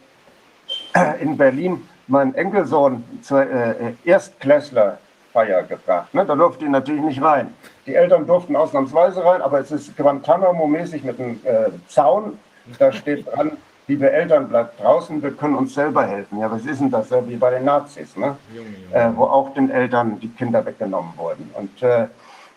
äh, 0.94 1.22
in 1.22 1.38
Berlin 1.38 1.88
meinen 2.08 2.34
Enkelsohn 2.34 3.02
zur 3.22 3.42
äh, 3.50 3.94
Erstklässlerfeier 4.04 5.62
gebracht. 5.62 6.12
Ne? 6.12 6.26
Da 6.26 6.34
durfte 6.34 6.66
ihn 6.66 6.72
natürlich 6.72 7.02
nicht 7.02 7.22
rein. 7.22 7.54
Die 7.86 7.94
Eltern 7.94 8.26
durften 8.26 8.54
ausnahmsweise 8.54 9.24
rein, 9.24 9.40
aber 9.40 9.60
es 9.60 9.72
ist 9.72 9.96
Guantanamo-mäßig 9.96 11.04
mit 11.04 11.18
einem 11.18 11.40
äh, 11.44 11.70
Zaun. 11.88 12.38
Da 12.78 12.92
steht 12.92 13.26
dran, 13.26 13.52
liebe 13.90 14.10
Eltern, 14.10 14.48
bleibt 14.48 14.80
draußen, 14.80 15.20
wir 15.20 15.32
können 15.32 15.56
uns 15.56 15.74
selber 15.74 16.06
helfen. 16.06 16.38
Ja, 16.38 16.50
was 16.50 16.64
ist 16.64 16.80
denn 16.80 16.90
das? 16.90 17.10
Ja, 17.10 17.28
wie 17.28 17.34
bei 17.34 17.50
den 17.50 17.64
Nazis, 17.64 18.16
ne? 18.16 18.36
Junge, 18.54 18.68
Junge. 18.68 19.04
Äh, 19.04 19.16
wo 19.16 19.24
auch 19.24 19.52
den 19.54 19.68
Eltern 19.68 20.18
die 20.20 20.28
Kinder 20.28 20.64
weggenommen 20.64 21.10
wurden. 21.16 21.50
Und 21.54 21.82
äh, 21.82 22.06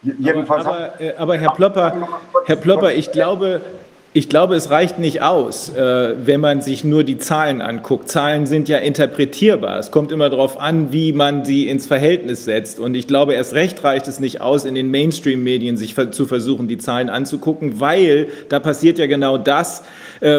jedenfalls. 0.04 0.66
Aber, 0.66 0.78
aber, 0.78 1.02
äh, 1.02 1.16
aber 1.18 1.38
Herr 1.38 1.52
Plopper, 1.54 2.08
Herr 2.46 2.56
Plopper, 2.56 2.94
ich 2.94 3.12
glaube, 3.12 3.62
ich 4.16 4.30
glaube, 4.30 4.54
es 4.54 4.70
reicht 4.70 5.00
nicht 5.00 5.24
aus, 5.24 5.70
äh, 5.70 6.14
wenn 6.24 6.40
man 6.40 6.62
sich 6.62 6.84
nur 6.84 7.04
die 7.04 7.18
Zahlen 7.18 7.64
anguckt. 7.64 8.10
Zahlen 8.10 8.46
sind 8.46 8.70
ja 8.70 8.78
interpretierbar. 8.78 9.80
Es 9.80 9.90
kommt 9.90 10.12
immer 10.12 10.30
darauf 10.30 10.60
an, 10.60 10.94
wie 10.94 11.14
man 11.14 11.46
sie 11.46 11.68
ins 11.68 11.88
Verhältnis 11.88 12.46
setzt. 12.46 12.80
Und 12.80 12.94
ich 12.94 13.08
glaube, 13.08 13.34
erst 13.34 13.56
recht 13.56 13.84
reicht 13.84 14.08
es 14.08 14.20
nicht 14.20 14.40
aus, 14.40 14.66
in 14.66 14.76
den 14.76 14.92
Mainstream-Medien 14.92 15.78
sich 15.78 15.96
zu 16.12 16.28
versuchen, 16.28 16.68
die 16.68 16.78
Zahlen 16.78 17.10
anzugucken, 17.10 17.80
weil 17.80 18.28
da 18.50 18.60
passiert 18.60 19.00
ja 19.00 19.08
genau 19.08 19.40
das, 19.40 19.84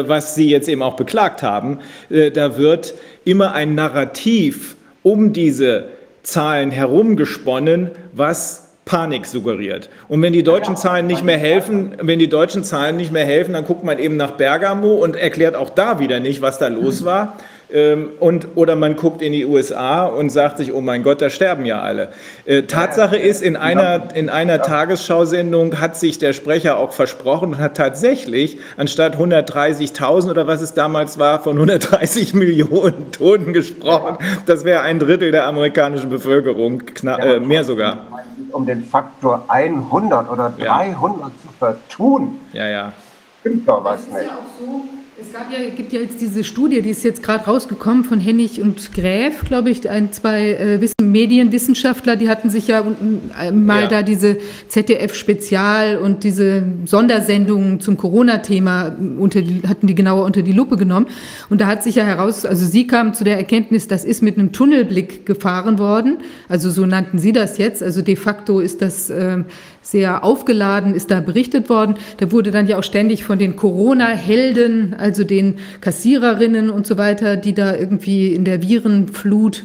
was 0.07 0.35
Sie 0.35 0.49
jetzt 0.49 0.67
eben 0.67 0.81
auch 0.81 0.95
beklagt 0.95 1.43
haben. 1.43 1.79
Äh, 2.09 2.31
da 2.31 2.57
wird 2.57 2.93
immer 3.23 3.53
ein 3.53 3.75
Narrativ 3.75 4.75
um 5.03 5.33
diese 5.33 5.89
Zahlen 6.23 6.71
herumgesponnen, 6.71 7.91
was 8.13 8.65
Panik 8.85 9.25
suggeriert. 9.25 9.89
Und 10.07 10.21
wenn 10.21 10.33
die 10.33 10.43
deutschen 10.43 10.77
Zahlen 10.77 11.07
nicht 11.07 11.23
mehr 11.23 11.37
helfen, 11.37 11.95
wenn 12.01 12.19
die 12.19 12.29
deutschen 12.29 12.63
Zahlen 12.63 12.97
nicht 12.97 13.11
mehr 13.11 13.25
helfen, 13.25 13.53
dann 13.53 13.65
guckt 13.65 13.83
man 13.83 13.97
eben 13.99 14.15
nach 14.15 14.31
Bergamo 14.31 14.93
und 14.93 15.15
erklärt 15.15 15.55
auch 15.55 15.71
da 15.71 15.99
wieder 15.99 16.19
nicht, 16.19 16.41
was 16.41 16.59
da 16.59 16.67
los 16.67 17.03
war. 17.03 17.37
Ähm, 17.75 18.11
und, 18.21 18.47
oder 18.55 18.77
man 18.77 18.95
guckt 18.95 19.21
in 19.21 19.33
die 19.33 19.45
USA 19.45 20.05
und 20.05 20.29
sagt 20.29 20.59
sich, 20.59 20.73
oh 20.73 20.79
mein 20.79 21.03
Gott, 21.03 21.21
da 21.21 21.29
sterben 21.29 21.65
ja 21.65 21.81
alle. 21.81 22.07
Äh, 22.45 22.63
Tatsache 22.63 23.17
ist, 23.17 23.43
in 23.43 23.57
einer, 23.57 24.15
in 24.15 24.29
einer 24.29 24.61
Tagesschausendung 24.61 25.81
hat 25.81 25.97
sich 25.97 26.17
der 26.17 26.31
Sprecher 26.31 26.77
auch 26.77 26.93
versprochen 26.93 27.49
und 27.49 27.57
hat 27.57 27.75
tatsächlich 27.75 28.59
anstatt 28.77 29.17
130.000 29.17 30.31
oder 30.31 30.47
was 30.47 30.61
es 30.61 30.73
damals 30.73 31.19
war, 31.19 31.41
von 31.41 31.57
130 31.57 32.33
Millionen 32.33 33.11
Toten 33.11 33.51
gesprochen. 33.51 34.19
Das 34.45 34.63
wäre 34.63 34.79
ein 34.79 34.97
Drittel 34.97 35.31
der 35.31 35.45
amerikanischen 35.45 36.09
Bevölkerung, 36.09 36.81
äh, 37.03 37.41
mehr 37.41 37.65
sogar. 37.65 38.07
Um 38.53 38.65
den 38.65 38.85
Faktor 38.85 39.43
100 39.49 40.31
oder 40.31 40.53
300 40.57 40.63
ja. 40.63 40.95
zu 40.95 41.49
vertun. 41.59 42.39
Ja, 42.53 42.69
ja. 42.69 42.93
Stimmt 43.41 43.67
doch 43.67 43.83
was 43.83 44.07
nicht. 44.07 44.29
Es 45.17 45.31
gab 45.31 45.49
ja, 45.49 45.69
gibt 45.69 45.93
ja 45.93 46.01
jetzt 46.01 46.19
diese 46.19 46.43
Studie, 46.43 46.81
die 46.81 46.89
ist 46.89 47.05
jetzt 47.05 47.23
gerade 47.23 47.45
rausgekommen 47.45 48.03
von 48.03 48.19
Hennig 48.19 48.61
und 48.61 48.93
Gräf, 48.93 49.45
glaube 49.47 49.69
ich, 49.69 49.89
ein, 49.89 50.11
zwei 50.11 50.51
äh, 50.51 50.81
Wissen, 50.81 51.09
Medienwissenschaftler, 51.09 52.17
die 52.17 52.27
hatten 52.27 52.49
sich 52.49 52.67
ja 52.67 52.83
äh, 53.39 53.51
mal 53.51 53.83
ja. 53.83 53.87
da 53.87 54.03
diese 54.03 54.39
ZDF-Spezial 54.67 55.99
und 55.99 56.25
diese 56.25 56.63
Sondersendungen 56.83 57.79
zum 57.79 57.95
Corona-Thema 57.95 58.97
hatten 59.65 59.87
die 59.87 59.95
genauer 59.95 60.25
unter 60.25 60.41
die 60.41 60.51
Lupe 60.51 60.75
genommen. 60.75 61.07
Und 61.49 61.61
da 61.61 61.67
hat 61.67 61.81
sich 61.81 61.95
ja 61.95 62.03
heraus, 62.03 62.45
also 62.45 62.65
sie 62.65 62.85
kamen 62.85 63.13
zu 63.13 63.23
der 63.23 63.37
Erkenntnis, 63.37 63.87
das 63.87 64.03
ist 64.03 64.21
mit 64.21 64.37
einem 64.37 64.51
Tunnelblick 64.51 65.25
gefahren 65.25 65.79
worden. 65.79 66.17
Also 66.49 66.69
so 66.69 66.85
nannten 66.85 67.19
sie 67.19 67.31
das 67.31 67.57
jetzt. 67.57 67.81
Also 67.81 68.01
de 68.01 68.17
facto 68.17 68.59
ist 68.59 68.81
das 68.81 69.09
äh, 69.09 69.45
sehr 69.85 70.23
aufgeladen, 70.23 70.95
ist 70.95 71.11
da 71.11 71.19
berichtet 71.19 71.69
worden. 71.69 71.95
Da 72.17 72.31
wurde 72.31 72.49
dann 72.49 72.67
ja 72.67 72.79
auch 72.79 72.83
ständig 72.83 73.23
von 73.23 73.37
den 73.37 73.55
Corona-Helden, 73.55 74.95
also 74.97 75.23
den 75.23 75.59
Kassiererinnen 75.79 76.71
und 76.71 76.87
so 76.87 76.97
weiter, 76.97 77.37
die 77.37 77.53
da 77.53 77.75
irgendwie 77.75 78.33
in 78.33 78.45
der 78.45 78.63
Virenflut 78.63 79.63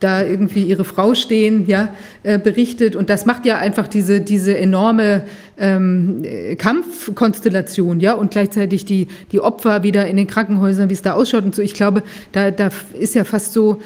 da 0.00 0.24
irgendwie 0.24 0.62
ihre 0.62 0.84
Frau 0.84 1.14
stehen, 1.14 1.66
ja, 1.68 1.94
äh, 2.22 2.38
berichtet. 2.38 2.96
Und 2.96 3.10
das 3.10 3.26
macht 3.26 3.46
ja 3.46 3.58
einfach 3.58 3.86
diese, 3.86 4.22
diese 4.22 4.56
enorme 4.56 5.24
ähm, 5.58 6.24
Kampfkonstellation, 6.56 8.00
ja, 8.00 8.14
und 8.14 8.30
gleichzeitig 8.30 8.86
die, 8.86 9.08
die 9.30 9.40
Opfer 9.40 9.82
wieder 9.82 10.06
in 10.06 10.16
den 10.16 10.26
Krankenhäusern, 10.26 10.88
wie 10.88 10.94
es 10.94 11.02
da 11.02 11.12
ausschaut 11.12 11.44
und 11.44 11.54
so. 11.54 11.62
Ich 11.62 11.74
glaube, 11.74 12.02
da, 12.32 12.50
da 12.50 12.70
ist 12.98 13.14
ja 13.14 13.24
fast 13.24 13.52
so, 13.52 13.80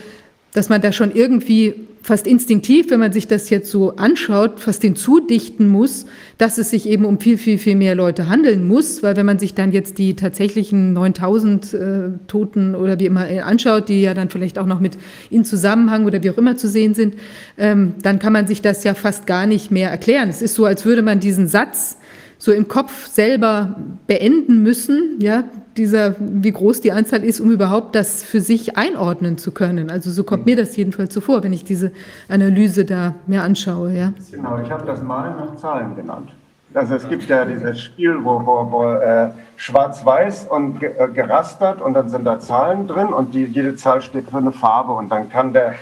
dass 0.53 0.69
man 0.69 0.81
da 0.81 0.93
schon 0.93 1.13
irgendwie 1.13 1.75
fast 2.05 2.27
instinktiv, 2.27 2.91
wenn 2.91 3.01
man 3.01 3.13
sich 3.13 3.29
das 3.29 3.49
jetzt 3.49 3.71
so 3.71 3.97
anschaut, 3.97 4.61
fast 4.61 4.83
den 4.83 4.95
zudichten 4.95 5.69
muss, 5.69 6.05
dass 6.37 6.59
es 6.59 6.69
sich 6.69 6.87
eben 6.87 7.07
um 7.07 7.19
viel, 7.19 7.39
viel, 7.39 7.57
viel 7.57 7.77
mehr 7.77 7.95
Leute 7.95 8.29
handeln 8.29 8.69
muss, 8.69 9.03
weil 9.03 9.17
wenn 9.17 9.25
man 9.25 9.39
sich 9.39 9.55
dann 9.55 9.73
jetzt 9.73 9.97
die 9.97 10.15
tatsächlichen 10.15 10.93
9000 10.93 11.73
äh, 11.73 11.79
Toten 12.27 12.75
oder 12.75 13.01
wie 13.01 13.07
immer 13.07 13.27
anschaut, 13.47 13.89
die 13.89 14.03
ja 14.03 14.13
dann 14.13 14.29
vielleicht 14.29 14.59
auch 14.59 14.67
noch 14.67 14.81
mit 14.81 14.99
in 15.31 15.47
Zusammenhang 15.47 16.05
oder 16.05 16.23
wie 16.23 16.29
auch 16.29 16.37
immer 16.37 16.59
zu 16.59 16.69
sehen 16.69 16.93
sind, 16.93 17.15
ähm, 17.57 17.95
dann 18.03 18.19
kann 18.19 18.35
man 18.35 18.47
sich 18.47 18.61
das 18.61 18.85
ja 18.85 18.93
fast 18.93 19.27
gar 19.27 19.47
nicht 19.47 19.71
mehr 19.71 19.89
erklären. 19.89 20.29
Es 20.29 20.43
ist 20.43 20.57
so, 20.57 20.67
als 20.67 20.85
würde 20.85 21.01
man 21.01 21.21
diesen 21.21 21.49
Satz 21.49 21.97
so 22.37 22.53
im 22.53 22.69
Kopf 22.69 23.07
selber 23.07 23.81
beenden 24.07 24.63
müssen, 24.63 25.21
ja, 25.21 25.45
dieser, 25.77 26.15
wie 26.19 26.53
groß 26.53 26.81
die 26.81 26.93
Anzahl 26.93 27.25
ist, 27.25 27.41
um 27.41 27.51
überhaupt 27.51 27.95
das 27.95 28.23
für 28.23 28.41
sich 28.41 28.77
einordnen 28.77 29.39
zu 29.39 29.53
können. 29.53 29.91
Also 29.91 30.11
so 30.11 30.25
kommt 30.25 30.47
mir 30.47 30.57
das 30.57 30.77
jedenfalls 30.77 31.15
so 31.15 31.21
vor, 31.21 31.43
wenn 31.43 31.53
ich 31.53 31.65
diese 31.65 31.93
Analyse 32.29 32.85
da 32.85 33.15
mir 33.27 33.43
anschaue. 33.43 33.93
Ja. 33.93 34.13
Genau, 34.31 34.59
ich 34.63 34.71
habe 34.71 34.87
das 34.87 35.03
mal 35.03 35.35
nach 35.37 35.57
Zahlen 35.57 35.97
genannt. 35.97 36.31
Also 36.75 36.97
es 36.97 37.09
gibt 37.09 37.29
ja 37.29 37.45
dieses 37.45 37.81
Spiel, 37.81 38.17
wo, 38.25 38.45
wo, 38.45 38.71
wo 38.71 38.93
äh, 38.95 39.31
schwarz-weiß 39.57 40.49
und 40.49 40.81
ge, 40.81 40.91
äh, 40.99 41.09
gerastert 41.09 41.81
und 41.81 41.95
dann 41.95 42.09
sind 42.09 42.25
da 42.25 42.41
Zahlen 42.41 42.89
drin 42.89 43.09
und 43.09 43.33
die, 43.33 43.45
jede 43.45 43.77
Zahl 43.77 44.03
steht 44.03 44.29
für 44.29 44.39
eine 44.39 44.51
Farbe 44.51 44.93
und 44.93 45.09
dann 45.09 45.29
kann, 45.29 45.53
der, 45.53 45.77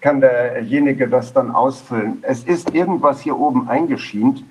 kann 0.00 0.20
derjenige 0.20 1.08
das 1.08 1.32
dann 1.32 1.50
ausfüllen. 1.50 2.18
Es 2.22 2.44
ist 2.44 2.72
irgendwas 2.72 3.20
hier 3.20 3.36
oben 3.36 3.68
eingeschient, 3.68 4.44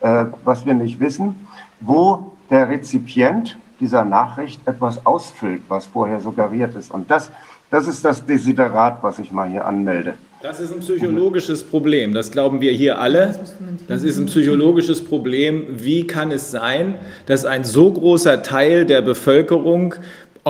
ja. 0.00 0.22
äh, 0.22 0.26
was 0.44 0.64
wir 0.64 0.74
nicht 0.74 1.00
wissen, 1.00 1.48
wo 1.80 2.36
der 2.48 2.68
Rezipient 2.68 3.58
dieser 3.80 4.04
Nachricht 4.04 4.60
etwas 4.66 5.04
ausfüllt, 5.04 5.62
was 5.68 5.86
vorher 5.86 6.20
suggeriert 6.20 6.74
ist. 6.76 6.90
Und 6.90 7.10
das, 7.10 7.30
das 7.70 7.88
ist 7.88 8.04
das 8.04 8.24
Desiderat, 8.24 9.02
was 9.02 9.18
ich 9.18 9.32
mal 9.32 9.48
hier 9.48 9.64
anmelde. 9.64 10.14
Das 10.42 10.58
ist 10.58 10.72
ein 10.72 10.80
psychologisches 10.80 11.62
Problem, 11.62 12.14
das 12.14 12.30
glauben 12.30 12.62
wir 12.62 12.72
hier 12.72 12.98
alle. 12.98 13.38
Das 13.88 14.02
ist 14.02 14.18
ein 14.18 14.24
psychologisches 14.24 15.04
Problem. 15.04 15.66
Wie 15.68 16.06
kann 16.06 16.30
es 16.30 16.50
sein, 16.50 16.94
dass 17.26 17.44
ein 17.44 17.62
so 17.64 17.92
großer 17.92 18.42
Teil 18.42 18.86
der 18.86 19.02
Bevölkerung 19.02 19.96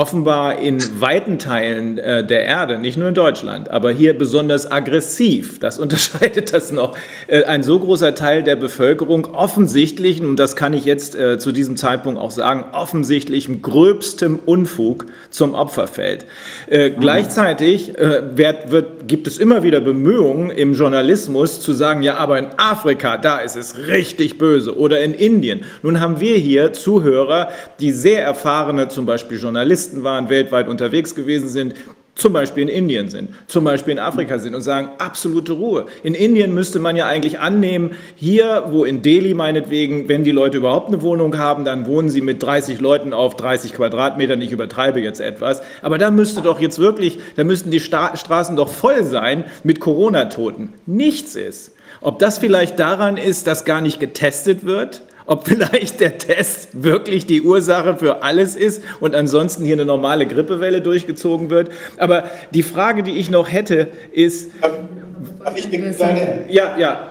offenbar 0.00 0.58
in 0.58 0.78
weiten 0.98 1.38
Teilen 1.38 1.98
äh, 1.98 2.24
der 2.24 2.46
Erde, 2.46 2.78
nicht 2.78 2.96
nur 2.96 3.08
in 3.08 3.14
Deutschland, 3.14 3.70
aber 3.70 3.90
hier 3.90 4.16
besonders 4.16 4.72
aggressiv, 4.72 5.58
das 5.58 5.78
unterscheidet 5.78 6.54
das 6.54 6.72
noch, 6.72 6.96
äh, 7.26 7.44
ein 7.44 7.62
so 7.62 7.78
großer 7.78 8.14
Teil 8.14 8.42
der 8.42 8.56
Bevölkerung 8.56 9.26
offensichtlich, 9.34 10.22
und 10.22 10.36
das 10.36 10.56
kann 10.56 10.72
ich 10.72 10.86
jetzt 10.86 11.14
äh, 11.16 11.38
zu 11.38 11.52
diesem 11.52 11.76
Zeitpunkt 11.76 12.18
auch 12.18 12.30
sagen, 12.30 12.64
offensichtlich 12.72 13.46
gröbstem 13.60 14.38
Unfug 14.38 15.04
zum 15.28 15.52
Opfer 15.52 15.86
fällt. 15.86 16.24
Äh, 16.70 16.88
mhm. 16.88 17.00
Gleichzeitig 17.00 17.98
äh, 17.98 18.22
wird, 18.38 18.70
wird, 18.70 19.06
gibt 19.06 19.26
es 19.26 19.36
immer 19.36 19.62
wieder 19.62 19.80
Bemühungen 19.80 20.48
im 20.48 20.72
Journalismus 20.72 21.60
zu 21.60 21.74
sagen, 21.74 22.00
ja, 22.00 22.16
aber 22.16 22.38
in 22.38 22.46
Afrika, 22.56 23.18
da 23.18 23.40
ist 23.40 23.56
es 23.56 23.76
richtig 23.76 24.38
böse 24.38 24.78
oder 24.78 25.02
in 25.02 25.12
Indien. 25.12 25.64
Nun 25.82 26.00
haben 26.00 26.20
wir 26.20 26.36
hier 26.36 26.72
Zuhörer, 26.72 27.50
die 27.80 27.92
sehr 27.92 28.24
erfahrene, 28.24 28.88
zum 28.88 29.04
Beispiel 29.04 29.38
Journalisten, 29.38 29.89
Journalisten 29.90 30.04
waren, 30.04 30.28
weltweit 30.28 30.68
unterwegs 30.68 31.14
gewesen 31.14 31.48
sind, 31.48 31.74
zum 32.14 32.32
Beispiel 32.32 32.64
in 32.64 32.68
Indien 32.68 33.08
sind, 33.08 33.30
zum 33.46 33.64
Beispiel 33.64 33.92
in 33.92 33.98
Afrika 33.98 34.38
sind 34.38 34.54
und 34.54 34.60
sagen, 34.60 34.90
absolute 34.98 35.52
Ruhe. 35.52 35.86
In 36.02 36.14
Indien 36.14 36.52
müsste 36.52 36.78
man 36.78 36.96
ja 36.96 37.06
eigentlich 37.06 37.38
annehmen, 37.38 37.92
hier, 38.14 38.64
wo 38.68 38.84
in 38.84 39.00
Delhi 39.00 39.32
meinetwegen, 39.32 40.08
wenn 40.08 40.22
die 40.22 40.32
Leute 40.32 40.58
überhaupt 40.58 40.88
eine 40.88 41.00
Wohnung 41.00 41.38
haben, 41.38 41.64
dann 41.64 41.86
wohnen 41.86 42.10
sie 42.10 42.20
mit 42.20 42.42
30 42.42 42.80
Leuten 42.80 43.14
auf 43.14 43.36
30 43.36 43.72
Quadratmetern, 43.72 44.42
ich 44.42 44.52
übertreibe 44.52 45.00
jetzt 45.00 45.20
etwas, 45.20 45.62
aber 45.80 45.96
da 45.96 46.10
müsste 46.10 46.42
doch 46.42 46.60
jetzt 46.60 46.78
wirklich, 46.78 47.18
da 47.36 47.44
müssten 47.44 47.70
die 47.70 47.80
Sta 47.80 48.14
Straßen 48.16 48.56
doch 48.56 48.68
voll 48.68 49.04
sein 49.04 49.44
mit 49.62 49.80
Corona-Toten. 49.80 50.74
Nichts 50.86 51.36
ist. 51.36 51.72
Ob 52.02 52.18
das 52.18 52.38
vielleicht 52.38 52.78
daran 52.78 53.16
ist, 53.16 53.46
dass 53.46 53.64
gar 53.64 53.80
nicht 53.80 53.98
getestet 53.98 54.64
wird, 54.64 55.02
ob 55.26 55.46
vielleicht 55.46 56.00
der 56.00 56.18
Test 56.18 56.68
wirklich 56.72 57.26
die 57.26 57.42
Ursache 57.42 57.96
für 57.96 58.22
alles 58.22 58.56
ist 58.56 58.82
und 59.00 59.14
ansonsten 59.14 59.64
hier 59.64 59.74
eine 59.74 59.84
normale 59.84 60.26
Grippewelle 60.26 60.80
durchgezogen 60.80 61.50
wird. 61.50 61.70
Aber 61.96 62.24
die 62.52 62.62
Frage, 62.62 63.02
die 63.02 63.18
ich 63.18 63.30
noch 63.30 63.50
hätte, 63.50 63.88
ist. 64.12 64.50
Darf 64.60 65.56
ich 65.56 65.66
eine 65.66 65.92
kleine, 65.92 66.44
ja, 66.48 66.76
ja. 66.76 67.10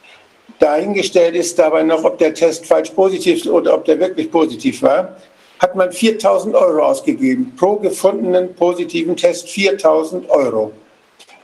dahingestellt 0.59 1.35
ist, 1.35 1.59
dabei 1.59 1.83
noch, 1.83 2.05
ob 2.05 2.19
der 2.19 2.35
Test 2.35 2.67
falsch 2.67 2.91
positiv 2.91 3.39
ist 3.39 3.47
oder 3.49 3.75
ob 3.75 3.85
der 3.87 3.99
wirklich 3.99 4.31
positiv 4.31 4.83
war, 4.83 5.17
hat 5.59 5.75
man 5.75 5.91
4.000 5.91 6.55
Euro 6.55 6.85
ausgegeben. 6.85 7.55
Pro 7.59 7.77
gefundenen 7.77 8.55
positiven 8.55 9.17
Test 9.17 9.49
4.000 9.49 10.29
Euro. 10.29 10.73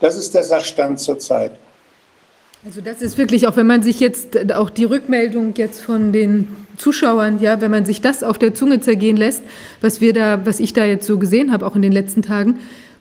Das 0.00 0.16
ist 0.16 0.34
der 0.34 0.44
Sachstand 0.44 1.00
zurzeit. 1.00 1.52
Also 2.64 2.80
das 2.80 3.00
ist 3.00 3.16
wirklich, 3.16 3.46
auch 3.46 3.56
wenn 3.56 3.66
man 3.66 3.82
sich 3.82 4.00
jetzt 4.00 4.52
auch 4.52 4.70
die 4.70 4.84
Rückmeldung 4.84 5.54
jetzt 5.56 5.80
von 5.80 6.12
den 6.12 6.66
Zuschauern, 6.76 7.40
ja, 7.40 7.60
wenn 7.60 7.70
man 7.70 7.86
sich 7.86 8.00
das 8.00 8.24
auf 8.24 8.38
der 8.38 8.54
Zunge 8.54 8.80
zergehen 8.80 9.16
lässt, 9.16 9.42
was 9.80 10.00
wir 10.00 10.12
da, 10.12 10.44
was 10.44 10.58
ich 10.58 10.72
da 10.72 10.84
jetzt 10.84 11.06
so 11.06 11.18
gesehen 11.18 11.52
habe, 11.52 11.64
auch 11.64 11.76
in 11.76 11.82
den 11.82 11.92
letzten 11.92 12.22
Tagen, 12.22 12.58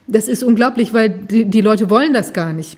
das 0.08 0.28
ist 0.28 0.44
unglaublich, 0.44 0.94
weil 0.94 1.10
die, 1.10 1.46
die 1.46 1.62
Leute 1.62 1.90
wollen 1.90 2.14
das 2.14 2.32
gar 2.32 2.54
nicht. 2.54 2.78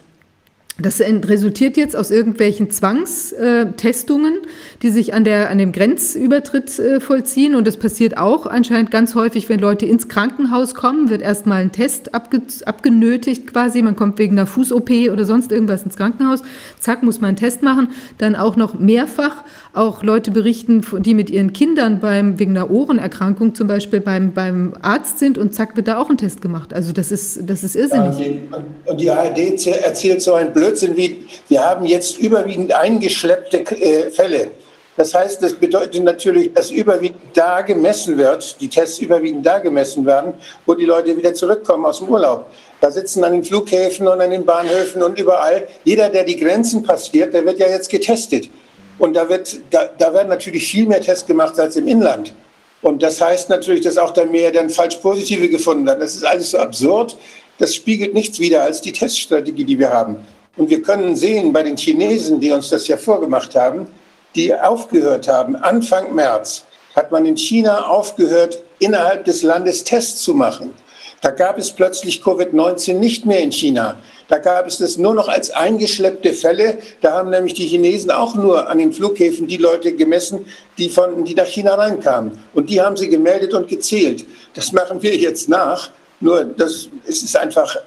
Das 0.80 1.00
resultiert 1.02 1.76
jetzt 1.76 1.96
aus 1.96 2.12
irgendwelchen 2.12 2.70
Zwangstestungen, 2.70 4.36
die 4.84 4.92
sich 4.92 5.16
an, 5.16 5.24
der, 5.24 5.50
an 5.50 5.58
dem 5.58 5.72
Grenzübertritt 5.72 6.78
äh, 6.78 7.00
vollziehen. 7.00 7.56
Und 7.56 7.66
das 7.66 7.78
passiert 7.78 8.18
auch 8.18 8.46
anscheinend 8.46 8.92
ganz 8.92 9.16
häufig, 9.16 9.50
wenn 9.50 9.60
Leute 9.60 9.88
ins 9.88 10.08
Krankenhaus 10.08 10.76
kommen, 10.76 11.10
wird 11.10 11.24
erstmal 11.24 11.64
ein 11.64 11.72
Test 11.72 12.14
abge, 12.14 12.44
abgenötigt 12.66 13.48
quasi. 13.48 13.82
Man 13.82 13.96
kommt 13.96 14.20
wegen 14.20 14.38
einer 14.38 14.46
Fuß-OP 14.46 14.92
oder 15.12 15.26
sonst 15.26 15.52
irgendwas 15.52 15.82
ins 15.82 15.96
Krankenhaus. 15.98 16.44
Zack, 16.80 17.02
muss 17.02 17.22
man 17.22 17.30
einen 17.30 17.38
Test 17.38 17.64
machen. 17.64 17.90
Dann 18.20 18.36
auch 18.36 18.56
noch 18.56 18.78
mehrfach. 18.78 19.46
Auch 19.74 20.04
Leute 20.04 20.30
berichten, 20.30 20.86
die 21.00 21.16
mit 21.16 21.32
ihren 21.32 21.54
Kindern 21.54 22.00
beim, 22.00 22.38
wegen 22.38 22.56
einer 22.56 22.70
Ohrenerkrankung 22.70 23.56
zum 23.56 23.68
Beispiel 23.68 24.00
beim, 24.00 24.34
beim 24.34 24.76
Arzt 24.82 25.18
sind 25.18 25.40
und 25.40 25.56
zack, 25.56 25.76
wird 25.76 25.88
da 25.88 25.98
auch 25.98 26.12
ein 26.12 26.18
Test 26.18 26.42
gemacht. 26.42 26.72
Also 26.72 26.94
das 26.94 27.12
ist, 27.12 27.50
das 27.50 27.64
ist 27.64 27.76
irrsinnig. 27.76 28.42
Und 28.86 29.00
die 29.00 29.10
ARD 29.10 29.66
erzählt 29.68 30.22
so 30.22 30.36
ein 30.36 30.54
Blödsinn 30.54 30.67
wie, 30.96 31.28
wir 31.48 31.64
haben 31.64 31.86
jetzt 31.86 32.18
überwiegend 32.18 32.74
eingeschleppte 32.74 33.60
äh, 33.60 34.12
Fälle. 34.12 34.52
Das 34.98 35.14
heißt, 35.14 35.44
das 35.44 35.54
bedeutet 35.54 36.04
natürlich, 36.04 36.52
dass 36.54 36.72
überwiegend 36.72 37.22
da 37.36 37.62
gemessen 37.62 38.18
wird, 38.18 38.60
die 38.60 38.68
Tests 38.68 38.98
überwiegend 38.98 39.46
da 39.46 39.60
gemessen 39.60 40.06
werden, 40.08 40.34
wo 40.66 40.74
die 40.74 40.86
Leute 40.86 41.16
wieder 41.16 41.36
zurückkommen 41.36 41.86
aus 41.86 42.00
dem 42.00 42.10
Urlaub. 42.10 42.48
Da 42.82 42.90
sitzen 42.90 43.24
an 43.24 43.34
den 43.34 43.44
Flughäfen 43.44 44.08
und 44.08 44.20
an 44.20 44.32
den 44.32 44.44
Bahnhöfen 44.44 45.04
und 45.04 45.20
überall. 45.20 45.68
Jeder, 45.84 46.10
der 46.10 46.24
die 46.24 46.36
Grenzen 46.36 46.82
passiert, 46.82 47.34
der 47.34 47.46
wird 47.46 47.60
ja 47.60 47.68
jetzt 47.68 47.90
getestet. 47.90 48.50
Und 48.98 49.16
da, 49.16 49.30
wird, 49.30 49.60
da, 49.70 49.90
da 49.98 50.12
werden 50.12 50.30
natürlich 50.30 50.68
viel 50.68 50.88
mehr 50.88 51.02
Tests 51.02 51.28
gemacht 51.28 51.60
als 51.60 51.76
im 51.76 51.88
Inland. 51.88 52.34
Und 52.82 53.04
das 53.04 53.22
heißt 53.22 53.50
natürlich, 53.50 53.82
dass 53.82 53.98
auch 54.00 54.12
dann 54.12 54.32
mehr 54.32 54.52
dann 54.52 54.70
falsch 54.70 54.96
positive 54.98 55.48
gefunden 55.50 55.86
werden. 55.86 56.00
Das 56.00 56.16
ist 56.16 56.26
alles 56.26 56.52
so 56.52 56.58
absurd. 56.58 57.18
Das 57.60 57.76
spiegelt 57.76 58.16
nichts 58.16 58.40
wider 58.40 58.64
als 58.64 58.82
die 58.82 58.92
Teststrategie, 58.92 59.64
die 59.64 59.78
wir 59.78 59.92
haben. 59.92 60.18
Und 60.58 60.70
wir 60.70 60.82
können 60.82 61.16
sehen 61.16 61.54
bei 61.54 61.64
den 61.64 61.78
Chinesen, 61.78 62.40
die 62.40 62.52
uns 62.52 62.70
das 62.70 62.88
ja 62.88 62.98
vorgemacht 62.98 63.56
haben, 63.56 63.88
die 64.36 64.54
aufgehört 64.54 65.28
haben, 65.28 65.56
Anfang 65.56 66.14
März 66.14 66.66
hat 66.96 67.12
man 67.12 67.26
in 67.28 67.38
China 67.38 67.88
aufgehört, 67.88 68.64
innerhalb 68.80 69.24
des 69.26 69.44
Landes 69.44 69.84
Tests 69.84 70.24
zu 70.24 70.34
machen. 70.34 70.74
Da 71.22 71.32
gab 71.32 71.58
es 71.58 71.72
plötzlich 71.72 72.22
Covid-19 72.22 72.94
nicht 72.94 73.26
mehr 73.26 73.40
in 73.40 73.52
China. 73.52 73.98
Da 74.28 74.38
gab 74.40 74.68
es 74.68 74.78
das 74.78 74.98
nur 74.98 75.14
noch 75.14 75.28
als 75.28 75.50
eingeschleppte 75.52 76.34
Fälle. 76.34 76.80
Da 77.02 77.14
haben 77.14 77.30
nämlich 77.30 77.54
die 77.54 77.66
Chinesen 77.68 78.12
auch 78.12 78.36
nur 78.36 78.70
an 78.70 78.78
den 78.78 78.94
Flughäfen 78.94 79.48
die 79.48 79.58
Leute 79.58 79.94
gemessen, 79.94 80.46
die, 80.78 80.90
von, 80.90 81.24
die 81.24 81.34
nach 81.34 81.48
China 81.48 81.76
reinkamen. 81.76 82.40
Und 82.54 82.70
die 82.70 82.82
haben 82.82 82.98
sie 82.98 83.10
gemeldet 83.10 83.54
und 83.54 83.68
gezählt. 83.68 84.26
Das 84.54 84.72
machen 84.72 85.02
wir 85.02 85.16
jetzt 85.16 85.50
nach. 85.50 85.90
Nur 86.20 86.44
das, 86.44 86.90
es 87.08 87.24
ist 87.24 87.38
einfach 87.38 87.78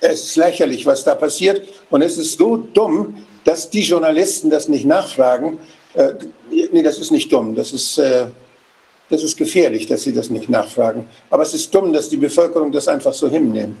es 0.00 0.24
ist 0.24 0.36
lächerlich, 0.36 0.86
was 0.86 1.04
da 1.04 1.14
passiert. 1.14 1.68
Und 1.90 2.02
es 2.02 2.18
ist 2.18 2.38
so 2.38 2.56
dumm, 2.56 3.24
dass 3.44 3.70
die 3.70 3.82
Journalisten 3.82 4.50
das 4.50 4.68
nicht 4.68 4.84
nachfragen. 4.84 5.58
Äh, 5.94 6.14
nee, 6.50 6.82
das 6.82 6.98
ist 6.98 7.10
nicht 7.10 7.32
dumm. 7.32 7.54
Das 7.54 7.72
ist, 7.72 7.98
äh, 7.98 8.26
das 9.08 9.22
ist 9.22 9.36
gefährlich, 9.36 9.86
dass 9.86 10.02
sie 10.02 10.12
das 10.12 10.30
nicht 10.30 10.48
nachfragen. 10.48 11.08
Aber 11.30 11.42
es 11.42 11.54
ist 11.54 11.74
dumm, 11.74 11.92
dass 11.92 12.08
die 12.08 12.16
Bevölkerung 12.16 12.72
das 12.72 12.88
einfach 12.88 13.12
so 13.12 13.28
hinnehmen. 13.28 13.76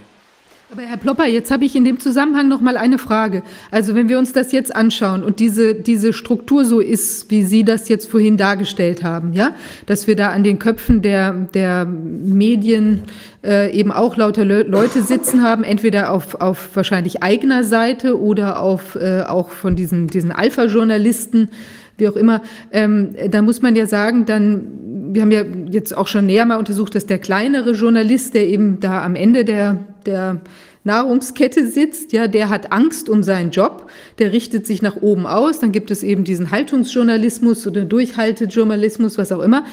Aber 0.70 0.82
Herr 0.82 0.98
Plopper, 0.98 1.26
jetzt 1.26 1.50
habe 1.50 1.64
ich 1.64 1.74
in 1.74 1.86
dem 1.86 1.98
Zusammenhang 1.98 2.46
noch 2.48 2.60
mal 2.60 2.76
eine 2.76 2.98
Frage. 2.98 3.42
Also 3.70 3.94
wenn 3.94 4.10
wir 4.10 4.18
uns 4.18 4.34
das 4.34 4.52
jetzt 4.52 4.76
anschauen 4.76 5.24
und 5.24 5.40
diese, 5.40 5.74
diese 5.74 6.12
Struktur 6.12 6.66
so 6.66 6.80
ist, 6.80 7.30
wie 7.30 7.44
Sie 7.44 7.64
das 7.64 7.88
jetzt 7.88 8.10
vorhin 8.10 8.36
dargestellt 8.36 9.02
haben, 9.02 9.32
ja, 9.32 9.54
dass 9.86 10.06
wir 10.06 10.14
da 10.14 10.28
an 10.28 10.44
den 10.44 10.58
Köpfen 10.58 11.00
der, 11.00 11.32
der 11.32 11.86
Medien 11.86 13.04
äh, 13.42 13.72
eben 13.72 13.90
auch 13.90 14.18
lauter 14.18 14.44
Le 14.44 14.64
Leute 14.64 15.02
sitzen 15.02 15.42
haben, 15.42 15.64
entweder 15.64 16.12
auf, 16.12 16.34
auf 16.34 16.68
wahrscheinlich 16.74 17.22
eigener 17.22 17.64
Seite 17.64 18.20
oder 18.20 18.60
auf, 18.60 18.94
äh, 18.94 19.22
auch 19.22 19.48
von 19.48 19.74
diesen, 19.74 20.08
diesen 20.08 20.32
Alpha-Journalisten, 20.32 21.48
wie 21.96 22.08
auch 22.08 22.16
immer, 22.16 22.42
ähm, 22.72 23.14
da 23.30 23.40
muss 23.40 23.62
man 23.62 23.74
ja 23.74 23.86
sagen, 23.86 24.26
dann, 24.26 24.66
wir 25.12 25.22
haben 25.22 25.32
ja 25.32 25.44
jetzt 25.70 25.96
auch 25.96 26.06
schon 26.06 26.26
näher 26.26 26.44
mal 26.44 26.58
untersucht, 26.58 26.94
dass 26.94 27.06
der 27.06 27.18
kleinere 27.18 27.72
Journalist, 27.72 28.34
der 28.34 28.46
eben 28.46 28.80
da 28.80 29.02
am 29.02 29.14
Ende 29.14 29.46
der, 29.46 29.78
der 30.08 30.40
Nahrungskette 30.84 31.66
sitzt, 31.66 32.12
ja, 32.12 32.26
der 32.28 32.48
hat 32.48 32.72
Angst 32.72 33.08
um 33.08 33.22
seinen 33.22 33.50
Job, 33.50 33.90
der 34.18 34.32
richtet 34.32 34.66
sich 34.66 34.80
nach 34.80 34.96
oben 34.96 35.26
aus, 35.26 35.60
dann 35.60 35.70
gibt 35.70 35.90
es 35.90 36.02
eben 36.02 36.24
diesen 36.24 36.50
Haltungsjournalismus 36.50 37.66
oder 37.66 37.84
Durchhaltejournalismus, 37.84 39.18
was 39.18 39.30
auch 39.30 39.42
immer. 39.42 39.64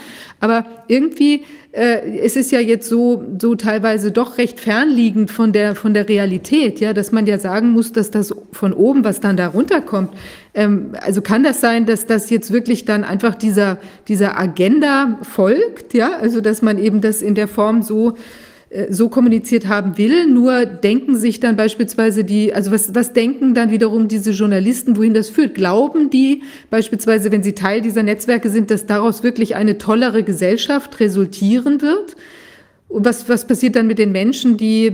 Aber 0.41 0.66
irgendwie 0.88 1.44
äh, 1.72 2.20
es 2.20 2.36
ist 2.36 2.52
ja 2.52 2.60
jetzt 2.60 2.88
so, 2.90 3.24
so 3.40 3.56
teilweise 3.56 4.12
doch 4.12 4.38
recht 4.38 4.60
fernliegend 4.60 5.32
von 5.32 5.53
der, 5.53 5.76
von 5.76 5.94
der 5.94 6.07
Realität, 6.07 6.80
ja, 6.80 6.94
dass 6.94 7.12
man 7.12 7.28
ja 7.28 7.38
sagen 7.38 7.72
muss, 7.72 7.91
dass 7.91 8.12
das 8.12 8.34
von 8.52 8.74
oben, 8.74 9.03
was 9.03 9.20
dann 9.20 9.38
da 9.38 9.48
runterkommt, 9.48 10.12
ähm, 10.53 10.91
also 11.02 11.22
kann 11.22 11.44
das 11.44 11.62
sein, 11.62 11.86
dass 11.86 12.06
das 12.06 12.30
jetzt 12.30 12.52
wirklich 12.52 12.86
dann 12.86 13.03
einfach 13.03 13.36
dieser, 13.36 13.78
dieser 14.07 14.40
Agenda 14.40 15.20
folgt, 15.22 15.94
ja, 15.94 16.18
also 16.20 16.41
dass 16.41 16.62
man 16.62 16.78
eben 16.78 17.02
das 17.02 17.22
in 17.22 17.36
der 17.36 17.48
Form 17.48 17.84
so 17.84 18.16
so 18.89 19.10
kommuniziert 19.10 19.68
haben 19.68 19.97
will. 19.97 20.27
Nur 20.27 20.65
denken 20.65 21.15
sich 21.15 21.39
dann 21.39 21.56
beispielsweise 21.56 22.23
die, 22.23 22.53
also 22.53 22.72
was, 22.72 22.93
was 22.93 23.14
denken 23.14 23.53
dann 23.53 23.72
wiederum 23.72 24.07
diese 24.07 24.31
Journalisten, 24.31 24.97
wohin 24.97 25.14
das 25.14 25.30
führt? 25.30 25.56
Glauben 25.56 26.10
die 26.10 26.43
beispielsweise, 26.69 27.31
wenn 27.31 27.43
sie 27.43 27.53
Teil 27.53 27.81
dieser 27.81 28.03
Netzwerke 28.03 28.49
sind, 28.49 28.72
dass 28.72 28.85
daraus 28.85 29.23
wirklich 29.23 29.56
eine 29.56 29.77
tollere 29.77 30.23
Gesellschaft 30.23 30.99
resultieren 30.99 31.81
wird? 31.81 32.15
Und 32.88 33.03
was, 33.06 33.27
was 33.27 33.45
passiert 33.47 33.76
dann 33.76 33.88
mit 33.88 33.97
den 33.97 34.11
Menschen, 34.11 34.57
die, 34.57 34.91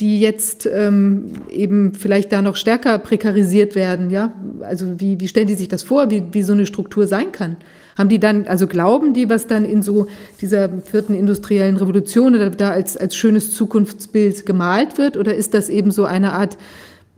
die 0.00 0.18
jetzt 0.20 0.68
ähm, 0.72 1.32
eben 1.50 1.92
vielleicht 1.94 2.32
da 2.32 2.40
noch 2.40 2.56
stärker 2.56 2.98
prekarisiert 2.98 3.74
werden? 3.74 4.10
Ja, 4.10 4.32
also 4.60 4.98
wie, 4.98 5.20
wie 5.20 5.28
stellen 5.28 5.46
die 5.46 5.54
sich 5.54 5.68
das 5.68 5.82
vor, 5.82 6.10
wie, 6.10 6.22
wie 6.32 6.42
so 6.42 6.52
eine 6.52 6.66
Struktur 6.66 7.06
sein 7.06 7.32
kann? 7.32 7.56
Haben 7.96 8.08
die 8.08 8.18
dann, 8.18 8.46
also 8.46 8.66
glauben 8.66 9.14
die, 9.14 9.28
was 9.28 9.46
dann 9.46 9.64
in 9.64 9.82
so 9.82 10.06
dieser 10.40 10.68
vierten 10.68 11.14
industriellen 11.14 11.76
Revolution 11.76 12.34
oder 12.34 12.50
da 12.50 12.70
als, 12.70 12.96
als 12.96 13.14
schönes 13.14 13.54
Zukunftsbild 13.54 14.46
gemalt 14.46 14.98
wird? 14.98 15.16
Oder 15.16 15.34
ist 15.34 15.54
das 15.54 15.68
eben 15.68 15.92
so 15.92 16.04
eine 16.04 16.32
Art, 16.32 16.56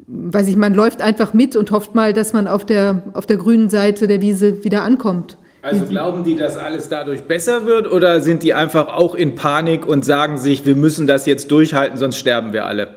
weiß 0.06 0.48
ich, 0.48 0.56
man 0.56 0.74
läuft 0.74 1.00
einfach 1.00 1.32
mit 1.32 1.56
und 1.56 1.70
hofft 1.70 1.94
mal, 1.94 2.12
dass 2.12 2.32
man 2.32 2.46
auf 2.46 2.66
der, 2.66 3.02
auf 3.14 3.26
der 3.26 3.38
grünen 3.38 3.70
Seite 3.70 4.06
der 4.06 4.20
Wiese 4.20 4.64
wieder 4.64 4.82
ankommt? 4.82 5.38
Also 5.62 5.84
glauben 5.86 6.22
die, 6.22 6.36
dass 6.36 6.56
alles 6.56 6.88
dadurch 6.88 7.22
besser 7.22 7.66
wird 7.66 7.90
oder 7.90 8.20
sind 8.20 8.44
die 8.44 8.54
einfach 8.54 8.86
auch 8.86 9.16
in 9.16 9.34
Panik 9.34 9.84
und 9.84 10.04
sagen 10.04 10.38
sich, 10.38 10.64
wir 10.64 10.76
müssen 10.76 11.08
das 11.08 11.26
jetzt 11.26 11.50
durchhalten, 11.50 11.98
sonst 11.98 12.18
sterben 12.18 12.52
wir 12.52 12.66
alle? 12.66 12.88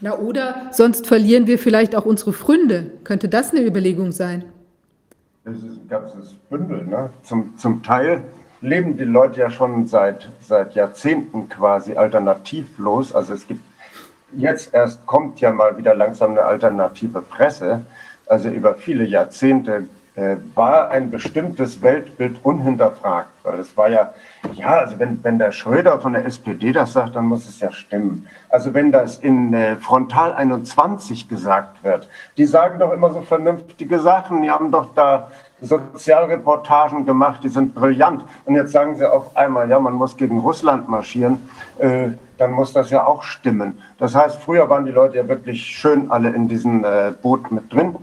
Na 0.00 0.18
oder 0.18 0.68
sonst 0.72 1.06
verlieren 1.06 1.46
wir 1.46 1.58
vielleicht 1.58 1.96
auch 1.96 2.04
unsere 2.04 2.32
Fründe. 2.32 2.90
Könnte 3.04 3.28
das 3.28 3.52
eine 3.52 3.64
Überlegung 3.64 4.12
sein? 4.12 4.44
Das 5.44 5.56
ist 5.56 5.64
ein 5.64 5.88
ganzes 5.88 6.34
Bündel. 6.34 6.84
Ne? 6.86 7.10
Zum, 7.22 7.56
zum 7.56 7.82
Teil 7.82 8.24
leben 8.60 8.96
die 8.96 9.04
Leute 9.04 9.40
ja 9.40 9.50
schon 9.50 9.86
seit, 9.86 10.30
seit 10.40 10.74
Jahrzehnten 10.74 11.48
quasi 11.48 11.96
alternativlos. 11.96 13.14
Also 13.14 13.32
es 13.34 13.46
gibt 13.46 13.62
jetzt 14.36 14.74
erst 14.74 15.04
kommt 15.06 15.40
ja 15.40 15.50
mal 15.50 15.76
wieder 15.78 15.94
langsam 15.94 16.32
eine 16.32 16.42
alternative 16.42 17.22
Presse. 17.22 17.86
Also 18.26 18.48
über 18.48 18.74
viele 18.74 19.04
Jahrzehnte 19.04 19.88
war 20.54 20.90
ein 20.90 21.10
bestimmtes 21.10 21.82
Weltbild 21.82 22.44
unhinterfragt. 22.44 23.28
Weil 23.42 23.60
es 23.60 23.76
war 23.76 23.88
ja, 23.88 24.12
ja, 24.54 24.80
also 24.80 24.98
wenn, 24.98 25.22
wenn 25.24 25.38
der 25.38 25.52
Schröder 25.52 25.98
von 26.00 26.12
der 26.12 26.26
SPD 26.26 26.72
das 26.72 26.92
sagt, 26.92 27.16
dann 27.16 27.26
muss 27.26 27.48
es 27.48 27.60
ja 27.60 27.72
stimmen. 27.72 28.26
Also 28.48 28.74
wenn 28.74 28.92
das 28.92 29.18
in 29.18 29.54
äh, 29.54 29.76
Frontal 29.76 30.34
21 30.34 31.28
gesagt 31.28 31.82
wird, 31.82 32.08
die 32.36 32.44
sagen 32.44 32.78
doch 32.78 32.92
immer 32.92 33.12
so 33.12 33.22
vernünftige 33.22 33.98
Sachen, 33.98 34.42
die 34.42 34.50
haben 34.50 34.70
doch 34.70 34.94
da 34.94 35.30
Sozialreportagen 35.62 37.04
gemacht, 37.04 37.40
die 37.42 37.48
sind 37.48 37.74
brillant. 37.74 38.24
Und 38.44 38.54
jetzt 38.54 38.72
sagen 38.72 38.96
sie 38.96 39.10
auf 39.10 39.36
einmal, 39.36 39.68
ja, 39.68 39.78
man 39.78 39.94
muss 39.94 40.16
gegen 40.16 40.38
Russland 40.38 40.88
marschieren, 40.88 41.48
äh, 41.78 42.08
dann 42.38 42.52
muss 42.52 42.72
das 42.72 42.90
ja 42.90 43.04
auch 43.04 43.22
stimmen. 43.22 43.82
Das 43.98 44.14
heißt, 44.14 44.40
früher 44.42 44.68
waren 44.70 44.86
die 44.86 44.92
Leute 44.92 45.18
ja 45.18 45.28
wirklich 45.28 45.62
schön 45.62 46.10
alle 46.10 46.30
in 46.30 46.48
diesem 46.48 46.84
äh, 46.84 47.12
Boot 47.22 47.52
mit 47.52 47.72
drin. 47.72 47.96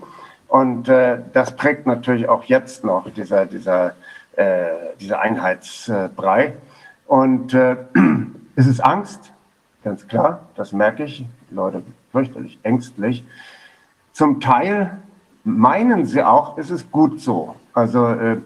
Und 0.48 0.88
äh, 0.88 1.20
das 1.34 1.56
prägt 1.56 1.86
natürlich 1.86 2.30
auch 2.30 2.46
jetzt 2.46 2.84
noch 2.84 3.10
dieser, 3.10 3.46
dieser, 3.46 3.94
äh, 4.36 4.66
dieser 5.00 5.20
Einheitsbrei. 5.20 6.54
Und 7.06 7.54
äh, 7.54 7.76
es 8.56 8.68
ist 8.68 8.80
Angst, 8.80 9.32
ganz 9.84 10.08
klar, 10.08 10.48
das 10.56 10.72
merke 10.72 11.04
ich. 11.04 11.26
Die 11.50 11.56
Leute 11.56 11.84
fürchterlich 12.12 12.60
ängstlich. 12.64 13.26
Zum 14.14 14.40
Teil 14.40 14.98
meinen 15.44 16.06
sie 16.06 16.24
auch, 16.24 16.58
es 16.58 16.70
ist 16.70 16.92
gut 16.92 17.22
so. 17.22 17.56
Also, 17.74 18.08
äh, 18.08 18.38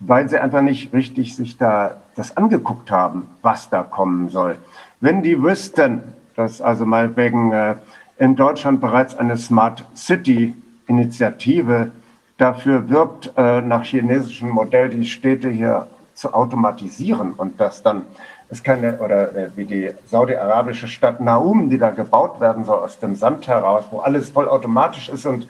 weil 0.00 0.28
sie 0.28 0.38
einfach 0.38 0.60
nicht 0.60 0.92
richtig 0.92 1.34
sich 1.34 1.56
da 1.56 2.02
das 2.14 2.36
angeguckt 2.36 2.90
haben, 2.90 3.28
was 3.42 3.70
da 3.70 3.82
kommen 3.82 4.28
soll. 4.28 4.58
Wenn 5.00 5.22
die 5.22 5.42
wüssten, 5.42 6.02
dass 6.36 6.60
also 6.60 6.84
meinetwegen 6.84 7.52
äh, 7.52 7.76
in 8.18 8.36
Deutschland 8.36 8.80
bereits 8.80 9.16
eine 9.16 9.36
Smart 9.36 9.84
City 9.96 10.54
Initiative 10.86 11.90
dafür 12.36 12.88
wirbt, 12.88 13.32
äh, 13.36 13.60
nach 13.60 13.84
chinesischem 13.84 14.50
Modell 14.50 14.88
die 14.88 15.06
Städte 15.06 15.48
hier 15.48 15.86
zu 16.14 16.32
automatisieren 16.32 17.32
und 17.32 17.60
dass 17.60 17.82
dann 17.82 18.02
es 18.50 18.62
keine, 18.62 18.98
oder 18.98 19.34
äh, 19.34 19.50
wie 19.56 19.64
die 19.64 19.90
saudi-arabische 20.06 20.88
Stadt 20.88 21.20
Naum, 21.20 21.70
die 21.70 21.78
da 21.78 21.90
gebaut 21.90 22.40
werden 22.40 22.64
soll 22.64 22.78
aus 22.78 22.98
dem 22.98 23.14
Sand 23.14 23.48
heraus, 23.48 23.84
wo 23.90 24.00
alles 24.00 24.30
vollautomatisch 24.30 25.08
ist 25.08 25.26
und 25.26 25.48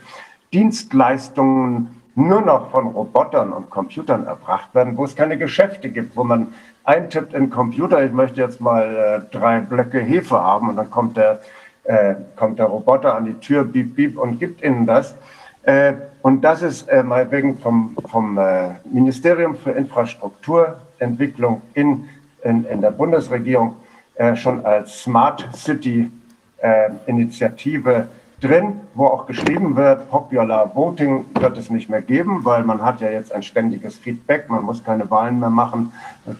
Dienstleistungen 0.53 2.01
nur 2.15 2.41
noch 2.41 2.71
von 2.71 2.89
Robotern 2.89 3.53
und 3.53 3.71
Computern 3.71 4.27
erbracht 4.27 4.75
werden, 4.75 4.97
wo 4.97 5.05
es 5.05 5.17
keine 5.17 5.37
Geschäfte 5.37 5.91
gibt, 5.91 6.17
wo 6.17 6.23
man 6.23 6.55
eintippt 6.85 7.35
in 7.35 7.51
Computer, 7.51 8.05
ich 8.05 8.13
möchte 8.13 8.41
jetzt 8.41 8.61
mal 8.61 9.27
äh, 9.33 9.37
drei 9.37 9.61
Blöcke 9.61 9.99
Hefe 9.99 10.41
haben 10.41 10.69
und 10.69 10.77
dann 10.77 10.91
kommt 10.91 11.17
der, 11.17 11.41
äh, 11.85 12.15
kommt 12.37 12.59
der 12.59 12.67
Roboter 12.67 13.17
an 13.17 13.25
die 13.25 13.35
Tür, 13.35 13.65
bieb, 13.65 13.97
bieb 13.97 14.19
und 14.19 14.39
gibt 14.39 14.63
ihnen 14.63 14.87
das. 14.87 15.17
Äh, 15.65 15.95
und 16.23 16.43
das 16.43 16.63
ist 16.63 16.89
äh, 16.89 17.03
mal 17.03 17.31
wegen 17.31 17.59
vom, 17.59 17.97
vom 18.11 18.39
äh, 18.39 18.75
Ministerium 18.85 19.57
für 19.57 19.71
Infrastrukturentwicklung 19.73 21.63
in, 21.75 22.09
in, 22.43 22.65
in 22.65 22.81
der 22.81 22.91
Bundesregierung 22.91 23.77
äh, 24.17 24.37
schon 24.37 24.65
als 24.65 25.03
Smart 25.03 25.49
City 25.55 26.11
äh, 26.59 26.91
Initiative 27.07 28.09
drin, 28.41 28.81
wo 28.95 29.07
auch 29.07 29.27
geschrieben 29.27 29.75
wird, 29.75 30.11
Popular 30.11 30.75
Voting 30.75 31.25
wird 31.35 31.57
es 31.57 31.71
nicht 31.71 31.89
mehr 31.89 32.03
geben, 32.03 32.45
weil 32.45 32.63
man 32.63 32.83
hat 32.83 33.01
ja 33.01 33.11
jetzt 33.11 33.33
ein 33.33 33.43
ständiges 33.43 33.97
Feedback, 33.97 34.51
man 34.51 34.65
muss 34.65 34.85
keine 34.85 35.11
Wahlen 35.11 35.41
mehr 35.41 35.51
machen, 35.51 35.93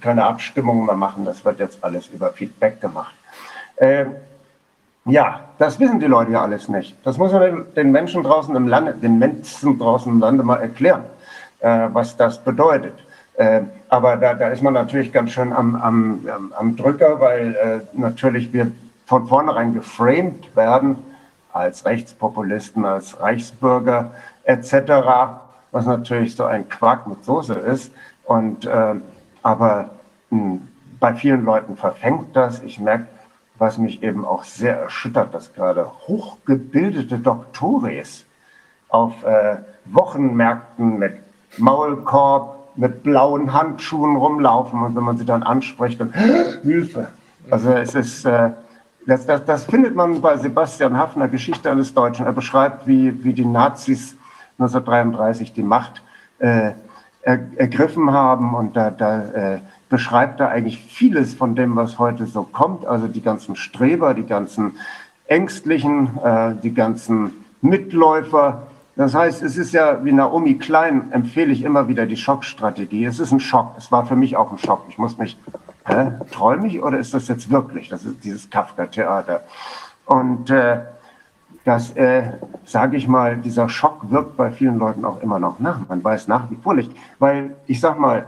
keine 0.03 0.25
Abstimmungen 0.25 0.85
mehr 0.85 0.97
machen, 0.97 1.25
das 1.25 1.45
wird 1.45 1.61
jetzt 1.61 1.83
alles 1.83 2.09
über 2.09 2.31
Feedback 2.33 2.81
gemacht. 2.81 3.15
Ja, 5.07 5.41
das 5.59 5.79
wissen 5.79 6.01
die 6.01 6.07
Leute 6.07 6.33
ja 6.33 6.43
alles 6.43 6.69
nicht. 6.69 6.97
Das 7.05 7.19
muss 7.19 7.31
man 7.31 7.67
den 7.77 7.93
Menschen 7.93 8.23
draußen 8.23 8.57
im 8.57 8.67
Lande, 8.67 8.95
den 8.95 9.19
Menschen 9.19 9.79
draußen 9.79 10.11
im 10.11 10.19
Lande 10.19 10.43
mal 10.43 10.61
erklären, 10.61 11.05
äh, 11.61 11.89
was 11.93 12.17
das 12.17 12.43
bedeutet. 12.43 12.95
Äh, 13.37 13.63
aber 13.91 14.17
da, 14.17 14.33
da 14.33 14.49
ist 14.49 14.63
man 14.63 14.73
natürlich 14.73 15.13
ganz 15.13 15.33
schön 15.33 15.53
am, 15.53 15.77
am, 15.77 16.53
am 16.57 16.77
Drücker, 16.77 17.21
weil 17.21 17.55
äh, 17.55 17.99
natürlich 17.99 18.53
wir 18.53 18.73
von 19.05 19.29
vornherein 19.29 19.75
geframed 19.75 20.57
werden, 20.57 20.97
als 21.53 21.85
Rechtspopulisten, 21.85 22.85
als 22.87 23.21
Reichsbürger 23.21 24.13
etc., 24.45 24.73
was 25.71 25.87
natürlich 25.87 26.35
so 26.35 26.45
ein 26.45 26.69
Quark 26.69 27.07
mit 27.07 27.25
Soße 27.25 27.55
ist. 27.55 27.93
Und, 28.25 28.65
äh, 28.65 28.95
aber 29.43 29.91
mh, 30.31 30.41
hm, 30.41 30.69
bei 30.99 31.15
vielen 31.15 31.45
Leuten 31.45 31.77
verfängt 31.77 32.35
das. 32.35 32.63
Ich 32.63 32.81
merke, 32.81 33.07
was 33.59 33.79
mich 33.79 34.03
eben 34.03 34.25
auch 34.25 34.45
sehr 34.45 34.79
erschüttert, 34.79 35.35
dass 35.35 35.53
gerade 35.53 35.91
hochgebildete 36.09 37.19
Doktoris 37.19 38.27
auf 38.89 39.23
äh, 39.25 39.57
Wochenmärkten 39.87 40.99
mit 40.99 41.15
Maulkorb, 41.59 42.77
mit 42.77 43.03
blauen 43.03 43.53
Handschuhen 43.53 44.17
rumlaufen 44.17 44.83
und 44.83 44.97
wenn 44.97 45.05
man 45.05 45.17
sie 45.17 45.25
dann 45.25 45.43
anspricht, 45.43 46.01
dann 46.01 46.13
Hilfe. 46.13 47.09
Also 47.51 47.73
es 47.73 47.95
ist, 47.95 48.25
äh, 48.25 48.51
das, 49.07 49.27
das, 49.27 49.45
das, 49.45 49.65
findet 49.65 49.95
man 49.95 50.21
bei 50.21 50.37
Sebastian 50.37 50.97
Hafner, 50.97 51.29
Geschichte 51.29 51.71
eines 51.71 51.93
Deutschen. 51.93 52.27
Er 52.27 52.33
beschreibt, 52.33 52.87
wie, 52.87 53.23
wie 53.23 53.35
die 53.35 53.45
Nazis 53.45 54.17
1933 54.59 55.53
die 55.53 55.63
Macht 55.63 56.03
äh, 56.39 56.73
er, 57.23 57.41
ergriffen 57.57 58.13
haben 58.13 58.55
und 58.55 58.77
da, 58.77 58.91
da 58.91 59.23
äh, 59.25 59.61
beschreibt 59.95 60.41
er 60.41 60.49
eigentlich 60.49 60.83
vieles 60.83 61.35
von 61.35 61.55
dem, 61.55 61.77
was 61.77 62.01
heute 62.01 62.27
so 62.27 62.43
kommt. 62.43 62.85
Also 62.85 63.07
die 63.07 63.23
ganzen 63.23 63.55
Streber, 63.55 64.13
die 64.13 64.27
ganzen 64.27 64.73
Ängstlichen, 65.29 66.19
äh, 66.19 66.57
die 66.61 66.75
ganzen 66.75 67.45
Mitläufer. 67.61 68.67
Das 68.97 69.15
heißt, 69.15 69.41
es 69.45 69.57
ist 69.57 69.73
ja, 69.73 70.05
wie 70.05 70.11
Naomi 70.11 70.59
Klein 70.59 71.13
empfehle 71.13 71.53
ich 71.53 71.63
immer 71.63 71.87
wieder 71.87 72.07
die 72.07 72.17
Schockstrategie. 72.17 73.05
Es 73.05 73.21
ist 73.21 73.31
ein 73.31 73.39
Schock. 73.39 73.77
Es 73.79 73.93
war 73.93 74.05
für 74.05 74.17
mich 74.17 74.37
auch 74.37 74.51
ein 74.51 74.59
Schock. 74.59 74.85
Ich 74.89 74.99
muss 74.99 75.17
mich 75.17 75.39
hä, 75.87 76.11
träume 76.33 76.67
ich 76.67 76.83
oder 76.83 76.99
ist 76.99 77.15
das 77.15 77.29
jetzt 77.29 77.49
wirklich? 77.49 77.89
Das 77.89 78.05
ist 78.05 78.25
dieses 78.25 78.51
Kafka-Theater. 78.51 79.45
Und 80.07 80.51
äh, 80.51 80.81
das, 81.65 81.93
äh, 81.93 82.33
sage 82.65 82.97
ich 82.97 83.07
mal, 83.07 83.37
dieser 83.37 83.69
Schock 83.69 84.11
wirkt 84.11 84.37
bei 84.37 84.51
vielen 84.51 84.81
Leuten 84.81 85.05
auch 85.05 85.23
immer 85.23 85.39
noch 85.39 85.61
nach. 85.61 85.79
Man 85.89 86.03
weiß 86.03 86.27
nach 86.27 86.51
wie 86.51 86.57
vor 86.57 86.75
nicht, 86.75 86.91
weil 87.21 87.55
ich 87.69 87.79
sag 87.79 87.97
mal, 88.01 88.27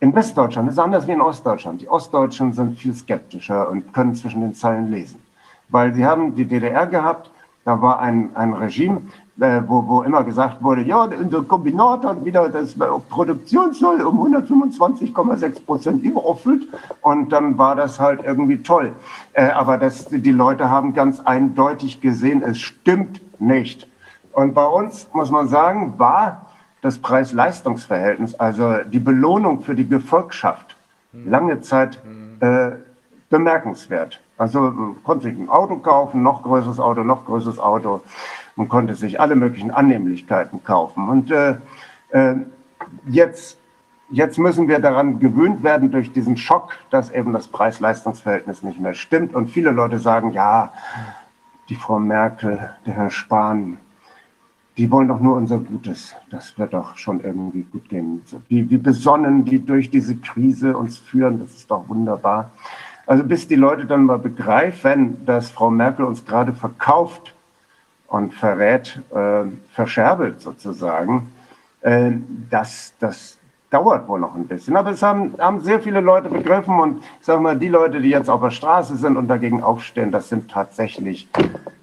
in 0.00 0.14
Westdeutschland 0.14 0.68
ist 0.68 0.74
es 0.74 0.78
anders 0.78 1.06
wie 1.06 1.12
in 1.12 1.20
Ostdeutschland. 1.20 1.80
Die 1.80 1.88
Ostdeutschen 1.88 2.52
sind 2.52 2.78
viel 2.78 2.94
skeptischer 2.94 3.70
und 3.70 3.92
können 3.94 4.14
zwischen 4.14 4.42
den 4.42 4.54
Zeilen 4.54 4.90
lesen, 4.90 5.20
weil 5.68 5.94
sie 5.94 6.04
haben 6.04 6.34
die 6.34 6.44
DDR 6.44 6.86
gehabt. 6.86 7.30
Da 7.64 7.80
war 7.82 7.98
ein, 7.98 8.30
ein 8.36 8.52
Regime, 8.52 9.02
äh, 9.40 9.60
wo, 9.66 9.86
wo 9.86 10.02
immer 10.02 10.22
gesagt 10.22 10.62
wurde, 10.62 10.82
ja, 10.82 11.02
unser 11.02 11.42
Kombinat 11.42 12.04
hat 12.04 12.24
wieder 12.24 12.48
das 12.48 12.76
Produktionssoll 13.08 14.02
um 14.02 14.34
125,6 14.34 15.64
Prozent 15.64 16.04
übererfüllt 16.04 16.68
und 17.02 17.32
dann 17.32 17.58
war 17.58 17.74
das 17.74 17.98
halt 17.98 18.22
irgendwie 18.24 18.62
toll. 18.62 18.92
Äh, 19.32 19.50
aber 19.50 19.78
das, 19.78 20.06
die 20.06 20.30
Leute 20.30 20.70
haben 20.70 20.94
ganz 20.94 21.20
eindeutig 21.20 22.00
gesehen, 22.00 22.42
es 22.42 22.60
stimmt 22.60 23.20
nicht. 23.40 23.88
Und 24.32 24.54
bei 24.54 24.66
uns, 24.66 25.08
muss 25.12 25.30
man 25.30 25.48
sagen, 25.48 25.94
war 25.98 26.45
das 26.82 26.98
Preis-Leistungs-Verhältnis, 26.98 28.34
also 28.34 28.78
die 28.84 29.00
Belohnung 29.00 29.62
für 29.62 29.74
die 29.74 29.88
Gefolgschaft, 29.88 30.76
lange 31.12 31.60
Zeit 31.60 32.00
äh, 32.40 32.72
bemerkenswert. 33.30 34.20
Also 34.38 34.94
konnte 35.02 35.24
sich 35.24 35.38
ein 35.38 35.48
Auto 35.48 35.76
kaufen, 35.76 36.22
noch 36.22 36.42
größeres 36.42 36.78
Auto, 36.78 37.02
noch 37.02 37.24
größeres 37.24 37.58
Auto. 37.58 38.02
Man 38.54 38.68
konnte 38.68 38.94
sich 38.94 39.20
alle 39.20 39.34
möglichen 39.34 39.70
Annehmlichkeiten 39.70 40.62
kaufen. 40.62 41.08
Und 41.08 41.30
äh, 41.30 41.56
äh, 42.10 42.36
jetzt, 43.08 43.58
jetzt 44.10 44.38
müssen 44.38 44.68
wir 44.68 44.78
daran 44.78 45.18
gewöhnt 45.20 45.62
werden 45.62 45.90
durch 45.90 46.12
diesen 46.12 46.36
Schock, 46.36 46.76
dass 46.90 47.10
eben 47.10 47.32
das 47.32 47.48
Preis-Leistungs-Verhältnis 47.48 48.62
nicht 48.62 48.78
mehr 48.78 48.94
stimmt. 48.94 49.34
Und 49.34 49.50
viele 49.50 49.70
Leute 49.70 49.98
sagen, 49.98 50.32
ja, 50.32 50.72
die 51.68 51.76
Frau 51.76 51.98
Merkel, 51.98 52.70
der 52.84 52.94
Herr 52.94 53.10
Spahn, 53.10 53.78
die 54.76 54.90
wollen 54.90 55.08
doch 55.08 55.20
nur 55.20 55.36
unser 55.36 55.58
Gutes. 55.58 56.14
Das 56.30 56.58
wird 56.58 56.74
doch 56.74 56.96
schon 56.96 57.20
irgendwie 57.20 57.62
gut 57.62 57.88
gehen. 57.88 58.22
Wie, 58.48 58.68
wie 58.68 58.76
besonnen 58.76 59.44
die 59.44 59.64
durch 59.64 59.90
diese 59.90 60.16
Krise 60.16 60.76
uns 60.76 60.98
führen, 60.98 61.40
das 61.40 61.54
ist 61.54 61.70
doch 61.70 61.88
wunderbar. 61.88 62.50
Also 63.06 63.24
bis 63.24 63.48
die 63.48 63.54
Leute 63.54 63.86
dann 63.86 64.04
mal 64.04 64.18
begreifen, 64.18 65.24
dass 65.24 65.50
Frau 65.50 65.70
Merkel 65.70 66.04
uns 66.04 66.24
gerade 66.24 66.52
verkauft 66.52 67.34
und 68.08 68.34
verrät, 68.34 69.00
äh, 69.14 69.44
verscherbelt 69.72 70.40
sozusagen, 70.40 71.32
äh, 71.80 72.12
das, 72.50 72.94
das 72.98 73.38
dauert 73.70 74.06
wohl 74.08 74.20
noch 74.20 74.34
ein 74.34 74.46
bisschen. 74.46 74.76
Aber 74.76 74.90
es 74.90 75.02
haben, 75.02 75.34
haben 75.38 75.60
sehr 75.60 75.80
viele 75.80 76.00
Leute 76.00 76.28
begriffen 76.28 76.78
und 76.78 77.02
ich 77.20 77.26
sage 77.26 77.40
mal, 77.40 77.58
die 77.58 77.68
Leute, 77.68 78.00
die 78.00 78.10
jetzt 78.10 78.28
auf 78.28 78.42
der 78.42 78.50
Straße 78.50 78.96
sind 78.96 79.16
und 79.16 79.28
dagegen 79.28 79.62
aufstehen, 79.62 80.12
das 80.12 80.28
sind 80.28 80.50
tatsächlich 80.50 81.28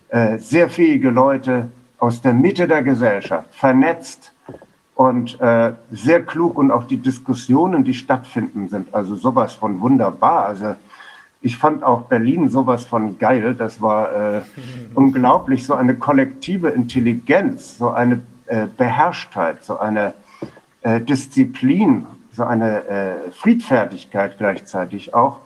äh, 0.09 0.37
sehr 0.37 0.69
fähige 0.69 1.09
Leute 1.09 1.69
aus 2.03 2.21
der 2.21 2.33
Mitte 2.33 2.67
der 2.67 2.83
Gesellschaft, 2.83 3.55
vernetzt 3.55 4.33
und 4.95 5.39
äh, 5.39 5.71
sehr 5.89 6.21
klug 6.21 6.57
und 6.57 6.69
auch 6.69 6.83
die 6.83 6.97
Diskussionen, 6.97 7.85
die 7.85 7.93
stattfinden, 7.93 8.67
sind 8.67 8.93
also 8.93 9.15
sowas 9.15 9.53
von 9.53 9.79
wunderbar. 9.79 10.47
Also 10.47 10.75
ich 11.39 11.55
fand 11.57 11.81
auch 11.81 12.01
Berlin 12.01 12.49
sowas 12.49 12.83
von 12.83 13.17
geil. 13.17 13.55
Das 13.55 13.81
war 13.81 14.11
äh, 14.11 14.41
unglaublich, 14.95 15.65
so 15.65 15.75
eine 15.75 15.95
kollektive 15.95 16.71
Intelligenz, 16.71 17.77
so 17.77 17.91
eine 17.91 18.21
äh, 18.47 18.67
Beherrschtheit, 18.67 19.63
so 19.63 19.79
eine 19.79 20.13
äh, 20.81 20.99
Disziplin, 20.99 22.05
so 22.33 22.43
eine 22.43 22.85
äh, 22.85 23.31
Friedfertigkeit 23.31 24.37
gleichzeitig 24.37 25.13
auch. 25.13 25.39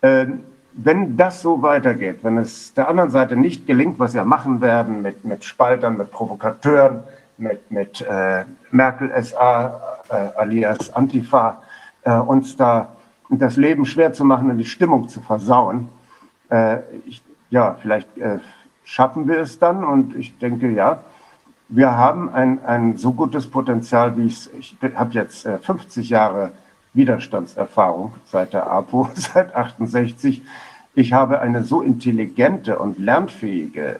Äh, 0.00 0.26
wenn 0.72 1.16
das 1.16 1.42
so 1.42 1.62
weitergeht, 1.62 2.20
wenn 2.22 2.38
es 2.38 2.74
der 2.74 2.88
anderen 2.88 3.10
Seite 3.10 3.36
nicht 3.36 3.66
gelingt, 3.66 3.98
was 3.98 4.14
wir 4.14 4.24
machen 4.24 4.60
werden 4.60 5.02
mit, 5.02 5.24
mit 5.24 5.44
Spaltern, 5.44 5.96
mit 5.96 6.10
Provokateuren, 6.10 7.02
mit, 7.38 7.70
mit 7.70 8.00
äh, 8.02 8.44
Merkel 8.70 9.10
SA 9.22 9.80
äh, 10.08 10.14
alias 10.36 10.92
Antifa, 10.94 11.62
äh, 12.02 12.12
uns 12.12 12.56
da 12.56 12.88
das 13.30 13.56
Leben 13.56 13.86
schwer 13.86 14.12
zu 14.12 14.24
machen 14.24 14.50
und 14.50 14.58
die 14.58 14.64
Stimmung 14.64 15.08
zu 15.08 15.20
versauen. 15.20 15.88
Äh, 16.50 16.78
ich, 17.06 17.22
ja, 17.50 17.76
vielleicht 17.80 18.16
äh, 18.18 18.38
schaffen 18.84 19.28
wir 19.28 19.40
es 19.40 19.58
dann 19.58 19.84
und 19.84 20.16
ich 20.16 20.36
denke, 20.38 20.70
ja, 20.70 21.00
wir 21.68 21.96
haben 21.96 22.28
ein, 22.30 22.64
ein 22.64 22.96
so 22.96 23.12
gutes 23.12 23.48
Potenzial, 23.48 24.16
wie 24.16 24.26
ich 24.26 24.50
ich 24.58 24.76
habe 24.96 25.12
jetzt 25.14 25.48
50 25.62 26.10
äh, 26.10 26.12
Jahre 26.12 26.52
Widerstandserfahrung 26.94 28.12
seit 28.26 28.52
der 28.52 28.70
APO, 28.70 29.10
seit 29.14 29.54
68. 29.54 30.42
Ich 30.94 31.12
habe 31.12 31.40
eine 31.40 31.64
so 31.64 31.82
intelligente 31.82 32.78
und 32.78 32.98
lernfähige 32.98 33.96
äh, 33.96 33.98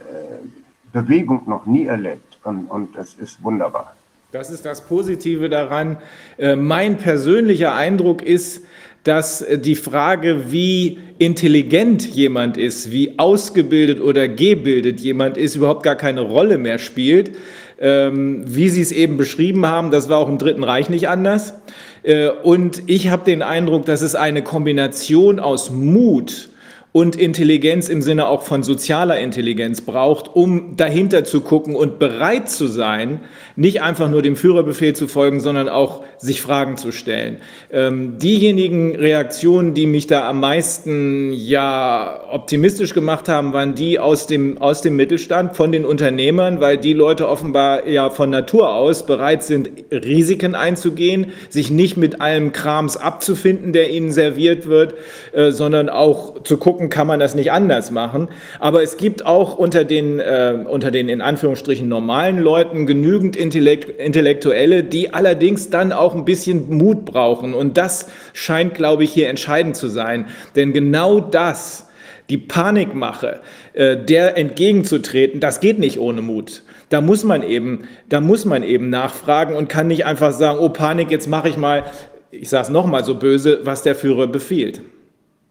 Bewegung 0.92 1.42
noch 1.46 1.66
nie 1.66 1.86
erlebt 1.86 2.38
und, 2.44 2.66
und 2.66 2.96
es 2.96 3.14
ist 3.14 3.42
wunderbar. 3.42 3.94
Das 4.32 4.50
ist 4.50 4.64
das 4.64 4.86
Positive 4.86 5.48
daran. 5.48 5.98
Äh, 6.38 6.56
mein 6.56 6.98
persönlicher 6.98 7.74
Eindruck 7.74 8.22
ist, 8.22 8.64
dass 9.04 9.44
die 9.50 9.76
Frage, 9.76 10.52
wie 10.52 10.98
intelligent 11.18 12.06
jemand 12.06 12.56
ist, 12.56 12.90
wie 12.90 13.18
ausgebildet 13.18 14.00
oder 14.00 14.28
gebildet 14.28 15.00
jemand 15.00 15.36
ist, 15.36 15.56
überhaupt 15.56 15.82
gar 15.82 15.96
keine 15.96 16.20
Rolle 16.20 16.58
mehr 16.58 16.78
spielt. 16.78 17.36
Ähm, 17.78 18.44
wie 18.46 18.68
Sie 18.68 18.82
es 18.82 18.92
eben 18.92 19.16
beschrieben 19.16 19.64
haben, 19.66 19.90
das 19.90 20.10
war 20.10 20.18
auch 20.18 20.28
im 20.28 20.36
Dritten 20.36 20.64
Reich 20.64 20.90
nicht 20.90 21.08
anders. 21.08 21.54
Äh, 22.02 22.28
und 22.28 22.82
ich 22.86 23.08
habe 23.08 23.24
den 23.24 23.42
Eindruck, 23.42 23.86
dass 23.86 24.02
es 24.02 24.14
eine 24.14 24.42
Kombination 24.42 25.40
aus 25.40 25.70
Mut 25.70 26.49
und 26.92 27.14
Intelligenz 27.14 27.88
im 27.88 28.02
Sinne 28.02 28.26
auch 28.26 28.42
von 28.42 28.64
sozialer 28.64 29.20
Intelligenz 29.20 29.80
braucht, 29.80 30.34
um 30.34 30.76
dahinter 30.76 31.22
zu 31.22 31.40
gucken 31.40 31.76
und 31.76 32.00
bereit 32.00 32.50
zu 32.50 32.66
sein, 32.66 33.20
nicht 33.54 33.80
einfach 33.80 34.08
nur 34.10 34.22
dem 34.22 34.36
Führerbefehl 34.36 34.94
zu 34.94 35.06
folgen, 35.06 35.40
sondern 35.40 35.68
auch 35.68 36.02
sich 36.18 36.42
Fragen 36.42 36.76
zu 36.76 36.90
stellen. 36.90 37.38
Ähm, 37.70 38.18
diejenigen 38.18 38.96
Reaktionen, 38.96 39.72
die 39.74 39.86
mich 39.86 40.06
da 40.08 40.28
am 40.28 40.40
meisten 40.40 41.32
ja 41.32 42.24
optimistisch 42.30 42.92
gemacht 42.92 43.28
haben, 43.28 43.52
waren 43.52 43.74
die 43.74 43.98
aus 43.98 44.26
dem, 44.26 44.58
aus 44.58 44.82
dem 44.82 44.96
Mittelstand, 44.96 45.56
von 45.56 45.70
den 45.70 45.84
Unternehmern, 45.84 46.60
weil 46.60 46.76
die 46.76 46.92
Leute 46.92 47.28
offenbar 47.28 47.86
ja 47.86 48.10
von 48.10 48.30
Natur 48.30 48.74
aus 48.74 49.06
bereit 49.06 49.44
sind, 49.44 49.70
Risiken 49.92 50.54
einzugehen, 50.54 51.32
sich 51.48 51.70
nicht 51.70 51.96
mit 51.96 52.20
allem 52.20 52.52
Krams 52.52 52.96
abzufinden, 52.96 53.72
der 53.72 53.90
ihnen 53.90 54.10
serviert 54.10 54.66
wird, 54.66 54.94
äh, 55.32 55.52
sondern 55.52 55.88
auch 55.88 56.42
zu 56.42 56.56
gucken, 56.56 56.79
kann 56.88 57.06
man 57.06 57.20
das 57.20 57.34
nicht 57.34 57.52
anders 57.52 57.90
machen. 57.90 58.28
Aber 58.58 58.82
es 58.82 58.96
gibt 58.96 59.26
auch 59.26 59.56
unter 59.56 59.84
den, 59.84 60.18
äh, 60.18 60.56
unter 60.66 60.90
den 60.90 61.08
in 61.08 61.20
Anführungsstrichen 61.20 61.88
normalen 61.88 62.38
Leuten 62.38 62.86
genügend 62.86 63.36
Intellektuelle, 63.36 64.84
die 64.84 65.12
allerdings 65.12 65.68
dann 65.68 65.92
auch 65.92 66.14
ein 66.14 66.24
bisschen 66.24 66.74
Mut 66.74 67.04
brauchen. 67.04 67.52
Und 67.52 67.76
das 67.76 68.08
scheint, 68.32 68.74
glaube 68.74 69.04
ich, 69.04 69.12
hier 69.12 69.28
entscheidend 69.28 69.76
zu 69.76 69.88
sein. 69.88 70.26
Denn 70.56 70.72
genau 70.72 71.20
das, 71.20 71.88
die 72.30 72.38
Panikmache, 72.38 73.40
äh, 73.74 73.96
der 73.96 74.38
entgegenzutreten, 74.38 75.40
das 75.40 75.60
geht 75.60 75.78
nicht 75.78 75.98
ohne 75.98 76.22
Mut. 76.22 76.62
Da 76.88 77.00
muss 77.00 77.24
man 77.24 77.42
eben, 77.42 77.84
da 78.08 78.20
muss 78.20 78.44
man 78.44 78.62
eben 78.62 78.90
nachfragen 78.90 79.54
und 79.54 79.68
kann 79.68 79.88
nicht 79.88 80.06
einfach 80.06 80.32
sagen, 80.32 80.58
oh 80.60 80.70
Panik, 80.70 81.10
jetzt 81.10 81.28
mache 81.28 81.48
ich 81.48 81.56
mal, 81.56 81.84
ich 82.30 82.48
sage 82.48 82.64
es 82.64 82.68
nochmal 82.70 83.04
so 83.04 83.16
böse, 83.16 83.60
was 83.64 83.82
der 83.82 83.94
Führer 83.94 84.26
befiehlt. 84.26 84.80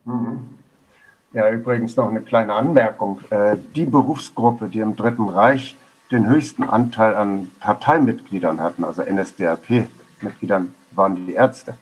Mhm. 0.06 0.59
Ja, 1.32 1.50
übrigens 1.52 1.96
noch 1.96 2.10
eine 2.10 2.22
kleine 2.22 2.54
Anmerkung. 2.54 3.22
Äh, 3.30 3.58
die 3.76 3.86
Berufsgruppe, 3.86 4.68
die 4.68 4.80
im 4.80 4.96
Dritten 4.96 5.30
Reich 5.30 5.78
den 6.12 6.28
höchsten 6.28 6.64
Anteil 6.64 7.16
an 7.16 7.52
Parteimitgliedern 7.60 8.60
hatten, 8.60 8.84
also 8.84 9.04
NSDAP-Mitgliedern, 9.04 10.74
waren 10.92 11.28
die 11.28 11.34
Ärzte. 11.34 11.76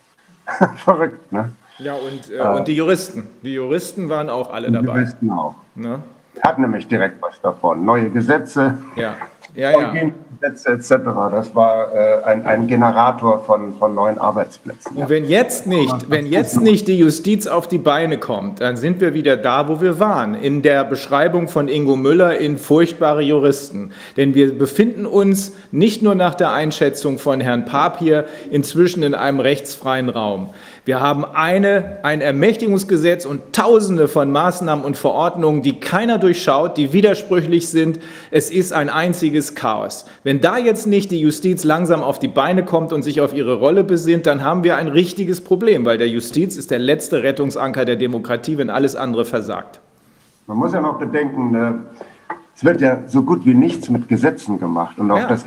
Verrückt, 0.78 1.32
ne? 1.32 1.54
Ja, 1.80 1.94
und, 1.94 2.30
äh, 2.30 2.38
äh, 2.38 2.58
und 2.58 2.68
die 2.68 2.76
Juristen. 2.76 3.28
Die 3.42 3.54
Juristen 3.54 4.10
waren 4.10 4.30
auch 4.30 4.52
alle 4.52 4.70
dabei. 4.72 4.82
Die 4.82 5.00
Juristen 5.00 5.32
auch. 5.32 5.56
Ne? 5.76 6.02
Hat 6.42 6.60
nämlich 6.60 6.88
direkt 6.88 7.22
was 7.22 7.40
davon. 7.42 7.86
Neue 7.86 8.10
Gesetze, 8.10 8.78
ja. 8.96 9.16
Ja, 9.58 9.72
ja. 9.72 10.12
Gesetze 10.40 10.70
etc. 10.70 11.04
Das 11.32 11.56
war 11.56 11.94
äh, 11.94 12.24
ein, 12.24 12.46
ein 12.46 12.68
Generator 12.68 13.44
von, 13.44 13.74
von 13.78 13.96
neuen 13.96 14.18
Arbeitsplätzen. 14.18 14.96
Und 14.96 15.10
wenn 15.10 15.26
jetzt 15.26 15.66
nicht, 15.66 16.10
wenn 16.10 16.28
jetzt 16.28 16.62
nicht 16.62 16.88
die 16.88 16.98
Justiz 16.98 17.48
auf 17.48 17.68
die 17.68 17.80
Beine 17.80 18.20
kommt, 18.20 18.62
dann 18.62 18.78
sind 18.78 19.02
wir 19.02 19.16
wieder 19.16 19.36
da, 19.36 19.68
wo 19.68 19.82
wir 19.82 20.00
waren. 20.00 20.36
In 20.36 20.62
der 20.62 20.84
Beschreibung 20.84 21.48
von 21.48 21.68
Ingo 21.68 21.96
Müller 21.96 22.38
in 22.38 22.58
furchtbare 22.58 23.22
Juristen. 23.22 23.92
Denn 24.16 24.36
wir 24.36 24.58
befinden 24.58 25.06
uns 25.06 25.54
nicht 25.72 26.04
nur 26.04 26.14
nach 26.14 26.36
der 26.36 26.52
Einschätzung 26.52 27.18
von 27.18 27.42
Herrn 27.42 27.66
Papier 27.66 28.26
inzwischen 28.52 29.02
in 29.02 29.16
einem 29.16 29.40
rechtsfreien 29.40 30.10
Raum. 30.10 30.52
Wir 30.88 31.02
haben 31.02 31.26
eine, 31.26 32.00
ein 32.04 32.22
Ermächtigungsgesetz 32.22 33.26
und 33.26 33.52
tausende 33.52 34.08
von 34.08 34.32
Maßnahmen 34.32 34.86
und 34.86 34.96
Verordnungen, 34.96 35.62
die 35.62 35.82
keiner 35.82 36.18
durchschaut, 36.18 36.78
die 36.78 36.94
widersprüchlich 36.94 37.68
sind. 37.68 38.00
Es 38.32 38.50
ist 38.50 38.72
ein 38.72 38.90
einziges 38.90 39.54
Chaos. 39.54 40.06
Wenn 40.24 40.40
da 40.40 40.58
jetzt 40.58 40.88
nicht 40.88 41.12
die 41.12 41.20
Justiz 41.20 41.66
langsam 41.66 42.02
auf 42.02 42.20
die 42.20 42.30
Beine 42.30 42.64
kommt 42.64 42.94
und 42.94 43.04
sich 43.04 43.20
auf 43.20 43.34
ihre 43.34 43.56
Rolle 43.56 43.84
besinnt, 43.84 44.28
dann 44.28 44.46
haben 44.46 44.64
wir 44.64 44.78
ein 44.78 44.88
richtiges 44.88 45.42
Problem, 45.42 45.84
weil 45.84 45.98
der 45.98 46.08
Justiz 46.08 46.56
ist 46.56 46.72
der 46.72 46.80
letzte 46.80 47.22
Rettungsanker 47.22 47.84
der 47.84 47.98
Demokratie, 47.98 48.58
wenn 48.58 48.70
alles 48.70 48.96
andere 48.96 49.26
versagt. 49.26 49.82
Man 50.46 50.56
muss 50.56 50.72
ja 50.72 50.80
noch 50.80 51.00
bedenken, 51.00 51.54
äh, 51.54 51.72
es 52.56 52.64
wird 52.64 52.80
ja 52.80 53.00
so 53.08 53.24
gut 53.24 53.46
wie 53.46 53.54
nichts 53.54 53.90
mit 53.90 54.08
Gesetzen 54.08 54.58
gemacht 54.58 54.98
und 55.00 55.12
auch 55.12 55.18
ja. 55.18 55.28
das 55.28 55.44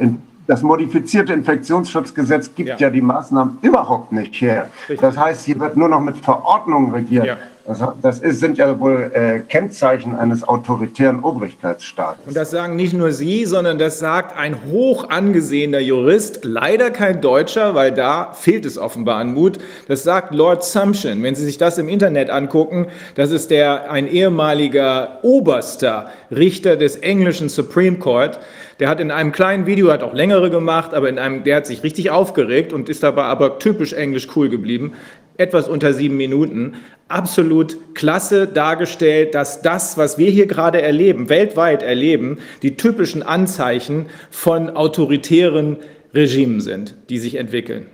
das 0.51 0.63
modifizierte 0.63 1.33
Infektionsschutzgesetz 1.33 2.53
gibt 2.57 2.71
ja. 2.71 2.77
ja, 2.77 2.91
die 2.91 3.01
Maßnahmen 3.01 3.59
überhaupt 3.63 4.11
nicht 4.11 4.35
her. 4.41 4.69
Richtig. 4.81 5.01
Das 5.01 5.17
heißt, 5.17 5.45
hier 5.45 5.61
wird 5.61 5.77
nur 5.77 5.89
noch 5.89 6.01
mit 6.01 6.17
Verordnungen 6.17 6.91
regiert. 6.91 7.25
Ja. 7.25 7.37
Das, 7.67 7.83
das 8.01 8.19
ist, 8.21 8.41
sind 8.41 8.59
ja 8.59 8.79
wohl 8.81 9.11
äh, 9.13 9.41
Kennzeichen 9.41 10.17
eines 10.17 10.47
autoritären 10.47 11.21
Obrigkeitsstaates. 11.21 12.27
Und 12.27 12.37
das 12.37 12.51
sagen 12.51 12.77
nicht 12.77 12.95
nur 12.95 13.13
Sie, 13.13 13.45
sondern 13.45 13.79
das 13.79 13.99
sagt 13.99 14.37
ein 14.37 14.57
hoch 14.71 15.09
angesehener 15.11 15.81
Jurist, 15.81 16.41
leider 16.45 16.91
kein 16.91 17.21
Deutscher, 17.21 17.75
weil 17.75 17.93
da 17.93 18.33
fehlt 18.33 18.65
es 18.65 18.79
offenbar 18.79 19.19
an 19.19 19.35
Mut. 19.35 19.59
Das 19.89 20.03
sagt 20.03 20.35
Lord 20.35 20.65
Sumption. 20.65 21.23
Wenn 21.23 21.35
Sie 21.35 21.45
sich 21.45 21.59
das 21.59 21.79
im 21.79 21.89
Internet 21.89 22.31
angucken, 22.31 22.87
das 23.15 23.31
ist 23.31 23.51
der 23.51 23.91
ein 23.91 24.09
ehemaliger 24.09 25.19
oberster 25.23 26.11
Richter 26.31 26.77
des 26.77 26.97
englischen 26.97 27.49
Supreme 27.49 27.99
Court. 27.99 28.41
Der 28.79 28.89
hat 28.89 29.01
in 29.01 29.11
einem 29.11 29.33
kleinen 29.33 29.67
Video, 29.67 29.93
hat 29.93 30.03
auch 30.03 30.15
längere 30.15 30.49
gemacht, 30.51 30.95
aber 30.95 31.09
in 31.11 31.19
einem, 31.19 31.45
der 31.45 31.57
hat 31.57 31.67
sich 31.67 31.83
richtig 31.83 32.11
aufgeregt 32.11 32.73
und 32.73 32.89
ist 32.89 33.03
dabei 33.03 33.25
aber 33.25 33.59
typisch 33.59 33.93
englisch 33.93 34.29
cool 34.35 34.49
geblieben. 34.49 34.95
Etwas 35.41 35.71
unter 35.71 35.95
sieben 35.95 36.19
Minuten. 36.19 36.75
Absolut 37.09 37.95
klasse 37.95 38.47
dargestellt, 38.47 39.35
dass 39.35 39.63
das, 39.63 39.97
was 39.97 40.19
wir 40.19 40.31
hier 40.31 40.47
gerade 40.47 40.83
erleben, 40.83 41.31
weltweit 41.31 41.83
erleben, 41.83 42.41
die 42.61 42.77
typischen 42.77 43.23
Anzeichen 43.23 44.11
von 44.31 44.69
autoritären 44.69 45.79
Regimen 46.13 46.61
sind, 46.61 46.95
die 47.09 47.19
sich 47.19 47.37
entwickeln. 47.37 47.87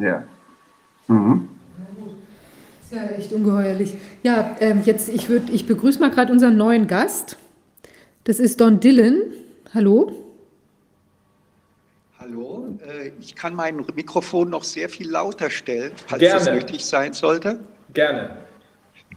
Ja. 0.00 0.22
Mhm. 1.08 1.48
ist 2.84 2.92
ja 2.92 3.08
echt 3.18 3.32
ungeheuerlich. 3.32 3.94
Ja, 4.22 4.56
ähm, 4.60 4.82
jetzt, 4.84 5.08
ich, 5.08 5.28
würd, 5.28 5.50
ich 5.50 5.66
begrüße 5.66 5.98
mal 5.98 6.12
gerade 6.12 6.30
unseren 6.30 6.56
neuen 6.56 6.86
Gast. 6.86 7.38
Das 8.22 8.38
ist 8.38 8.60
Don 8.60 8.78
Dillon. 8.78 9.22
Hallo? 9.74 10.27
Hallo, 12.30 12.66
äh, 12.86 13.10
ich 13.20 13.34
kann 13.34 13.54
mein 13.54 13.76
Mikrofon 13.94 14.50
noch 14.50 14.64
sehr 14.64 14.88
viel 14.90 15.10
lauter 15.10 15.48
stellen, 15.48 15.92
falls 16.06 16.20
Gerne. 16.20 16.38
das 16.44 16.52
nötig 16.52 16.84
sein 16.84 17.12
sollte. 17.14 17.60
Gerne. 17.94 18.30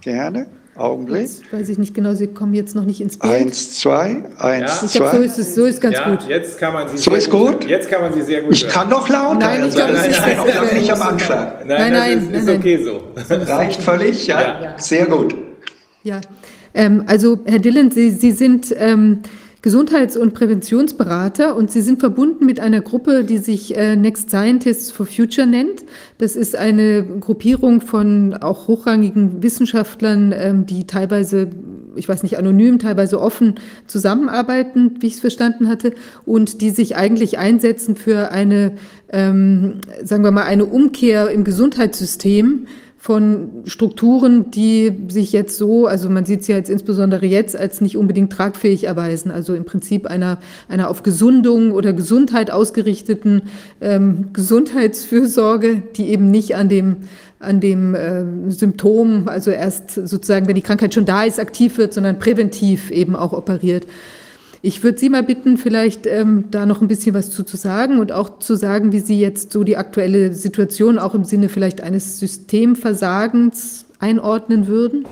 Gerne. 0.01 0.47
Augenblick. 0.75 1.23
Jetzt 1.23 1.51
weiß 1.51 1.67
ich 1.69 1.77
nicht 1.77 1.93
genau, 1.93 2.13
Sie 2.13 2.27
kommen 2.27 2.53
jetzt 2.53 2.73
noch 2.73 2.85
nicht 2.85 3.01
ins 3.01 3.17
Bild. 3.17 3.33
Eins, 3.33 3.79
zwei, 3.79 4.23
eins, 4.37 4.81
Ja. 4.81 4.85
ich 4.85 4.93
glaube, 4.93 5.11
so 5.11 5.17
zwei. 5.17 5.25
ist 5.25 5.39
es, 5.39 5.55
so 5.55 5.65
ist 5.65 5.81
ganz 5.81 5.95
ja, 5.97 6.09
gut. 6.09 6.29
jetzt 6.29 6.57
kann 6.57 6.73
man 6.73 6.87
sie 6.87 6.97
So 6.99 7.13
ist 7.13 7.29
gut? 7.29 7.65
Jetzt 7.65 7.89
kann 7.89 8.01
man 8.01 8.13
sie 8.13 8.21
sehr 8.21 8.43
gut 8.43 8.53
Ich 8.53 8.67
kann 8.69 8.87
noch 8.87 9.09
lauter 9.09 9.39
Nein, 9.39 9.65
ich 9.67 9.75
glaube, 9.75 9.91
ist 9.91 10.03
bin 10.03 10.37
noch 10.37 10.45
besser. 10.45 10.61
lange 10.63 10.79
nicht 10.79 10.93
am 10.93 11.01
Anschlag. 11.01 11.65
Nein, 11.65 11.67
Nein, 11.67 11.91
das 11.91 11.99
nein, 11.99 12.17
ist, 12.17 12.25
nein, 12.25 12.33
ist 12.39 12.45
nein. 12.45 12.57
okay 12.59 12.83
so. 12.83 13.53
Reicht 13.53 13.81
völlig, 13.81 14.27
ja? 14.27 14.61
Ja. 14.61 14.79
Sehr 14.79 15.05
gut. 15.07 15.35
Ja, 16.03 16.21
ähm, 16.73 17.03
also 17.07 17.39
Herr 17.45 17.59
Dillon, 17.59 17.91
Sie, 17.91 18.11
Sie 18.11 18.31
sind 18.31 18.73
ähm, 18.77 19.23
Gesundheits- 19.61 20.17
und 20.17 20.33
Präventionsberater 20.33 21.55
und 21.55 21.69
Sie 21.69 21.81
sind 21.81 21.99
verbunden 21.99 22.47
mit 22.47 22.59
einer 22.59 22.81
Gruppe, 22.81 23.23
die 23.23 23.37
sich 23.37 23.77
äh, 23.77 23.95
Next 23.95 24.29
Scientists 24.29 24.91
for 24.91 25.05
Future 25.05 25.45
nennt. 25.45 25.85
Das 26.17 26.35
ist 26.35 26.55
eine 26.55 27.03
Gruppierung 27.03 27.81
von 27.81 28.33
auch 28.33 28.67
hochrangigen 28.67 29.43
Wissenschaftlern, 29.43 30.33
ähm, 30.35 30.65
die 30.65 30.87
teilweise, 30.87 31.49
ich 31.95 32.09
weiß 32.09 32.23
nicht, 32.23 32.39
anonym, 32.39 32.79
teilweise 32.79 33.21
offen 33.21 33.55
zusammenarbeiten, 33.85 34.95
wie 34.99 35.07
ich 35.07 35.13
es 35.13 35.19
verstanden 35.19 35.67
hatte, 35.67 35.93
und 36.25 36.61
die 36.61 36.71
sich 36.71 36.95
eigentlich 36.95 37.37
einsetzen 37.37 37.95
für 37.95 38.31
eine, 38.31 38.73
ähm, 39.09 39.81
sagen 40.03 40.23
wir 40.23 40.31
mal, 40.31 40.45
eine 40.45 40.65
Umkehr 40.65 41.29
im 41.29 41.43
Gesundheitssystem 41.43 42.65
von 43.01 43.63
Strukturen, 43.65 44.51
die 44.51 44.95
sich 45.07 45.31
jetzt 45.31 45.57
so, 45.57 45.87
also 45.87 46.07
man 46.07 46.23
sieht 46.25 46.47
ja 46.47 46.55
jetzt 46.55 46.69
insbesondere 46.69 47.25
jetzt, 47.25 47.55
als 47.55 47.81
nicht 47.81 47.97
unbedingt 47.97 48.31
tragfähig 48.31 48.83
erweisen. 48.83 49.31
Also 49.31 49.55
im 49.55 49.65
Prinzip 49.65 50.05
einer, 50.05 50.37
einer 50.69 50.87
auf 50.87 51.01
Gesundung 51.01 51.71
oder 51.71 51.93
Gesundheit 51.93 52.51
ausgerichteten 52.51 53.41
ähm, 53.81 54.27
Gesundheitsfürsorge, 54.33 55.81
die 55.95 56.09
eben 56.09 56.29
nicht 56.29 56.55
an 56.55 56.69
dem, 56.69 56.97
an 57.39 57.59
dem 57.59 57.95
ähm, 57.95 58.51
Symptom, 58.51 59.27
also 59.27 59.49
erst 59.49 59.95
sozusagen, 59.95 60.47
wenn 60.47 60.53
die 60.53 60.61
Krankheit 60.61 60.93
schon 60.93 61.05
da 61.05 61.23
ist, 61.23 61.39
aktiv 61.39 61.79
wird, 61.79 61.95
sondern 61.95 62.19
präventiv 62.19 62.91
eben 62.91 63.15
auch 63.15 63.33
operiert. 63.33 63.87
Ich 64.63 64.83
würde 64.83 64.99
Sie 64.99 65.09
mal 65.09 65.23
bitten, 65.23 65.57
vielleicht 65.57 66.05
ähm, 66.05 66.45
da 66.51 66.67
noch 66.67 66.81
ein 66.81 66.87
bisschen 66.87 67.15
was 67.15 67.31
zu, 67.31 67.43
zu 67.43 67.57
sagen 67.57 67.99
und 67.99 68.11
auch 68.11 68.37
zu 68.37 68.55
sagen, 68.55 68.91
wie 68.91 68.99
Sie 68.99 69.19
jetzt 69.19 69.51
so 69.51 69.63
die 69.63 69.75
aktuelle 69.75 70.35
Situation 70.35 70.99
auch 70.99 71.15
im 71.15 71.23
Sinne 71.23 71.49
vielleicht 71.49 71.81
eines 71.81 72.19
Systemversagens 72.19 73.85
einordnen 73.99 74.67
würden. 74.67 75.05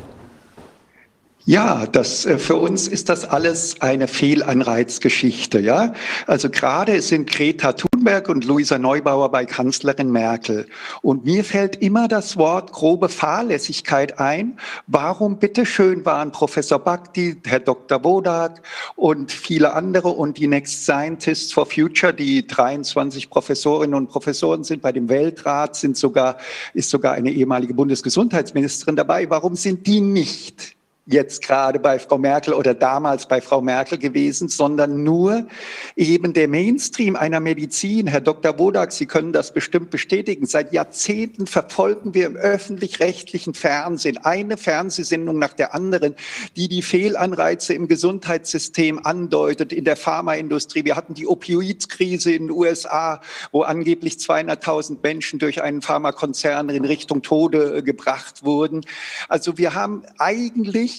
Ja, 1.49 1.87
das, 1.87 2.27
äh, 2.27 2.37
für 2.37 2.57
uns 2.57 2.87
ist 2.87 3.09
das 3.09 3.25
alles 3.25 3.81
eine 3.81 4.07
Fehlanreizgeschichte, 4.07 5.59
ja. 5.59 5.95
Also 6.27 6.51
gerade 6.51 7.01
sind 7.01 7.27
Greta 7.27 7.73
Thunberg 7.73 8.29
und 8.29 8.45
Luisa 8.45 8.77
Neubauer 8.77 9.31
bei 9.31 9.45
Kanzlerin 9.45 10.11
Merkel. 10.11 10.67
Und 11.01 11.25
mir 11.25 11.43
fällt 11.43 11.77
immer 11.77 12.07
das 12.07 12.37
Wort 12.37 12.71
grobe 12.71 13.09
Fahrlässigkeit 13.09 14.19
ein. 14.19 14.59
Warum 14.85 15.39
bitteschön 15.39 16.05
waren 16.05 16.31
Professor 16.31 16.77
Bhakti, 16.77 17.41
Herr 17.43 17.61
Dr. 17.61 18.03
Wodak 18.03 18.61
und 18.95 19.31
viele 19.31 19.73
andere 19.73 20.09
und 20.09 20.37
die 20.37 20.45
Next 20.45 20.83
Scientists 20.83 21.51
for 21.51 21.65
Future, 21.65 22.13
die 22.13 22.45
23 22.45 23.27
Professorinnen 23.27 23.95
und 23.95 24.09
Professoren 24.09 24.63
sind 24.63 24.83
bei 24.83 24.91
dem 24.91 25.09
Weltrat, 25.09 25.75
sind 25.75 25.97
sogar, 25.97 26.37
ist 26.75 26.91
sogar 26.91 27.13
eine 27.13 27.31
ehemalige 27.31 27.73
Bundesgesundheitsministerin 27.73 28.95
dabei. 28.95 29.27
Warum 29.31 29.55
sind 29.55 29.87
die 29.87 29.99
nicht? 29.99 30.78
Jetzt 31.11 31.41
gerade 31.41 31.79
bei 31.79 31.97
Frau 31.97 32.17
Merkel 32.17 32.53
oder 32.53 32.73
damals 32.73 33.27
bei 33.27 33.41
Frau 33.41 33.61
Merkel 33.61 33.97
gewesen, 33.97 34.47
sondern 34.47 35.03
nur 35.03 35.47
eben 35.95 36.33
der 36.33 36.47
Mainstream 36.47 37.15
einer 37.15 37.39
Medizin. 37.39 38.05
Herr 38.05 38.21
Dr. 38.21 38.59
Wodak, 38.59 38.91
Sie 38.91 39.07
können 39.07 39.33
das 39.33 39.51
bestimmt 39.51 39.89
bestätigen. 39.89 40.45
Seit 40.45 40.71
Jahrzehnten 40.71 41.47
verfolgen 41.47 42.13
wir 42.13 42.27
im 42.27 42.35
öffentlich-rechtlichen 42.35 43.55
Fernsehen 43.55 44.17
eine 44.17 44.57
Fernsehsendung 44.57 45.39
nach 45.39 45.53
der 45.53 45.73
anderen, 45.73 46.15
die 46.55 46.67
die 46.67 46.83
Fehlanreize 46.83 47.73
im 47.73 47.87
Gesundheitssystem 47.87 49.03
andeutet, 49.03 49.73
in 49.73 49.85
der 49.85 49.95
Pharmaindustrie. 49.95 50.85
Wir 50.85 50.95
hatten 50.95 51.15
die 51.15 51.27
Opioidkrise 51.27 52.33
in 52.33 52.47
den 52.47 52.51
USA, 52.51 53.21
wo 53.51 53.63
angeblich 53.63 54.15
200.000 54.15 54.97
Menschen 55.01 55.39
durch 55.39 55.63
einen 55.63 55.81
Pharmakonzern 55.81 56.69
in 56.69 56.85
Richtung 56.85 57.23
Tode 57.23 57.77
äh, 57.77 57.81
gebracht 57.81 58.43
wurden. 58.43 58.85
Also 59.27 59.57
wir 59.57 59.73
haben 59.73 60.03
eigentlich 60.19 60.98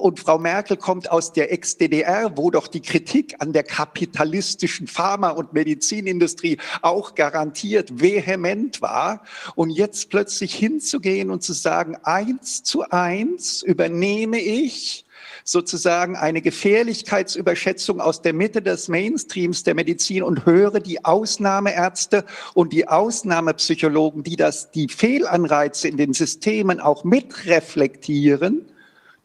und 0.00 0.20
Frau 0.20 0.38
Merkel 0.38 0.76
kommt 0.76 1.10
aus 1.10 1.32
der 1.32 1.52
Ex-DDR, 1.52 2.36
wo 2.36 2.50
doch 2.50 2.68
die 2.68 2.80
Kritik 2.80 3.36
an 3.40 3.52
der 3.52 3.62
kapitalistischen 3.62 4.86
Pharma- 4.86 5.30
und 5.30 5.52
Medizinindustrie 5.52 6.58
auch 6.82 7.14
garantiert 7.14 8.00
vehement 8.00 8.80
war. 8.82 9.24
Und 9.54 9.70
jetzt 9.70 10.10
plötzlich 10.10 10.54
hinzugehen 10.54 11.30
und 11.30 11.42
zu 11.42 11.52
sagen, 11.52 11.96
eins 12.02 12.62
zu 12.62 12.82
eins 12.90 13.62
übernehme 13.62 14.38
ich 14.38 15.04
sozusagen 15.44 16.16
eine 16.16 16.40
Gefährlichkeitsüberschätzung 16.40 18.00
aus 18.00 18.22
der 18.22 18.32
Mitte 18.32 18.62
des 18.62 18.88
Mainstreams 18.88 19.62
der 19.62 19.74
Medizin 19.74 20.22
und 20.22 20.46
höre 20.46 20.80
die 20.80 21.04
Ausnahmeärzte 21.04 22.24
und 22.54 22.72
die 22.72 22.88
Ausnahmepsychologen, 22.88 24.22
die 24.22 24.36
das, 24.36 24.70
die 24.70 24.88
Fehlanreize 24.88 25.88
in 25.88 25.98
den 25.98 26.14
Systemen 26.14 26.80
auch 26.80 27.04
mitreflektieren, 27.04 28.66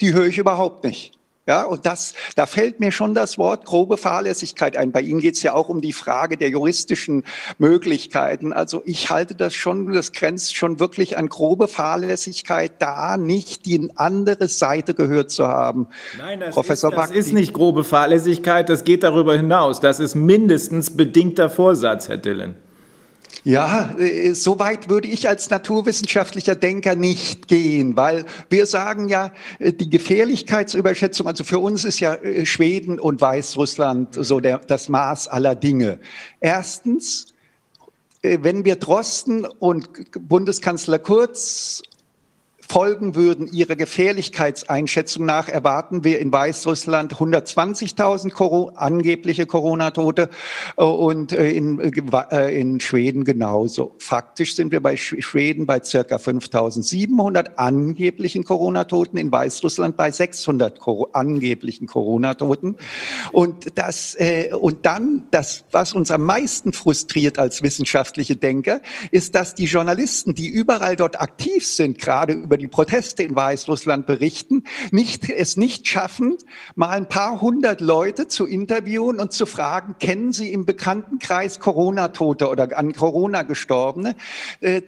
die 0.01 0.13
höre 0.13 0.27
ich 0.27 0.38
überhaupt 0.38 0.84
nicht. 0.84 1.19
Ja, 1.49 1.63
und 1.63 1.88
das, 1.88 2.13
da 2.35 2.45
fällt 2.45 2.80
mir 2.80 2.91
schon 2.91 3.15
das 3.15 3.39
Wort 3.39 3.65
grobe 3.65 3.97
Fahrlässigkeit 3.97 4.77
ein. 4.77 4.91
Bei 4.91 5.01
Ihnen 5.01 5.19
geht 5.19 5.34
es 5.34 5.41
ja 5.41 5.55
auch 5.55 5.67
um 5.67 5.81
die 5.81 5.93
Frage 5.93 6.38
der 6.38 6.49
juristischen 6.49 7.23
Möglichkeiten. 7.57 8.53
Also 8.53 8.84
ich 8.85 9.09
halte 9.09 9.34
das 9.34 9.55
schon, 9.55 9.91
das 9.91 10.11
grenzt 10.11 10.55
schon 10.55 10.80
wirklich 10.80 11.17
an 11.17 11.27
grobe 11.27 11.67
Fahrlässigkeit, 11.67 12.73
da 12.77 13.17
nicht 13.17 13.65
die 13.65 13.89
andere 13.95 14.47
Seite 14.47 14.93
gehört 14.93 15.31
zu 15.31 15.47
haben. 15.47 15.88
Nein, 16.19 16.39
das, 16.39 16.53
Professor 16.53 16.91
ist, 16.91 16.99
das 16.99 17.09
ist 17.09 17.34
nicht 17.34 17.51
grobe 17.53 17.84
Fahrlässigkeit, 17.84 18.69
das 18.69 18.84
geht 18.84 19.01
darüber 19.01 19.35
hinaus. 19.35 19.80
Das 19.80 19.99
ist 19.99 20.13
mindestens 20.13 20.95
bedingter 20.95 21.49
Vorsatz, 21.49 22.09
Herr 22.09 22.17
Dillon. 22.17 22.53
Ja, 23.44 23.95
äh, 23.98 24.34
so 24.34 24.60
weit 24.60 24.90
würde 24.90 25.07
ich 25.07 25.28
als 25.28 25.49
naturwissenschaftlicher 25.49 26.56
Denker 26.56 26.95
nicht 26.95 27.48
gehen, 27.48 27.95
weil 27.95 28.26
wir 28.49 28.66
sagen 28.66 29.07
ja, 29.07 29.32
äh, 29.60 29.72
die 29.72 29.90
Gefährlichkeitsüberschätzung, 29.90 31.28
also 31.28 31.44
für 31.44 31.60
uns 31.60 31.86
ist 31.86 31.99
ja 31.99 32.16
äh, 32.16 32.45
Schweden 32.45 32.99
und 32.99 33.22
Weißrussland 33.22 34.16
so 34.16 34.40
der, 34.40 34.60
das 34.60 34.90
Maß 34.90 35.30
aller 35.30 35.56
Dinge. 35.56 35.99
Erstens, 36.40 37.28
wenn 38.22 38.66
wir 38.66 38.76
Drosten 38.76 39.45
und 39.45 39.90
Bundeskanzler 40.28 40.99
Kurz 40.99 41.82
folgen 42.69 43.15
würden 43.15 43.47
ihrer 43.51 43.75
Gefährlichkeitseinschätzung 43.75 45.25
nach, 45.25 45.49
erwarten 45.49 46.03
wir 46.03 46.19
in 46.19 46.31
Weißrussland 46.31 47.15
120.000 47.15 48.29
Coro 48.29 48.71
angebliche 48.75 49.47
Corona-Tote 49.47 50.29
äh, 50.77 50.83
und 50.83 51.31
äh, 51.31 51.49
in, 51.49 51.79
äh, 51.79 52.59
in 52.59 52.79
Schweden 52.79 53.23
genauso. 53.23 53.95
Faktisch 53.97 54.55
sind 54.55 54.71
wir 54.71 54.81
bei 54.81 54.95
Sch 54.97 55.15
Schweden 55.19 55.65
bei 55.65 55.81
circa 55.83 56.17
5.700 56.17 57.55
angeblichen 57.55 58.43
Corona-Toten, 58.43 59.17
in 59.17 59.31
Weißrussland 59.31 59.97
bei 59.97 60.11
600 60.11 60.79
Cor 60.79 61.09
angeblichen 61.13 61.87
Corona-Toten. 61.87 62.75
Und 63.31 63.79
das, 63.79 64.13
äh, 64.19 64.51
und 64.53 64.85
dann, 64.85 65.23
das, 65.31 65.65
was 65.71 65.93
uns 65.93 66.11
am 66.11 66.21
meisten 66.23 66.71
frustriert 66.73 67.39
als 67.39 67.63
wissenschaftliche 67.63 68.35
Denker, 68.35 68.81
ist, 69.09 69.33
dass 69.33 69.55
die 69.55 69.65
Journalisten, 69.65 70.35
die 70.35 70.47
überall 70.49 70.95
dort 70.95 71.19
aktiv 71.19 71.65
sind, 71.65 71.97
gerade 71.97 72.33
über 72.33 72.59
die 72.60 72.68
Proteste 72.68 73.23
in 73.23 73.36
Weißrussland 73.36 74.06
berichten, 74.06 74.64
nicht, 74.91 75.30
es 75.30 75.57
nicht 75.57 75.88
schaffen, 75.88 76.38
mal 76.76 76.90
ein 76.90 77.10
paar 77.10 77.41
hundert 77.41 77.81
Leute 77.81 78.27
zu 78.27 78.45
interviewen 78.45 79.19
und 79.19 79.34
zu 79.34 79.45
fragen, 79.45 79.95
kennen 79.99 80.31
Sie 80.31 80.53
im 80.53 80.65
Bekanntenkreis 80.65 81.60
Corona-Tote 81.60 82.48
oder 82.48 82.77
an 82.77 82.94
Corona 82.94 83.41
Gestorbene? 83.41 84.15
Äh, 84.61 84.81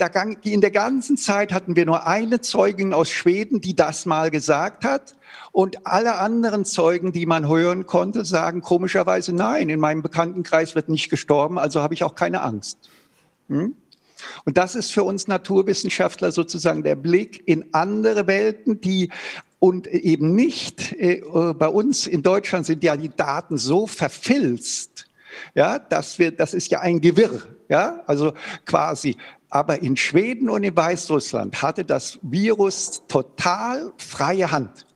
in 0.44 0.62
der 0.62 0.72
ganzen 0.72 1.18
Zeit 1.18 1.52
hatten 1.52 1.76
wir 1.76 1.86
nur 1.86 2.06
eine 2.06 2.42
Zeugin 2.42 2.94
aus 2.94 3.10
Schweden, 3.10 3.62
die 3.62 3.76
das 3.76 4.06
mal 4.06 4.30
gesagt 4.30 4.86
hat. 4.86 5.16
Und 5.52 5.86
alle 5.86 6.16
anderen 6.16 6.64
Zeugen, 6.64 7.12
die 7.12 7.26
man 7.26 7.48
hören 7.48 7.86
konnte, 7.86 8.24
sagen 8.24 8.62
komischerweise, 8.62 9.34
nein, 9.34 9.70
in 9.70 9.80
meinem 9.80 10.02
Bekanntenkreis 10.02 10.76
wird 10.76 10.88
nicht 10.88 11.10
gestorben, 11.10 11.58
also 11.58 11.82
habe 11.82 11.94
ich 11.94 12.04
auch 12.04 12.16
keine 12.16 12.42
Angst. 12.42 12.78
Hm? 13.50 13.76
Und 14.46 14.58
das 14.58 14.76
ist 14.76 14.92
für 14.92 15.04
uns 15.04 15.28
Naturwissenschaftler 15.28 16.32
sozusagen 16.32 16.84
der 16.84 16.96
Blick 16.96 17.44
in 17.48 17.66
andere 17.74 18.28
Welten, 18.28 18.82
die 18.82 19.10
und 19.60 19.86
eben 19.86 20.34
nicht, 20.34 20.94
äh, 20.94 21.22
bei 21.54 21.68
uns 21.68 22.08
in 22.08 22.24
Deutschland 22.24 22.66
sind 22.66 22.84
ja 22.84 22.98
die 22.98 23.16
Daten 23.16 23.58
so 23.58 23.86
verfilzt, 23.86 25.06
ja, 25.54 25.78
dass 25.78 26.18
wir, 26.18 26.32
das 26.32 26.56
ist 26.56 26.72
ja 26.72 26.80
ein 26.80 27.00
Gewirr, 27.00 27.44
ja, 27.70 28.02
also 28.08 28.34
quasi. 28.66 29.18
Aber 29.50 29.82
in 29.82 29.98
Schweden 29.98 30.50
und 30.50 30.64
in 30.64 30.76
Weißrussland 30.76 31.62
hatte 31.62 31.86
das 31.86 32.18
Virus 32.24 33.04
total 33.08 33.94
freie 33.98 34.52
Hand. 34.52 34.88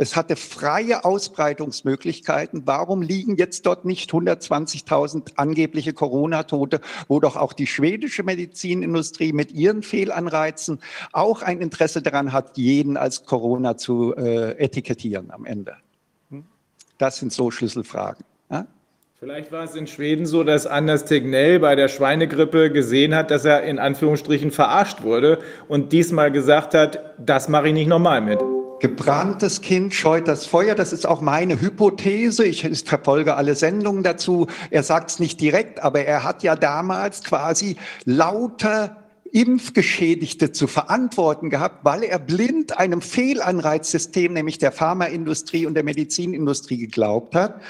Es 0.00 0.16
hatte 0.16 0.34
freie 0.34 1.04
Ausbreitungsmöglichkeiten. 1.04 2.62
Warum 2.64 3.02
liegen 3.02 3.36
jetzt 3.36 3.66
dort 3.66 3.84
nicht 3.84 4.10
120.000 4.10 5.32
angebliche 5.36 5.92
Corona-Tote, 5.92 6.80
wo 7.06 7.20
doch 7.20 7.36
auch 7.36 7.52
die 7.52 7.66
schwedische 7.66 8.22
Medizinindustrie 8.22 9.34
mit 9.34 9.52
ihren 9.52 9.82
Fehlanreizen 9.82 10.80
auch 11.12 11.42
ein 11.42 11.60
Interesse 11.60 12.00
daran 12.00 12.32
hat, 12.32 12.56
jeden 12.56 12.96
als 12.96 13.26
Corona 13.26 13.76
zu 13.76 14.16
äh, 14.16 14.52
etikettieren 14.52 15.30
am 15.32 15.44
Ende? 15.44 15.76
Hm? 16.30 16.46
Das 16.96 17.18
sind 17.18 17.30
so 17.30 17.50
Schlüsselfragen. 17.50 18.24
Ja? 18.50 18.66
Vielleicht 19.18 19.52
war 19.52 19.64
es 19.64 19.74
in 19.74 19.86
Schweden 19.86 20.24
so, 20.24 20.44
dass 20.44 20.66
Anders 20.66 21.04
Tegnell 21.04 21.60
bei 21.60 21.76
der 21.76 21.88
Schweinegrippe 21.88 22.72
gesehen 22.72 23.14
hat, 23.14 23.30
dass 23.30 23.44
er 23.44 23.64
in 23.64 23.78
Anführungsstrichen 23.78 24.50
verarscht 24.50 25.02
wurde 25.02 25.40
und 25.68 25.92
diesmal 25.92 26.32
gesagt 26.32 26.72
hat, 26.72 27.00
das 27.18 27.50
mache 27.50 27.68
ich 27.68 27.74
nicht 27.74 27.88
nochmal 27.88 28.22
mit. 28.22 28.40
Gebranntes 28.80 29.60
Kind 29.60 29.94
scheut 29.94 30.26
das 30.26 30.46
Feuer. 30.46 30.74
Das 30.74 30.92
ist 30.92 31.06
auch 31.06 31.20
meine 31.20 31.60
Hypothese. 31.60 32.44
Ich, 32.44 32.66
verfolge 32.88 33.36
alle 33.36 33.54
Sendungen 33.54 34.02
dazu. 34.02 34.46
Er 34.70 34.82
sagt 34.82 35.10
es 35.10 35.18
nicht 35.20 35.40
direkt, 35.40 35.82
aber 35.82 36.04
er 36.04 36.24
hat 36.24 36.42
ja 36.42 36.56
damals 36.56 37.22
quasi 37.22 37.76
lauter 38.04 38.99
Impfgeschädigte 39.32 40.52
zu 40.52 40.66
verantworten 40.66 41.50
gehabt, 41.50 41.84
weil 41.84 42.02
er 42.02 42.18
blind 42.18 42.78
einem 42.78 43.00
Fehlanreizsystem, 43.00 44.32
nämlich 44.32 44.58
der 44.58 44.72
Pharmaindustrie 44.72 45.66
und 45.66 45.74
der 45.74 45.84
Medizinindustrie 45.84 46.78
geglaubt 46.78 47.34
hat. 47.34 47.60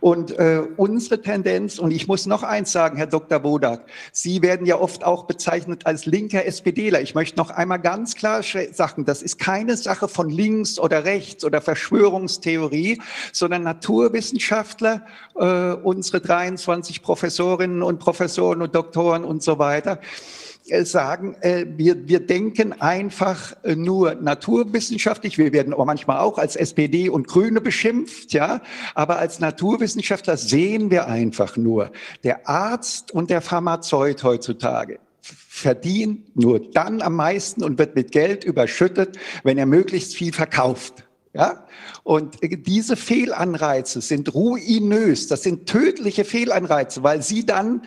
Und 0.00 0.32
äh, 0.38 0.62
unsere 0.76 1.22
Tendenz, 1.22 1.78
und 1.78 1.92
ich 1.92 2.08
muss 2.08 2.26
noch 2.26 2.42
eins 2.42 2.72
sagen, 2.72 2.96
Herr 2.96 3.06
Dr. 3.06 3.38
Bodak, 3.38 3.86
Sie 4.12 4.42
werden 4.42 4.66
ja 4.66 4.78
oft 4.78 5.04
auch 5.04 5.24
bezeichnet 5.24 5.86
als 5.86 6.06
linker 6.06 6.44
SPDler. 6.44 7.00
Ich 7.00 7.14
möchte 7.14 7.36
noch 7.38 7.50
einmal 7.50 7.80
ganz 7.80 8.14
klar 8.14 8.42
sagen, 8.42 9.04
das 9.04 9.22
ist 9.22 9.38
keine 9.38 9.76
Sache 9.76 10.08
von 10.08 10.30
links 10.30 10.78
oder 10.78 11.04
rechts 11.04 11.44
oder 11.44 11.60
Verschwörungstheorie, 11.60 13.00
sondern 13.32 13.62
Naturwissenschaftler, 13.62 15.06
äh, 15.36 15.72
unsere 15.74 16.20
23 16.20 17.02
Professorinnen 17.02 17.82
und 17.82 18.00
Professoren 18.00 18.62
und 18.62 18.74
Doktoren 18.74 19.24
und 19.24 19.42
so 19.42 19.58
weiter, 19.58 20.00
sagen, 20.84 21.36
äh, 21.40 21.66
wir, 21.76 22.08
wir 22.08 22.20
denken 22.20 22.72
einfach 22.80 23.54
äh, 23.64 23.76
nur 23.76 24.14
naturwissenschaftlich. 24.14 25.36
Wir 25.36 25.52
werden 25.52 25.74
aber 25.74 25.84
manchmal 25.84 26.18
auch 26.18 26.38
als 26.38 26.56
SPD 26.56 27.08
und 27.10 27.28
Grüne 27.28 27.60
beschimpft, 27.60 28.32
ja. 28.32 28.62
Aber 28.94 29.18
als 29.18 29.40
Naturwissenschaftler 29.40 30.36
sehen 30.36 30.90
wir 30.90 31.06
einfach 31.06 31.56
nur, 31.56 31.92
der 32.22 32.48
Arzt 32.48 33.12
und 33.12 33.30
der 33.30 33.42
Pharmazeut 33.42 34.22
heutzutage 34.24 34.98
verdient 35.20 36.34
nur 36.36 36.60
dann 36.72 37.00
am 37.00 37.14
meisten 37.14 37.62
und 37.62 37.78
wird 37.78 37.94
mit 37.94 38.10
Geld 38.10 38.44
überschüttet, 38.44 39.18
wenn 39.42 39.56
er 39.56 39.66
möglichst 39.66 40.16
viel 40.16 40.32
verkauft. 40.32 41.04
Ja? 41.34 41.66
Und 42.02 42.38
diese 42.42 42.96
Fehlanreize 42.96 44.00
sind 44.00 44.34
ruinös. 44.34 45.26
Das 45.26 45.42
sind 45.42 45.66
tödliche 45.66 46.24
Fehlanreize, 46.24 47.02
weil 47.02 47.22
sie 47.22 47.44
dann 47.44 47.82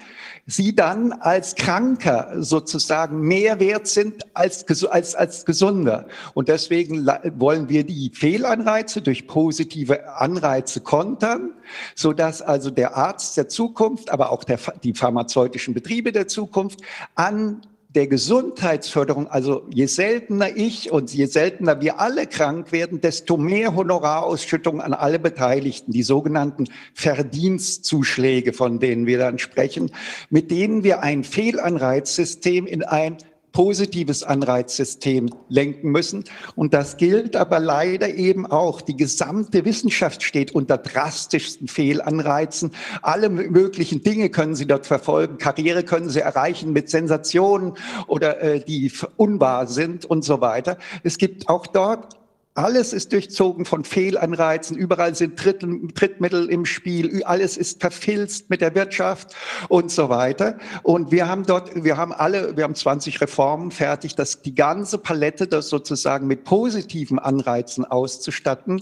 sie 0.48 0.74
dann 0.74 1.12
als 1.12 1.56
Kranker 1.56 2.32
sozusagen 2.38 3.20
mehr 3.20 3.60
wert 3.60 3.86
sind 3.88 4.26
als, 4.34 4.66
als, 4.88 5.14
als 5.14 5.46
Gesunder. 5.46 6.08
Und 6.34 6.48
deswegen 6.48 7.06
wollen 7.36 7.68
wir 7.68 7.84
die 7.84 8.12
Fehlanreize 8.14 9.02
durch 9.02 9.28
positive 9.28 10.16
Anreize 10.16 10.80
kontern, 10.80 11.52
so 11.96 12.14
dass 12.14 12.42
also 12.42 12.72
der 12.72 12.96
Arzt 12.96 13.36
der 13.36 13.50
Zukunft, 13.50 14.10
aber 14.10 14.32
auch 14.32 14.46
der, 14.46 14.60
die 14.84 14.94
pharmazeutischen 14.94 15.74
Betriebe 15.74 16.14
der 16.14 16.30
Zukunft 16.30 16.80
an 17.16 17.62
der 17.98 18.06
Gesundheitsförderung, 18.06 19.26
also 19.28 19.64
je 19.74 19.88
seltener 19.88 20.56
ich 20.56 20.92
und 20.92 21.12
je 21.12 21.26
seltener 21.26 21.82
wir 21.82 22.00
alle 22.00 22.28
krank 22.28 22.72
werden, 22.72 23.02
desto 23.02 23.38
mehr 23.38 23.76
Honorarausschüttung 23.76 24.82
an 24.82 24.94
alle 24.94 25.18
Beteiligten, 25.18 25.94
die 25.94 26.04
sogenannten 26.04 26.66
Verdienstzuschläge, 26.94 28.54
von 28.54 28.80
denen 28.80 29.08
wir 29.08 29.18
dann 29.18 29.40
sprechen, 29.40 29.90
mit 30.30 30.52
denen 30.52 30.84
wir 30.84 31.02
ein 31.02 31.24
Fehlanreizsystem 31.24 32.68
in 32.68 32.84
ein 32.84 33.18
positives 33.58 34.22
Anreizsystem 34.22 35.32
lenken 35.50 35.90
müssen. 35.90 36.26
Und 36.56 36.76
das 36.76 36.96
gilt 36.96 37.36
aber 37.36 37.60
leider 37.60 38.14
eben 38.14 38.46
auch. 38.46 38.82
Die 38.82 38.96
gesamte 38.96 39.66
Wissenschaft 39.66 40.22
steht 40.22 40.52
unter 40.52 40.78
drastischsten 40.78 41.68
Fehlanreizen. 41.68 42.70
Alle 43.02 43.30
möglichen 43.30 44.04
Dinge 44.04 44.30
können 44.30 44.54
Sie 44.54 44.68
dort 44.68 44.86
verfolgen. 44.86 45.40
Karriere 45.40 45.82
können 45.82 46.12
Sie 46.12 46.20
erreichen 46.20 46.72
mit 46.72 46.92
Sensationen 46.92 47.74
oder 48.06 48.40
äh, 48.42 48.60
die 48.60 48.92
unwahr 49.16 49.66
sind 49.66 50.06
und 50.06 50.24
so 50.24 50.40
weiter. 50.40 50.78
Es 51.02 51.18
gibt 51.18 51.50
auch 51.50 51.66
dort 51.66 52.16
alles 52.58 52.92
ist 52.92 53.14
durchzogen 53.14 53.66
von 53.66 53.84
Fehlanreizen. 53.84 54.76
Überall 54.76 55.14
sind 55.14 55.38
Trittmittel 55.38 56.50
im 56.50 56.66
Spiel. 56.66 57.24
Alles 57.24 57.56
ist 57.56 57.82
verfilzt 57.82 58.50
mit 58.50 58.62
der 58.62 58.74
Wirtschaft 58.74 59.36
und 59.70 59.92
so 59.92 60.10
weiter. 60.10 60.58
Und 60.82 61.12
wir 61.12 61.28
haben 61.28 61.46
dort, 61.46 61.84
wir 61.84 61.98
haben 61.98 62.12
alle, 62.12 62.58
wir 62.58 62.64
haben 62.64 62.74
20 62.74 63.22
Reformen 63.22 63.70
fertig, 63.70 64.16
das, 64.16 64.42
die 64.42 64.56
ganze 64.56 64.98
Palette, 64.98 65.46
das 65.46 65.70
sozusagen 65.70 66.26
mit 66.26 66.46
positiven 66.46 67.20
Anreizen 67.20 67.86
auszustatten, 67.86 68.82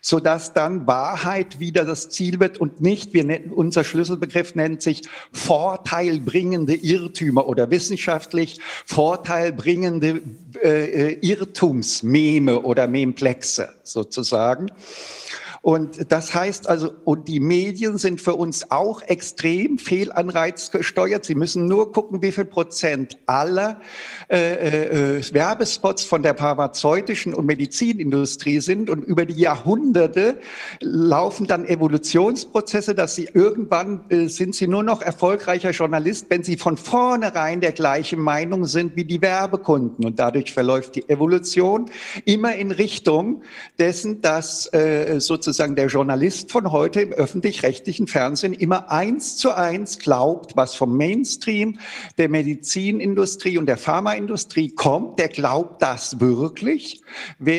so 0.00 0.18
dass 0.18 0.54
dann 0.54 0.86
Wahrheit 0.86 1.60
wieder 1.60 1.84
das 1.84 2.08
Ziel 2.08 2.40
wird 2.40 2.56
und 2.56 2.80
nicht, 2.80 3.12
wir 3.12 3.24
nennen, 3.24 3.52
unser 3.52 3.84
Schlüsselbegriff 3.84 4.54
nennt 4.54 4.80
sich 4.80 5.02
vorteilbringende 5.30 6.74
Irrtümer 6.74 7.46
oder 7.46 7.70
wissenschaftlich 7.70 8.60
vorteilbringende 8.86 10.22
äh, 10.62 11.10
äh 11.10 11.18
Irrtumsmeme 11.20 12.62
oder 12.62 12.88
Meme 12.88 13.09
Komplexe 13.10 13.70
sozusagen. 13.82 14.70
Und 15.62 16.10
das 16.10 16.34
heißt 16.34 16.68
also, 16.70 16.92
und 17.04 17.28
die 17.28 17.38
Medien 17.38 17.98
sind 17.98 18.22
für 18.22 18.34
uns 18.34 18.70
auch 18.70 19.02
extrem 19.02 19.78
fehlanreizgesteuert. 19.78 21.26
Sie 21.26 21.34
müssen 21.34 21.66
nur 21.66 21.92
gucken, 21.92 22.22
wie 22.22 22.32
viel 22.32 22.46
Prozent 22.46 23.18
aller 23.26 23.78
äh, 24.30 25.18
äh, 25.18 25.34
Werbespots 25.34 26.04
von 26.04 26.22
der 26.22 26.34
pharmazeutischen 26.34 27.34
und 27.34 27.44
Medizinindustrie 27.44 28.60
sind. 28.60 28.88
Und 28.88 29.04
über 29.04 29.26
die 29.26 29.38
Jahrhunderte 29.38 30.38
laufen 30.80 31.46
dann 31.46 31.66
Evolutionsprozesse, 31.66 32.94
dass 32.94 33.14
sie 33.14 33.28
irgendwann 33.34 34.00
äh, 34.08 34.28
sind 34.28 34.54
sie 34.54 34.66
nur 34.66 34.82
noch 34.82 35.02
erfolgreicher 35.02 35.72
Journalist, 35.72 36.26
wenn 36.30 36.42
sie 36.42 36.56
von 36.56 36.78
vornherein 36.78 37.60
der 37.60 37.72
gleichen 37.72 38.20
Meinung 38.20 38.64
sind 38.64 38.96
wie 38.96 39.04
die 39.04 39.20
Werbekunden. 39.20 40.06
Und 40.06 40.18
dadurch 40.18 40.54
verläuft 40.54 40.94
die 40.94 41.06
Evolution 41.10 41.90
immer 42.24 42.54
in 42.54 42.70
Richtung 42.70 43.42
dessen, 43.78 44.22
dass 44.22 44.72
äh, 44.72 45.20
sozusagen 45.20 45.49
sozusagen 45.50 45.74
der 45.74 45.88
Journalist 45.88 46.52
von 46.52 46.70
heute 46.70 47.00
im 47.00 47.12
öffentlich-rechtlichen 47.12 48.06
Fernsehen 48.06 48.52
immer 48.52 48.88
eins 48.88 49.36
zu 49.36 49.50
eins 49.50 49.98
glaubt, 49.98 50.56
was 50.56 50.76
vom 50.76 50.96
Mainstream 50.96 51.80
der 52.18 52.28
Medizinindustrie 52.28 53.58
und 53.58 53.66
der 53.66 53.76
Pharmaindustrie 53.76 54.70
kommt, 54.70 55.18
der 55.18 55.28
glaubt 55.28 55.82
das 55.82 56.20
wirklich. 56.20 57.02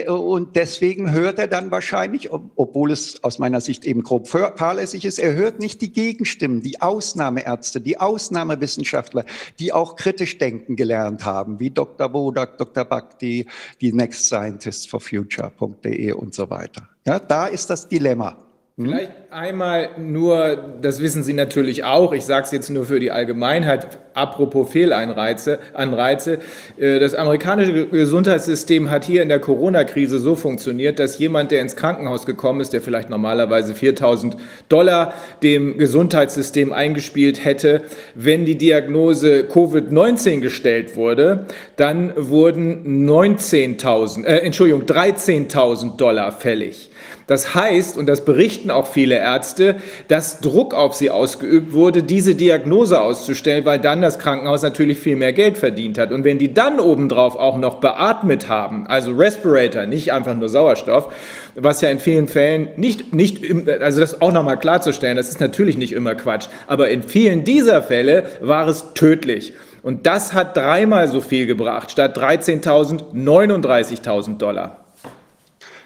Und 0.07 0.55
deswegen 0.55 1.11
hört 1.11 1.38
er 1.38 1.47
dann 1.47 1.69
wahrscheinlich, 1.69 2.30
obwohl 2.31 2.91
es 2.91 3.22
aus 3.26 3.39
meiner 3.39 3.59
Sicht 3.59 3.84
eben 3.84 4.03
grob 4.03 4.30
fahrlässig 4.30 5.03
ist, 5.03 5.19
er 5.19 5.34
hört 5.34 5.59
nicht 5.59 5.81
die 5.81 5.91
Gegenstimmen, 5.91 6.61
die 6.61 6.81
Ausnahmeärzte, 6.81 7.81
die 7.81 7.99
Ausnahmewissenschaftler, 7.99 9.26
die 9.59 9.73
auch 9.73 9.97
kritisch 9.97 10.38
denken 10.38 10.77
gelernt 10.77 11.26
haben, 11.26 11.59
wie 11.59 11.72
Dr. 11.72 12.07
Bodak, 12.07 12.57
Dr. 12.57 12.85
Bhakti, 12.85 13.47
die 13.81 13.91
Next 13.91 14.27
Scientists 14.27 14.85
for 14.85 15.01
Future.de 15.01 16.13
und 16.13 16.34
so 16.34 16.49
weiter. 16.49 16.90
Ja, 17.06 17.19
da 17.19 17.48
ist 17.48 17.69
das 17.69 17.88
Dilemma. 17.88 18.38
Hm? 18.86 18.91
Vielleicht 18.91 19.12
einmal 19.32 19.90
nur, 19.98 20.58
das 20.82 21.02
wissen 21.02 21.24
Sie 21.24 21.34
natürlich 21.34 21.84
auch, 21.84 22.12
ich 22.12 22.26
sage 22.26 22.45
es 22.45 22.52
jetzt 22.52 22.70
nur 22.70 22.86
für 22.86 22.99
die 22.99 23.12
Allgemeinheit, 23.12 23.88
apropos 24.14 24.70
Fehleinreize, 24.72 25.60
Anreize. 25.74 26.40
Äh, 26.78 26.99
das 26.99 27.16
amerikanische 27.16 27.88
Gesundheitssystem 27.88 28.90
hat 28.90 29.06
hier 29.06 29.22
in 29.22 29.30
der 29.30 29.40
Corona-Krise 29.40 30.20
so 30.20 30.36
funktioniert, 30.36 30.99
dass 30.99 31.18
jemand, 31.18 31.52
der 31.52 31.62
ins 31.62 31.78
Krankenhaus 31.78 32.26
gekommen 32.26 32.60
ist, 32.60 32.74
der 32.74 32.82
vielleicht 32.82 33.10
normalerweise 33.10 33.74
4000 33.74 34.36
Dollar 34.68 35.14
dem 35.44 35.78
Gesundheitssystem 35.78 36.74
eingespielt 36.74 37.45
hätte, 37.45 37.84
wenn 38.16 38.45
die 38.45 38.58
Diagnose 38.58 39.44
Covid-19 39.44 40.41
gestellt 40.41 40.98
wurde, 40.98 41.45
dann 41.78 42.14
wurden 42.18 43.08
19.000, 43.10 44.26
äh, 44.26 44.40
Entschuldigung, 44.40 44.84
13.000 44.84 45.95
Dollar 45.95 46.34
fällig. 46.34 46.91
Das 47.27 47.56
heißt, 47.56 47.98
und 47.98 48.07
das 48.07 48.26
berichten 48.26 48.72
auch 48.72 48.88
viele 48.88 49.15
Ärzte, 49.15 49.77
dass 50.07 50.39
Druck 50.39 50.73
auf 50.73 50.95
sie 50.95 51.10
ausgeübt 51.10 51.73
wurde, 51.73 52.03
diese 52.03 52.35
Diagnose 52.35 52.99
auszustellen, 52.99 53.65
weil 53.65 53.80
dann 53.80 54.02
das 54.02 54.19
Krankenhaus 54.19 54.64
natürlich 54.64 54.99
viel 54.99 55.15
mehr 55.15 55.34
Geld 55.34 55.57
verdient 55.57 55.98
hat. 55.98 56.11
Und 56.11 56.23
wenn 56.23 56.39
die 56.39 56.53
dann 56.53 56.80
obendrauf 56.80 57.35
auch 57.35 57.57
noch 57.57 57.76
beatmet 57.76 58.49
haben, 58.49 58.88
also 58.88 59.11
Respirator, 59.11 59.85
nicht 59.85 60.11
einfach 60.11 60.35
nur 60.35 60.49
Sauerstoff, 60.49 61.14
was 61.56 61.81
ja 61.81 61.89
in 61.89 61.99
vielen 61.99 62.27
Fällen 62.27 62.69
nicht, 62.76 63.14
nicht, 63.14 63.43
also 63.81 63.99
das 63.99 64.22
auch 64.22 64.31
nochmal 64.31 64.57
klarzustellen, 64.60 65.18
das 65.18 65.30
ist 65.30 65.39
natürlich 65.39 65.77
nicht 65.77 65.93
immer 65.93 66.15
Quatsch, 66.15 66.48
aber 66.68 66.89
in 66.89 67.03
vielen 67.03 67.43
dieser 67.43 67.81
Fälle 67.84 68.23
war 68.41 68.68
es 68.68 68.93
tödlich. 68.93 69.53
Und 69.84 70.06
das 70.06 70.34
hat 70.34 70.56
dreimal 70.56 71.07
so 71.07 71.22
viel 71.22 71.48
gebracht, 71.48 71.91
statt 71.91 72.18
13.000, 72.18 73.14
39.000 73.14 74.38
Dollar. 74.38 74.81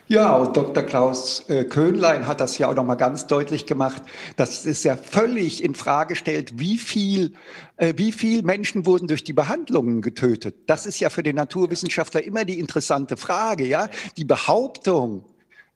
Ja, 0.08 0.36
und 0.36 0.56
Dr. 0.56 0.84
Klaus 0.84 1.50
äh, 1.50 1.64
Köhnlein 1.64 2.28
hat 2.28 2.40
das 2.40 2.60
ja 2.60 2.70
auch 2.70 2.76
nochmal 2.76 2.96
ganz 2.96 3.26
deutlich 3.26 3.66
gemacht, 3.66 4.04
dass 4.36 4.64
es 4.66 4.84
ja 4.84 4.98
völlig 4.98 5.64
in 5.64 5.74
Frage 5.74 6.16
stellt, 6.16 6.60
wie 6.60 6.78
viel, 6.78 7.34
äh, 7.78 7.94
wie 7.98 8.12
viel 8.12 8.44
Menschen 8.44 8.86
wurden 8.86 9.08
durch 9.08 9.24
die 9.24 9.34
Behandlungen 9.34 10.04
getötet. 10.04 10.56
Das 10.68 10.86
ist 10.86 11.00
ja 11.00 11.10
für 11.10 11.24
den 11.24 11.36
Naturwissenschaftler 11.36 12.24
immer 12.24 12.46
die 12.46 12.60
interessante 12.60 13.18
Frage, 13.18 13.66
ja. 13.66 13.90
Die 14.16 14.26
Behauptung, 14.26 15.26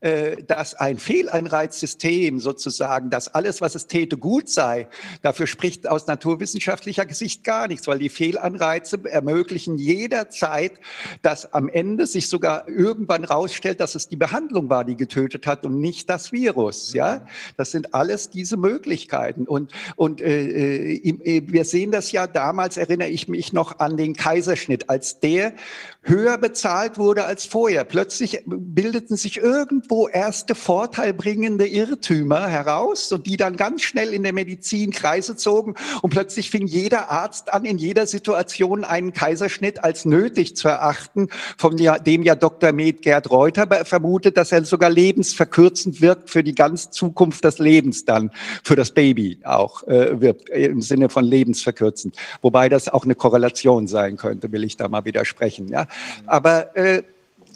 dass 0.02 0.76
ein 0.76 0.98
Fehlanreizsystem 0.98 2.40
sozusagen, 2.40 3.10
dass 3.10 3.34
alles, 3.34 3.60
was 3.60 3.76
es 3.76 3.88
täte, 3.88 4.18
gut 4.18 4.50
sei, 4.50 4.88
dafür 5.24 5.46
spricht 5.46 5.88
aus 5.90 6.08
naturwissenschaftlicher 6.08 7.06
Sicht 7.14 7.44
gar 7.44 7.68
nichts, 7.68 7.86
weil 7.88 8.00
die 8.00 8.10
Fehlanreize 8.10 9.00
ermöglichen 9.04 9.78
jederzeit, 9.78 10.74
dass 11.22 11.54
am 11.54 11.68
Ende 11.68 12.08
sich 12.08 12.30
sogar 12.30 12.68
irgendwann 12.70 13.26
rausstellt, 13.26 13.80
dass 13.80 13.96
es 13.96 14.08
die 14.08 14.16
Behandlung 14.16 14.70
war, 14.70 14.86
die 14.86 14.96
getötet 14.96 15.46
hat 15.46 15.66
und 15.66 15.80
nicht 15.80 16.10
das 16.10 16.32
Virus. 16.32 16.94
Ja, 16.94 17.26
das 17.58 17.72
sind 17.72 17.94
alles 17.94 18.30
diese 18.30 18.58
Möglichkeiten. 18.58 19.48
Und, 19.48 19.72
und 19.96 20.22
äh, 20.22 20.94
äh 20.94 21.44
wir 21.46 21.66
sehen 21.66 21.92
das 21.92 22.12
ja 22.12 22.28
damals, 22.28 22.78
erinnere 22.78 23.10
ich 23.10 23.28
mich 23.28 23.54
noch 23.54 23.80
an 23.80 23.98
den 23.98 24.16
Kaiserschnitt, 24.16 24.90
als 24.90 25.20
der 25.20 25.54
höher 26.02 26.38
bezahlt 26.38 26.98
wurde 26.98 27.26
als 27.26 27.46
vorher. 27.46 27.84
Plötzlich 27.84 28.42
bildeten 28.46 29.18
sich 29.18 29.38
irgendwo 29.38 30.08
erste 30.08 30.56
vorteilbringende 30.56 31.68
Irrtümer 31.68 32.48
heraus 32.48 33.12
und 33.12 33.28
die 33.28 33.36
dann 33.36 33.58
ganz 33.58 33.82
schnell 33.82 34.14
in 34.14 34.24
der 34.24 34.34
Medizin 34.34 34.92
Kreise 34.92 35.36
zogen 35.36 35.76
und 36.02 36.10
plötzlich 36.10 36.50
fing 36.50 36.68
jeder 36.68 37.12
Arzt 37.12 37.54
an, 37.54 37.66
in 37.66 37.78
jeder 37.78 38.08
Situation 38.08 38.86
einen 38.86 39.14
Kaiserschnitt 39.14 39.84
als 39.84 40.06
nötig 40.06 40.56
zu 40.56 40.70
erachten, 40.70 41.30
von 41.58 41.76
dem 41.78 42.24
ja 42.24 42.36
Dr. 42.36 42.72
Med 42.72 43.02
Gerd 43.02 43.30
Reuter 43.30 43.68
vermutet, 43.86 44.38
dass 44.38 44.52
er 44.52 44.64
sogar 44.64 44.90
lebensverkürzend 44.90 46.02
wirkt 46.02 46.30
für 46.30 46.44
die 46.44 46.56
ganze 46.56 46.92
Zukunft 46.92 47.44
des 47.44 47.60
Lebens 47.60 48.06
dann, 48.06 48.32
für 48.64 48.78
das 48.78 48.92
Baby 48.92 49.40
auch 49.44 49.84
äh, 49.84 50.20
wirkt, 50.22 50.50
im 50.50 50.82
Sinne 50.82 51.10
von 51.10 51.26
lebensverkürzend. 51.26 52.16
Wobei 52.42 52.70
das 52.70 52.88
auch 52.88 53.04
eine 53.04 53.16
Korrelation 53.16 53.88
sein 53.88 54.16
könnte, 54.16 54.52
will 54.52 54.64
ich 54.64 54.78
da 54.78 54.88
mal 54.88 55.04
widersprechen. 55.04 55.68
Ja? 55.68 55.89
Aber 56.26 56.76
äh, 56.76 57.04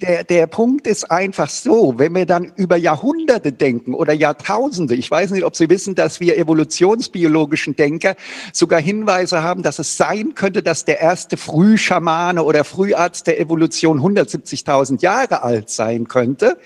der, 0.04 0.26
der 0.26 0.48
Punkt 0.48 0.86
ist 0.86 1.10
einfach 1.10 1.50
so, 1.50 1.94
wenn 1.98 2.14
wir 2.14 2.26
dann 2.26 2.52
über 2.58 2.76
Jahrhunderte 2.76 3.54
denken 3.54 3.94
oder 3.94 4.12
Jahrtausende, 4.12 4.96
ich 4.96 5.10
weiß 5.10 5.32
nicht, 5.32 5.46
ob 5.46 5.56
Sie 5.56 5.70
wissen, 5.70 5.96
dass 5.96 6.20
wir 6.20 6.38
evolutionsbiologischen 6.38 7.78
Denker 7.78 8.16
sogar 8.52 8.82
Hinweise 8.82 9.44
haben, 9.44 9.64
dass 9.64 9.80
es 9.80 9.96
sein 9.96 10.36
könnte, 10.36 10.62
dass 10.62 10.84
der 10.84 11.00
erste 11.00 11.38
Frühschamane 11.38 12.44
oder 12.44 12.66
Früharzt 12.66 13.28
der 13.28 13.40
Evolution 13.40 14.02
170.000 14.02 15.02
Jahre 15.02 15.42
alt 15.42 15.70
sein 15.70 16.10
könnte. 16.10 16.58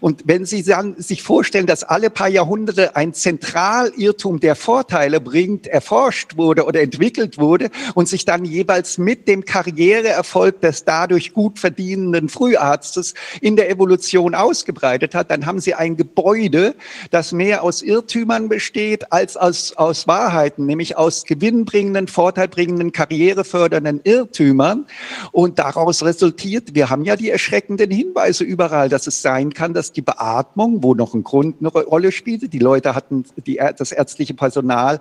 Und 0.00 0.22
wenn 0.24 0.46
Sie 0.46 0.62
dann 0.62 0.94
sich 0.96 1.22
vorstellen, 1.22 1.66
dass 1.66 1.84
alle 1.84 2.08
paar 2.08 2.28
Jahrhunderte 2.28 2.96
ein 2.96 3.12
Zentralirrtum, 3.12 4.40
der 4.40 4.56
Vorteile 4.56 5.20
bringt, 5.20 5.66
erforscht 5.66 6.38
wurde 6.38 6.64
oder 6.64 6.80
entwickelt 6.80 7.36
wurde 7.36 7.68
und 7.94 8.08
sich 8.08 8.24
dann 8.24 8.46
jeweils 8.46 8.96
mit 8.96 9.28
dem 9.28 9.44
Karriereerfolg 9.44 10.62
des 10.62 10.84
dadurch 10.84 11.34
gut 11.34 11.58
verdienenden 11.58 12.30
Früharztes 12.30 12.85
Arztes 12.86 13.14
in 13.40 13.56
der 13.56 13.68
Evolution 13.68 14.34
ausgebreitet 14.34 15.14
hat, 15.14 15.30
dann 15.30 15.44
haben 15.44 15.60
sie 15.60 15.74
ein 15.74 15.96
Gebäude, 15.96 16.76
das 17.10 17.32
mehr 17.32 17.64
aus 17.64 17.82
Irrtümern 17.82 18.48
besteht 18.48 19.12
als 19.12 19.36
aus, 19.36 19.72
aus 19.72 20.06
Wahrheiten, 20.06 20.66
nämlich 20.66 20.96
aus 20.96 21.24
gewinnbringenden, 21.24 22.06
vorteilbringenden, 22.06 22.92
karrierefördernden 22.92 24.00
Irrtümern. 24.04 24.86
Und 25.32 25.58
daraus 25.58 26.04
resultiert, 26.04 26.74
wir 26.74 26.88
haben 26.88 27.04
ja 27.04 27.16
die 27.16 27.30
erschreckenden 27.30 27.90
Hinweise 27.90 28.44
überall, 28.44 28.88
dass 28.88 29.08
es 29.08 29.20
sein 29.20 29.52
kann, 29.52 29.74
dass 29.74 29.92
die 29.92 30.02
Beatmung, 30.02 30.84
wo 30.84 30.94
noch 30.94 31.14
ein 31.14 31.24
Grund 31.24 31.56
eine 31.58 31.70
Rolle 31.70 32.12
spielte, 32.12 32.48
die 32.48 32.60
Leute 32.60 32.94
hatten, 32.94 33.24
die, 33.46 33.60
das 33.76 33.90
ärztliche 33.90 34.34
Personal 34.34 35.00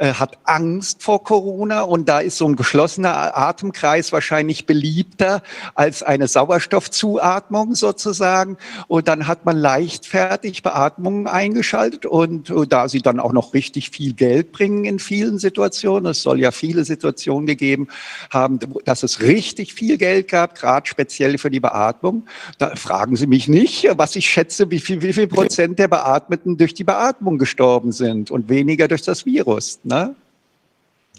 äh, 0.00 0.14
hat 0.14 0.38
Angst 0.44 1.02
vor 1.02 1.22
Corona 1.22 1.82
und 1.82 2.08
da 2.08 2.20
ist 2.20 2.38
so 2.38 2.46
ein 2.46 2.56
geschlossener 2.56 3.36
Atemkreis 3.36 4.12
wahrscheinlich 4.12 4.64
beliebter 4.64 5.42
als 5.74 6.02
eine 6.02 6.26
Sauerstoffzuatmung 6.26 7.74
sozusagen. 7.74 8.56
Und 8.88 9.08
dann 9.08 9.26
hat 9.26 9.44
man 9.44 9.58
leichtfertig 9.58 10.62
Beatmungen 10.62 11.26
eingeschaltet 11.26 12.06
und 12.06 12.48
äh, 12.48 12.66
da 12.66 12.88
sie 12.88 13.02
dann 13.02 13.20
auch 13.20 13.34
noch 13.34 13.52
richtig 13.52 13.90
viel 13.90 14.14
Geld 14.14 14.52
bringen 14.52 14.86
in 14.86 14.98
vielen 15.00 15.38
Situationen, 15.38 16.12
es 16.12 16.22
soll 16.22 16.40
ja 16.40 16.50
viele 16.50 16.86
Situationen 16.86 17.46
gegeben 17.46 17.88
haben, 18.30 18.58
dass 18.86 19.02
es 19.02 19.20
richtig 19.20 19.74
viel 19.74 19.98
Geld 19.98 20.28
gab, 20.28 20.54
gerade 20.54 20.88
speziell 20.88 21.36
für 21.36 21.50
die 21.50 21.60
Beatmung. 21.60 22.24
Da 22.56 22.74
fragen 22.74 23.16
Sie 23.16 23.26
mich 23.26 23.48
nicht, 23.48 23.86
was 23.98 24.16
ich 24.16 24.30
schätze, 24.30 24.70
wie 24.70 24.80
viel, 24.80 25.02
wie 25.02 25.12
viel 25.12 25.26
Prozent 25.26 25.78
der 25.78 25.88
Beatmeten 25.88 26.56
durch 26.56 26.72
die 26.72 26.84
Beatmung 26.84 27.36
gestorben 27.36 27.92
sind 27.92 28.30
und 28.30 28.48
weniger 28.48 28.88
durch 28.88 29.02
das 29.02 29.26
Virus. 29.26 29.78
Ne? 29.90 30.14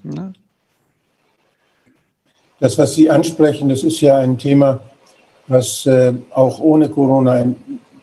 Ne? 0.03 0.34
Das, 2.60 2.77
was 2.77 2.95
Sie 2.95 3.10
ansprechen, 3.10 3.68
das 3.68 3.84
ist 3.84 3.99
ja 4.02 4.18
ein 4.18 4.38
Thema, 4.38 4.80
was 5.48 5.85
äh, 5.85 6.14
auch 6.30 6.60
ohne 6.60 6.88
Corona 6.88 7.39
in, 7.39 7.56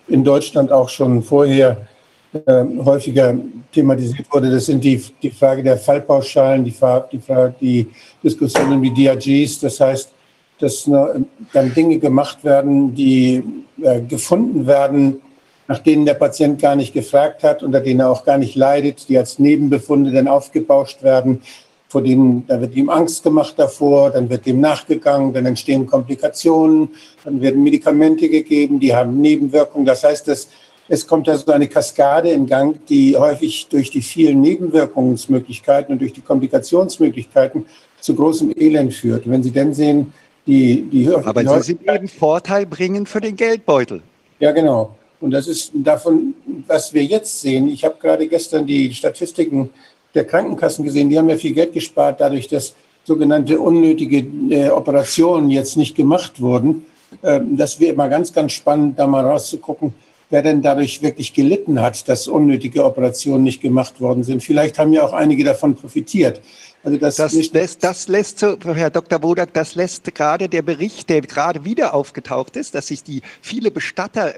in, 0.09 0.23
Deutschland 0.23 0.71
auch 0.71 0.89
schon 0.89 1.23
vorher 1.23 1.89
äh, 2.33 2.65
häufiger 2.85 3.35
thematisiert 3.73 4.27
wurde. 4.31 4.51
Das 4.51 4.67
sind 4.67 4.85
die, 4.85 5.03
die 5.23 5.31
Frage 5.31 5.63
der 5.63 5.79
Fallpauschalen, 5.79 6.65
die, 6.65 6.75
die, 7.13 7.19
Frage, 7.19 7.55
die 7.61 7.89
Diskussionen 8.23 8.83
wie 8.83 8.91
DRGs. 8.91 9.61
Das 9.61 9.81
heißt, 9.81 10.11
dass 10.59 10.87
ne, 10.87 11.25
dann 11.53 11.73
Dinge 11.73 11.99
gemacht 11.99 12.45
werden, 12.45 12.95
die 12.95 13.43
äh, 13.81 14.03
gefunden 14.03 14.67
werden, 14.67 15.23
nach 15.69 15.79
denen 15.79 16.07
der 16.07 16.15
Patient 16.15 16.61
gar 16.61 16.75
nicht 16.75 16.95
gefragt 16.95 17.45
hat, 17.45 17.63
unter 17.63 17.81
denen 17.81 18.01
er 18.01 18.11
auch 18.11 18.25
gar 18.25 18.39
nicht 18.39 18.57
leidet, 18.57 19.09
die 19.09 19.19
als 19.19 19.39
Nebenbefunde 19.39 20.11
dann 20.11 20.27
aufgebauscht 20.27 21.03
werden, 21.03 21.43
vor 21.89 22.03
denen, 22.03 22.47
da 22.47 22.61
wird 22.61 22.75
ihm 22.75 22.91
Angst 22.91 23.23
gemacht 23.23 23.55
davor, 23.57 24.11
dann 24.11 24.29
wird 24.29 24.47
dem 24.47 24.61
nachgegangen, 24.61 25.33
dann 25.33 25.47
entstehen 25.47 25.87
Komplikationen, 25.87 26.91
dann 27.25 27.41
werden 27.41 27.63
Medikamente 27.63 28.29
gegeben, 28.29 28.81
die 28.81 28.95
haben 28.95 29.21
Nebenwirkungen. 29.21 29.87
Das 29.87 30.05
heißt, 30.05 30.27
dass 30.29 30.49
es 30.91 31.07
kommt 31.07 31.29
also 31.29 31.53
eine 31.53 31.69
Kaskade 31.69 32.31
in 32.31 32.47
Gang, 32.47 32.85
die 32.87 33.15
häufig 33.17 33.69
durch 33.69 33.91
die 33.91 34.01
vielen 34.01 34.41
Nebenwirkungsmöglichkeiten 34.41 35.93
und 35.93 36.01
durch 36.01 36.15
die 36.15 36.23
Komplikationsmöglichkeiten 36.23 37.67
zu 38.01 38.15
großem 38.15 38.55
Elend 38.57 38.95
führt. 38.95 39.29
Wenn 39.29 39.43
Sie 39.43 39.51
denn 39.51 39.75
sehen, 39.75 40.15
die, 40.47 40.83
die 40.83 41.15
Aber 41.15 41.43
die 41.43 41.49
sie 41.49 41.63
sind 41.63 41.87
eben 41.87 42.09
Vorteil 42.09 42.65
bringen 42.65 43.05
für 43.05 43.21
den 43.21 43.37
Geldbeutel. 43.37 44.03
Ja, 44.41 44.53
genau. 44.53 44.97
Und 45.21 45.33
das 45.33 45.49
ist 45.49 45.73
davon, 45.75 46.35
was 46.67 46.93
wir 46.95 47.05
jetzt 47.05 47.41
sehen. 47.41 47.69
Ich 47.69 47.85
habe 47.85 47.97
gerade 48.01 48.29
gestern 48.29 48.67
die 48.67 48.93
Statistiken 48.95 49.71
der 50.15 50.25
Krankenkassen 50.25 50.85
gesehen. 50.85 51.11
Die 51.11 51.19
haben 51.19 51.29
ja 51.29 51.37
viel 51.37 51.53
Geld 51.53 51.73
gespart, 51.73 52.21
dadurch, 52.21 52.49
dass 52.49 52.75
sogenannte 53.05 53.59
unnötige 53.59 54.19
äh, 54.51 54.69
Operationen 54.69 55.51
jetzt 55.51 55.77
nicht 55.77 55.97
gemacht 55.97 56.41
wurden. 56.41 56.87
Ähm, 57.23 57.57
das 57.57 57.81
wäre 57.81 57.95
immer 57.95 58.09
ganz, 58.09 58.33
ganz 58.33 58.53
spannend, 58.53 58.99
da 58.99 59.07
mal 59.07 59.25
rauszugucken, 59.25 59.95
wer 60.31 60.43
denn 60.43 60.63
dadurch 60.63 61.03
wirklich 61.03 61.33
gelitten 61.33 61.81
hat, 61.81 62.09
dass 62.09 62.29
unnötige 62.29 62.85
Operationen 62.85 63.45
nicht 63.45 63.61
gemacht 63.61 64.01
worden 64.01 64.23
sind. 64.23 64.43
Vielleicht 64.43 64.79
haben 64.79 64.93
ja 64.93 65.05
auch 65.05 65.13
einige 65.13 65.43
davon 65.43 65.75
profitiert. 65.75 66.41
Also 66.89 66.99
das, 66.99 67.17
das, 67.17 67.53
lässt, 67.53 67.85
das 67.85 68.09
lässt, 68.09 68.41
Herr 68.41 68.89
Dr. 68.89 69.23
Wodak, 69.23 69.53
das 69.53 69.75
lässt 69.75 70.15
gerade 70.15 70.49
der 70.49 70.63
Bericht, 70.63 71.11
der 71.11 71.21
gerade 71.21 71.63
wieder 71.67 71.93
aufgetaucht 71.93 72.57
ist, 72.57 72.75
dass 72.75 72.87
sich 72.87 73.03
die 73.03 73.21
viele 73.43 73.71
Bestatter 73.71 74.37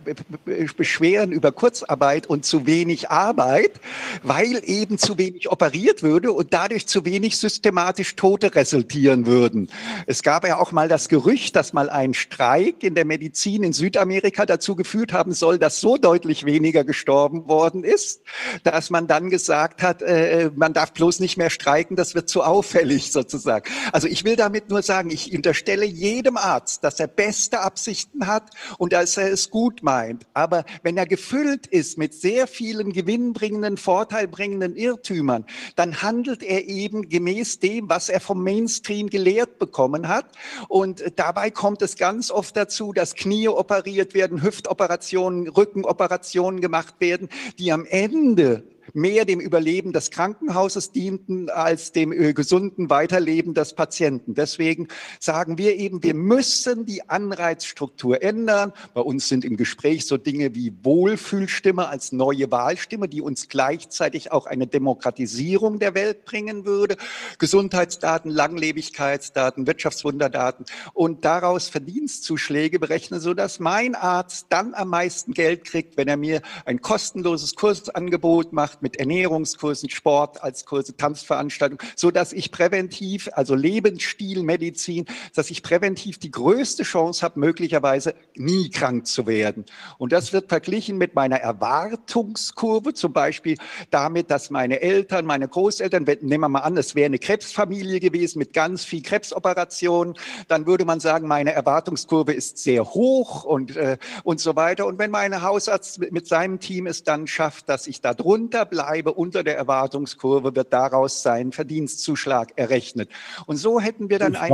beschweren 0.77 1.31
über 1.31 1.53
Kurzarbeit 1.53 2.27
und 2.27 2.45
zu 2.45 2.67
wenig 2.67 3.09
Arbeit, 3.09 3.81
weil 4.25 4.63
eben 4.65 4.99
zu 4.99 5.17
wenig 5.17 5.49
operiert 5.49 6.03
würde 6.03 6.33
und 6.33 6.53
dadurch 6.53 6.89
zu 6.89 7.05
wenig 7.05 7.39
systematisch 7.39 8.17
Tote 8.17 8.53
resultieren 8.53 9.27
würden. 9.27 9.71
Es 10.09 10.25
gab 10.25 10.45
ja 10.45 10.59
auch 10.59 10.73
mal 10.73 10.89
das 10.89 11.09
Gerücht, 11.09 11.55
dass 11.55 11.73
mal 11.73 11.89
ein 11.89 12.15
Streik 12.15 12.83
in 12.83 12.97
der 12.97 13.05
Medizin 13.05 13.63
in 13.63 13.73
Südamerika 13.73 14.45
dazu 14.45 14.75
geführt 14.75 15.13
haben 15.13 15.35
soll, 15.35 15.61
dass 15.61 15.81
so 15.81 15.99
deutlich 15.99 16.45
weniger 16.47 16.83
gestorben 16.83 17.47
worden 17.47 17.85
ist, 17.85 18.23
dass 18.65 18.91
man 18.91 19.07
dann 19.07 19.31
gesagt 19.31 19.85
hat, 19.85 20.03
äh, 20.03 20.51
man 20.57 20.73
darf 20.73 20.93
bloß 20.93 21.21
nicht 21.21 21.37
mehr 21.37 21.51
streiken, 21.51 21.95
das 21.95 22.17
wird 22.17 22.29
zu 22.29 22.40
auffällig 22.41 23.13
sozusagen. 23.13 23.71
Also 23.93 24.09
ich 24.09 24.25
will 24.25 24.37
damit 24.37 24.71
nur 24.71 24.83
sagen, 24.83 25.11
ich 25.11 25.35
unterstelle 25.35 25.85
jedem 25.85 26.37
Arzt, 26.37 26.85
dass 26.85 27.01
er 27.01 27.07
beste 27.07 27.61
Absichten 27.61 28.27
hat 28.27 28.51
und 28.79 28.93
dass 28.93 29.17
er 29.17 29.33
es 29.33 29.51
gut 29.51 29.83
meint. 29.83 30.27
Aber 30.35 30.65
wenn 30.83 30.97
er 30.97 31.07
gefüllt 31.07 31.67
ist 31.67 31.99
mit 31.99 32.15
sehr 32.15 32.47
vielen 32.47 32.93
gewinnbringenden, 32.93 33.77
vorteilbringenden 33.77 34.77
Irrtümern, 34.77 35.45
dann 35.77 36.03
handelt 36.03 36.43
er 36.43 36.69
eben 36.69 37.09
gemäß 37.09 37.59
dem, 37.59 37.89
was 37.89 38.09
er 38.09 38.21
vom 38.21 38.43
Mainstream 38.43 39.11
gelehrt 39.11 39.59
bekommen 39.59 40.09
hat. 40.09 40.27
Und 40.69 41.03
dabei 41.17 41.51
kommt 41.51 41.83
es 41.83 41.97
ganz 41.97 42.31
oft 42.31 42.57
dazu, 42.57 42.93
dass 42.93 43.15
Knie 43.15 43.49
operiert 43.49 44.15
werden, 44.15 44.43
Hüftoperationen, 44.43 45.49
Rückenoperationen 45.49 46.61
gemacht 46.61 46.95
werden, 47.01 47.29
die 47.59 47.73
am 47.73 47.85
Ende 47.85 48.65
mehr 48.95 49.25
dem 49.25 49.41
Überleben 49.41 49.93
des 49.93 50.11
Krankenhauses 50.11 50.93
dienten 50.93 51.51
als 51.51 51.93
dem 51.93 52.13
äh, 52.13 52.33
gesunden 52.33 52.91
Weiterleben 52.91 53.55
des 53.55 53.75
Patienten. 53.75 54.35
Deswegen 54.35 54.89
sagen 55.19 55.59
wir 55.59 55.77
eben, 55.77 56.03
wir 56.03 56.15
müssen 56.15 56.87
die 56.87 57.09
Anreizstruktur 57.09 58.23
ändern. 58.23 58.73
Bei 58.95 59.01
uns 59.01 59.29
sind 59.29 59.45
im 59.45 59.57
Gespräch 59.57 60.07
so 60.07 60.17
Dinge 60.17 60.55
wie 60.55 60.73
Wohlfühlstimme 60.83 61.89
als 61.89 62.13
neue 62.13 62.51
Wahlstimme, 62.51 63.09
die 63.09 63.21
uns 63.21 63.49
gleichzeitig 63.49 64.33
auch 64.33 64.47
eine 64.47 64.67
Demokratisierung 64.67 65.79
der 65.79 65.95
Welt 65.95 66.25
bringen 66.25 66.65
würde. 66.65 66.97
Gesundheitsdaten, 67.39 68.31
Langlebigkeitsdaten, 68.31 69.67
Wirtschaftswunderdaten 69.67 70.67
und 70.93 71.25
daraus 71.25 71.69
Verdienstzuschläge 71.69 72.79
berechnen, 72.79 73.21
sodass 73.21 73.61
mein 73.61 73.95
Arzt 73.95 74.47
dann 74.51 74.75
am 74.75 74.89
meisten 74.89 75.33
Geld 75.33 75.65
kriegt, 75.65 75.97
wenn 75.97 76.09
er 76.09 76.17
mir 76.17 76.43
ein 76.65 76.81
kostenloses 76.81 77.55
Kursangebot 77.55 78.53
macht 78.53 78.80
mit 78.83 78.97
Ernährungskursen, 78.97 79.91
Sport 79.91 80.43
als 80.43 80.65
Kurse, 80.65 80.97
Tanzveranstaltungen, 80.97 81.85
so 81.97 82.11
dass 82.11 82.33
ich 82.33 82.51
präventiv, 82.51 83.29
also 83.33 83.55
Lebensstilmedizin, 83.55 85.07
dass 85.35 85.51
ich 85.51 85.63
präventiv 85.63 86.19
die 86.19 86.31
größte 86.31 86.83
Chance 86.83 87.23
habe, 87.23 87.41
möglicherweise 87.41 88.15
nie 88.37 88.71
krank 88.71 89.07
zu 89.07 89.27
werden. 89.27 89.65
Und 89.99 90.13
das 90.13 90.33
wird 90.33 90.49
verglichen 90.49 90.99
mit 90.99 91.15
meiner 91.15 91.37
Erwartungskurve, 91.37 92.95
zum 92.95 93.13
Beispiel 93.13 93.57
damit, 93.91 94.31
dass 94.31 94.51
meine 94.51 94.81
Eltern, 94.81 95.27
meine 95.27 95.49
Großeltern, 95.49 96.05
nehmen 96.21 96.41
wir 96.41 96.49
mal 96.49 96.61
an, 96.61 96.77
es 96.77 96.95
wäre 96.95 97.07
eine 97.07 97.19
Krebsfamilie 97.19 98.01
gewesen 98.01 98.39
mit 98.39 98.53
ganz 98.53 98.85
viel 98.85 99.03
Krebsoperationen, 99.03 100.15
dann 100.49 100.67
würde 100.67 100.85
man 100.85 101.01
sagen, 101.01 101.29
meine 101.29 101.53
Erwartungskurve 101.53 102.33
ist 102.33 102.59
sehr 102.59 102.85
hoch 102.85 103.45
und, 103.45 103.77
äh, 103.77 103.99
und 104.25 104.41
so 104.41 104.57
weiter. 104.57 104.87
Und 104.87 104.99
wenn 104.99 105.11
mein 105.11 105.43
Hausarzt 105.43 106.11
mit 106.11 106.27
seinem 106.27 106.61
Team 106.61 106.87
es 106.87 107.05
dann 107.05 107.27
schafft, 107.27 107.69
dass 107.69 107.87
ich 107.87 108.01
da 108.01 108.15
drunter 108.15 108.65
bleibe, 108.71 109.13
unter 109.13 109.43
der 109.43 109.57
Erwartungskurve, 109.57 110.55
wird 110.57 110.73
daraus 110.73 111.23
sein 111.23 111.53
Verdienstzuschlag 111.53 112.53
errechnet. 112.57 113.11
Und 113.47 113.57
so 113.57 113.81
hätten 113.81 114.09
wir 114.09 114.19
dann 114.19 114.37
ein 114.37 114.53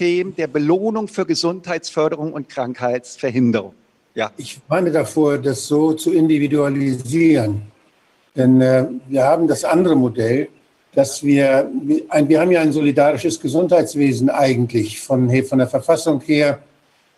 System 0.00 0.34
der 0.34 0.46
Belohnung 0.46 1.08
für 1.08 1.26
Gesundheitsförderung 1.26 2.32
und 2.32 2.48
Krankheitsverhinderung. 2.48 3.74
Ja. 4.14 4.30
Ich 4.36 4.58
meine 4.68 4.90
davor, 4.90 5.38
das 5.38 5.66
so 5.66 5.92
zu 5.92 6.12
individualisieren. 6.12 7.62
Denn 8.34 8.60
äh, 8.60 8.86
wir 9.08 9.24
haben 9.24 9.46
das 9.46 9.64
andere 9.64 9.94
Modell, 9.96 10.48
dass 10.94 11.22
wir, 11.22 11.70
ein, 12.08 12.28
wir 12.28 12.40
haben 12.40 12.50
ja 12.50 12.60
ein 12.60 12.72
solidarisches 12.72 13.40
Gesundheitswesen 13.40 14.30
eigentlich 14.30 15.00
von, 15.00 15.30
von 15.44 15.58
der 15.58 15.68
Verfassung 15.68 16.20
her. 16.22 16.58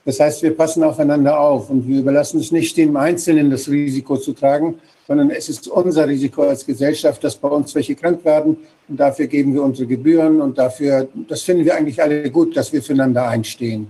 Das 0.05 0.21
heißt, 0.21 0.43
wir 0.43 0.57
passen 0.57 0.83
aufeinander 0.83 1.39
auf 1.39 1.71
und 1.71 1.87
wir 1.87 2.01
überlassen 2.01 2.41
es 2.41 2.51
nicht 2.51 2.77
dem 2.77 2.97
Einzelnen, 2.97 3.51
das 3.51 3.69
Risiko 3.69 4.17
zu 4.17 4.33
tragen, 4.33 4.79
sondern 5.07 5.31
es 5.31 5.49
ist 5.49 5.69
unser 5.69 6.09
Risiko 6.09 6.43
als 6.43 6.65
Gesellschaft, 6.65 7.23
dass 7.25 7.37
bei 7.37 7.49
uns 7.49 7.75
welche 7.75 7.95
krank 7.95 8.25
werden 8.25 8.57
und 8.89 9.01
dafür 9.01 9.27
geben 9.27 9.55
wir 9.55 9.63
unsere 9.63 9.87
Gebühren 9.87 10.41
und 10.41 10.59
dafür, 10.59 11.09
das 11.29 11.43
finden 11.43 11.65
wir 11.65 11.75
eigentlich 11.75 12.01
alle 12.03 12.31
gut, 12.31 12.57
dass 12.57 12.73
wir 12.73 12.83
füreinander 12.83 13.29
einstehen. 13.29 13.89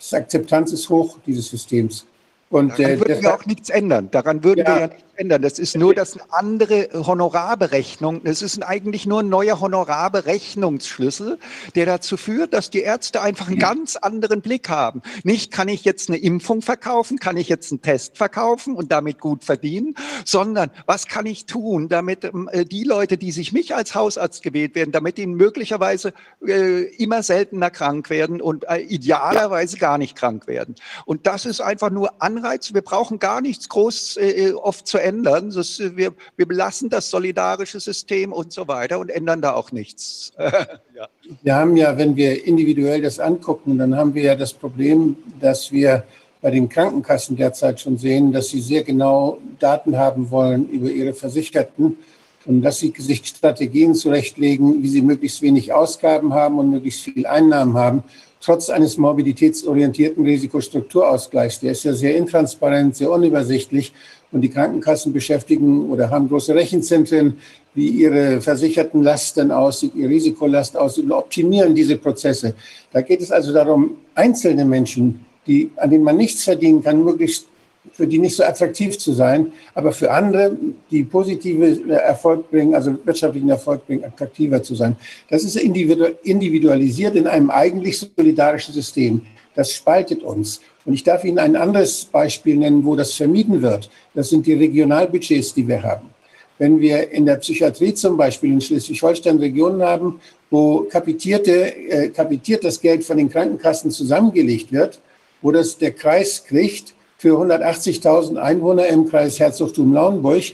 Die 0.00 0.16
Akzeptanz 0.16 0.72
ist 0.72 0.88
hoch 0.88 1.18
dieses 1.26 1.48
Systems. 1.48 2.06
Und, 2.50 2.78
Daran 2.78 2.92
äh, 2.92 3.00
würden 3.00 3.22
wir 3.22 3.34
auch 3.34 3.46
nichts 3.46 3.70
ändern. 3.70 4.08
Daran 4.10 4.44
würden 4.44 4.64
ja. 4.66 4.74
wir 4.74 4.80
ja 4.82 4.86
nichts 4.88 5.13
ändern. 5.16 5.42
Das 5.42 5.58
ist 5.58 5.76
nur 5.76 5.94
das 5.94 6.14
eine 6.14 6.32
andere 6.32 6.88
Honorarberechnung. 6.92 8.22
Es 8.24 8.42
ist 8.42 8.62
eigentlich 8.62 9.06
nur 9.06 9.20
ein 9.20 9.28
neuer 9.28 9.60
Honorarberechnungsschlüssel, 9.60 11.38
der 11.74 11.86
dazu 11.86 12.16
führt, 12.16 12.54
dass 12.54 12.70
die 12.70 12.80
Ärzte 12.80 13.20
einfach 13.20 13.48
einen 13.48 13.58
ganz 13.58 13.96
anderen 13.96 14.40
Blick 14.40 14.68
haben. 14.68 15.02
Nicht 15.22 15.52
kann 15.52 15.68
ich 15.68 15.84
jetzt 15.84 16.08
eine 16.08 16.18
Impfung 16.18 16.62
verkaufen, 16.62 17.18
kann 17.18 17.36
ich 17.36 17.48
jetzt 17.48 17.72
einen 17.72 17.82
Test 17.82 18.16
verkaufen 18.16 18.74
und 18.74 18.92
damit 18.92 19.18
gut 19.20 19.44
verdienen, 19.44 19.94
sondern 20.24 20.70
was 20.86 21.06
kann 21.06 21.26
ich 21.26 21.46
tun, 21.46 21.88
damit 21.88 22.24
ähm, 22.24 22.48
äh, 22.52 22.64
die 22.64 22.84
Leute, 22.84 23.16
die 23.16 23.32
sich 23.32 23.52
mich 23.52 23.74
als 23.74 23.94
Hausarzt 23.94 24.42
gewählt 24.42 24.74
werden, 24.74 24.92
damit 24.92 25.18
ihnen 25.18 25.34
möglicherweise 25.34 26.12
äh, 26.46 26.82
immer 26.96 27.22
seltener 27.22 27.70
krank 27.70 28.10
werden 28.10 28.40
und 28.40 28.64
äh, 28.68 28.78
idealerweise 28.78 29.78
gar 29.78 29.98
nicht 29.98 30.16
krank 30.16 30.46
werden. 30.46 30.74
Und 31.04 31.26
das 31.26 31.46
ist 31.46 31.60
einfach 31.60 31.90
nur 31.90 32.22
Anreiz. 32.22 32.74
Wir 32.74 32.82
brauchen 32.82 33.18
gar 33.18 33.40
nichts 33.40 33.68
groß 33.68 34.18
oft 34.56 34.86
zu 34.86 34.98
ändern. 35.04 35.52
Das, 35.54 35.78
wir, 35.78 36.12
wir 36.36 36.46
belassen 36.46 36.88
das 36.88 37.10
solidarische 37.10 37.78
System 37.78 38.32
und 38.32 38.52
so 38.52 38.66
weiter 38.66 38.98
und 38.98 39.10
ändern 39.10 39.42
da 39.42 39.52
auch 39.54 39.70
nichts. 39.72 40.32
ja. 40.38 41.08
Wir 41.42 41.54
haben 41.54 41.76
ja, 41.76 41.96
wenn 41.96 42.16
wir 42.16 42.44
individuell 42.46 43.02
das 43.02 43.18
angucken, 43.18 43.78
dann 43.78 43.96
haben 43.96 44.14
wir 44.14 44.22
ja 44.22 44.34
das 44.34 44.52
Problem, 44.52 45.16
dass 45.40 45.70
wir 45.70 46.04
bei 46.40 46.50
den 46.50 46.68
Krankenkassen 46.68 47.36
derzeit 47.36 47.80
schon 47.80 47.96
sehen, 47.96 48.32
dass 48.32 48.48
sie 48.48 48.60
sehr 48.60 48.82
genau 48.82 49.38
Daten 49.58 49.96
haben 49.96 50.30
wollen 50.30 50.68
über 50.68 50.90
ihre 50.90 51.14
Versicherten 51.14 51.96
und 52.44 52.62
dass 52.62 52.80
sie 52.80 52.92
sich 52.98 53.24
Strategien 53.24 53.94
zurechtlegen, 53.94 54.82
wie 54.82 54.88
sie 54.88 55.00
möglichst 55.00 55.40
wenig 55.40 55.72
Ausgaben 55.72 56.34
haben 56.34 56.58
und 56.58 56.70
möglichst 56.70 57.02
viel 57.02 57.26
Einnahmen 57.26 57.74
haben, 57.74 58.04
trotz 58.40 58.68
eines 58.68 58.98
mobilitätsorientierten 58.98 60.24
Risikostrukturausgleichs. 60.24 61.60
Der 61.60 61.72
ist 61.72 61.84
ja 61.84 61.94
sehr 61.94 62.16
intransparent, 62.16 62.94
sehr 62.94 63.10
unübersichtlich 63.10 63.94
und 64.34 64.40
die 64.40 64.50
Krankenkassen 64.50 65.12
beschäftigen 65.12 65.88
oder 65.90 66.10
haben 66.10 66.28
große 66.28 66.54
Rechenzentren, 66.54 67.38
wie 67.74 67.88
ihre 67.88 68.40
versicherten 68.40 69.02
Lasten 69.02 69.50
aussieht, 69.52 69.94
ihre 69.94 70.10
Risikolast 70.10 70.76
aussieht 70.76 71.04
und 71.04 71.12
optimieren 71.12 71.74
diese 71.74 71.96
Prozesse. 71.96 72.54
Da 72.92 73.00
geht 73.00 73.20
es 73.20 73.30
also 73.30 73.52
darum, 73.52 73.96
einzelne 74.14 74.64
Menschen, 74.64 75.24
die, 75.46 75.70
an 75.76 75.90
denen 75.90 76.04
man 76.04 76.16
nichts 76.16 76.44
verdienen 76.44 76.82
kann, 76.82 77.04
möglichst 77.04 77.46
für 77.92 78.06
die 78.06 78.18
nicht 78.18 78.34
so 78.34 78.42
attraktiv 78.42 78.98
zu 78.98 79.12
sein, 79.12 79.52
aber 79.74 79.92
für 79.92 80.10
andere, 80.10 80.56
die 80.90 81.04
positive 81.04 81.88
Erfolg 81.92 82.50
bringen, 82.50 82.74
also 82.74 82.96
wirtschaftlichen 83.04 83.50
Erfolg 83.50 83.86
bringen, 83.86 84.04
attraktiver 84.04 84.62
zu 84.62 84.74
sein. 84.74 84.96
Das 85.28 85.44
ist 85.44 85.56
individualisiert 85.56 87.14
in 87.14 87.26
einem 87.28 87.50
eigentlich 87.50 87.98
solidarischen 87.98 88.74
System. 88.74 89.22
Das 89.54 89.70
spaltet 89.70 90.22
uns. 90.22 90.60
Und 90.84 90.92
ich 90.94 91.02
darf 91.02 91.24
Ihnen 91.24 91.38
ein 91.38 91.56
anderes 91.56 92.04
Beispiel 92.04 92.56
nennen, 92.56 92.84
wo 92.84 92.94
das 92.94 93.14
vermieden 93.14 93.62
wird. 93.62 93.90
Das 94.14 94.28
sind 94.28 94.46
die 94.46 94.54
Regionalbudgets, 94.54 95.54
die 95.54 95.66
wir 95.66 95.82
haben. 95.82 96.10
Wenn 96.58 96.78
wir 96.80 97.10
in 97.10 97.26
der 97.26 97.36
Psychiatrie 97.36 97.94
zum 97.94 98.16
Beispiel 98.16 98.52
in 98.52 98.60
Schleswig-Holstein 98.60 99.38
Regionen 99.38 99.82
haben, 99.82 100.20
wo 100.50 100.80
kapitierte, 100.82 101.74
äh, 101.74 102.08
kapitiert 102.10 102.62
das 102.62 102.80
Geld 102.80 103.02
von 103.02 103.16
den 103.16 103.28
Krankenkassen 103.28 103.90
zusammengelegt 103.90 104.70
wird, 104.70 105.00
wo 105.42 105.50
das 105.50 105.78
der 105.78 105.92
Kreis 105.92 106.44
kriegt 106.44 106.94
für 107.18 107.38
180.000 107.38 108.36
Einwohner 108.36 108.86
im 108.86 109.08
Kreis 109.08 109.40
Herzogtum-Lauenburg 109.40 110.44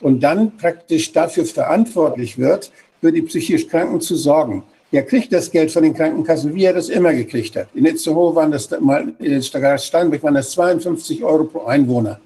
und 0.00 0.20
dann 0.20 0.56
praktisch 0.56 1.12
dafür 1.12 1.44
verantwortlich 1.44 2.38
wird, 2.38 2.72
für 3.00 3.12
die 3.12 3.22
psychisch 3.22 3.68
Kranken 3.68 4.00
zu 4.00 4.16
sorgen 4.16 4.64
der 4.94 5.04
kriegt 5.04 5.32
das 5.32 5.50
Geld 5.50 5.72
von 5.72 5.82
den 5.82 5.92
Krankenkassen, 5.92 6.54
wie 6.54 6.64
er 6.64 6.72
das 6.72 6.88
immer 6.88 7.12
gekriegt 7.12 7.56
hat. 7.56 7.66
In 7.74 7.84
Itzehoe 7.84 8.32
waren 8.36 8.52
das 8.52 8.70
mal, 8.78 9.12
in 9.18 9.42
Steinbrück 9.42 10.22
waren 10.22 10.34
das 10.34 10.52
52 10.52 11.24
Euro 11.24 11.44
pro 11.44 11.64
Einwohner 11.64 12.20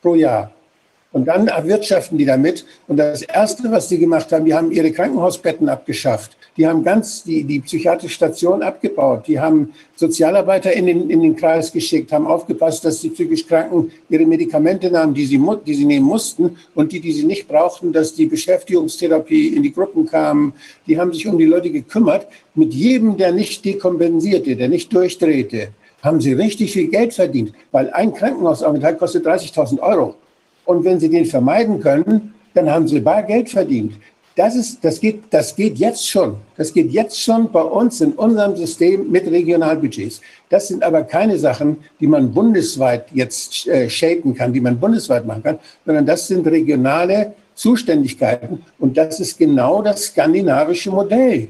pro 0.00 0.14
Jahr. 0.14 0.50
Und 1.12 1.26
dann 1.26 1.48
erwirtschaften 1.48 2.16
die 2.16 2.24
damit. 2.24 2.64
Und 2.86 2.96
das 2.96 3.20
Erste, 3.20 3.70
was 3.70 3.88
die 3.88 3.98
gemacht 3.98 4.32
haben, 4.32 4.46
die 4.46 4.54
haben 4.54 4.72
ihre 4.72 4.90
Krankenhausbetten 4.90 5.68
abgeschafft. 5.68 6.37
Die 6.58 6.66
haben 6.66 6.82
ganz 6.82 7.22
die, 7.22 7.44
die 7.44 7.60
psychiatrische 7.60 8.14
Station 8.14 8.64
abgebaut. 8.64 9.28
Die 9.28 9.38
haben 9.38 9.72
Sozialarbeiter 9.94 10.72
in 10.72 10.86
den, 10.86 11.08
in 11.08 11.22
den 11.22 11.36
Kreis 11.36 11.70
geschickt, 11.72 12.10
haben 12.10 12.26
aufgepasst, 12.26 12.84
dass 12.84 13.00
die 13.00 13.10
psychisch 13.10 13.46
Kranken 13.46 13.92
ihre 14.08 14.26
Medikamente 14.26 14.90
nahmen, 14.90 15.14
die 15.14 15.24
sie, 15.24 15.40
die 15.64 15.74
sie 15.74 15.84
nehmen 15.84 16.06
mussten. 16.06 16.56
Und 16.74 16.90
die, 16.90 16.98
die 16.98 17.12
sie 17.12 17.24
nicht 17.24 17.46
brauchten, 17.46 17.92
dass 17.92 18.12
die 18.12 18.26
Beschäftigungstherapie 18.26 19.54
in 19.54 19.62
die 19.62 19.72
Gruppen 19.72 20.06
kamen. 20.06 20.52
Die 20.88 20.98
haben 20.98 21.12
sich 21.12 21.28
um 21.28 21.38
die 21.38 21.44
Leute 21.44 21.70
gekümmert. 21.70 22.26
Mit 22.56 22.74
jedem, 22.74 23.16
der 23.16 23.30
nicht 23.30 23.64
dekompensierte, 23.64 24.56
der 24.56 24.68
nicht 24.68 24.92
durchdrehte, 24.92 25.68
haben 26.02 26.20
sie 26.20 26.32
richtig 26.32 26.72
viel 26.72 26.88
Geld 26.88 27.14
verdient. 27.14 27.52
Weil 27.70 27.90
ein 27.90 28.12
Krankenhausaufenthalt 28.12 28.98
kostet 28.98 29.24
30.000 29.24 29.78
Euro. 29.78 30.16
Und 30.64 30.84
wenn 30.84 30.98
Sie 30.98 31.08
den 31.08 31.24
vermeiden 31.24 31.80
können, 31.80 32.34
dann 32.52 32.68
haben 32.68 32.88
Sie 32.88 32.98
bar 32.98 33.22
Geld 33.22 33.48
verdient. 33.48 33.94
Das, 34.38 34.54
ist, 34.54 34.84
das, 34.84 35.00
geht, 35.00 35.24
das 35.30 35.56
geht 35.56 35.78
jetzt 35.78 36.08
schon. 36.08 36.36
Das 36.56 36.72
geht 36.72 36.92
jetzt 36.92 37.20
schon 37.20 37.50
bei 37.50 37.60
uns 37.60 38.00
in 38.00 38.12
unserem 38.12 38.54
System 38.54 39.10
mit 39.10 39.26
Regionalbudgets. 39.28 40.20
Das 40.48 40.68
sind 40.68 40.84
aber 40.84 41.02
keine 41.02 41.36
Sachen, 41.36 41.78
die 41.98 42.06
man 42.06 42.32
bundesweit 42.32 43.06
jetzt 43.12 43.66
äh, 43.66 43.90
shapen 43.90 44.36
kann, 44.36 44.52
die 44.52 44.60
man 44.60 44.78
bundesweit 44.78 45.26
machen 45.26 45.42
kann, 45.42 45.58
sondern 45.84 46.06
das 46.06 46.28
sind 46.28 46.46
regionale 46.46 47.34
Zuständigkeiten. 47.56 48.64
Und 48.78 48.96
das 48.96 49.18
ist 49.18 49.36
genau 49.36 49.82
das 49.82 50.04
skandinavische 50.04 50.92
Modell. 50.92 51.48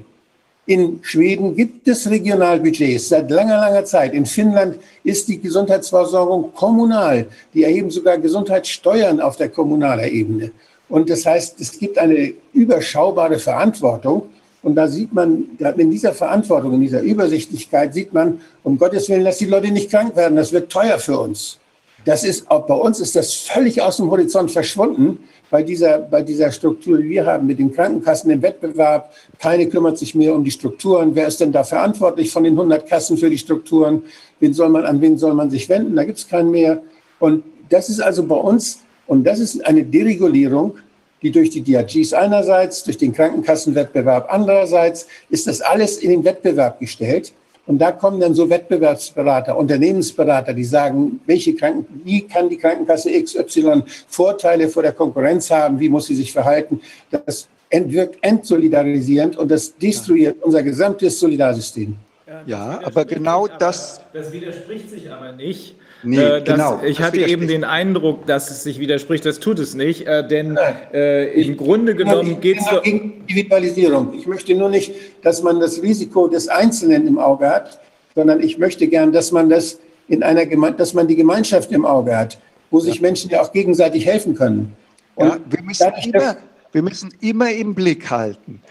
In 0.64 1.00
Schweden 1.02 1.54
gibt 1.54 1.86
es 1.88 2.08
Regionalbudgets 2.08 3.10
seit 3.10 3.30
langer, 3.30 3.58
langer 3.58 3.84
Zeit. 3.84 4.14
In 4.14 4.24
Finnland 4.24 4.76
ist 5.04 5.28
die 5.28 5.38
Gesundheitsversorgung 5.38 6.54
kommunal. 6.54 7.26
Die 7.52 7.64
erheben 7.64 7.90
sogar 7.90 8.16
Gesundheitssteuern 8.16 9.20
auf 9.20 9.36
der 9.36 9.50
kommunalen 9.50 10.08
Ebene. 10.10 10.52
Und 10.88 11.10
das 11.10 11.26
heißt, 11.26 11.60
es 11.60 11.78
gibt 11.78 11.98
eine 11.98 12.34
überschaubare 12.52 13.38
Verantwortung. 13.38 14.30
Und 14.62 14.74
da 14.74 14.88
sieht 14.88 15.12
man, 15.12 15.44
in 15.76 15.90
dieser 15.90 16.12
Verantwortung, 16.12 16.74
in 16.74 16.80
dieser 16.80 17.00
Übersichtlichkeit 17.00 17.94
sieht 17.94 18.12
man, 18.12 18.40
um 18.64 18.76
Gottes 18.78 19.08
Willen, 19.08 19.24
dass 19.24 19.38
die 19.38 19.46
Leute 19.46 19.70
nicht 19.70 19.90
krank 19.90 20.16
werden. 20.16 20.36
Das 20.36 20.52
wird 20.52 20.70
teuer 20.70 20.98
für 20.98 21.18
uns. 21.18 21.58
das 22.04 22.24
ist, 22.24 22.50
auch 22.50 22.66
bei 22.66 22.74
uns 22.74 23.00
ist 23.00 23.16
das 23.16 23.34
völlig 23.34 23.82
aus 23.82 23.98
dem 23.98 24.10
Horizont 24.10 24.50
verschwunden 24.50 25.18
bei 25.50 25.62
dieser, 25.62 25.98
bei 25.98 26.22
dieser 26.22 26.50
Struktur, 26.52 26.98
die 26.98 27.08
wir 27.08 27.26
haben 27.26 27.46
mit 27.46 27.58
den 27.58 27.72
Krankenkassen 27.72 28.30
im 28.30 28.42
Wettbewerb. 28.42 29.12
Keine 29.38 29.68
kümmert 29.68 29.98
sich 29.98 30.14
mehr 30.14 30.34
um 30.34 30.44
die 30.44 30.50
Strukturen. 30.50 31.14
Wer 31.14 31.26
ist 31.26 31.40
denn 31.40 31.52
da 31.52 31.64
verantwortlich 31.64 32.30
von 32.30 32.44
den 32.44 32.54
100 32.54 32.86
Kassen 32.86 33.16
für 33.16 33.30
die 33.30 33.38
Strukturen? 33.38 34.02
Wen 34.40 34.52
soll 34.52 34.68
man, 34.68 34.84
an 34.84 35.00
wen 35.00 35.18
soll 35.18 35.34
man 35.34 35.50
sich 35.50 35.68
wenden? 35.68 35.96
Da 35.96 36.04
gibt 36.04 36.18
es 36.18 36.28
keinen 36.28 36.50
mehr. 36.50 36.82
Und 37.18 37.44
das 37.68 37.88
ist 37.88 38.00
also 38.00 38.24
bei 38.24 38.36
uns, 38.36 38.80
und 39.08 39.24
das 39.24 39.40
ist 39.40 39.66
eine 39.66 39.82
Deregulierung, 39.82 40.76
die 41.22 41.32
durch 41.32 41.50
die 41.50 41.62
DRGs 41.62 42.12
einerseits, 42.12 42.84
durch 42.84 42.98
den 42.98 43.12
Krankenkassenwettbewerb 43.12 44.28
andererseits, 44.30 45.08
ist 45.30 45.48
das 45.48 45.60
alles 45.60 45.98
in 45.98 46.10
den 46.10 46.24
Wettbewerb 46.24 46.78
gestellt. 46.78 47.32
Und 47.66 47.78
da 47.78 47.90
kommen 47.90 48.20
dann 48.20 48.34
so 48.34 48.48
Wettbewerbsberater, 48.48 49.56
Unternehmensberater, 49.56 50.54
die 50.54 50.64
sagen, 50.64 51.20
welche 51.26 51.54
Kranken, 51.54 52.00
wie 52.04 52.22
kann 52.22 52.48
die 52.48 52.56
Krankenkasse 52.56 53.10
XY 53.10 53.82
Vorteile 54.08 54.68
vor 54.68 54.82
der 54.82 54.92
Konkurrenz 54.92 55.50
haben, 55.50 55.80
wie 55.80 55.88
muss 55.88 56.06
sie 56.06 56.14
sich 56.14 56.32
verhalten. 56.32 56.80
Das 57.10 57.48
wirkt 57.70 58.18
entsolidarisierend 58.22 59.36
und 59.36 59.50
das 59.50 59.76
destruiert 59.76 60.42
unser 60.42 60.62
gesamtes 60.62 61.18
Solidarsystem. 61.18 61.96
Ja, 62.46 62.80
aber 62.84 63.04
genau 63.04 63.46
das. 63.46 64.00
Das 64.12 64.32
widerspricht 64.32 64.90
sich 64.90 65.10
aber 65.10 65.32
nicht. 65.32 65.76
Nee, 66.02 66.18
äh, 66.18 66.42
das, 66.42 66.54
genau. 66.54 66.80
Ich 66.84 66.98
Das 66.98 67.06
hatte 67.06 67.26
eben 67.26 67.48
den 67.48 67.64
Eindruck, 67.64 68.26
dass 68.26 68.50
es 68.50 68.62
sich 68.62 68.78
widerspricht. 68.78 69.24
Das 69.24 69.40
tut 69.40 69.58
es 69.58 69.74
nicht, 69.74 70.06
äh, 70.06 70.26
denn 70.26 70.58
äh, 70.92 71.26
im 71.40 71.56
Grunde 71.56 71.94
genommen 71.94 72.40
geht 72.40 72.58
es 72.58 72.66
Ich 72.66 72.70
bin 72.70 72.82
gegen 72.82 73.20
Individualisierung. 73.20 74.14
Ich 74.14 74.26
möchte 74.26 74.54
nur 74.54 74.68
nicht, 74.68 74.92
dass 75.22 75.42
man 75.42 75.60
das 75.60 75.82
Risiko 75.82 76.28
des 76.28 76.48
Einzelnen 76.48 77.06
im 77.06 77.18
Auge 77.18 77.48
hat, 77.48 77.80
sondern 78.14 78.40
ich 78.40 78.58
möchte 78.58 78.86
gern, 78.86 79.12
dass 79.12 79.32
man 79.32 79.48
das 79.48 79.78
in 80.08 80.22
einer 80.22 80.46
Geme 80.46 80.72
dass 80.72 80.94
man 80.94 81.06
die 81.06 81.16
Gemeinschaft 81.16 81.70
im 81.72 81.84
Auge 81.84 82.16
hat, 82.16 82.38
wo 82.70 82.80
sich 82.80 83.00
Menschen 83.00 83.30
ja 83.30 83.42
auch 83.42 83.52
gegenseitig 83.52 84.06
helfen 84.06 84.34
können. 84.34 84.74
Ja, 85.18 85.36
wir, 85.50 85.62
müssen 85.62 85.92
immer, 86.04 86.36
wir 86.72 86.82
müssen 86.82 87.10
immer 87.20 87.50
im 87.50 87.74
Blick 87.74 88.08
halten, 88.10 88.62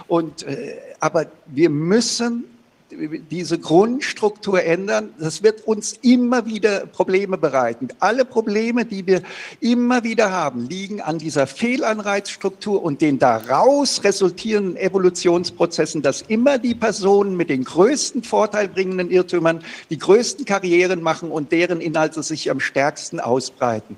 Und, 0.07 0.41
äh, 0.43 0.77
aber 0.99 1.27
wir 1.45 1.69
müssen 1.69 2.45
diese 2.91 3.59
Grundstruktur 3.59 4.63
ändern, 4.63 5.09
das 5.19 5.43
wird 5.43 5.67
uns 5.67 5.93
immer 6.01 6.45
wieder 6.45 6.85
Probleme 6.85 7.37
bereiten. 7.37 7.89
Alle 7.99 8.25
Probleme, 8.25 8.85
die 8.85 9.05
wir 9.07 9.21
immer 9.59 10.03
wieder 10.03 10.31
haben, 10.31 10.67
liegen 10.67 11.01
an 11.01 11.17
dieser 11.17 11.47
Fehlanreizstruktur 11.47 12.83
und 12.83 13.01
den 13.01 13.19
daraus 13.19 14.03
resultierenden 14.03 14.77
Evolutionsprozessen, 14.77 16.01
dass 16.01 16.21
immer 16.23 16.57
die 16.57 16.75
Personen 16.75 17.37
mit 17.37 17.49
den 17.49 17.63
größten 17.63 18.23
vorteilbringenden 18.23 19.09
Irrtümern 19.09 19.63
die 19.89 19.97
größten 19.97 20.45
Karrieren 20.45 21.01
machen 21.01 21.31
und 21.31 21.51
deren 21.51 21.81
Inhalte 21.81 22.23
sich 22.23 22.51
am 22.51 22.59
stärksten 22.59 23.19
ausbreiten. 23.19 23.97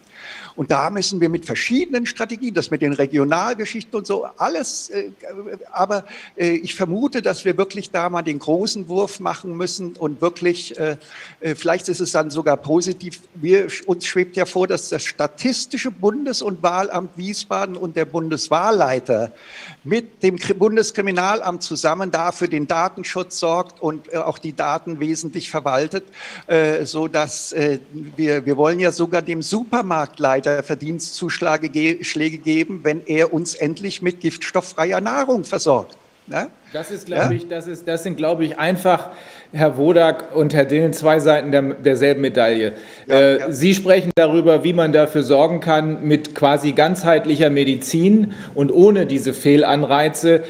Und 0.55 0.71
da 0.71 0.89
müssen 0.89 1.19
wir 1.19 1.29
mit 1.29 1.45
verschiedenen 1.45 2.05
Strategien, 2.05 2.53
das 2.53 2.69
mit 2.69 2.81
den 2.81 2.93
Regionalgeschichten 2.93 3.97
und 3.97 4.05
so, 4.05 4.25
alles, 4.37 4.89
äh, 4.89 5.11
aber 5.71 6.05
äh, 6.35 6.51
ich 6.51 6.75
vermute, 6.75 7.21
dass 7.21 7.43
wir 7.43 7.57
wirklich 7.57 7.89
da 7.89 8.09
mal 8.09 8.21
den 8.21 8.39
großen 8.39 8.87
Wurf 8.87 9.19
machen 9.19 9.57
müssen 9.57 9.95
und 9.95 10.21
wirklich, 10.21 10.77
äh, 10.77 10.97
äh, 11.39 11.55
vielleicht 11.55 11.89
ist 11.89 12.01
es 12.01 12.11
dann 12.11 12.29
sogar 12.29 12.57
positiv, 12.57 13.21
wir, 13.33 13.67
uns 13.87 14.05
schwebt 14.05 14.35
ja 14.35 14.45
vor, 14.45 14.67
dass 14.67 14.89
das 14.89 15.03
Statistische 15.03 15.89
Bundes- 15.89 16.41
und 16.41 16.61
Wahlamt 16.61 17.17
Wiesbaden 17.17 17.75
und 17.75 17.95
der 17.95 18.05
Bundeswahlleiter 18.05 19.31
mit 19.83 20.21
dem 20.21 20.37
Kri- 20.37 20.53
Bundeskriminalamt 20.53 21.63
zusammen 21.63 22.11
da 22.11 22.31
für 22.31 22.47
den 22.47 22.67
Datenschutz 22.67 23.39
sorgt 23.39 23.81
und 23.81 24.13
äh, 24.13 24.17
auch 24.17 24.37
die 24.37 24.55
Daten 24.55 24.99
wesentlich 24.99 25.49
verwaltet, 25.49 26.05
äh, 26.47 26.85
so 26.85 27.07
dass 27.07 27.53
äh, 27.53 27.79
wir, 27.91 28.45
wir 28.45 28.55
wollen 28.55 28.79
ja 28.79 28.91
sogar 28.91 29.21
dem 29.21 29.41
Supermarktleiter 29.41 30.42
Verdienstzuschläge 30.45 31.69
ge 31.69 32.03
Schläge 32.03 32.37
geben, 32.37 32.81
wenn 32.83 33.01
er 33.05 33.33
uns 33.33 33.55
endlich 33.55 34.01
mit 34.01 34.19
giftstofffreier 34.19 35.01
Nahrung 35.01 35.43
versorgt. 35.43 35.97
Ne? 36.25 36.47
Das 36.71 36.89
ist, 36.89 37.05
glaube 37.07 37.23
Ja? 37.25 37.31
ich, 37.31 37.49
das 37.49 37.67
ist, 37.67 37.85
das 37.87 38.03
sind, 38.03 38.15
glaube 38.15 38.45
ich, 38.45 38.57
einfach 38.57 39.09
Herr 39.51 39.75
Wodak 39.77 40.33
und 40.33 40.53
Herr 40.53 40.63
Dillen 40.63 40.93
zwei 40.93 41.19
Seiten 41.19 41.51
der, 41.51 41.61
derselben 41.61 42.21
Medaille. 42.21 42.73
äh, 43.09 43.39
ja. 43.39 43.51
Sie 43.51 43.73
sprechen 43.73 44.11
darüber, 44.15 44.63
wie 44.63 44.71
man 44.73 44.93
dafür 44.93 45.23
sorgen 45.23 45.59
kann 45.59 46.03
mit 46.07 46.33
quasi 46.33 46.71
ganzheitlicher 46.71 47.49
Medizin 47.49 48.33
und 48.55 48.71
ohne 48.71 49.05
diese 49.05 49.33
Fehlanreize 49.33 50.43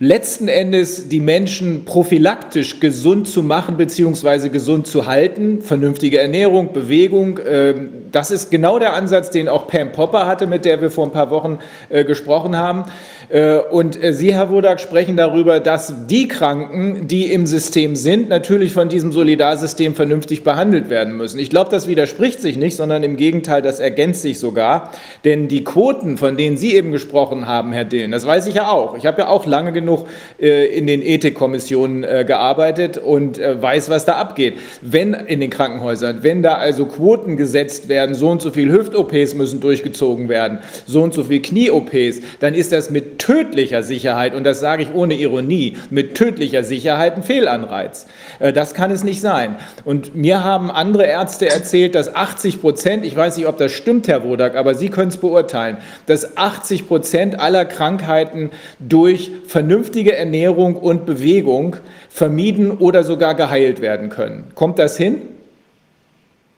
letzten 0.00 0.46
Endes 0.46 1.08
die 1.08 1.18
Menschen 1.18 1.84
prophylaktisch 1.84 2.78
gesund 2.78 3.26
zu 3.26 3.42
machen 3.42 3.76
beziehungsweise 3.76 4.48
gesund 4.48 4.86
zu 4.86 5.06
halten. 5.06 5.60
Vernünftige 5.60 6.20
Ernährung, 6.20 6.72
Bewegung, 6.72 7.40
ähm, 7.44 7.90
das 8.12 8.30
ist 8.30 8.50
genau 8.50 8.78
der 8.78 8.94
Ansatz, 8.94 9.30
den 9.30 9.48
auch 9.48 9.66
Pam 9.66 9.90
Popper 9.90 10.26
hatte, 10.26 10.46
mit 10.46 10.64
der 10.64 10.80
wir 10.80 10.90
vor 10.90 11.06
ein 11.06 11.12
paar 11.12 11.30
Wochen 11.30 11.58
äh, 11.88 12.04
gesprochen 12.04 12.56
haben. 12.56 12.84
Äh, 13.28 13.58
und 13.58 14.02
äh, 14.02 14.12
Sie, 14.12 14.34
Herr 14.34 14.50
Wodak, 14.50 14.80
sprechen 14.80 15.16
darüber, 15.16 15.60
dass 15.60 15.92
die 16.06 16.28
Kranken, 16.28 17.08
die 17.08 17.30
im 17.32 17.46
System 17.46 17.94
sind, 17.94 18.28
natürlich 18.28 18.72
von 18.72 18.88
diesem 18.88 19.12
Solidarsystem 19.12 19.94
vernünftig 19.94 20.44
behandelt 20.44 20.88
werden 20.88 21.16
müssen. 21.16 21.38
Ich 21.38 21.50
glaube, 21.50 21.70
das 21.70 21.86
widerspricht 21.88 22.40
sich 22.40 22.56
nicht, 22.56 22.76
sondern 22.76 23.02
im 23.02 23.16
Gegenteil, 23.16 23.60
das 23.60 23.80
ergänzt 23.80 24.22
sich 24.22 24.38
sogar. 24.38 24.92
Denn 25.24 25.48
die 25.48 25.62
Quoten, 25.62 26.16
von 26.16 26.36
denen 26.36 26.56
Sie 26.56 26.74
eben 26.74 26.90
gesprochen 26.90 27.46
haben, 27.46 27.72
Herr 27.72 27.84
Dillen, 27.84 28.12
das 28.12 28.26
weiß 28.26 28.46
ich 28.46 28.54
ja 28.54 28.70
auch. 28.70 28.96
Ich 28.96 29.04
habe 29.04 29.22
ja 29.22 29.28
auch 29.28 29.46
lange 29.46 29.72
genug 29.72 30.06
äh, 30.40 30.66
in 30.66 30.86
den 30.86 31.02
Ethikkommissionen 31.02 31.98
gearbeitet 32.26 32.98
und 32.98 33.38
weiß, 33.38 33.90
was 33.90 34.04
da 34.04 34.14
abgeht. 34.14 34.54
Wenn 34.80 35.14
in 35.14 35.40
den 35.40 35.50
Krankenhäusern, 35.50 36.22
wenn 36.22 36.42
da 36.42 36.54
also 36.54 36.86
Quoten 36.86 37.36
gesetzt 37.36 37.88
werden, 37.88 38.14
so 38.14 38.28
und 38.30 38.42
so 38.42 38.50
viel 38.50 38.70
Hüft-OPs 38.70 39.34
müssen 39.34 39.60
durchgezogen 39.60 40.28
werden, 40.28 40.58
so 40.86 41.02
und 41.02 41.14
so 41.14 41.24
viel 41.24 41.42
Knie-OPs, 41.42 42.20
dann 42.40 42.54
ist 42.54 42.72
das 42.72 42.90
mit 42.90 43.17
tödlicher 43.18 43.82
Sicherheit, 43.82 44.34
und 44.34 44.44
das 44.44 44.60
sage 44.60 44.82
ich 44.82 44.94
ohne 44.94 45.14
Ironie, 45.14 45.76
mit 45.90 46.14
tödlicher 46.14 46.64
Sicherheit 46.64 47.16
ein 47.16 47.22
Fehlanreiz. 47.22 48.06
Äh, 48.38 48.52
das 48.52 48.74
kann 48.74 48.90
es 48.90 49.04
nicht 49.04 49.20
sein. 49.20 49.56
Und 49.84 50.14
mir 50.14 50.44
haben 50.44 50.70
andere 50.70 51.04
Ärzte 51.06 51.48
erzählt, 51.48 51.94
dass 51.94 52.14
80 52.14 52.60
Prozent, 52.60 53.04
ich 53.04 53.16
weiß 53.16 53.36
nicht, 53.36 53.46
ob 53.46 53.58
das 53.58 53.72
stimmt, 53.72 54.08
Herr 54.08 54.24
Wodak, 54.24 54.56
aber 54.56 54.74
Sie 54.74 54.88
können 54.88 55.08
es 55.08 55.16
beurteilen, 55.16 55.78
dass 56.06 56.36
80 56.36 56.88
Prozent 56.88 57.38
aller 57.38 57.64
Krankheiten 57.64 58.50
durch 58.78 59.30
vernünftige 59.46 60.16
Ernährung 60.16 60.76
und 60.76 61.06
Bewegung 61.06 61.76
vermieden 62.08 62.70
oder 62.70 63.04
sogar 63.04 63.34
geheilt 63.34 63.80
werden 63.80 64.08
können. 64.08 64.52
Kommt 64.54 64.78
das 64.78 64.96
hin? 64.96 65.22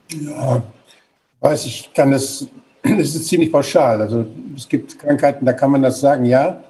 Ja, 0.09 0.61
weiß 1.39 1.65
ich, 1.65 1.91
kann 1.93 2.11
das 2.11 2.47
es 2.83 3.15
ist 3.15 3.27
ziemlich 3.27 3.51
pauschal. 3.51 4.01
Also 4.01 4.25
es 4.55 4.67
gibt 4.67 4.99
Krankheiten, 4.99 5.45
da 5.45 5.53
kann 5.53 5.71
man 5.71 5.81
das 5.81 5.99
sagen, 5.99 6.25
ja. 6.25 6.63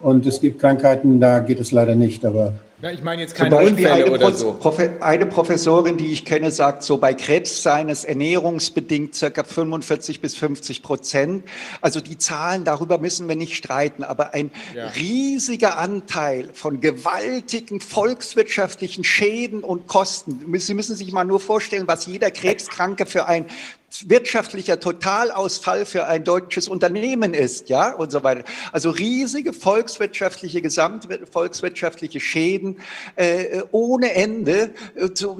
Und 0.00 0.26
es 0.26 0.40
gibt 0.40 0.60
Krankheiten, 0.60 1.20
da 1.20 1.38
geht 1.38 1.60
es 1.60 1.72
leider 1.72 1.94
nicht. 1.94 2.24
Aber 2.24 2.52
ja, 2.84 2.90
ich 2.90 3.02
meine 3.02 3.22
jetzt 3.22 3.34
keine 3.34 3.56
Unfälle 3.56 3.94
eine 3.94 4.10
oder 4.10 4.32
so. 4.34 4.60
Eine 5.00 5.24
Professorin, 5.24 5.96
die 5.96 6.12
ich 6.12 6.26
kenne, 6.26 6.50
sagt 6.50 6.82
so, 6.82 6.98
bei 6.98 7.14
Krebs 7.14 7.62
seien 7.62 7.88
es 7.88 8.04
ernährungsbedingt 8.04 9.14
circa 9.14 9.42
45 9.42 10.20
bis 10.20 10.36
50 10.36 10.82
Prozent. 10.82 11.44
Also 11.80 12.02
die 12.02 12.18
Zahlen, 12.18 12.64
darüber 12.64 12.98
müssen 12.98 13.26
wir 13.26 13.36
nicht 13.36 13.56
streiten. 13.56 14.04
Aber 14.04 14.34
ein 14.34 14.50
ja. 14.76 14.88
riesiger 14.88 15.78
Anteil 15.78 16.50
von 16.52 16.82
gewaltigen 16.82 17.80
volkswirtschaftlichen 17.80 19.02
Schäden 19.02 19.64
und 19.64 19.86
Kosten. 19.86 20.44
Sie 20.58 20.74
müssen 20.74 20.94
sich 20.94 21.10
mal 21.10 21.24
nur 21.24 21.40
vorstellen, 21.40 21.84
was 21.86 22.04
jeder 22.04 22.30
Krebskranke 22.30 23.06
für 23.06 23.26
ein 23.26 23.46
wirtschaftlicher 24.06 24.80
Totalausfall 24.80 25.86
für 25.86 26.06
ein 26.06 26.24
deutsches 26.24 26.68
Unternehmen 26.68 27.34
ist, 27.34 27.68
ja, 27.68 27.92
und 27.94 28.10
so 28.10 28.24
weiter. 28.24 28.44
Also 28.72 28.90
riesige 28.90 29.52
volkswirtschaftliche, 29.52 30.60
gesamtvolkswirtschaftliche 30.62 32.20
Schäden 32.20 32.78
äh, 33.16 33.62
ohne 33.70 34.14
Ende. 34.14 34.74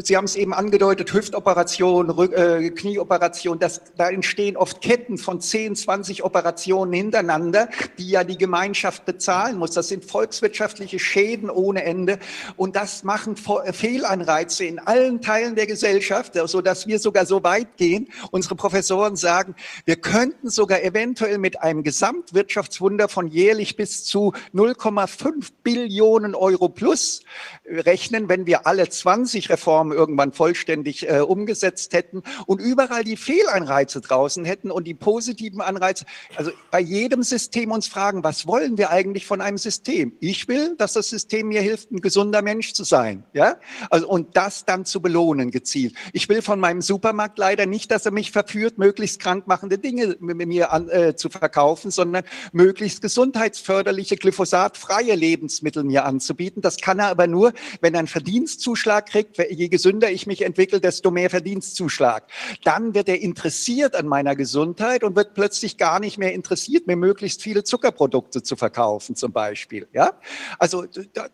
Sie 0.03 0.17
haben 0.17 0.25
es 0.25 0.37
eben 0.37 0.55
angedeutet, 0.55 1.13
Hüftoperation, 1.13 2.11
Rück, 2.11 2.33
äh, 2.33 2.71
Knieoperation, 2.71 3.59
das, 3.59 3.81
da 3.97 4.09
entstehen 4.11 4.57
oft 4.57 4.81
Ketten 4.81 5.19
von 5.19 5.41
10, 5.41 5.77
20 5.77 6.25
Operationen 6.25 6.93
hintereinander, 6.93 7.69
die 7.99 8.11
ja 8.11 8.25
die 8.25 8.39
Gemeinschaft 8.39 9.05
bezahlen 9.05 9.59
muss. 9.59 9.73
Das 9.73 9.89
sind 9.89 10.05
volkswirtschaftliche 10.05 10.99
Schäden 10.99 11.51
ohne 11.51 11.85
Ende 11.85 12.19
und 12.57 12.77
das 12.77 13.05
machen 13.05 13.37
Fehlanreize 13.37 14.65
in 14.65 14.79
allen 14.79 15.21
Teilen 15.21 15.57
der 15.57 15.67
Gesellschaft, 15.67 16.35
so 16.47 16.61
dass 16.61 16.87
wir 16.87 16.99
sogar 16.99 17.27
so 17.27 17.43
weit 17.43 17.77
gehen 17.77 18.09
und 18.31 18.44
unsere 18.45 18.57
Professoren 18.57 19.17
sagen, 19.17 19.55
wir 19.87 19.97
könnten 19.97 20.51
sogar 20.51 20.83
eventuell 20.83 21.39
mit 21.39 21.63
einem 21.63 21.83
Gesamtwirtschaftswunder 21.83 23.09
von 23.09 23.27
jährlich 23.29 23.77
bis 23.77 24.05
zu 24.05 24.35
0,5 24.53 25.51
Billionen 25.63 26.35
Euro 26.35 26.69
plus 26.69 27.23
rechnen, 27.65 28.29
wenn 28.29 28.45
wir 28.45 28.67
alle 28.67 28.87
20 28.87 29.49
Reformen 29.49 29.97
irgendwann 29.97 30.33
vollständig 30.33 31.09
äh, 31.09 31.21
umgesetzt 31.21 31.95
hätten 31.95 32.23
und 32.45 32.61
überall 32.61 33.03
die 33.03 33.17
Fehleinreize 33.17 34.03
draußen 34.03 34.45
hätten 34.45 34.71
und 34.71 34.85
die 34.85 34.93
positiven 34.93 35.63
Anreize. 35.63 36.05
Also 36.37 36.51
bei 36.71 36.81
jedem 36.81 37.23
System 37.23 37.71
uns 37.71 37.87
fragen, 37.87 38.25
was 38.25 38.47
wollen 38.47 38.77
wir 38.77 38.91
eigentlich 38.91 39.25
von 39.25 39.41
einem 39.41 39.57
System? 39.57 40.13
Ich 40.21 40.49
will, 40.49 40.75
dass 40.77 40.93
das 40.93 41.09
System 41.09 41.49
mir 41.49 41.63
hilft, 41.63 41.93
ein 41.93 42.03
gesunder 42.03 42.43
Mensch 42.43 42.75
zu 42.75 42.85
sein. 42.85 43.25
Ja? 43.33 43.57
Also, 43.89 44.07
und 44.07 44.37
das 44.37 44.67
dann 44.67 44.85
zu 44.85 45.01
belohnen 45.01 45.51
gezielt. 45.51 45.95
Ich 46.13 46.29
will 46.29 46.43
von 46.43 46.61
meinem 46.61 46.83
Supermarkt 46.83 47.39
leider 47.39 47.65
nicht, 47.65 47.91
dass 47.91 48.05
er 48.05 48.13
mich 48.13 48.34
verführt, 48.35 48.79
möglichst 48.79 49.21
krankmachende 49.21 49.79
Dinge 49.79 50.17
mir 50.19 50.73
an, 50.73 50.89
äh, 50.91 51.15
zu 51.15 51.31
verkaufen, 51.31 51.93
sondern 51.93 52.25
möglichst 52.53 53.01
gesundheitsförderliche, 53.01 54.17
glyphosatfreie 54.17 55.15
Lebensmittel 55.15 55.85
mir 55.85 56.05
anzubieten. 56.05 56.61
Das 56.61 56.79
kann 56.79 56.99
er 56.99 57.09
aber 57.09 57.29
nur, 57.29 57.53
wenn 57.81 57.95
er 57.95 58.01
einen 58.01 58.09
Verdienstzuschlag 58.09 59.07
kriegt. 59.07 59.39
Je 59.39 59.69
gesünder 59.69 60.11
ich 60.11 60.27
mich 60.27 60.43
entwickle, 60.43 60.81
desto 60.81 61.13
mehr 61.13 61.31
Verdienstzuschlag. 61.31 62.25
Dann 62.65 62.93
wird 62.95 63.09
er 63.09 63.21
interessiert 63.21 63.95
an 63.95 64.09
meiner 64.09 64.35
Gesundheit 64.35 65.05
und 65.05 65.15
wird 65.15 65.35
plötzlich 65.35 65.79
gar 65.79 66.01
nicht 66.01 66.19
mehr 66.19 66.35
interessiert, 66.35 66.89
mir 66.89 66.97
möglichst 66.97 67.41
viele 67.41 67.63
Zuckerprodukte 67.63 68.43
zu 68.43 68.57
verkaufen, 68.57 69.15
zum 69.15 69.31
Beispiel. 69.31 69.87
Ja, 69.93 70.13
also 70.59 70.87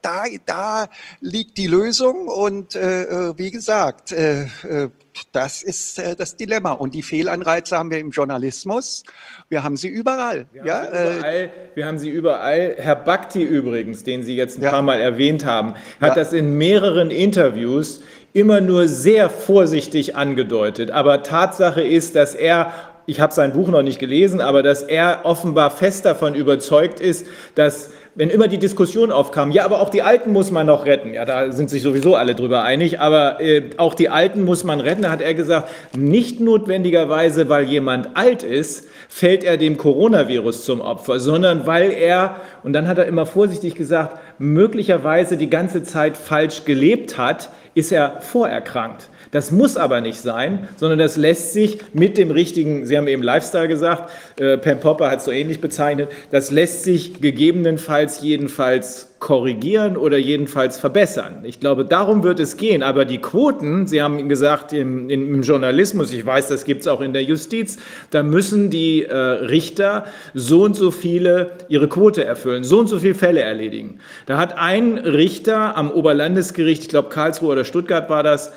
da, 0.02 0.24
da 0.44 0.88
liegt 1.20 1.56
die 1.56 1.66
Lösung 1.66 2.28
und 2.28 2.74
äh, 2.74 3.04
äh 3.04 3.38
wie 3.38 3.50
gesagt, 3.50 4.12
äh, 4.12 4.42
äh 4.64 4.90
das 5.32 5.62
ist 5.62 5.98
äh, 5.98 6.16
das 6.16 6.36
Dilemma. 6.36 6.72
Und 6.72 6.94
die 6.94 7.02
Fehlanreize 7.02 7.76
haben 7.76 7.90
wir 7.90 7.98
im 7.98 8.10
Journalismus. 8.10 9.02
Wir 9.48 9.62
haben 9.62 9.76
sie 9.76 9.88
überall. 9.88 10.46
Wir, 10.52 10.64
ja, 10.64 10.82
haben, 10.82 10.92
sie 10.92 10.98
äh, 10.98 11.16
überall, 11.16 11.50
wir 11.74 11.86
haben 11.86 11.98
sie 11.98 12.10
überall. 12.10 12.74
Herr 12.78 12.96
Bakti 12.96 13.42
übrigens, 13.42 14.04
den 14.04 14.22
Sie 14.22 14.36
jetzt 14.36 14.58
ein 14.58 14.62
ja. 14.62 14.70
paar 14.70 14.82
Mal 14.82 15.00
erwähnt 15.00 15.44
haben, 15.44 15.74
hat 16.00 16.10
ja. 16.10 16.14
das 16.14 16.32
in 16.32 16.56
mehreren 16.56 17.10
Interviews 17.10 18.00
immer 18.32 18.60
nur 18.60 18.88
sehr 18.88 19.28
vorsichtig 19.30 20.16
angedeutet. 20.16 20.90
Aber 20.90 21.22
Tatsache 21.22 21.82
ist, 21.82 22.14
dass 22.14 22.34
er 22.34 22.72
ich 23.06 23.20
habe 23.20 23.34
sein 23.34 23.52
Buch 23.52 23.66
noch 23.68 23.82
nicht 23.82 23.98
gelesen, 23.98 24.40
aber 24.40 24.62
dass 24.62 24.82
er 24.82 25.22
offenbar 25.24 25.72
fest 25.72 26.04
davon 26.04 26.36
überzeugt 26.36 27.00
ist, 27.00 27.26
dass 27.56 27.90
wenn 28.14 28.28
immer 28.28 28.48
die 28.48 28.58
Diskussion 28.58 29.12
aufkam, 29.12 29.50
ja, 29.50 29.64
aber 29.64 29.80
auch 29.80 29.90
die 29.90 30.02
Alten 30.02 30.32
muss 30.32 30.50
man 30.50 30.66
noch 30.66 30.84
retten. 30.84 31.14
Ja, 31.14 31.24
da 31.24 31.52
sind 31.52 31.70
sich 31.70 31.82
sowieso 31.82 32.16
alle 32.16 32.34
drüber 32.34 32.62
einig, 32.62 33.00
aber 33.00 33.40
äh, 33.40 33.70
auch 33.76 33.94
die 33.94 34.08
Alten 34.08 34.44
muss 34.44 34.64
man 34.64 34.80
retten, 34.80 35.08
hat 35.08 35.20
er 35.20 35.34
gesagt, 35.34 35.68
nicht 35.96 36.40
notwendigerweise, 36.40 37.48
weil 37.48 37.64
jemand 37.64 38.16
alt 38.16 38.42
ist, 38.42 38.88
fällt 39.08 39.44
er 39.44 39.56
dem 39.56 39.76
Coronavirus 39.76 40.64
zum 40.64 40.80
Opfer, 40.80 41.20
sondern 41.20 41.66
weil 41.66 41.92
er, 41.92 42.36
und 42.62 42.72
dann 42.72 42.88
hat 42.88 42.98
er 42.98 43.06
immer 43.06 43.26
vorsichtig 43.26 43.74
gesagt, 43.74 44.18
möglicherweise 44.38 45.36
die 45.36 45.50
ganze 45.50 45.82
Zeit 45.82 46.16
falsch 46.16 46.64
gelebt 46.64 47.16
hat, 47.16 47.50
ist 47.74 47.92
er 47.92 48.20
vorerkrankt. 48.20 49.08
Das 49.30 49.52
muss 49.52 49.76
aber 49.76 50.00
nicht 50.00 50.20
sein, 50.20 50.68
sondern 50.76 50.98
das 50.98 51.16
lässt 51.16 51.52
sich 51.52 51.78
mit 51.92 52.18
dem 52.18 52.32
richtigen, 52.32 52.86
Sie 52.86 52.96
haben 52.96 53.06
eben 53.06 53.22
Lifestyle 53.22 53.68
gesagt, 53.68 54.10
äh, 54.40 54.58
Pam 54.58 54.80
Popper 54.80 55.10
hat 55.10 55.20
es 55.20 55.24
so 55.24 55.30
ähnlich 55.30 55.60
bezeichnet, 55.60 56.10
das 56.32 56.50
lässt 56.50 56.82
sich 56.82 57.20
gegebenenfalls 57.20 58.22
jedenfalls 58.22 59.10
korrigieren 59.20 59.98
oder 59.98 60.16
jedenfalls 60.16 60.80
verbessern. 60.80 61.40
Ich 61.44 61.60
glaube, 61.60 61.84
darum 61.84 62.22
wird 62.22 62.40
es 62.40 62.56
gehen. 62.56 62.82
Aber 62.82 63.04
die 63.04 63.18
Quoten, 63.18 63.86
Sie 63.86 64.02
haben 64.02 64.28
gesagt, 64.30 64.72
im, 64.72 65.10
im 65.10 65.42
Journalismus, 65.42 66.10
ich 66.12 66.24
weiß, 66.24 66.48
das 66.48 66.64
gibt 66.64 66.80
es 66.80 66.88
auch 66.88 67.02
in 67.02 67.12
der 67.12 67.22
Justiz, 67.22 67.76
da 68.10 68.22
müssen 68.22 68.70
die 68.70 69.04
äh, 69.04 69.14
Richter 69.14 70.06
so 70.32 70.62
und 70.64 70.74
so 70.74 70.90
viele 70.90 71.52
ihre 71.68 71.86
Quote 71.86 72.24
erfüllen, 72.24 72.64
so 72.64 72.78
und 72.80 72.88
so 72.88 72.98
viele 72.98 73.14
Fälle 73.14 73.42
erledigen. 73.42 74.00
Da 74.24 74.38
hat 74.38 74.56
ein 74.56 74.96
Richter 74.96 75.76
am 75.76 75.90
Oberlandesgericht, 75.90 76.82
ich 76.82 76.88
glaube 76.88 77.10
Karlsruhe 77.10 77.52
oder 77.52 77.66
Stuttgart 77.66 78.08
war 78.08 78.22
das, 78.22 78.52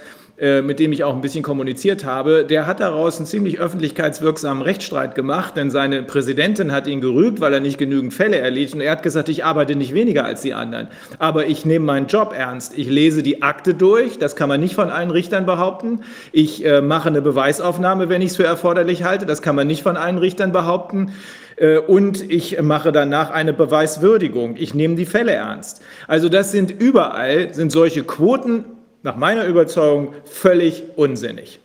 mit 0.61 0.79
dem 0.79 0.91
ich 0.91 1.03
auch 1.03 1.15
ein 1.15 1.21
bisschen 1.21 1.43
kommuniziert 1.43 2.03
habe, 2.03 2.43
der 2.43 2.67
hat 2.67 2.79
daraus 2.79 3.17
einen 3.17 3.25
ziemlich 3.25 3.59
öffentlichkeitswirksamen 3.59 4.61
Rechtsstreit 4.61 5.15
gemacht, 5.15 5.55
denn 5.55 5.71
seine 5.71 6.03
Präsidentin 6.03 6.71
hat 6.71 6.87
ihn 6.87 7.01
gerügt, 7.01 7.39
weil 7.39 7.53
er 7.53 7.59
nicht 7.59 7.77
genügend 7.77 8.13
Fälle 8.13 8.37
erledigt 8.37 8.73
und 8.73 8.81
er 8.81 8.91
hat 8.91 9.03
gesagt, 9.03 9.29
ich 9.29 9.45
arbeite 9.45 9.75
nicht 9.75 9.93
weniger 9.93 10.25
als 10.25 10.41
die 10.41 10.53
anderen, 10.53 10.87
aber 11.17 11.47
ich 11.47 11.65
nehme 11.65 11.85
meinen 11.85 12.07
Job 12.07 12.33
ernst. 12.37 12.77
Ich 12.77 12.89
lese 12.89 13.23
die 13.23 13.41
Akte 13.41 13.73
durch, 13.73 14.19
das 14.19 14.35
kann 14.35 14.49
man 14.49 14.59
nicht 14.59 14.75
von 14.75 14.89
allen 14.89 15.11
Richtern 15.11 15.45
behaupten. 15.45 16.01
Ich 16.31 16.65
äh, 16.65 16.81
mache 16.81 17.07
eine 17.07 17.21
Beweisaufnahme, 17.21 18.09
wenn 18.09 18.21
ich 18.21 18.31
es 18.31 18.35
für 18.35 18.45
erforderlich 18.45 19.03
halte, 19.03 19.25
das 19.25 19.41
kann 19.41 19.55
man 19.55 19.67
nicht 19.67 19.83
von 19.83 19.97
allen 19.97 20.17
Richtern 20.17 20.51
behaupten 20.51 21.13
äh, 21.55 21.77
und 21.77 22.29
ich 22.29 22.61
mache 22.61 22.91
danach 22.91 23.31
eine 23.31 23.53
Beweiswürdigung. 23.53 24.55
Ich 24.57 24.73
nehme 24.73 24.95
die 24.95 25.05
Fälle 25.05 25.31
ernst. 25.31 25.81
Also 26.07 26.29
das 26.29 26.51
sind 26.51 26.71
überall, 26.71 27.53
sind 27.53 27.71
solche 27.71 28.03
Quoten 28.03 28.65
nach 29.03 29.17
meiner 29.17 29.45
Überzeugung 29.45 30.13
völlig 30.25 30.83
unsinnig. 30.95 31.59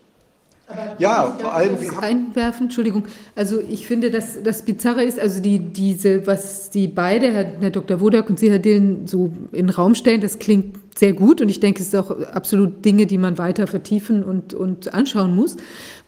ja, 0.98 1.34
vor 1.40 1.54
allem. 1.54 1.76
Einwerfen, 2.00 2.64
Entschuldigung. 2.64 3.04
Also 3.34 3.60
ich 3.60 3.86
finde, 3.86 4.10
dass 4.10 4.42
das 4.42 4.62
Bizarre 4.62 5.02
ist, 5.02 5.18
also 5.18 5.40
die, 5.40 5.60
diese, 5.60 6.26
was 6.26 6.68
die 6.68 6.88
beide, 6.88 7.32
Herr, 7.32 7.46
Herr 7.60 7.70
Dr. 7.70 8.00
Wodak 8.00 8.28
und 8.28 8.38
Sie, 8.38 8.50
Herr 8.50 8.58
Dillen, 8.58 9.06
so 9.06 9.32
in 9.52 9.68
den 9.68 9.70
Raum 9.70 9.94
stellen, 9.94 10.20
das 10.20 10.38
klingt 10.38 10.76
sehr 10.98 11.12
gut 11.12 11.40
und 11.40 11.48
ich 11.48 11.60
denke, 11.60 11.80
es 11.80 11.88
ist 11.88 11.96
auch 11.96 12.10
absolut 12.32 12.84
Dinge, 12.84 13.06
die 13.06 13.18
man 13.18 13.38
weiter 13.38 13.66
vertiefen 13.66 14.24
und, 14.24 14.52
und 14.52 14.92
anschauen 14.92 15.34
muss. 15.34 15.56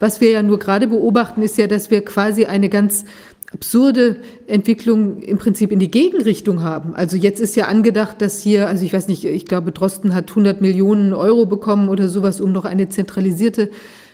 Was 0.00 0.20
wir 0.20 0.30
ja 0.30 0.42
nur 0.42 0.58
gerade 0.58 0.88
beobachten, 0.88 1.42
ist 1.42 1.56
ja, 1.56 1.68
dass 1.68 1.90
wir 1.90 2.04
quasi 2.04 2.46
eine 2.46 2.68
ganz 2.68 3.04
absurde 3.52 4.16
Entwicklung 4.46 5.20
im 5.22 5.38
Prinzip 5.38 5.72
in 5.72 5.80
die 5.80 5.90
Gegenrichtung 5.90 6.62
haben. 6.62 6.94
Also 6.94 7.16
jetzt 7.16 7.40
ist 7.40 7.56
ja 7.56 7.66
angedacht, 7.66 8.22
dass 8.22 8.40
hier, 8.40 8.68
also 8.68 8.84
ich 8.84 8.92
weiß 8.92 9.08
nicht, 9.08 9.24
ich 9.24 9.44
glaube, 9.44 9.72
Drosten 9.72 10.14
hat 10.14 10.30
100 10.30 10.60
Millionen 10.60 11.12
Euro 11.12 11.46
bekommen 11.46 11.88
oder 11.88 12.08
sowas, 12.08 12.40
um 12.40 12.52
noch 12.52 12.64
eine 12.64 12.88
zentralisierte 12.88 13.70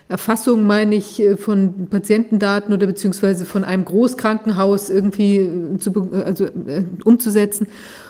Erfassung, 0.09 0.65
meine 0.65 0.95
ich, 0.95 1.21
äh, 1.21 1.37
von 1.37 1.89
Patientendaten 1.91 2.73
oder 2.73 2.87
beziehungsweise 2.87 3.45
von 3.45 3.65
einem 3.65 3.85
Großkrankenhaus 3.85 4.89
irgendwie 4.89 5.39
äh, 5.39 5.79
zu, 5.79 6.11
also, 6.13 6.45
äh, 6.45 6.85
umzusetzen. 7.05 7.67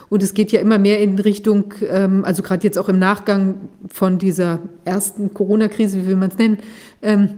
Und 0.09 0.23
es 0.23 0.35
geht 0.35 0.53
ja 0.53 0.61
immer 0.61 0.79
mehr 0.79 1.01
in 1.01 1.19
Richtung, 1.19 1.75
ähm, 1.89 2.25
also 2.25 2.43
gerade 2.43 2.63
jetzt 2.65 2.79
auch 2.79 2.89
im 2.89 2.99
Nachgang 2.99 3.69
von 3.89 4.19
dieser 4.19 4.61
ersten 4.85 5.35
Corona-Krise, 5.35 6.03
wie 6.03 6.07
will 6.07 6.17
man 6.17 6.31
es 6.31 6.39
nennen, 6.39 6.59
ähm, 7.03 7.31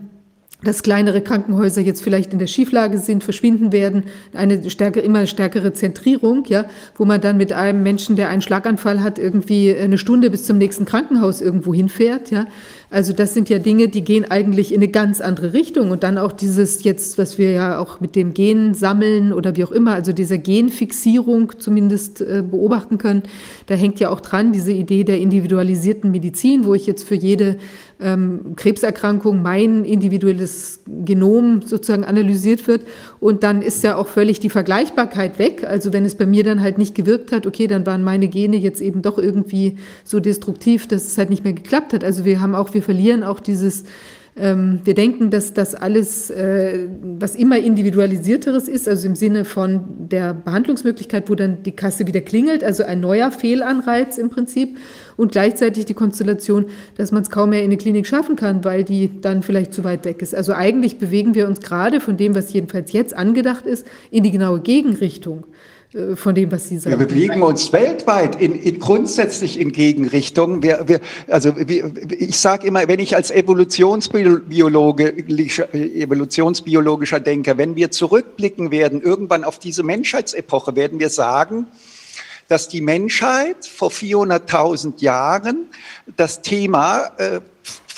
dass 0.63 0.83
kleinere 0.83 1.21
Krankenhäuser 1.21 1.81
jetzt 1.83 2.03
vielleicht 2.03 2.33
in 2.33 2.41
der 2.41 2.49
Schieflage 2.49 2.99
sind, 2.99 3.23
verschwinden 3.23 3.71
werden, 3.71 4.05
eine 4.35 4.69
stärkere, 4.71 5.05
immer 5.05 5.27
stärkere 5.29 5.73
Zentrierung, 5.73 6.45
ja, 6.49 6.65
wo 6.97 7.05
man 7.05 7.21
dann 7.21 7.37
mit 7.37 7.53
einem 7.53 7.85
Menschen, 7.85 8.17
der 8.17 8.29
einen 8.29 8.43
Schlaganfall 8.43 9.03
hat, 9.03 9.19
irgendwie 9.19 9.75
eine 9.75 9.99
Stunde 9.99 10.31
bis 10.31 10.45
zum 10.45 10.59
nächsten 10.59 10.85
Krankenhaus 10.85 11.41
irgendwo 11.41 11.73
hinfährt, 11.73 12.33
ja. 12.33 12.47
Also 12.91 13.13
das 13.13 13.35
sind 13.35 13.51
ja 13.51 13.59
Dinge, 13.59 13.89
die 13.89 14.03
gehen 14.03 14.31
eigentlich 14.31 14.73
in 14.73 14.79
eine 14.79 14.89
ganz 14.89 15.21
andere 15.21 15.53
Richtung. 15.53 15.91
Und 15.91 16.03
dann 16.03 16.17
auch 16.17 16.33
dieses 16.33 16.85
jetzt, 16.85 17.19
was 17.19 17.37
wir 17.37 17.51
ja 17.51 17.79
auch 17.79 18.01
mit 18.01 18.17
dem 18.17 18.33
Gen 18.33 18.73
sammeln 18.73 19.35
oder 19.35 19.57
wie 19.57 19.65
auch 19.65 19.73
immer, 19.73 19.93
also 19.93 20.13
dieser 20.13 20.39
Genfixierung 20.39 21.53
zumindest 21.59 22.23
äh, 22.23 22.43
beobachten 22.43 22.97
können, 22.97 23.25
da 23.67 23.75
hängt 23.75 24.01
ja 24.01 24.09
auch 24.09 24.21
dran 24.21 24.53
diese 24.53 24.73
Idee 24.73 25.05
der 25.05 25.19
individualisierten 25.19 26.11
Medizin, 26.11 26.65
wo 26.65 26.73
ich 26.73 26.87
jetzt 26.87 27.07
für 27.07 27.15
jede 27.15 27.59
ähm, 28.01 28.55
Krebserkrankung 28.57 29.43
mein 29.43 29.85
individuelles 29.85 30.81
Genom 30.87 31.63
sozusagen 31.63 32.05
analysiert 32.05 32.67
wird. 32.69 32.83
Und 33.21 33.43
dann 33.43 33.63
ist 33.63 33.83
ja 33.83 33.97
auch 33.97 34.09
völlig 34.09 34.41
die 34.41 34.51
Vergleichbarkeit 34.51 35.39
weg. 35.39 35.65
Also 35.67 35.93
wenn 35.93 36.05
es 36.05 36.15
bei 36.15 36.27
mir 36.27 36.45
dann 36.45 36.61
halt 36.61 36.79
nicht 36.79 36.95
gewirkt 36.95 37.33
hat, 37.33 37.47
okay, 37.47 37.67
dann 37.67 37.87
waren 37.87 38.05
meine 38.05 38.29
Gene 38.29 38.57
jetzt 38.57 38.81
eben 38.81 39.03
doch 39.03 39.19
irgendwie 39.19 39.77
so 40.05 40.21
destruktiv, 40.21 40.87
dass 40.87 41.07
es 41.07 41.19
halt 41.19 41.31
nicht 41.31 41.45
mehr 41.45 41.53
geklappt 41.53 41.93
hat. 41.93 42.05
Also 42.05 42.25
wir 42.25 42.41
haben 42.41 42.55
auch, 42.55 42.75
wir 42.75 42.83
verlieren 42.83 43.25
auch 43.25 43.41
dieses 43.41 43.85
ähm, 44.41 44.81
wir 44.85 44.95
denken, 44.95 45.31
dass 45.31 45.53
das 45.53 45.75
alles, 45.75 46.31
äh, 46.31 46.87
was 47.03 47.35
immer 47.35 47.59
individualisierteres 47.59 48.69
ist, 48.69 48.89
also 48.89 49.09
im 49.09 49.17
Sinne 49.17 49.45
von 49.45 49.81
der 49.99 50.33
Behandlungsmöglichkeit, 50.33 51.29
wo 51.29 51.35
dann 51.35 51.63
die 51.65 51.73
Kasse 51.73 52.07
wieder 52.07 52.21
klingelt, 52.21 52.63
also 52.63 52.85
ein 52.85 53.01
neuer 53.01 53.33
Fehlanreiz 53.33 54.17
im 54.17 54.31
Prinzip 54.31 54.79
und 55.19 55.33
gleichzeitig 55.33 55.85
die 55.85 55.95
Konstellation, 55.95 56.67
dass 56.97 57.13
man 57.13 57.23
es 57.23 57.29
kaum 57.29 57.51
mehr 57.51 57.61
in 57.61 57.67
eine 57.67 57.77
Klinik 57.77 58.07
schaffen 58.07 58.37
kann, 58.37 58.65
weil 58.65 58.85
die 58.85 59.21
dann 59.21 59.43
vielleicht 59.43 59.75
zu 59.75 59.85
weit 59.85 60.07
weg 60.07 60.23
ist. 60.23 60.35
Also 60.35 60.55
eigentlich 60.55 60.97
bewegen 60.99 61.35
wir 61.35 61.47
uns 61.49 61.61
gerade 61.61 62.01
von 62.01 62.17
dem, 62.17 62.35
was 62.35 62.51
jedenfalls 62.53 62.93
jetzt 62.93 63.15
angedacht 63.15 63.67
ist, 63.67 63.87
in 64.11 64.23
die 64.23 64.31
genaue 64.31 64.61
Gegenrichtung 64.61 65.45
äh, 65.93 66.15
von 66.15 66.37
dem, 66.37 66.53
was 66.53 66.69
Sie 66.69 66.79
sagen. 66.79 67.01
Wir 67.01 67.07
bewegen 67.07 67.43
uns 67.43 67.73
weltweit 67.73 68.41
in, 68.41 68.55
in 68.55 68.79
grundsätzlich 68.79 69.59
in 69.59 69.73
Gegenrichtungen. 69.73 70.63
Wir, 70.63 70.85
wir, 70.87 71.01
also 71.27 71.53
wir, 71.57 71.91
ich 72.17 72.39
sage 72.39 72.69
immer, 72.69 72.87
wenn 72.87 73.01
ich 73.01 73.17
als 73.17 73.33
Evolutionsbiologe, 73.33 75.19
evolutionsbiologischer 75.19 77.19
Denker, 77.19 77.59
wenn 77.59 77.75
wir 77.75 77.91
zurückblicken 77.91 78.71
werden, 78.71 79.03
irgendwann 79.03 79.43
auf 79.43 79.59
diese 79.59 79.83
Menschheitsepoche, 79.83 80.77
werden 80.77 81.01
wir 81.01 81.09
sagen, 81.09 81.67
dass 82.49 82.69
die 82.69 82.81
Menschheit 82.81 83.67
vor 83.67 83.91
400.000 83.91 85.01
Jahren 85.01 85.67
das 86.17 86.43
Thema 86.43 87.13
äh, 87.19 87.41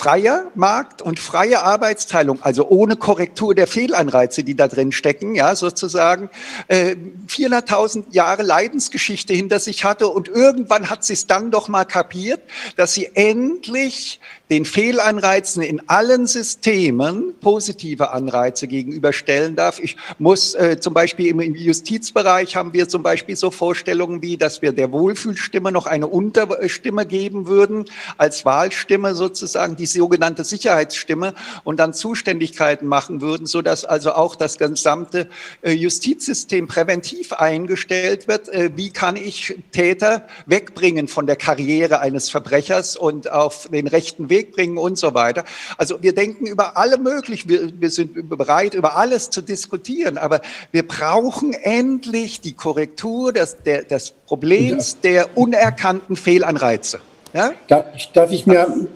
freier 0.01 0.51
Markt 0.55 1.03
und 1.03 1.21
freie 1.21 1.63
Arbeitsteilung, 1.63 2.41
also 2.41 2.67
ohne 2.67 2.97
Korrektur 2.97 3.55
der 3.55 3.67
Fehlanreize, 3.67 4.43
die 4.43 4.55
da 4.55 4.67
drin 4.67 4.93
stecken, 4.93 5.35
ja, 5.35 5.55
sozusagen, 5.55 6.31
äh, 6.69 6.97
400.000 7.29 8.07
Jahre 8.11 8.43
Leidensgeschichte 8.43 9.35
hinter 9.35 9.61
sich 9.61 9.85
hatte 9.85 10.09
und 10.09 10.29
irgendwann 10.29 10.89
hat 10.89 11.05
sie 11.05 11.13
es 11.13 11.27
dann 11.27 11.51
doch 11.51 11.69
mal 11.69 11.85
kapiert, 11.85 12.41
dass 12.77 12.95
sie 12.95 13.11
endlich 13.13 14.21
den 14.51 14.65
Fehlanreizen 14.65 15.63
in 15.63 15.89
allen 15.89 16.27
Systemen 16.27 17.35
positive 17.41 18.11
Anreize 18.11 18.67
gegenüberstellen 18.67 19.55
darf. 19.55 19.79
Ich 19.79 19.97
muss 20.19 20.55
äh, 20.55 20.81
zum 20.81 20.93
Beispiel 20.93 21.29
im, 21.29 21.39
im, 21.41 21.55
Justizbereich 21.55 22.57
haben 22.57 22.73
wir 22.73 22.89
zum 22.89 23.03
Beispiel 23.03 23.37
so 23.37 23.53
Vorstellungen 23.53 24.23
wie, 24.23 24.37
dass 24.37 24.61
wir 24.61 24.73
der 24.73 24.91
Wohlfühlstimme 24.91 25.71
noch 25.71 25.87
eine 25.87 26.09
Unterstimme 26.09 27.07
geben 27.07 27.47
würden, 27.47 27.85
als 28.17 28.45
Wahlstimme 28.45 29.15
sozusagen, 29.15 29.77
die 29.77 29.87
sogenannte 29.93 30.45
Sicherheitsstimme 30.45 31.35
und 31.65 31.79
dann 31.79 31.95
Zuständigkeiten 31.95 32.87
machen 32.87 33.21
würden, 33.21 33.47
so 33.47 33.63
dass 33.63 33.85
also 33.85 34.13
auch 34.13 34.37
das 34.37 34.59
gesamte 34.59 35.29
äh, 35.63 35.73
Justizsystem 35.73 36.69
präventiv 36.69 37.33
eingestellt 37.33 38.29
wird. 38.29 38.49
Äh, 38.49 38.71
wie 38.77 38.91
kann 38.91 39.17
ich 39.17 39.57
Täter 39.73 40.27
wegbringen 40.47 41.09
von 41.09 41.27
der 41.27 41.37
Karriere 41.37 42.01
eines 42.01 42.31
Verbrechers 42.31 42.97
und 42.97 43.31
auf 43.31 43.69
den 43.69 43.87
rechten 43.87 44.31
Weg 44.31 44.53
bringen 44.53 44.79
und 44.79 44.99
so 44.99 45.15
weiter. 45.15 45.45
Also 45.77 46.03
wir 46.03 46.15
denken 46.15 46.47
über 46.47 46.77
alle 46.77 46.99
möglichen, 46.99 47.49
wir, 47.49 47.71
wir 47.81 47.91
sind 47.91 48.29
bereit, 48.29 48.75
über 48.75 48.97
alles 48.97 49.31
zu 49.31 49.43
diskutieren, 49.43 50.19
aber 50.19 50.41
wir 50.73 50.87
brauchen 50.87 51.53
endlich 51.53 52.41
die 52.41 52.53
Korrektur 52.53 53.33
des, 53.33 53.57
der, 53.65 53.85
des 53.85 54.13
Problems 54.27 55.01
der 55.01 55.37
unerkannten 55.37 56.17
Fehlanreize. 56.17 57.01
Ja? 57.33 57.53
Darf, 57.69 57.87
darf 58.13 58.33
ich 58.33 58.47
mir, 58.47 58.89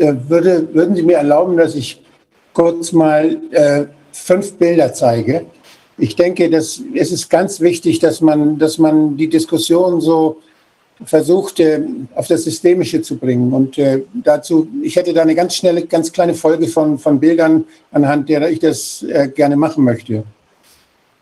würde, 0.00 0.68
würden 0.72 0.96
Sie 0.96 1.02
mir 1.02 1.18
erlauben, 1.18 1.56
dass 1.56 1.74
ich 1.74 2.02
kurz 2.52 2.92
mal 2.92 3.38
äh, 3.50 3.84
fünf 4.12 4.54
Bilder 4.54 4.92
zeige? 4.92 5.46
Ich 5.98 6.16
denke, 6.16 6.48
dass, 6.48 6.80
es 6.94 7.12
ist 7.12 7.28
ganz 7.28 7.60
wichtig, 7.60 7.98
dass 7.98 8.20
man, 8.20 8.58
dass 8.58 8.78
man 8.78 9.16
die 9.16 9.28
Diskussion 9.28 10.00
so 10.00 10.38
versucht, 11.04 11.62
auf 12.14 12.26
das 12.26 12.44
Systemische 12.44 13.02
zu 13.02 13.16
bringen. 13.16 13.52
Und 13.52 13.78
äh, 13.78 14.02
dazu, 14.14 14.68
ich 14.82 14.96
hätte 14.96 15.12
da 15.12 15.22
eine 15.22 15.34
ganz 15.34 15.54
schnelle, 15.56 15.86
ganz 15.86 16.12
kleine 16.12 16.34
Folge 16.34 16.66
von, 16.68 16.98
von 16.98 17.20
Bildern, 17.20 17.64
anhand 17.90 18.28
derer 18.28 18.50
ich 18.50 18.58
das 18.58 19.02
äh, 19.02 19.28
gerne 19.28 19.56
machen 19.56 19.84
möchte. 19.84 20.24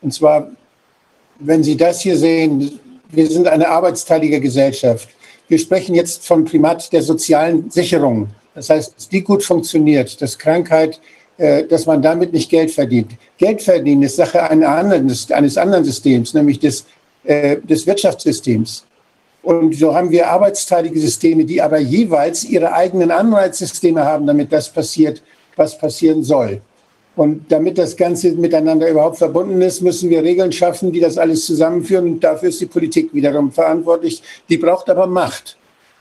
Und 0.00 0.12
zwar, 0.14 0.50
wenn 1.38 1.62
Sie 1.62 1.76
das 1.76 2.00
hier 2.00 2.16
sehen, 2.16 2.78
wir 3.10 3.26
sind 3.26 3.46
eine 3.46 3.68
arbeitsteilige 3.68 4.40
Gesellschaft. 4.40 5.08
Wir 5.48 5.58
sprechen 5.58 5.94
jetzt 5.94 6.26
vom 6.26 6.44
Primat 6.44 6.92
der 6.92 7.02
sozialen 7.02 7.70
Sicherung. 7.70 8.28
Das 8.58 8.70
heißt, 8.70 9.12
die 9.12 9.22
gut 9.22 9.42
funktioniert, 9.42 10.20
dass 10.20 10.38
Krankheit, 10.38 11.00
äh, 11.36 11.64
dass 11.64 11.86
man 11.86 12.02
damit 12.02 12.32
nicht 12.32 12.50
Geld 12.50 12.70
verdient. 12.70 13.12
Geld 13.36 13.62
verdienen 13.62 14.02
ist 14.02 14.16
Sache 14.16 14.42
eines 14.42 15.56
anderen 15.56 15.84
Systems, 15.84 16.34
nämlich 16.34 16.58
des, 16.58 16.84
des 17.24 17.86
Wirtschaftssystems. 17.86 18.84
Und 19.42 19.74
so 19.74 19.94
haben 19.94 20.10
wir 20.10 20.28
arbeitsteilige 20.28 20.98
Systeme, 21.00 21.44
die 21.44 21.62
aber 21.62 21.78
jeweils 21.78 22.44
ihre 22.44 22.72
eigenen 22.72 23.10
Anreizsysteme 23.10 24.04
haben, 24.04 24.26
damit 24.26 24.52
das 24.52 24.68
passiert, 24.68 25.22
was 25.56 25.78
passieren 25.78 26.22
soll. 26.22 26.60
Und 27.18 27.50
damit 27.50 27.78
das 27.78 27.96
Ganze 27.96 28.30
miteinander 28.32 28.88
überhaupt 28.88 29.18
verbunden 29.18 29.60
ist, 29.60 29.80
müssen 29.80 30.08
wir 30.08 30.22
Regeln 30.22 30.52
schaffen, 30.52 30.92
die 30.92 31.00
das 31.00 31.18
alles 31.18 31.46
zusammenführen. 31.46 32.04
Und 32.12 32.20
dafür 32.20 32.48
ist 32.50 32.60
die 32.60 32.66
Politik 32.66 33.12
wiederum 33.12 33.50
verantwortlich. 33.50 34.22
Die 34.48 34.56
braucht 34.56 34.88
aber 34.88 35.08
Macht, 35.08 35.56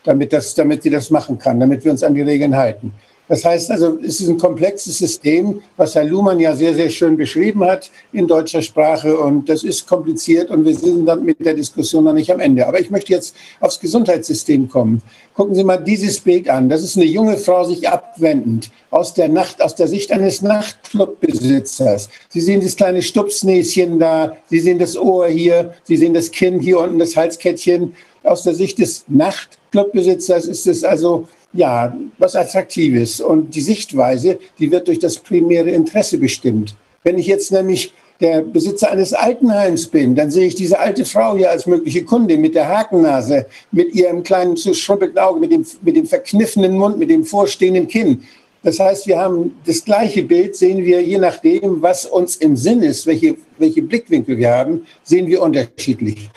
damit, 0.07 0.33
das, 0.33 0.55
damit 0.55 0.83
sie 0.83 0.89
das 0.89 1.09
machen 1.09 1.37
kann, 1.37 1.59
damit 1.59 1.83
wir 1.83 1.91
uns 1.91 2.03
an 2.03 2.13
die 2.13 2.21
Regeln 2.21 2.55
halten. 2.55 2.93
Das 3.27 3.43
heißt 3.43 3.71
also, 3.71 3.99
es 3.99 4.21
ist 4.21 4.29
ein 4.29 4.37
komplexes 4.37 4.99
System, 4.99 5.61
was 5.75 5.95
Herr 5.95 6.05
Luhmann 6.05 6.39
ja 6.39 6.55
sehr, 6.55 6.73
sehr 6.73 6.89
schön 6.89 7.17
beschrieben 7.17 7.63
hat 7.65 7.91
in 8.13 8.25
deutscher 8.25 8.61
Sprache. 8.61 9.17
Und 9.17 9.49
das 9.49 9.63
ist 9.63 9.85
kompliziert 9.85 10.49
und 10.49 10.63
wir 10.63 10.75
sind 10.75 11.05
dann 11.05 11.25
mit 11.25 11.45
der 11.45 11.53
Diskussion 11.53 12.05
noch 12.05 12.13
nicht 12.13 12.31
am 12.31 12.39
Ende. 12.39 12.65
Aber 12.65 12.79
ich 12.79 12.89
möchte 12.89 13.11
jetzt 13.11 13.35
aufs 13.59 13.79
Gesundheitssystem 13.79 14.69
kommen. 14.69 15.01
Gucken 15.33 15.55
Sie 15.55 15.63
mal 15.65 15.77
dieses 15.77 16.21
Bild 16.21 16.49
an. 16.49 16.69
Das 16.69 16.83
ist 16.83 16.95
eine 16.95 17.05
junge 17.05 17.37
Frau 17.37 17.65
sich 17.65 17.87
abwendend 17.87 18.71
aus 18.91 19.13
der 19.13 19.27
Nacht, 19.27 19.61
aus 19.61 19.75
der 19.75 19.89
Sicht 19.89 20.11
eines 20.11 20.41
Nachtclubbesitzers. 20.41 22.09
Sie 22.29 22.41
sehen 22.41 22.61
das 22.61 22.77
kleine 22.77 23.01
Stupsnäschen 23.01 23.99
da. 23.99 24.37
Sie 24.49 24.59
sehen 24.59 24.79
das 24.79 24.97
Ohr 24.97 25.27
hier. 25.27 25.73
Sie 25.83 25.97
sehen 25.97 26.13
das 26.13 26.31
Kinn 26.31 26.61
hier 26.61 26.79
unten, 26.79 26.97
das 26.97 27.17
Halskettchen. 27.17 27.93
Aus 28.27 28.43
der 28.43 28.55
Sicht 28.55 28.79
des 28.79 29.05
Nachtclubbesitzers 29.07 30.45
ist 30.45 30.67
es 30.67 30.83
also 30.83 31.27
ja, 31.53 31.95
was 32.17 32.35
Attraktives. 32.35 33.21
Und 33.21 33.55
die 33.55 33.61
Sichtweise, 33.61 34.37
die 34.59 34.69
wird 34.69 34.87
durch 34.87 34.99
das 34.99 35.17
primäre 35.17 35.69
Interesse 35.71 36.17
bestimmt. 36.17 36.75
Wenn 37.03 37.17
ich 37.17 37.27
jetzt 37.27 37.51
nämlich 37.53 37.93
der 38.19 38.41
Besitzer 38.41 38.91
eines 38.91 39.13
Altenheims 39.13 39.87
bin, 39.87 40.15
dann 40.15 40.29
sehe 40.29 40.47
ich 40.47 40.55
diese 40.55 40.77
alte 40.77 41.05
Frau 41.05 41.37
hier 41.37 41.51
als 41.51 41.67
mögliche 41.67 42.03
Kundin 42.03 42.41
mit 42.41 42.55
der 42.55 42.67
Hakennase, 42.67 43.45
mit 43.71 43.93
ihrem 43.93 44.23
kleinen 44.23 44.57
zu 44.57 44.73
schrumpelten 44.73 45.19
Auge, 45.19 45.39
mit 45.39 45.51
dem, 45.51 45.65
mit 45.81 45.95
dem 45.95 46.05
verkniffenen 46.05 46.77
Mund, 46.77 46.97
mit 46.97 47.09
dem 47.09 47.23
vorstehenden 47.23 47.87
Kinn. 47.87 48.23
Das 48.63 48.79
heißt, 48.79 49.07
wir 49.07 49.19
haben 49.19 49.55
das 49.65 49.85
gleiche 49.85 50.23
Bild, 50.23 50.55
sehen 50.55 50.83
wir 50.83 51.01
je 51.01 51.19
nachdem, 51.19 51.81
was 51.81 52.05
uns 52.05 52.35
im 52.37 52.57
Sinn 52.57 52.81
ist, 52.81 53.05
welche, 53.05 53.37
welche 53.57 53.83
Blickwinkel 53.83 54.37
wir 54.37 54.51
haben, 54.51 54.85
sehen 55.03 55.27
wir 55.27 55.41
unterschiedlich. 55.41 56.29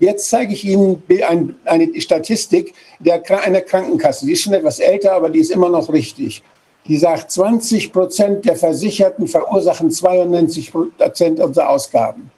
Jetzt 0.00 0.30
zeige 0.30 0.52
ich 0.52 0.64
Ihnen 0.64 1.02
eine 1.64 2.00
Statistik 2.00 2.74
der, 2.98 3.22
einer 3.44 3.60
Krankenkasse. 3.60 4.26
Die 4.26 4.32
ist 4.32 4.42
schon 4.42 4.54
etwas 4.54 4.78
älter, 4.78 5.12
aber 5.12 5.28
die 5.28 5.40
ist 5.40 5.50
immer 5.50 5.68
noch 5.68 5.92
richtig. 5.92 6.42
Die 6.86 6.96
sagt, 6.96 7.30
20 7.30 7.92
Prozent 7.92 8.44
der 8.44 8.56
Versicherten 8.56 9.28
verursachen 9.28 9.90
92 9.90 10.72
Prozent 10.72 11.40
unserer 11.40 11.70
Ausgaben. 11.70 12.30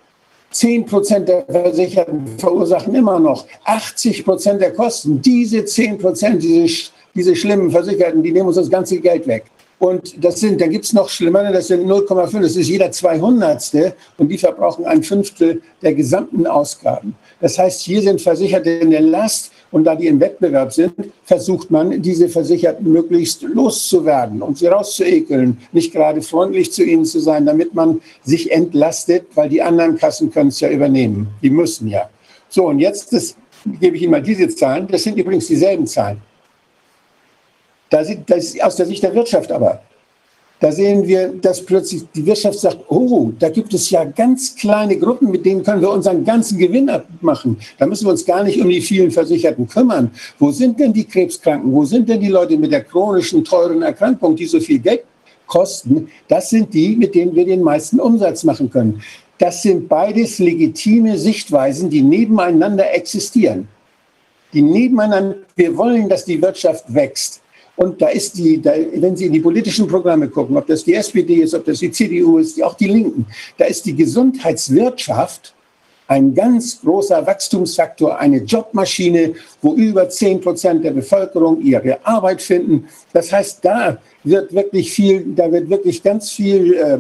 10 0.51 0.87
Prozent 0.87 1.29
der 1.29 1.45
Versicherten 1.47 2.39
verursachen 2.39 2.95
immer 2.95 3.19
noch 3.19 3.47
80 3.65 4.25
Prozent 4.25 4.61
der 4.61 4.73
Kosten. 4.73 5.21
Diese 5.21 5.65
10 5.65 5.99
Prozent, 5.99 6.43
diese, 6.43 6.91
diese 7.15 7.35
schlimmen 7.35 7.71
Versicherten, 7.71 8.23
die 8.23 8.33
nehmen 8.33 8.49
uns 8.49 8.57
das 8.57 8.71
ganze 8.71 9.01
Geld 9.01 9.27
weg. 9.27 9.45
Und 9.85 10.25
das 10.25 10.41
sind, 10.41 10.63
da 10.63 10.67
gibt 10.67 10.87
es 10.87 10.95
noch 10.95 11.11
schlimmer, 11.11 11.53
das 11.53 11.67
sind 11.67 11.87
0,5, 11.87 12.41
das 12.41 12.57
ist 12.57 12.69
jeder 12.69 12.91
200. 12.91 13.95
und 14.17 14.29
die 14.31 14.39
verbrauchen 14.39 14.87
ein 14.87 15.03
Fünftel 15.03 15.61
der 15.83 15.93
gesamten 15.93 16.47
Ausgaben. 16.47 17.17
Das 17.39 17.59
heißt, 17.59 17.83
hier 17.83 18.01
sind 18.01 18.19
Versicherte 18.19 18.71
in 18.71 18.93
der 18.93 19.03
Last 19.03 19.53
und 19.73 19.85
da 19.85 19.95
die 19.95 20.07
im 20.07 20.21
Wettbewerb 20.21 20.73
sind, 20.73 20.95
versucht 21.25 21.71
man, 21.71 22.01
diese 22.01 22.31
Versicherten 22.31 22.91
möglichst 22.91 23.43
loszuwerden 23.43 24.41
und 24.41 24.57
sie 24.57 24.69
rauszuekeln, 24.69 25.59
nicht 25.73 25.93
gerade 25.93 26.23
freundlich 26.23 26.73
zu 26.73 26.83
ihnen 26.83 27.05
zu 27.05 27.21
sein, 27.21 27.45
damit 27.45 27.75
man 27.75 28.01
sich 28.25 28.51
entlastet, 28.53 29.27
weil 29.35 29.51
die 29.51 29.61
anderen 29.61 29.99
Kassen 29.99 30.31
können 30.31 30.49
es 30.49 30.61
ja 30.61 30.71
übernehmen. 30.71 31.29
Die 31.43 31.51
müssen 31.51 31.89
ja. 31.89 32.09
So, 32.49 32.69
und 32.69 32.79
jetzt 32.79 33.13
das, 33.13 33.37
gebe 33.67 33.99
ich 33.99 34.03
Ihnen 34.05 34.13
mal 34.13 34.23
diese 34.23 34.49
Zahlen. 34.49 34.87
Das 34.87 35.03
sind 35.03 35.19
übrigens 35.19 35.47
dieselben 35.47 35.87
Zahlen. 35.87 36.23
Das 37.95 38.11
ist 38.45 38.61
aus 38.61 38.75
der 38.75 38.87
Sicht 38.87 39.05
der 39.05 39.15
Wirtschaft 39.15 39.53
aber. 39.53 39.81
Da 40.59 40.73
sehen 40.73 41.07
wir, 41.07 41.29
dass 41.29 41.65
plötzlich 41.65 42.03
die 42.15 42.27
Wirtschaft 42.27 42.59
sagt, 42.59 42.79
oh, 42.89 43.31
da 43.39 43.49
gibt 43.51 43.73
es 43.73 43.91
ja 43.91 44.03
ganz 44.05 44.57
kleine 44.57 44.97
Gruppen, 44.97 45.31
mit 45.31 45.47
denen 45.47 45.63
können 45.63 45.81
wir 45.81 45.91
unseren 45.91 46.25
ganzen 46.25 46.59
Gewinn 46.59 46.91
abmachen. 46.91 47.57
Da 47.79 47.87
müssen 47.87 48.07
wir 48.07 48.11
uns 48.11 48.25
gar 48.25 48.43
nicht 48.43 48.61
um 48.61 48.69
die 48.69 48.81
vielen 48.81 49.13
Versicherten 49.13 49.69
kümmern. 49.69 50.11
Wo 50.41 50.51
sind 50.51 50.81
denn 50.81 50.93
die 50.93 51.05
Krebskranken? 51.05 51.73
Wo 51.73 51.85
sind 51.85 52.09
denn 52.09 52.21
die 52.21 52.29
Leute 52.29 52.57
mit 52.57 52.73
der 52.73 52.83
chronischen, 52.83 53.45
teuren 53.45 53.83
Erkrankung, 53.83 54.35
die 54.35 54.47
so 54.47 54.59
viel 54.59 54.81
Geld 54.81 55.05
kosten? 55.47 56.09
Das 56.27 56.51
sind 56.51 56.75
die, 56.75 56.97
mit 56.97 57.15
denen 57.15 57.35
wir 57.37 57.45
den 57.45 57.63
meisten 57.63 58.01
Umsatz 58.01 58.43
machen 58.43 58.71
können. 58.71 59.03
Das 59.39 59.63
sind 59.63 59.89
beides 59.89 60.41
legitime 60.41 61.17
Sichtweisen, 61.17 61.91
die 61.91 62.03
nebeneinander 62.03 62.93
existieren. 62.93 63.69
Die 64.53 64.63
nebeneinander, 64.63 65.37
wir 65.55 65.77
wollen, 65.77 66.09
dass 66.09 66.25
die 66.25 66.43
Wirtschaft 66.43 66.93
wächst. 66.93 67.44
Und 67.77 68.01
da 68.01 68.09
ist 68.09 68.37
die, 68.39 68.61
da, 68.61 68.73
wenn 68.95 69.17
Sie 69.17 69.27
in 69.27 69.33
die 69.33 69.41
politischen 69.41 69.89
Programme 69.89 70.29
gucken, 70.29 70.57
ob 70.57 70.67
das 70.67 70.85
die 70.85 70.95
SPD 70.95 71.37
ist, 71.37 71.55
ob 71.55 71.65
das 71.65 71.81
die 71.81 71.91
CDU 71.91 72.39
ist, 72.39 72.63
auch 72.63 72.75
die 72.75 72.87
Linken, 72.87 73.27
da 73.59 73.65
ist 73.65 73.85
die 73.85 73.97
Gesundheitswirtschaft 73.97 75.55
ein 76.07 76.35
ganz 76.35 76.81
großer 76.81 77.27
Wachstumsfaktor, 77.27 78.19
eine 78.19 78.39
Jobmaschine, 78.39 79.35
wo 79.63 79.75
über 79.75 80.09
10 80.09 80.41
Prozent 80.41 80.85
der 80.85 80.93
Bevölkerung 80.93 81.61
ihre 81.63 82.05
Arbeit 82.07 82.43
finden. 82.43 82.87
Das 83.13 83.33
heißt, 83.33 83.65
da 83.65 83.99
wird 84.23 84.53
wirklich 84.53 84.93
viel, 84.93 85.25
da 85.35 85.51
wird 85.51 85.69
wirklich 85.71 86.03
ganz 86.03 86.31
viel 86.31 86.75
äh, 86.75 86.99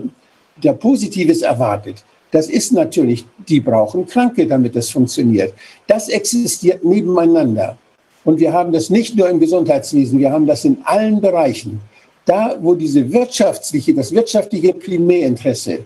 der 0.63 0.73
Positives 0.73 1.43
erwartet. 1.43 2.03
Das 2.31 2.49
ist 2.49 2.73
natürlich, 2.73 3.27
die 3.47 3.61
brauchen 3.61 4.07
Kranke, 4.07 4.47
damit 4.47 4.75
das 4.75 4.91
funktioniert. 4.91 5.55
Das 5.87 6.09
existiert 6.09 6.83
nebeneinander. 6.83 7.79
Und 8.25 8.41
wir 8.41 8.53
haben 8.53 8.73
das 8.73 8.91
nicht 8.91 9.17
nur 9.17 9.29
im 9.29 9.39
Gesundheitswesen, 9.39 10.19
wir 10.19 10.33
haben 10.33 10.47
das 10.47 10.65
in 10.65 10.79
allen 10.85 11.21
Bereichen. 11.21 11.81
Da, 12.25 12.57
wo 12.61 12.75
diese 12.75 13.13
wirtschaftliche, 13.13 13.95
das 13.95 14.13
wirtschaftliche 14.13 14.73
Primärinteresse 14.73 15.81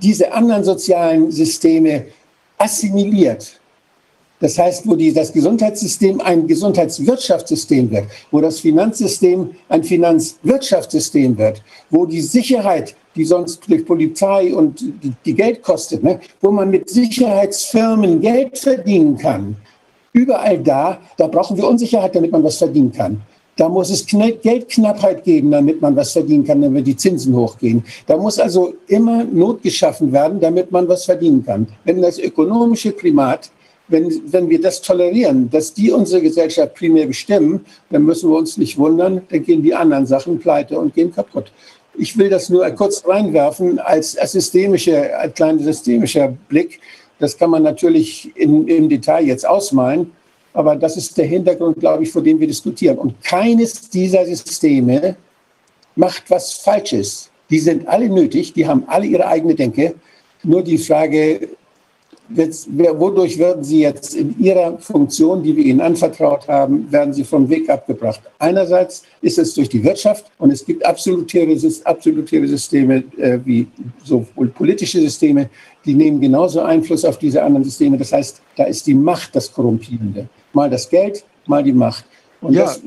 diese 0.00 0.30
anderen 0.32 0.62
sozialen 0.62 1.30
Systeme 1.30 2.06
assimiliert, 2.58 3.58
das 4.40 4.56
heißt, 4.56 4.86
wo 4.86 4.94
die, 4.94 5.12
das 5.12 5.32
Gesundheitssystem 5.32 6.20
ein 6.20 6.46
Gesundheitswirtschaftssystem 6.46 7.90
wird, 7.90 8.06
wo 8.30 8.40
das 8.40 8.60
Finanzsystem 8.60 9.50
ein 9.68 9.82
Finanzwirtschaftssystem 9.82 11.36
wird, 11.36 11.62
wo 11.90 12.06
die 12.06 12.20
Sicherheit, 12.20 12.94
die 13.16 13.24
sonst 13.24 13.68
durch 13.68 13.84
Polizei 13.84 14.54
und 14.54 14.80
die, 14.80 15.12
die 15.24 15.34
Geld 15.34 15.62
kostet, 15.62 16.04
ne, 16.04 16.20
wo 16.40 16.52
man 16.52 16.70
mit 16.70 16.88
Sicherheitsfirmen 16.88 18.20
Geld 18.20 18.58
verdienen 18.58 19.18
kann, 19.18 19.56
Überall 20.18 20.58
da, 20.58 20.98
da 21.16 21.28
brauchen 21.28 21.56
wir 21.56 21.68
Unsicherheit, 21.68 22.16
damit 22.16 22.32
man 22.32 22.42
was 22.42 22.56
verdienen 22.56 22.90
kann. 22.90 23.20
Da 23.54 23.68
muss 23.68 23.88
es 23.90 24.04
Geldknappheit 24.04 25.22
geben, 25.22 25.52
damit 25.52 25.80
man 25.80 25.94
was 25.94 26.12
verdienen 26.12 26.44
kann, 26.44 26.60
damit 26.60 26.88
die 26.88 26.96
Zinsen 26.96 27.36
hochgehen. 27.36 27.84
Da 28.06 28.16
muss 28.16 28.38
also 28.40 28.74
immer 28.88 29.22
Not 29.22 29.62
geschaffen 29.62 30.12
werden, 30.12 30.40
damit 30.40 30.72
man 30.72 30.88
was 30.88 31.04
verdienen 31.04 31.44
kann. 31.44 31.68
Wenn 31.84 32.02
das 32.02 32.18
ökonomische 32.18 32.90
Primat, 32.90 33.50
wenn, 33.86 34.04
wenn 34.32 34.48
wir 34.50 34.60
das 34.60 34.82
tolerieren, 34.82 35.48
dass 35.50 35.72
die 35.72 35.92
unsere 35.92 36.20
Gesellschaft 36.20 36.74
primär 36.74 37.06
bestimmen, 37.06 37.64
dann 37.90 38.04
müssen 38.04 38.28
wir 38.28 38.38
uns 38.38 38.58
nicht 38.58 38.76
wundern, 38.76 39.22
dann 39.30 39.44
gehen 39.44 39.62
die 39.62 39.74
anderen 39.74 40.06
Sachen 40.06 40.40
pleite 40.40 40.78
und 40.78 40.94
gehen 40.94 41.12
kaputt. 41.12 41.52
Ich 41.96 42.18
will 42.18 42.28
das 42.28 42.48
nur 42.48 42.68
kurz 42.70 43.04
reinwerfen 43.06 43.78
als, 43.78 44.16
als 44.16 44.32
systemischer, 44.32 45.18
als 45.18 45.34
kleiner 45.34 45.62
systemischer 45.62 46.28
Blick. 46.48 46.80
Das 47.18 47.36
kann 47.36 47.50
man 47.50 47.62
natürlich 47.62 48.30
in, 48.36 48.66
im 48.68 48.88
Detail 48.88 49.26
jetzt 49.26 49.46
ausmalen, 49.46 50.12
aber 50.52 50.76
das 50.76 50.96
ist 50.96 51.16
der 51.16 51.26
Hintergrund, 51.26 51.78
glaube 51.80 52.02
ich, 52.04 52.10
vor 52.10 52.22
dem 52.22 52.38
wir 52.40 52.46
diskutieren. 52.46 52.98
Und 52.98 53.22
keines 53.22 53.88
dieser 53.90 54.24
Systeme 54.24 55.16
macht 55.96 56.24
was 56.28 56.52
Falsches. 56.52 57.30
Die 57.50 57.58
sind 57.58 57.86
alle 57.88 58.08
nötig, 58.08 58.52
die 58.52 58.66
haben 58.66 58.84
alle 58.86 59.06
ihre 59.06 59.26
eigene 59.26 59.54
Denke. 59.54 59.94
Nur 60.42 60.62
die 60.62 60.78
Frage, 60.78 61.48
wodurch 62.28 63.38
werden 63.38 63.64
sie 63.64 63.80
jetzt 63.80 64.14
in 64.14 64.38
ihrer 64.38 64.78
Funktion, 64.78 65.42
die 65.42 65.56
wir 65.56 65.64
ihnen 65.64 65.80
anvertraut 65.80 66.46
haben, 66.46 66.90
werden 66.92 67.14
sie 67.14 67.24
vom 67.24 67.48
Weg 67.48 67.70
abgebracht? 67.70 68.20
Einerseits 68.38 69.02
ist 69.22 69.38
es 69.38 69.54
durch 69.54 69.68
die 69.68 69.82
Wirtschaft 69.82 70.26
und 70.38 70.50
es 70.50 70.64
gibt 70.64 70.84
absolutäre, 70.84 71.56
absolutäre 71.84 72.46
Systeme 72.46 73.04
äh, 73.16 73.38
wie 73.44 73.66
sowohl 74.04 74.48
politische 74.48 75.00
Systeme, 75.00 75.48
die 75.88 75.94
nehmen 75.94 76.20
genauso 76.20 76.60
Einfluss 76.60 77.02
auf 77.06 77.18
diese 77.18 77.42
anderen 77.42 77.64
Systeme. 77.64 77.96
Das 77.96 78.12
heißt, 78.12 78.42
da 78.56 78.64
ist 78.64 78.86
die 78.86 78.94
Macht 78.94 79.34
das 79.34 79.50
Korrumpierende. 79.50 80.28
Mal 80.52 80.68
das 80.68 80.90
Geld, 80.90 81.24
mal 81.46 81.62
die 81.64 81.72
Macht. 81.72 82.04
Und 82.42 82.52
ja. 82.52 82.64
das 82.64 82.82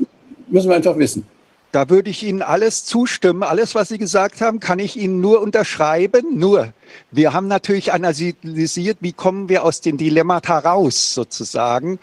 müssen 0.48 0.68
wir 0.68 0.76
einfach 0.76 0.96
wissen. 0.96 1.26
Da 1.72 1.88
würde 1.88 2.10
ich 2.10 2.22
Ihnen 2.22 2.42
alles 2.42 2.84
zustimmen. 2.84 3.42
Alles, 3.42 3.74
was 3.74 3.88
Sie 3.88 3.98
gesagt 3.98 4.40
haben, 4.40 4.60
kann 4.60 4.78
ich 4.78 4.96
Ihnen 4.96 5.20
nur 5.20 5.40
unterschreiben. 5.40 6.38
Nur, 6.38 6.72
wir 7.10 7.32
haben 7.32 7.48
natürlich 7.48 7.92
analysiert, 7.92 8.98
wie 9.00 9.12
kommen 9.12 9.48
wir 9.48 9.64
aus 9.64 9.80
den 9.80 9.96
Dilemmata 9.96 10.58
raus, 10.58 11.14
sozusagen. 11.14 11.98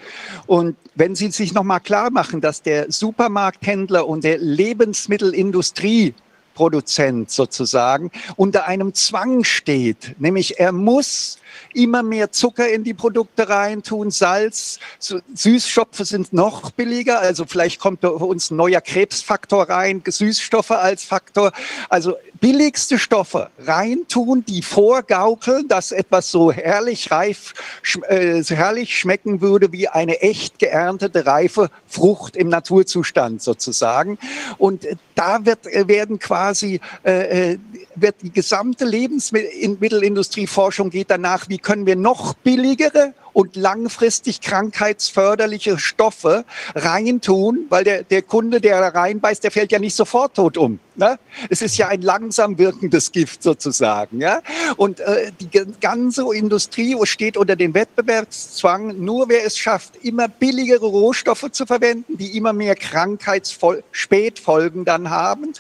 Und 0.48 0.76
wenn 0.96 1.16
Sie 1.16 1.32
sich 1.32 1.54
nochmal 1.54 1.80
klar 1.80 2.10
machen, 2.10 2.42
dass 2.42 2.62
der 2.62 2.92
Supermarkthändler 2.92 4.06
und 4.06 4.26
der 4.26 4.40
Lebensmittelindustrie 4.40 6.14
Produzent 6.60 7.31
sozusagen 7.31 8.11
unter 8.36 8.68
einem 8.68 8.94
Zwang 8.94 9.45
steht, 9.45 10.18
nämlich 10.19 10.60
er 10.60 10.73
muss 10.73 11.40
immer 11.84 12.04
mehr 12.04 12.32
Zucker 12.32 12.70
in 12.70 12.84
die 12.84 12.94
Produkte 12.94 13.48
reintun, 13.48 14.12
Salz, 14.12 14.80
Süßstoffe 15.00 16.00
sind 16.00 16.34
noch 16.34 16.72
billiger, 16.72 17.20
also 17.20 17.46
vielleicht 17.46 17.80
kommt 17.80 18.02
bei 18.02 18.10
uns 18.10 18.52
ein 18.52 18.58
neuer 18.58 18.82
Krebsfaktor 18.82 19.70
rein, 19.70 20.04
Süßstoffe 20.06 20.72
als 20.72 21.04
Faktor, 21.04 21.52
also 21.90 22.16
billigste 22.40 23.00
Stoffe 23.00 23.50
reintun, 23.60 24.44
die 24.46 24.62
vorgaukeln, 24.62 25.68
dass 25.68 25.92
etwas 25.92 26.32
so 26.32 26.52
herrlich 26.52 27.12
reif, 27.12 27.54
äh, 28.08 28.42
so 28.42 28.56
herrlich 28.56 28.98
schmecken 28.98 29.42
würde 29.42 29.72
wie 29.72 29.88
eine 29.88 30.22
echt 30.22 30.60
geerntete 30.60 31.26
reife 31.26 31.70
Frucht 31.88 32.36
im 32.36 32.50
Naturzustand 32.50 33.42
sozusagen. 33.42 34.18
Und 34.58 34.88
da 35.16 35.46
wird, 35.46 35.66
äh, 35.68 35.88
werden 35.88 36.20
quasi, 36.20 36.80
äh, 37.04 37.54
äh, 37.54 37.60
wird 37.96 38.16
die 38.22 38.32
gesamte 38.32 38.86
Lebensmittelindustrieforschung 38.86 40.90
geht 40.90 41.12
danach, 41.12 41.50
wie 41.50 41.58
können 41.70 41.86
wir 41.86 41.96
noch 41.96 42.34
billigere 42.34 43.14
und 43.34 43.56
langfristig 43.56 44.42
krankheitsförderliche 44.42 45.80
Stoffe 45.80 46.46
reintun, 46.76 47.66
weil 47.70 47.84
der, 47.84 48.04
der 48.04 48.22
Kunde, 48.22 48.62
der 48.62 48.80
da 48.80 48.90
reinbeißt, 48.90 49.44
der 49.44 49.50
fällt 49.52 49.72
ja 49.72 49.80
nicht 49.80 49.96
sofort 49.96 50.36
tot 50.36 50.58
um. 50.58 50.80
Ne? 50.96 51.18
Es 51.50 51.62
ist 51.62 51.78
ja 51.78 51.88
ein 51.88 52.02
langsam 52.02 52.58
wirkendes 52.58 53.14
Gift 53.14 53.42
sozusagen. 53.42 54.20
Ja? 54.20 54.42
Und 54.76 55.00
äh, 55.00 55.32
die 55.40 55.50
ganze 55.80 56.26
Industrie 56.36 56.98
steht 57.04 57.38
unter 57.38 57.56
dem 57.56 57.74
Wettbewerbszwang. 57.74 59.00
Nur 59.00 59.30
wer 59.30 59.46
es 59.46 59.58
schafft, 59.58 59.96
immer 60.04 60.28
billigere 60.28 60.86
Rohstoffe 60.86 61.50
zu 61.52 61.66
verwenden, 61.66 62.18
die 62.18 62.36
immer 62.36 62.52
mehr 62.52 62.76
Krankheitsspätfolgen 62.76 64.84
dann 64.84 65.10
haben, 65.10 65.54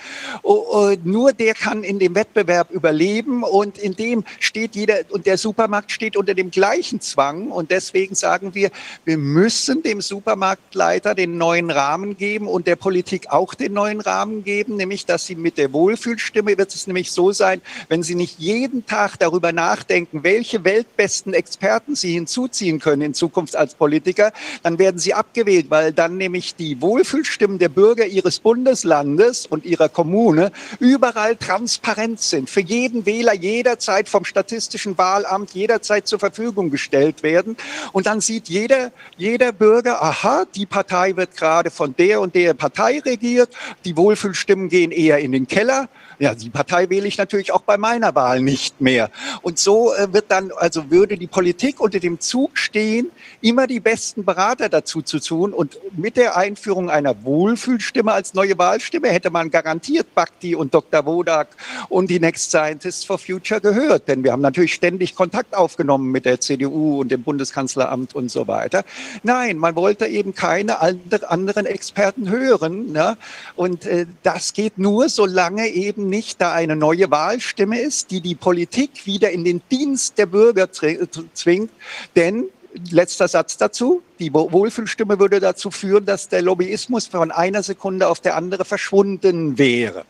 nur 1.03 1.31
der 1.31 1.53
kann 1.53 1.83
in 1.83 1.99
dem 1.99 2.15
Wettbewerb 2.15 2.71
überleben. 2.71 3.43
Und 3.43 3.77
in 3.77 3.95
dem 3.95 4.25
steht 4.39 4.75
jeder, 4.75 4.99
und 5.09 5.25
der 5.25 5.37
Supermarkt 5.37 5.91
steht 5.91 6.17
unter 6.17 6.33
dem 6.33 6.51
gleichen 6.51 6.99
Zwang 6.99 7.49
Und 7.59 7.71
deswegen 7.71 8.15
sagen 8.15 8.55
wir, 8.55 8.71
wir 9.05 9.17
müssen 9.17 9.83
dem 9.83 10.01
Supermarktleiter 10.01 11.13
den 11.13 11.37
neuen 11.37 11.69
Rahmen 11.69 12.15
geben 12.15 12.47
und 12.47 12.67
der 12.67 12.77
Politik 12.77 13.29
auch 13.29 13.53
den 13.53 13.73
neuen 13.73 13.99
Rahmen 13.99 14.43
geben, 14.45 14.77
nämlich 14.77 15.05
dass 15.05 15.25
sie 15.25 15.35
mit 15.35 15.57
der 15.57 15.73
Wohlfühlstimme 15.73 16.57
wird 16.57 16.73
es 16.73 16.87
nämlich 16.87 17.11
so 17.11 17.31
sein, 17.33 17.61
wenn 17.89 18.01
sie 18.01 18.15
nicht 18.15 18.39
jeden 18.39 18.85
Tag 18.85 19.17
darüber 19.19 19.51
nachdenken, 19.51 20.23
welche 20.23 20.63
weltbesten 20.63 21.33
Experten 21.33 21.95
sie 21.95 22.13
hinzuziehen 22.13 22.79
können 22.79 23.01
in 23.01 23.13
Zukunft 23.13 23.55
als 23.55 23.75
Politiker, 23.75 24.31
dann 24.63 24.79
werden 24.79 24.99
sie 24.99 25.13
abgewählt, 25.13 25.65
weil 25.69 25.91
dann 25.91 26.17
nämlich 26.17 26.55
die 26.55 26.81
Wohlfühlstimmen 26.81 27.59
der 27.59 27.69
Bürger 27.69 28.05
ihres 28.05 28.39
Bundeslandes 28.39 29.45
und 29.45 29.65
ihrer 29.65 29.89
Kommune 29.89 30.51
überall 30.79 31.35
transparent 31.35 32.21
sind, 32.21 32.49
für 32.49 32.61
jeden 32.61 33.05
Wähler 33.05 33.33
jederzeit 33.33 34.07
vom 34.07 34.23
Statistischen 34.23 34.97
Wahlamt 34.97 35.51
jederzeit 35.51 36.07
zur 36.07 36.19
Verfügung 36.19 36.69
gestellt 36.69 37.23
werden. 37.23 37.48
Und 37.91 38.05
dann 38.05 38.21
sieht 38.21 38.49
jeder, 38.49 38.91
jeder 39.17 39.51
Bürger, 39.51 40.01
aha, 40.01 40.45
die 40.55 40.65
Partei 40.65 41.15
wird 41.15 41.35
gerade 41.35 41.71
von 41.71 41.95
der 41.95 42.21
und 42.21 42.35
der 42.35 42.53
Partei 42.53 42.99
regiert, 42.99 43.55
die 43.85 43.95
Wohlfühlstimmen 43.95 44.69
gehen 44.69 44.91
eher 44.91 45.19
in 45.19 45.31
den 45.31 45.47
Keller 45.47 45.89
ja, 46.19 46.35
die 46.35 46.49
Partei 46.49 46.89
wähle 46.89 47.07
ich 47.07 47.17
natürlich 47.17 47.53
auch 47.53 47.61
bei 47.61 47.77
meiner 47.77 48.13
Wahl 48.13 48.41
nicht 48.41 48.81
mehr. 48.81 49.09
Und 49.41 49.57
so 49.57 49.93
äh, 49.93 50.11
wird 50.11 50.25
dann, 50.27 50.51
also 50.51 50.91
würde 50.91 51.17
die 51.17 51.27
Politik 51.27 51.79
unter 51.79 51.99
dem 51.99 52.19
Zug 52.19 52.57
stehen, 52.57 53.09
immer 53.39 53.67
die 53.67 53.79
besten 53.79 54.25
Berater 54.25 54.67
dazu 54.67 55.01
zu 55.01 55.19
tun. 55.19 55.53
Und 55.53 55.79
mit 55.97 56.17
der 56.17 56.35
Einführung 56.35 56.89
einer 56.89 57.23
Wohlfühlstimme 57.23 58.11
als 58.11 58.33
neue 58.33 58.57
Wahlstimme 58.57 59.07
hätte 59.07 59.29
man 59.29 59.49
garantiert 59.49 60.13
Bhakti 60.13 60.55
und 60.55 60.73
Dr. 60.73 61.05
Wodak 61.05 61.55
und 61.87 62.09
die 62.09 62.19
Next 62.19 62.49
Scientists 62.49 63.05
for 63.05 63.17
Future 63.17 63.61
gehört. 63.61 64.09
Denn 64.09 64.25
wir 64.25 64.33
haben 64.33 64.41
natürlich 64.41 64.73
ständig 64.73 65.15
Kontakt 65.15 65.55
aufgenommen 65.55 66.11
mit 66.11 66.25
der 66.25 66.41
CDU 66.41 66.99
und 66.99 67.13
dem 67.13 67.23
Bundeskanzleramt 67.23 68.13
und 68.13 68.29
so 68.29 68.45
weiter. 68.45 68.83
Nein, 69.23 69.57
man 69.57 69.77
wollte 69.77 70.05
eben 70.05 70.35
keine 70.35 70.81
anderen 70.81 71.65
Experten 71.65 72.29
hören. 72.29 72.91
Ne? 72.91 73.17
Und 73.55 73.85
äh, 73.85 74.05
das 74.23 74.51
geht 74.51 74.77
nur, 74.77 75.07
solange 75.07 75.69
eben 75.69 76.08
nicht 76.09 76.41
da 76.41 76.53
eine 76.53 76.75
neue 76.75 77.11
Wahlstimme 77.11 77.79
ist, 77.79 78.11
die 78.11 78.21
die 78.21 78.35
Politik 78.35 79.05
wieder 79.05 79.31
in 79.31 79.43
den 79.43 79.61
Dienst 79.71 80.17
der 80.17 80.25
Bürger 80.25 80.69
zwingt. 80.71 81.71
Denn 82.15 82.45
letzter 82.91 83.27
Satz 83.27 83.57
dazu. 83.57 84.01
Die 84.19 84.33
Wohlfühlstimme 84.33 85.19
würde 85.19 85.39
dazu 85.39 85.71
führen, 85.71 86.05
dass 86.05 86.29
der 86.29 86.41
Lobbyismus 86.41 87.07
von 87.07 87.31
einer 87.31 87.63
Sekunde 87.63 88.07
auf 88.07 88.19
der 88.19 88.35
andere 88.35 88.65
verschwunden 88.65 89.57
wäre. 89.57 90.05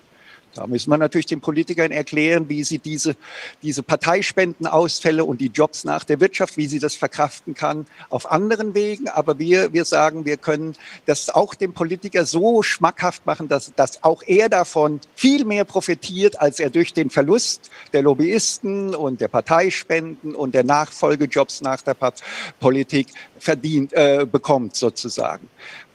Da 0.56 0.68
müssen 0.68 0.90
wir 0.90 0.98
natürlich 0.98 1.28
den 1.28 1.42
Politikern 1.42 1.92
erklären, 1.92 2.50
wie 2.50 2.64
sie 2.64 2.80
diese, 2.80 3.16
diese 3.62 3.84
Parteispendenausfälle 3.84 5.24
und 5.24 5.42
die 5.42 5.48
Jobs 5.48 5.84
nach 5.84 6.04
der 6.04 6.20
Wirtschaft, 6.20 6.58
wie 6.58 6.68
sie 6.68 6.80
das 6.80 6.96
verkraften 6.96 7.54
kann, 7.54 7.86
auf 8.10 8.32
anderen 8.32 8.74
Wegen. 8.74 9.08
Aber 9.08 9.38
wir, 9.40 9.74
wir 9.74 9.86
sagen, 9.86 10.26
wir 10.26 10.38
können 10.38 10.76
das 11.06 11.30
auch 11.30 11.54
dem 11.54 11.74
Politiker 11.74 12.26
so 12.26 12.64
schmackhaft 12.64 13.26
machen, 13.26 13.48
dass, 13.48 13.74
dass 13.76 14.04
auch 14.04 14.24
er 14.26 14.50
davon 14.50 15.00
viel 15.16 15.46
mehr 15.46 15.66
profitiert, 15.66 16.40
als 16.40 16.60
er 16.60 16.70
durch 16.70 16.94
den 16.94 17.10
Verlust 17.10 17.70
der 17.94 18.02
Lobbyisten 18.02 18.96
und 18.96 19.22
der 19.22 19.28
Parteispenden 19.28 20.36
und 20.36 20.56
der 20.56 20.64
Nachfolgejobs 20.64 21.62
nach 21.62 21.82
der 21.82 21.96
Politik 22.60 23.08
verdient, 23.38 23.94
äh, 23.94 24.26
bekommt 24.30 24.76
sozusagen. 24.76 25.48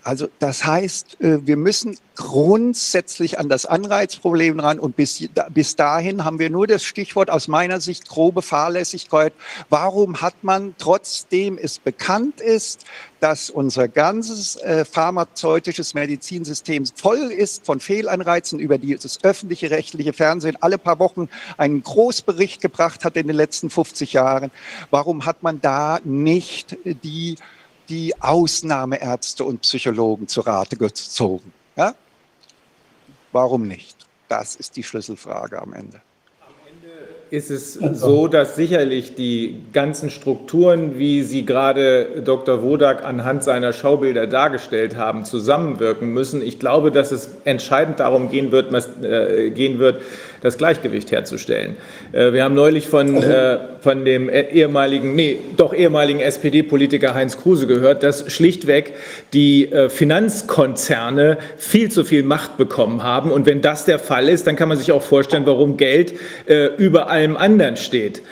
Also 0.05 0.29
das 0.39 0.67
heißt, 0.67 1.23
äh, 1.23 1.47
wir 1.47 1.57
müssen 1.57 1.97
grundsätzlich 2.15 3.39
an 3.39 3.49
das 3.49 3.65
Anreizproblem 3.65 4.61
ran 4.61 4.79
und 4.79 4.97
bis, 4.97 5.27
bis 5.49 5.77
dahin 5.77 6.27
haben 6.27 6.39
wir 6.39 6.51
nur 6.51 6.67
das 6.67 6.85
Stichwort 6.85 7.31
aus 7.31 7.49
meiner 7.49 7.81
Sicht 7.81 8.07
grobe 8.07 8.43
Fahrlässigkeit. 8.43 9.33
Warum 9.71 10.21
hat 10.21 10.35
man, 10.43 10.75
trotzdem 10.77 11.59
es 11.61 11.79
bekannt 11.79 12.43
ist, 12.43 12.85
dass 13.21 13.49
unser 13.49 13.89
ganzes 13.89 14.57
äh, 14.57 14.85
pharmazeutisches 14.85 15.95
Medizinsystem 15.95 16.85
voll 16.95 17.33
ist 17.33 17.65
von 17.65 17.81
Fehlanreizen, 17.81 18.59
über 18.59 18.77
die 18.77 18.95
das 18.97 19.25
öffentliche 19.25 19.71
rechtliche 19.71 20.13
Fernsehen 20.13 20.59
alle 20.61 20.77
paar 20.77 20.99
Wochen 20.99 21.31
einen 21.57 21.83
Großbericht 21.83 22.61
gebracht 22.61 23.07
hat 23.07 23.17
in 23.17 23.27
den 23.27 23.37
letzten 23.37 23.71
50 23.71 24.13
Jahren, 24.13 24.51
warum 24.91 25.25
hat 25.25 25.43
man 25.43 25.63
da 25.63 25.99
nicht 26.05 26.77
die 26.85 27.37
die 27.89 28.21
Ausnahmeärzte 28.21 29.45
und 29.45 29.63
Psychologen 29.63 30.29
zu 30.29 30.41
Rate 30.41 30.77
gezogen. 30.77 31.53
Ja? 31.77 31.95
Warum 33.33 33.67
nicht? 33.67 33.97
Das 34.29 34.57
ist 34.57 34.77
die 34.77 34.83
Schlüsselfrage 34.83 35.61
am 35.61 35.73
Ende 35.73 36.01
ist 37.35 37.51
es 37.51 37.75
so, 37.75 38.29
dass 38.29 38.55
sicherlich 38.55 39.17
die 39.17 39.65
ganzen 39.73 40.11
Strukturen, 40.11 40.99
wie 40.99 41.25
sie 41.25 41.45
gerade 41.45 42.23
Dr. 42.25 42.63
Wodak 42.63 43.05
anhand 43.05 43.43
seiner 43.43 43.73
Schaubilder 43.73 44.29
dargestellt 44.29 44.97
haben, 44.97 45.25
zusammenwirken 45.25 46.13
müssen. 46.13 46.43
Ich 46.43 46.61
glaube, 46.61 46.93
dass 46.93 47.11
es 47.11 47.31
entscheidend 47.45 47.99
darum 47.99 48.31
gehen 48.31 48.53
wird, 48.53 48.73
äh, 49.03 49.51
gehen 49.51 49.81
wird 49.81 50.01
das 50.45 50.59
Gleichgewicht 50.59 51.11
herzustellen. 51.11 51.77
Äh, 52.13 52.35
wir 52.35 52.45
haben 52.45 52.55
neulich 52.55 52.87
von, 52.87 53.17
äh, 53.23 53.59
von 53.81 54.05
dem 54.05 54.29
ehemaligen, 54.29 55.15
nee, 55.15 55.39
doch 55.57 55.73
ehemaligen 55.73 56.21
SPD-Politiker 56.21 57.15
Heinz 57.15 57.39
Kruse 57.39 57.67
gehört, 57.67 58.03
dass 58.03 58.31
schlichtweg 58.31 58.93
die 59.33 59.73
äh, 59.73 59.89
Finanzkonzerne 59.89 61.39
viel 61.57 61.91
zu 61.91 62.05
viel 62.05 62.23
Macht 62.23 62.59
bekommen 62.59 63.03
haben. 63.03 63.33
Und 63.33 63.47
wenn 63.47 63.63
das 63.63 63.87
der 63.87 63.99
Fall 63.99 64.29
ist, 64.29 64.47
dann 64.47 64.55
kann 64.55 64.69
man 64.69 64.77
sich 64.77 64.93
auch 64.93 65.03
vorstellen, 65.03 65.47
warum 65.47 65.79
Geld 65.79 66.15
über 66.77 67.09
allem 67.09 67.37
anderen 67.39 67.77
steht 67.77 68.23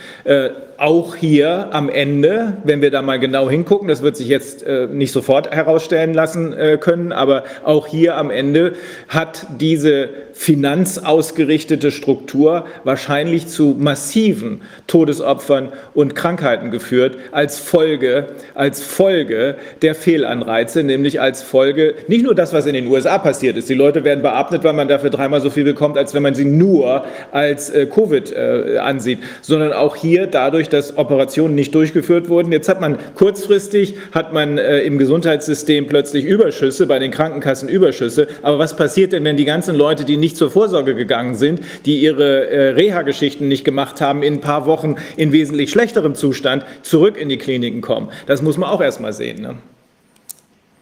auch 0.82 1.14
hier 1.14 1.68
am 1.70 1.88
Ende, 1.88 2.56
wenn 2.64 2.82
wir 2.82 2.90
da 2.90 3.02
mal 3.02 3.20
genau 3.20 3.48
hingucken, 3.48 3.86
das 3.86 4.02
wird 4.02 4.16
sich 4.16 4.26
jetzt 4.26 4.64
äh, 4.64 4.88
nicht 4.88 5.12
sofort 5.12 5.48
herausstellen 5.54 6.12
lassen 6.12 6.52
äh, 6.52 6.76
können, 6.76 7.12
aber 7.12 7.44
auch 7.62 7.86
hier 7.86 8.16
am 8.16 8.30
Ende 8.30 8.72
hat 9.06 9.46
diese 9.60 10.08
finanzausgerichtete 10.32 11.92
Struktur 11.92 12.66
wahrscheinlich 12.82 13.46
zu 13.46 13.76
massiven 13.78 14.62
Todesopfern 14.88 15.68
und 15.94 16.16
Krankheiten 16.16 16.72
geführt 16.72 17.16
als 17.30 17.60
Folge, 17.60 18.30
als 18.54 18.82
Folge 18.82 19.54
der 19.82 19.94
Fehlanreize, 19.94 20.82
nämlich 20.82 21.20
als 21.20 21.44
Folge 21.44 21.94
nicht 22.08 22.24
nur 22.24 22.34
das, 22.34 22.52
was 22.52 22.66
in 22.66 22.74
den 22.74 22.88
USA 22.88 23.18
passiert 23.18 23.56
ist. 23.56 23.68
Die 23.68 23.74
Leute 23.74 24.02
werden 24.02 24.22
beatmet, 24.22 24.64
weil 24.64 24.72
man 24.72 24.88
dafür 24.88 25.10
dreimal 25.10 25.40
so 25.40 25.50
viel 25.50 25.64
bekommt, 25.64 25.96
als 25.96 26.12
wenn 26.12 26.24
man 26.24 26.34
sie 26.34 26.44
nur 26.44 27.04
als 27.30 27.70
äh, 27.70 27.86
Covid 27.86 28.32
äh, 28.32 28.78
ansieht, 28.78 29.20
sondern 29.42 29.72
auch 29.72 29.94
hier 29.94 30.26
dadurch, 30.26 30.71
dass 30.72 30.96
Operationen 30.96 31.54
nicht 31.54 31.74
durchgeführt 31.74 32.28
wurden. 32.28 32.52
Jetzt 32.52 32.68
hat 32.68 32.80
man 32.80 32.98
kurzfristig, 33.14 33.94
hat 34.12 34.32
man 34.32 34.58
äh, 34.58 34.80
im 34.80 34.98
Gesundheitssystem 34.98 35.86
plötzlich 35.86 36.24
Überschüsse, 36.24 36.86
bei 36.86 36.98
den 36.98 37.10
Krankenkassen 37.10 37.68
Überschüsse. 37.68 38.28
Aber 38.42 38.58
was 38.58 38.76
passiert 38.76 39.12
denn, 39.12 39.24
wenn 39.24 39.36
die 39.36 39.44
ganzen 39.44 39.76
Leute, 39.76 40.04
die 40.04 40.16
nicht 40.16 40.36
zur 40.36 40.50
Vorsorge 40.50 40.94
gegangen 40.94 41.34
sind, 41.34 41.60
die 41.86 42.00
ihre 42.00 42.48
äh, 42.48 42.68
Reha-Geschichten 42.70 43.48
nicht 43.48 43.64
gemacht 43.64 44.00
haben, 44.00 44.22
in 44.22 44.34
ein 44.34 44.40
paar 44.40 44.66
Wochen 44.66 44.96
in 45.16 45.32
wesentlich 45.32 45.70
schlechterem 45.70 46.14
Zustand 46.14 46.64
zurück 46.82 47.16
in 47.16 47.28
die 47.28 47.38
Kliniken 47.38 47.80
kommen? 47.80 48.08
Das 48.26 48.42
muss 48.42 48.58
man 48.58 48.68
auch 48.68 48.80
erst 48.80 49.00
mal 49.00 49.12
sehen. 49.12 49.42
Ne? 49.42 49.56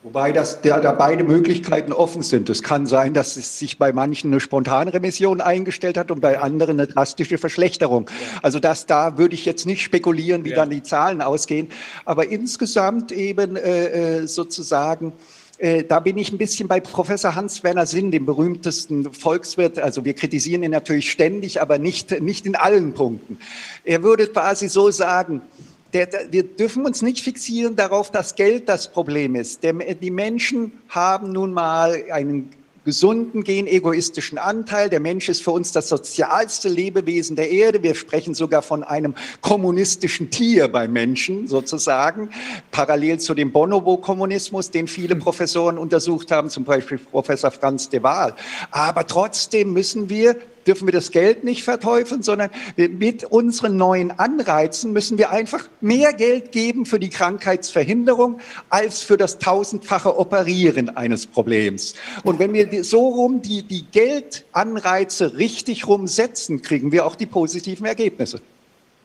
Wobei 0.03 0.33
das, 0.33 0.63
da, 0.63 0.81
da 0.81 0.93
beide 0.93 1.25
Möglichkeiten 1.25 1.93
offen 1.93 2.23
sind. 2.23 2.49
Es 2.49 2.63
kann 2.63 2.87
sein, 2.87 3.13
dass 3.13 3.37
es 3.37 3.59
sich 3.59 3.77
bei 3.77 3.93
manchen 3.93 4.33
eine 4.33 4.41
Spontanremission 4.41 5.43
eingestellt 5.43 5.99
hat 5.99 6.11
und 6.11 6.21
bei 6.21 6.39
anderen 6.39 6.81
eine 6.81 6.87
drastische 6.87 7.37
Verschlechterung. 7.37 8.11
Also 8.41 8.61
das, 8.61 8.87
da 8.87 9.19
würde 9.19 9.35
ich 9.35 9.45
jetzt 9.45 9.67
nicht 9.67 9.83
spekulieren, 9.83 10.47
wie 10.47 10.51
ja. 10.51 10.57
dann 10.57 10.71
die 10.71 10.83
Zahlen 10.83 11.21
ausgehen. 11.21 11.69
Aber 12.07 12.29
insgesamt 12.29 13.13
eben 13.13 13.57
äh, 13.57 14.21
äh 14.21 14.27
sozusagen 14.27 15.13
äh, 15.59 15.85
da 15.85 16.01
bin 16.01 16.17
ich 16.17 16.33
ein 16.33 16.39
bisschen 16.39 16.69
bei 16.69 16.81
Professor 16.81 17.35
Hans-Werner 17.35 17.85
Sinn, 17.85 18.11
dem 18.11 18.25
berühmtesten 18.25 19.13
Volkswirt. 19.13 19.79
Also 19.79 20.07
wir 20.07 20.15
kritisieren 20.15 20.63
ihn 20.63 20.71
natürlich 20.71 21.11
ständig, 21.11 21.61
aber 21.61 21.77
nicht, 21.79 22.23
nicht 22.23 22.47
in 22.47 22.57
allen 22.57 22.95
Punkten. 22.95 23.39
Er 23.85 24.03
würde 24.03 24.29
quasi 24.29 24.71
so 24.71 24.91
sagen, 24.91 25.43
der, 25.93 26.07
der, 26.07 26.33
wir 26.33 26.43
dürfen 26.45 26.85
uns 26.85 27.03
nicht 27.03 27.21
fixieren 27.23 27.77
darauf, 27.77 28.11
dass 28.11 28.35
Geld 28.35 28.69
das 28.69 28.91
Problem 28.91 29.35
ist. 29.35 29.62
Der, 29.62 29.73
die 29.73 30.11
Menschen 30.11 30.73
haben 30.89 31.33
nun 31.33 31.53
mal 31.53 32.05
einen 32.11 32.51
gesunden 32.85 33.45
genegoistischen 33.45 34.39
Anteil. 34.39 34.89
Der 34.89 35.01
Mensch 35.01 35.29
ist 35.29 35.43
für 35.43 35.51
uns 35.51 35.73
das 35.73 35.89
sozialste 35.89 36.69
Lebewesen 36.69 37.37
der 37.37 37.51
Erde. 37.51 37.83
Wir 37.83 37.95
sprechen 37.95 38.35
sogar 38.35 38.62
von 38.62 38.83
einem 38.83 39.15
kommunistischen 39.43 40.31
Tier 40.31 40.69
beim 40.69 40.93
Menschen 40.93 41.47
sozusagen, 41.47 42.31
parallel 42.71 43.19
zu 43.19 43.35
dem 43.35 43.53
Bonobo-Kommunismus, 43.53 44.71
den 44.71 44.87
viele 44.89 45.17
Professoren 45.17 45.77
untersucht 45.77 46.31
haben, 46.31 46.49
zum 46.49 46.65
Beispiel 46.65 46.99
Professor 46.99 47.51
Franz 47.51 47.89
de 47.89 48.03
Waal. 48.03 48.35
Aber 48.71 49.07
trotzdem 49.07 49.73
müssen 49.73 50.09
wir 50.09 50.37
dürfen 50.66 50.87
wir 50.87 50.93
das 50.93 51.11
Geld 51.11 51.45
nicht 51.45 51.65
verteufeln, 51.65 52.23
sondern 52.23 52.51
mit 52.77 53.24
unseren 53.24 53.77
neuen 53.77 54.11
Anreizen 54.19 54.93
müssen 54.93 55.19
wir 55.19 55.31
einfach 55.31 55.69
mehr 55.81 56.12
Geld 56.12 56.53
geben 56.53 56.87
für 56.87 56.99
die 56.99 57.11
Krankheitsverhinderung 57.11 58.41
als 58.69 59.03
für 59.03 59.16
das 59.16 59.39
tausendfache 59.39 60.19
Operieren 60.19 60.97
eines 60.97 61.27
Problems. 61.27 61.95
Und 62.24 62.39
wenn 62.39 62.53
wir 62.53 62.85
so 62.85 63.09
rum 63.09 63.43
die, 63.43 63.62
die 63.62 63.85
Geldanreize 63.91 65.37
richtig 65.37 65.87
rumsetzen, 65.87 66.62
kriegen 66.62 66.93
wir 66.93 67.07
auch 67.07 67.16
die 67.16 67.27
positiven 67.27 67.87
Ergebnisse. 67.87 68.41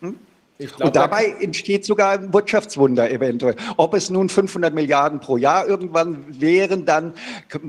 Hm? 0.01 0.17
Glaub, 0.57 0.85
und 0.85 0.95
dabei 0.95 1.35
entsteht 1.41 1.83
sogar 1.83 2.11
ein 2.11 2.33
Wirtschaftswunder 2.33 3.11
eventuell. 3.11 3.57
Ob 3.75 3.93
es 3.93 4.09
nun 4.09 4.29
500 4.29 4.73
Milliarden 4.73 5.19
pro 5.19 5.35
Jahr 5.35 5.67
irgendwann 5.67 6.23
wären, 6.39 6.85
dann 6.85 7.13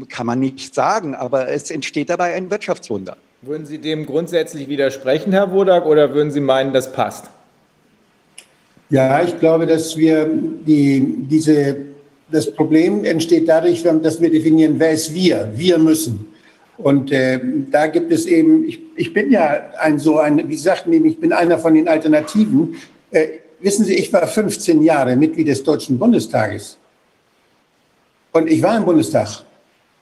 kann 0.08 0.26
man 0.26 0.38
nicht 0.38 0.72
sagen, 0.72 1.16
aber 1.16 1.48
es 1.48 1.72
entsteht 1.72 2.10
dabei 2.10 2.34
ein 2.34 2.48
Wirtschaftswunder. 2.48 3.16
Würden 3.46 3.64
Sie 3.64 3.78
dem 3.78 4.06
grundsätzlich 4.06 4.66
widersprechen, 4.68 5.30
Herr 5.30 5.52
Wodak, 5.52 5.86
oder 5.86 6.12
würden 6.12 6.32
Sie 6.32 6.40
meinen, 6.40 6.72
das 6.72 6.90
passt? 6.90 7.26
Ja, 8.90 9.22
ich 9.22 9.38
glaube, 9.38 9.66
dass 9.66 9.96
wir 9.96 10.28
die, 10.28 11.14
diese, 11.30 11.76
das 12.28 12.52
Problem 12.52 13.04
entsteht 13.04 13.48
dadurch, 13.48 13.84
dass 13.84 14.20
wir 14.20 14.32
definieren, 14.32 14.74
wer 14.78 14.90
ist 14.90 15.14
wir? 15.14 15.48
Wir 15.54 15.78
müssen. 15.78 16.26
Und 16.76 17.12
äh, 17.12 17.38
da 17.70 17.86
gibt 17.86 18.10
es 18.10 18.26
eben, 18.26 18.68
ich, 18.68 18.80
ich 18.96 19.12
bin 19.12 19.30
ja 19.30 19.70
ein 19.78 20.00
so 20.00 20.18
ein, 20.18 20.48
wie 20.48 20.56
sagten 20.56 20.90
die, 20.90 21.08
ich 21.08 21.20
bin 21.20 21.32
einer 21.32 21.56
von 21.56 21.74
den 21.74 21.86
Alternativen. 21.86 22.74
Äh, 23.12 23.28
wissen 23.60 23.84
Sie, 23.84 23.94
ich 23.94 24.12
war 24.12 24.26
15 24.26 24.82
Jahre 24.82 25.14
Mitglied 25.14 25.46
des 25.46 25.62
Deutschen 25.62 26.00
Bundestages. 26.00 26.78
Und 28.32 28.50
ich 28.50 28.60
war 28.60 28.76
im 28.76 28.84
Bundestag. 28.84 29.45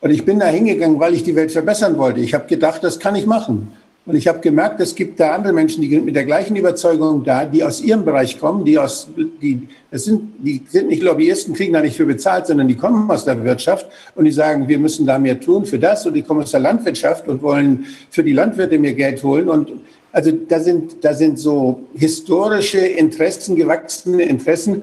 Und 0.04 0.10
ich 0.10 0.26
bin 0.26 0.38
da 0.38 0.48
hingegangen, 0.48 1.00
weil 1.00 1.14
ich 1.14 1.22
die 1.22 1.34
Welt 1.34 1.50
verbessern 1.50 1.96
wollte. 1.96 2.20
Ich 2.20 2.34
habe 2.34 2.46
gedacht, 2.46 2.84
das 2.84 2.98
kann 2.98 3.16
ich 3.16 3.24
machen. 3.24 3.72
Und 4.04 4.16
ich 4.16 4.28
habe 4.28 4.40
gemerkt, 4.40 4.78
es 4.82 4.94
gibt 4.94 5.18
da 5.18 5.34
andere 5.34 5.54
Menschen, 5.54 5.80
die 5.80 5.98
mit 5.98 6.14
der 6.14 6.26
gleichen 6.26 6.56
Überzeugung 6.56 7.24
da, 7.24 7.46
die 7.46 7.64
aus 7.64 7.80
ihrem 7.80 8.04
Bereich 8.04 8.38
kommen, 8.38 8.66
die 8.66 8.78
aus, 8.78 9.08
die, 9.16 9.66
das 9.90 10.04
sind, 10.04 10.34
die 10.40 10.60
sind 10.68 10.88
nicht 10.88 11.02
Lobbyisten, 11.02 11.54
kriegen 11.54 11.72
da 11.72 11.80
nicht 11.80 11.96
für 11.96 12.04
bezahlt, 12.04 12.48
sondern 12.48 12.68
die 12.68 12.76
kommen 12.76 13.10
aus 13.10 13.24
der 13.24 13.42
Wirtschaft 13.42 13.86
und 14.14 14.26
die 14.26 14.30
sagen, 14.30 14.68
wir 14.68 14.78
müssen 14.78 15.06
da 15.06 15.18
mehr 15.18 15.40
tun 15.40 15.64
für 15.64 15.78
das 15.78 16.04
und 16.04 16.12
die 16.12 16.22
kommen 16.22 16.42
aus 16.42 16.50
der 16.50 16.60
Landwirtschaft 16.60 17.26
und 17.26 17.40
wollen 17.40 17.86
für 18.10 18.22
die 18.22 18.34
Landwirte 18.34 18.78
mehr 18.78 18.92
Geld 18.92 19.22
holen 19.22 19.48
und 19.48 19.72
also 20.12 20.30
da 20.30 20.60
sind, 20.60 21.02
da 21.02 21.14
sind 21.14 21.38
so 21.38 21.80
historische 21.94 22.78
Interessen, 22.78 23.56
gewachsene 23.56 24.22
Interessen 24.24 24.82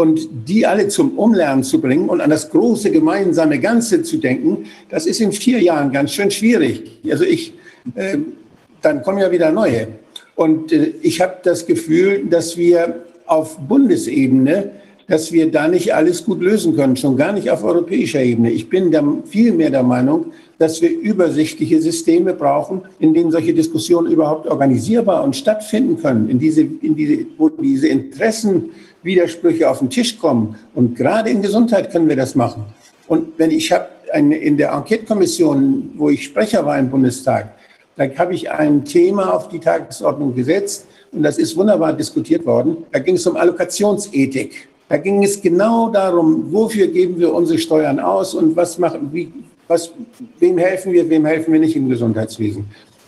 und 0.00 0.30
die 0.48 0.64
alle 0.64 0.88
zum 0.88 1.18
Umlernen 1.18 1.62
zu 1.62 1.78
bringen 1.78 2.08
und 2.08 2.22
an 2.22 2.30
das 2.30 2.48
große 2.48 2.90
gemeinsame 2.90 3.58
Ganze 3.58 4.02
zu 4.02 4.16
denken, 4.16 4.64
das 4.88 5.04
ist 5.04 5.20
in 5.20 5.30
vier 5.30 5.60
Jahren 5.60 5.92
ganz 5.92 6.12
schön 6.12 6.30
schwierig. 6.30 7.00
Also 7.10 7.24
ich, 7.24 7.52
äh, 7.94 8.16
dann 8.80 9.02
kommen 9.02 9.18
ja 9.18 9.30
wieder 9.30 9.52
neue. 9.52 9.88
Und 10.36 10.72
äh, 10.72 10.94
ich 11.02 11.20
habe 11.20 11.36
das 11.42 11.66
Gefühl, 11.66 12.24
dass 12.30 12.56
wir 12.56 13.04
auf 13.26 13.58
Bundesebene, 13.58 14.70
dass 15.06 15.32
wir 15.32 15.50
da 15.50 15.68
nicht 15.68 15.92
alles 15.92 16.24
gut 16.24 16.40
lösen 16.40 16.76
können, 16.76 16.96
schon 16.96 17.18
gar 17.18 17.32
nicht 17.32 17.50
auf 17.50 17.62
europäischer 17.62 18.22
Ebene. 18.22 18.50
Ich 18.50 18.70
bin 18.70 18.90
der, 18.90 19.04
viel 19.26 19.52
mehr 19.52 19.68
der 19.68 19.82
Meinung, 19.82 20.32
dass 20.58 20.80
wir 20.80 20.90
übersichtliche 20.90 21.82
Systeme 21.82 22.32
brauchen, 22.32 22.82
in 23.00 23.12
denen 23.12 23.30
solche 23.30 23.52
Diskussionen 23.52 24.10
überhaupt 24.10 24.46
organisierbar 24.46 25.22
und 25.24 25.36
stattfinden 25.36 26.00
können, 26.00 26.30
in 26.30 26.38
diese, 26.38 26.62
in 26.62 26.96
diese, 26.96 27.26
wo 27.36 27.50
diese 27.50 27.88
Interessenwidersprüche 29.02 29.70
auf 29.70 29.78
den 29.78 29.90
Tisch 29.90 30.18
kommen. 30.18 30.56
Und 30.74 30.96
gerade 30.96 31.30
in 31.30 31.42
Gesundheit 31.42 31.90
können 31.90 32.08
wir 32.08 32.16
das 32.16 32.34
machen. 32.34 32.64
Und 33.08 33.38
wenn 33.38 33.50
ich 33.50 33.72
habe 33.72 33.88
in 34.14 34.56
der 34.56 34.72
Enquete-Kommission, 34.72 35.92
wo 35.96 36.10
ich 36.10 36.24
Sprecher 36.24 36.64
war 36.66 36.78
im 36.78 36.90
Bundestag, 36.90 37.54
da 37.96 38.04
habe 38.16 38.34
ich 38.34 38.50
ein 38.50 38.84
Thema 38.84 39.34
auf 39.34 39.48
die 39.48 39.60
Tagesordnung 39.60 40.34
gesetzt 40.34 40.86
und 41.12 41.22
das 41.22 41.38
ist 41.38 41.56
wunderbar 41.56 41.92
diskutiert 41.92 42.46
worden. 42.46 42.78
Da 42.92 42.98
ging 42.98 43.16
es 43.16 43.26
um 43.26 43.36
Allokationsethik. 43.36 44.68
Da 44.88 44.96
ging 44.96 45.22
es 45.22 45.40
genau 45.40 45.90
darum, 45.90 46.52
wofür 46.52 46.88
geben 46.88 47.18
wir 47.18 47.32
unsere 47.32 47.58
Steuern 47.58 48.00
aus 48.00 48.34
und 48.34 48.56
was 48.56 48.78
machen, 48.78 49.10
wie, 49.12 49.32
was, 49.68 49.92
wem 50.38 50.58
helfen 50.58 50.92
wir, 50.92 51.08
wem 51.08 51.24
helfen 51.24 51.52
wir 51.52 51.60
nicht 51.60 51.76
im 51.76 51.88
Gesundheitswesen. 51.88 52.64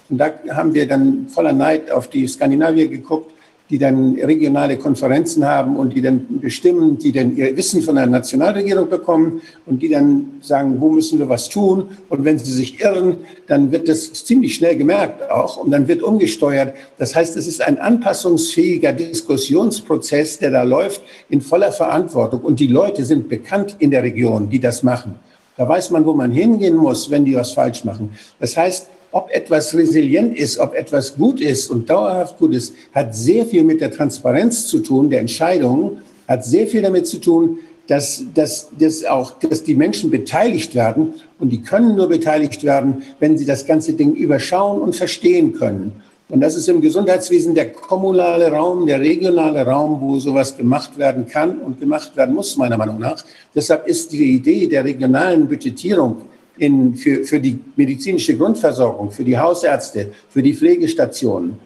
Und 0.09 0.19
da 0.19 0.32
haben 0.51 0.74
wir 0.74 0.86
dann 0.86 1.27
voller 1.28 1.52
Neid 1.52 1.90
auf 1.90 2.09
die 2.09 2.28
Skandinavier 2.28 2.86
geguckt 2.86 3.32
die 3.72 3.78
dann 3.78 4.16
regionale 4.16 4.76
Konferenzen 4.76 5.46
haben 5.46 5.78
und 5.78 5.94
die 5.94 6.02
dann 6.02 6.40
bestimmen, 6.40 6.98
die 6.98 7.10
dann 7.10 7.34
ihr 7.34 7.56
Wissen 7.56 7.80
von 7.80 7.94
der 7.94 8.06
Nationalregierung 8.06 8.90
bekommen 8.90 9.40
und 9.64 9.82
die 9.82 9.88
dann 9.88 10.32
sagen, 10.42 10.78
wo 10.78 10.90
müssen 10.90 11.18
wir 11.18 11.26
was 11.30 11.48
tun? 11.48 11.88
Und 12.10 12.22
wenn 12.22 12.38
sie 12.38 12.52
sich 12.52 12.82
irren, 12.82 13.16
dann 13.46 13.72
wird 13.72 13.88
das 13.88 14.12
ziemlich 14.12 14.56
schnell 14.56 14.76
gemerkt 14.76 15.30
auch 15.30 15.56
und 15.56 15.70
dann 15.70 15.88
wird 15.88 16.02
umgesteuert. 16.02 16.74
Das 16.98 17.16
heißt, 17.16 17.34
es 17.38 17.46
ist 17.46 17.62
ein 17.62 17.78
anpassungsfähiger 17.78 18.92
Diskussionsprozess, 18.92 20.38
der 20.38 20.50
da 20.50 20.64
läuft 20.64 21.00
in 21.30 21.40
voller 21.40 21.72
Verantwortung. 21.72 22.42
Und 22.42 22.60
die 22.60 22.66
Leute 22.66 23.06
sind 23.06 23.30
bekannt 23.30 23.76
in 23.78 23.90
der 23.90 24.02
Region, 24.02 24.50
die 24.50 24.60
das 24.60 24.82
machen. 24.82 25.14
Da 25.56 25.66
weiß 25.66 25.92
man, 25.92 26.04
wo 26.04 26.12
man 26.12 26.30
hingehen 26.30 26.76
muss, 26.76 27.10
wenn 27.10 27.24
die 27.24 27.36
was 27.36 27.52
falsch 27.52 27.86
machen. 27.86 28.10
Das 28.38 28.54
heißt, 28.54 28.90
ob 29.12 29.30
etwas 29.30 29.74
resilient 29.74 30.36
ist, 30.36 30.59
ob 30.59 30.74
etwas 30.74 31.14
gut 31.14 31.40
ist 31.40 31.70
und 31.70 31.89
dauerhaft 31.89 32.39
gut 32.39 32.55
ist, 32.55 32.74
hat 32.94 33.14
sehr 33.14 33.47
viel 33.47 33.62
mit 33.62 33.80
der 33.80 33.90
Transparenz 33.90 34.66
zu 34.66 34.80
tun, 34.80 35.10
der 35.10 35.20
Entscheidungen, 35.20 35.98
hat 36.26 36.44
sehr 36.44 36.66
viel 36.66 36.82
damit 36.82 37.06
zu 37.06 37.18
tun, 37.18 37.59
dass, 37.86 38.24
dass, 38.34 38.70
dass 38.78 39.05
auch, 39.05 39.32
dass 39.39 39.64
die 39.64 39.74
Menschen 39.74 40.10
beteiligt 40.10 40.74
werden. 40.74 41.14
Und 41.39 41.51
die 41.51 41.62
können 41.62 41.94
nur 41.94 42.09
beteiligt 42.09 42.64
werden, 42.64 43.02
wenn 43.20 43.36
sie 43.36 43.44
das 43.44 43.66
ganze 43.66 43.93
Ding 43.93 44.14
überschauen 44.14 44.80
und 44.80 44.97
verstehen 44.97 45.52
können. 45.52 45.93
Und 46.28 46.40
das 46.40 46.55
ist 46.55 46.66
im 46.70 46.80
Gesundheitswesen 46.80 47.55
der 47.55 47.72
kommunale 47.72 48.51
Raum, 48.51 48.86
der 48.86 49.01
regionale 49.01 49.66
Raum, 49.66 50.01
wo 50.01 50.18
sowas 50.18 50.56
gemacht 50.56 50.97
werden 50.97 51.26
kann 51.26 51.59
und 51.59 51.78
gemacht 51.78 52.16
werden 52.16 52.34
muss, 52.34 52.56
meiner 52.56 52.78
Meinung 52.78 52.98
nach. 52.98 53.22
Deshalb 53.55 53.86
ist 53.86 54.12
die 54.12 54.36
Idee 54.36 54.66
der 54.66 54.82
regionalen 54.82 55.47
Budgetierung 55.47 56.22
in, 56.58 56.94
für, 56.94 57.24
für 57.24 57.40
die 57.40 57.58
medizinische 57.76 58.36
Grundversorgung, 58.36 59.10
für 59.10 59.24
die 59.24 59.38
Hausärzte, 59.38 60.12
für 60.28 60.42
die 60.42 60.54
Pflegestationen. 60.54 61.58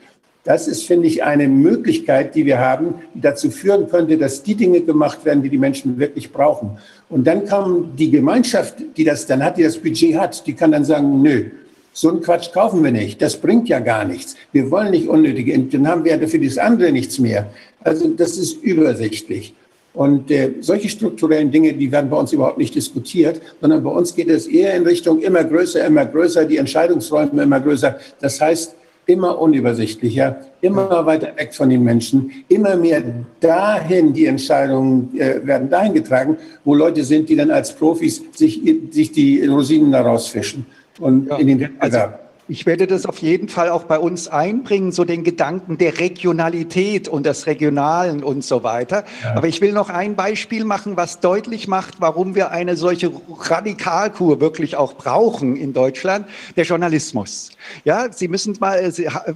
Das 0.44 0.68
ist, 0.68 0.84
finde 0.84 1.08
ich, 1.08 1.24
eine 1.24 1.48
Möglichkeit, 1.48 2.36
die 2.36 2.46
wir 2.46 2.60
haben, 2.60 2.94
die 3.14 3.20
dazu 3.20 3.50
führen 3.50 3.88
könnte, 3.88 4.16
dass 4.16 4.44
die 4.44 4.54
Dinge 4.54 4.80
gemacht 4.80 5.24
werden, 5.24 5.42
die 5.42 5.50
die 5.50 5.58
Menschen 5.58 5.98
wirklich 5.98 6.32
brauchen. 6.32 6.78
Und 7.08 7.26
dann 7.26 7.46
kann 7.46 7.96
die 7.96 8.12
Gemeinschaft, 8.12 8.76
die 8.96 9.02
das 9.02 9.26
dann 9.26 9.42
hat, 9.42 9.58
die 9.58 9.64
das 9.64 9.76
Budget 9.76 10.16
hat, 10.16 10.46
die 10.46 10.52
kann 10.52 10.70
dann 10.70 10.84
sagen, 10.84 11.20
nö, 11.20 11.46
so 11.92 12.10
einen 12.10 12.20
Quatsch 12.20 12.52
kaufen 12.52 12.84
wir 12.84 12.92
nicht. 12.92 13.20
Das 13.20 13.36
bringt 13.36 13.68
ja 13.68 13.80
gar 13.80 14.04
nichts. 14.04 14.36
Wir 14.52 14.70
wollen 14.70 14.92
nicht 14.92 15.08
unnötige, 15.08 15.58
dann 15.58 15.88
haben 15.88 16.04
wir 16.04 16.28
für 16.28 16.38
das 16.38 16.58
andere 16.58 16.92
nichts 16.92 17.18
mehr. 17.18 17.50
Also 17.82 18.06
das 18.08 18.38
ist 18.38 18.62
übersichtlich. 18.62 19.52
Und 19.96 20.30
äh, 20.30 20.52
solche 20.60 20.90
strukturellen 20.90 21.50
Dinge, 21.50 21.72
die 21.72 21.90
werden 21.90 22.10
bei 22.10 22.18
uns 22.18 22.30
überhaupt 22.30 22.58
nicht 22.58 22.74
diskutiert, 22.74 23.40
sondern 23.62 23.82
bei 23.82 23.90
uns 23.90 24.14
geht 24.14 24.28
es 24.28 24.46
eher 24.46 24.74
in 24.74 24.82
Richtung 24.82 25.20
immer 25.20 25.42
größer, 25.42 25.86
immer 25.86 26.04
größer, 26.04 26.44
die 26.44 26.58
Entscheidungsräume 26.58 27.42
immer 27.42 27.60
größer. 27.60 27.98
Das 28.20 28.38
heißt, 28.38 28.76
immer 29.06 29.38
unübersichtlicher, 29.38 30.36
immer 30.60 31.06
weiter 31.06 31.28
weg 31.36 31.54
von 31.54 31.70
den 31.70 31.82
Menschen, 31.82 32.44
immer 32.48 32.76
mehr 32.76 33.02
dahin, 33.40 34.12
die 34.12 34.26
Entscheidungen 34.26 35.18
äh, 35.18 35.40
werden 35.46 35.70
dahin 35.70 35.94
getragen, 35.94 36.36
wo 36.64 36.74
Leute 36.74 37.02
sind, 37.02 37.30
die 37.30 37.36
dann 37.36 37.50
als 37.50 37.72
Profis 37.72 38.22
sich, 38.34 38.60
sich 38.90 39.12
die 39.12 39.46
Rosinen 39.46 39.92
daraus 39.92 40.28
fischen 40.28 40.66
und 41.00 41.28
ja, 41.28 41.36
in 41.36 41.46
den 41.46 41.60
Wettbewerb. 41.60 42.25
Ich 42.48 42.64
werde 42.64 42.86
das 42.86 43.06
auf 43.06 43.18
jeden 43.18 43.48
Fall 43.48 43.70
auch 43.70 43.84
bei 43.84 43.98
uns 43.98 44.28
einbringen, 44.28 44.92
so 44.92 45.04
den 45.04 45.24
Gedanken 45.24 45.78
der 45.78 45.98
Regionalität 45.98 47.08
und 47.08 47.26
des 47.26 47.48
Regionalen 47.48 48.22
und 48.22 48.44
so 48.44 48.62
weiter. 48.62 49.04
Ja. 49.24 49.34
Aber 49.34 49.48
ich 49.48 49.60
will 49.60 49.72
noch 49.72 49.88
ein 49.88 50.14
Beispiel 50.14 50.64
machen, 50.64 50.96
was 50.96 51.18
deutlich 51.18 51.66
macht, 51.66 52.00
warum 52.00 52.36
wir 52.36 52.52
eine 52.52 52.76
solche 52.76 53.10
Radikalkur 53.36 54.40
wirklich 54.40 54.76
auch 54.76 54.94
brauchen 54.94 55.56
in 55.56 55.72
Deutschland, 55.72 56.28
der 56.54 56.62
Journalismus. 56.62 57.50
Ja, 57.84 58.12
Sie 58.12 58.28
müssen 58.28 58.56
mal, 58.60 58.92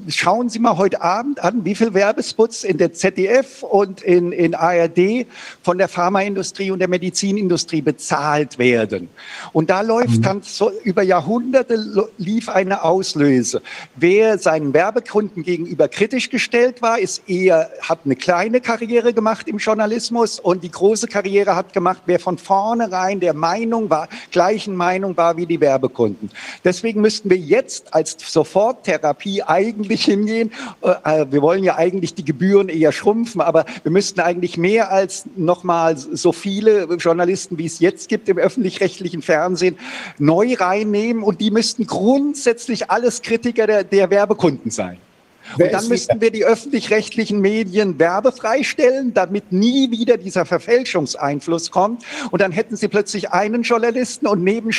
schauen 0.06 0.48
Sie 0.48 0.60
mal 0.60 0.76
heute 0.76 1.02
Abend 1.02 1.42
an, 1.42 1.64
wie 1.64 1.74
viel 1.74 1.94
Werbespots 1.94 2.62
in 2.62 2.78
der 2.78 2.92
ZDF 2.92 3.64
und 3.64 4.02
in, 4.02 4.30
in 4.30 4.54
ARD 4.54 5.26
von 5.62 5.78
der 5.78 5.88
Pharmaindustrie 5.88 6.70
und 6.70 6.78
der 6.78 6.88
Medizinindustrie 6.88 7.82
bezahlt 7.82 8.60
werden. 8.60 9.08
Und 9.52 9.68
da 9.68 9.80
läuft 9.80 10.18
mhm. 10.18 10.22
ganz 10.22 10.56
so, 10.56 10.70
über 10.84 11.02
Jahrhunderte 11.02 12.08
lief 12.16 12.48
eine 12.48 12.84
Aus 12.84 12.99
auslöse. 13.00 13.62
Wer 13.96 14.38
seinen 14.38 14.74
Werbekunden 14.74 15.42
gegenüber 15.42 15.88
kritisch 15.88 16.28
gestellt 16.28 16.82
war, 16.82 16.98
ist 16.98 17.28
eher, 17.28 17.70
hat 17.80 18.00
eine 18.04 18.14
kleine 18.14 18.60
Karriere 18.60 19.14
gemacht 19.14 19.48
im 19.48 19.56
Journalismus 19.56 20.38
und 20.38 20.62
die 20.62 20.70
große 20.70 21.06
Karriere 21.06 21.56
hat 21.56 21.72
gemacht, 21.72 22.02
wer 22.04 22.20
von 22.20 22.36
vornherein 22.36 23.20
der 23.20 23.32
Meinung 23.32 23.88
war, 23.88 24.08
gleichen 24.32 24.76
Meinung 24.76 25.16
war 25.16 25.36
wie 25.38 25.46
die 25.46 25.60
Werbekunden. 25.60 26.30
Deswegen 26.62 27.00
müssten 27.00 27.30
wir 27.30 27.38
jetzt 27.38 27.94
als 27.94 28.16
Soforttherapie 28.18 29.42
eigentlich 29.42 30.04
hingehen. 30.04 30.52
Äh, 30.82 31.26
wir 31.30 31.40
wollen 31.40 31.64
ja 31.64 31.76
eigentlich 31.76 32.14
die 32.14 32.24
Gebühren 32.24 32.68
eher 32.68 32.92
schrumpfen, 32.92 33.40
aber 33.40 33.64
wir 33.82 33.92
müssten 33.92 34.20
eigentlich 34.20 34.58
mehr 34.58 34.92
als 34.92 35.24
nochmal 35.36 35.96
so 35.96 36.32
viele 36.32 36.84
Journalisten, 36.96 37.56
wie 37.56 37.66
es 37.66 37.78
jetzt 37.78 38.08
gibt 38.10 38.28
im 38.28 38.36
öffentlich-rechtlichen 38.36 39.22
Fernsehen, 39.22 39.78
neu 40.18 40.54
reinnehmen 40.54 41.22
und 41.22 41.40
die 41.40 41.50
müssten 41.50 41.86
grundsätzlich 41.86 42.89
alles 42.90 43.22
Kritiker 43.22 43.66
der, 43.66 43.84
der 43.84 44.10
Werbekunden 44.10 44.70
sein. 44.70 44.98
Und 45.58 45.72
dann 45.72 45.88
müssten 45.88 46.20
wir 46.20 46.30
die 46.30 46.44
öffentlich-rechtlichen 46.44 47.40
Medien 47.40 47.98
werbefrei 47.98 48.62
stellen, 48.62 49.14
damit 49.14 49.52
nie 49.52 49.90
wieder 49.90 50.16
dieser 50.16 50.46
Verfälschungseinfluss 50.46 51.70
kommt. 51.70 52.04
Und 52.30 52.40
dann 52.40 52.52
hätten 52.52 52.76
sie 52.76 52.88
plötzlich 52.88 53.30
einen 53.30 53.62
Journalisten 53.62 54.26
und 54.26 54.42
neben 54.42 54.70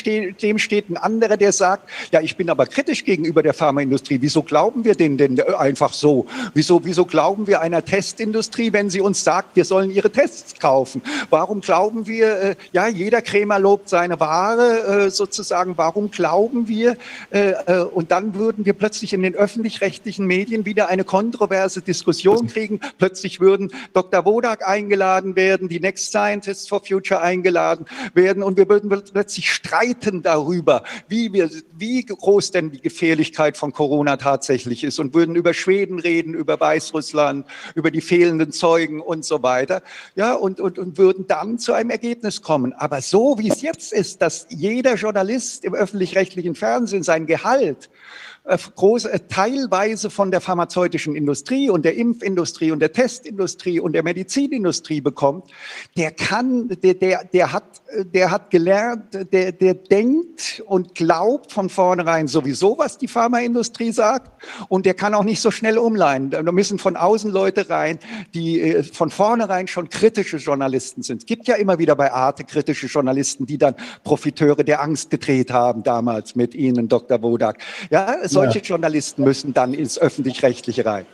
dem 0.42 0.58
steht 0.58 0.90
ein 0.90 0.98
anderer, 0.98 1.38
der 1.38 1.52
sagt, 1.52 1.90
ja, 2.12 2.22
ich 2.22 2.38
bin 2.38 2.50
aber 2.50 2.66
kritisch 2.66 3.04
gegenüber 3.04 3.44
der 3.44 3.54
Pharmaindustrie. 3.54 4.20
Wieso 4.22 4.44
glauben 4.44 4.86
wir 4.86 4.96
denen 4.96 5.18
denn 5.18 5.42
einfach 5.42 5.94
so? 5.94 6.26
Wieso, 6.54 6.84
wieso 6.84 7.06
glauben 7.06 7.48
wir 7.48 7.62
einer 7.62 7.84
Testindustrie, 7.84 8.74
wenn 8.74 8.90
sie 8.90 9.02
uns 9.02 9.24
sagt, 9.24 9.56
wir 9.56 9.66
sollen 9.66 9.92
ihre 9.92 10.12
Tests 10.12 10.60
kaufen? 10.60 11.02
Warum 11.30 11.62
glauben 11.62 12.08
wir, 12.08 12.42
äh, 12.42 12.56
ja, 12.72 12.88
jeder 12.88 13.22
Krämer 13.22 13.60
lobt 13.60 13.90
seine 13.90 14.20
Ware 14.20 15.06
äh, 15.06 15.10
sozusagen. 15.10 15.78
Warum 15.78 16.12
glauben 16.12 16.68
wir? 16.68 16.98
Äh, 17.30 17.52
äh, 17.66 17.84
und 17.84 18.12
dann 18.12 18.36
würden 18.36 18.66
wir 18.66 18.74
plötzlich 18.74 19.14
in 19.14 19.22
den 19.22 19.36
öffentlich-rechtlichen 19.36 20.26
Medien 20.26 20.61
wieder 20.66 20.90
eine 20.90 21.04
kontroverse 21.04 21.82
Diskussion 21.82 22.48
kriegen. 22.48 22.80
Plötzlich 22.98 23.40
würden 23.40 23.72
Dr. 23.94 24.26
Wodak 24.26 24.68
eingeladen 24.68 25.36
werden, 25.36 25.70
die 25.70 25.80
Next 25.80 26.08
Scientists 26.08 26.68
for 26.68 26.84
Future 26.84 27.22
eingeladen 27.22 27.86
werden 28.14 28.44
und 28.44 28.58
wir 28.58 28.68
würden 28.70 28.90
plötzlich 28.90 29.52
streiten 29.52 30.24
darüber, 30.24 30.84
wie, 31.08 31.34
wir, 31.34 31.50
wie 31.78 32.06
groß 32.06 32.52
denn 32.52 32.72
die 32.72 32.82
Gefährlichkeit 32.82 33.58
von 33.58 33.72
Corona 33.74 34.18
tatsächlich 34.18 34.84
ist 34.84 35.00
und 35.00 35.14
würden 35.14 35.36
über 35.36 35.54
Schweden 35.54 36.00
reden, 36.00 36.34
über 36.34 36.60
Weißrussland, 36.60 37.46
über 37.76 37.92
die 37.92 38.02
fehlenden 38.02 38.52
Zeugen 38.52 39.02
und 39.02 39.26
so 39.26 39.44
weiter. 39.44 39.82
Ja, 40.16 40.34
und, 40.34 40.60
und, 40.60 40.80
und 40.80 40.98
würden 40.98 41.28
dann 41.28 41.60
zu 41.60 41.74
einem 41.74 41.90
Ergebnis 41.90 42.42
kommen. 42.42 42.74
Aber 42.74 43.02
so 43.02 43.38
wie 43.38 43.50
es 43.50 43.62
jetzt 43.62 43.94
ist, 43.94 44.22
dass 44.22 44.48
jeder 44.50 44.96
Journalist 44.96 45.64
im 45.66 45.74
öffentlich-rechtlichen 45.74 46.56
Fernsehen 46.56 47.04
sein 47.04 47.26
Gehalt 47.26 47.90
groß, 48.44 49.06
äh, 49.06 49.20
teilweise 49.30 50.10
von 50.10 50.32
der 50.32 50.42
pharmazeutischen 50.42 51.16
Industrie 51.16 51.70
und 51.70 51.86
der 51.86 51.96
Impfindustrie 51.96 52.72
und 52.72 52.80
der 52.80 52.92
Testindustrie 52.92 53.80
und 53.80 53.94
der 53.94 54.04
Medizinindustrie 54.04 55.00
bekommt, 55.02 55.52
der 55.96 56.12
kann, 56.12 56.70
der, 56.70 56.96
der, 56.96 57.24
der 57.26 57.54
hat, 57.54 57.82
der 58.14 58.32
hat 58.32 58.50
gelernt, 58.50 59.04
der, 59.32 59.52
der 59.52 59.74
denkt 59.76 60.64
und 60.66 60.96
glaubt 60.96 61.52
von 61.52 61.70
vornherein 61.70 62.28
sowieso, 62.28 62.78
was 62.78 62.98
die 62.98 63.08
Pharmaindustrie 63.08 63.92
sagt 63.92 64.32
und 64.70 64.86
der 64.86 64.96
kann 64.96 65.14
auch 65.14 65.24
nicht 65.24 65.42
so 65.42 65.52
schnell 65.52 65.78
umleihen. 65.78 66.32
Da 66.32 66.42
müssen 66.44 66.80
von 66.80 66.96
außen 66.96 67.32
Leute 67.32 67.70
rein, 67.70 68.00
die 68.34 68.60
äh, 68.62 68.84
von 68.84 69.12
vornherein 69.12 69.68
schon 69.68 69.90
kritische 69.90 70.38
Journalisten 70.38 71.04
sind. 71.04 71.20
Es 71.20 71.26
gibt 71.26 71.48
ja 71.48 71.56
immer 71.56 71.78
wieder 71.78 71.96
bei 71.96 72.12
Arte 72.12 72.44
kritische 72.44 72.88
Journalisten, 72.88 73.46
die 73.46 73.60
dann 73.60 73.76
Profiteure 74.04 74.64
der 74.64 74.82
Angst 74.82 75.12
gedreht 75.12 75.52
haben, 75.52 75.84
damals 75.84 76.36
mit 76.36 76.56
Ihnen, 76.56 76.88
Dr. 76.88 77.22
Wodak. 77.22 77.60
Ja, 77.92 78.18
solche 78.32 78.60
ja. 78.60 78.66
Journalisten 78.66 79.24
müssen 79.24 79.54
dann 79.54 79.74
ins 79.74 80.00
Öffentlich-Rechtliche 80.00 80.86
rein. 80.86 81.06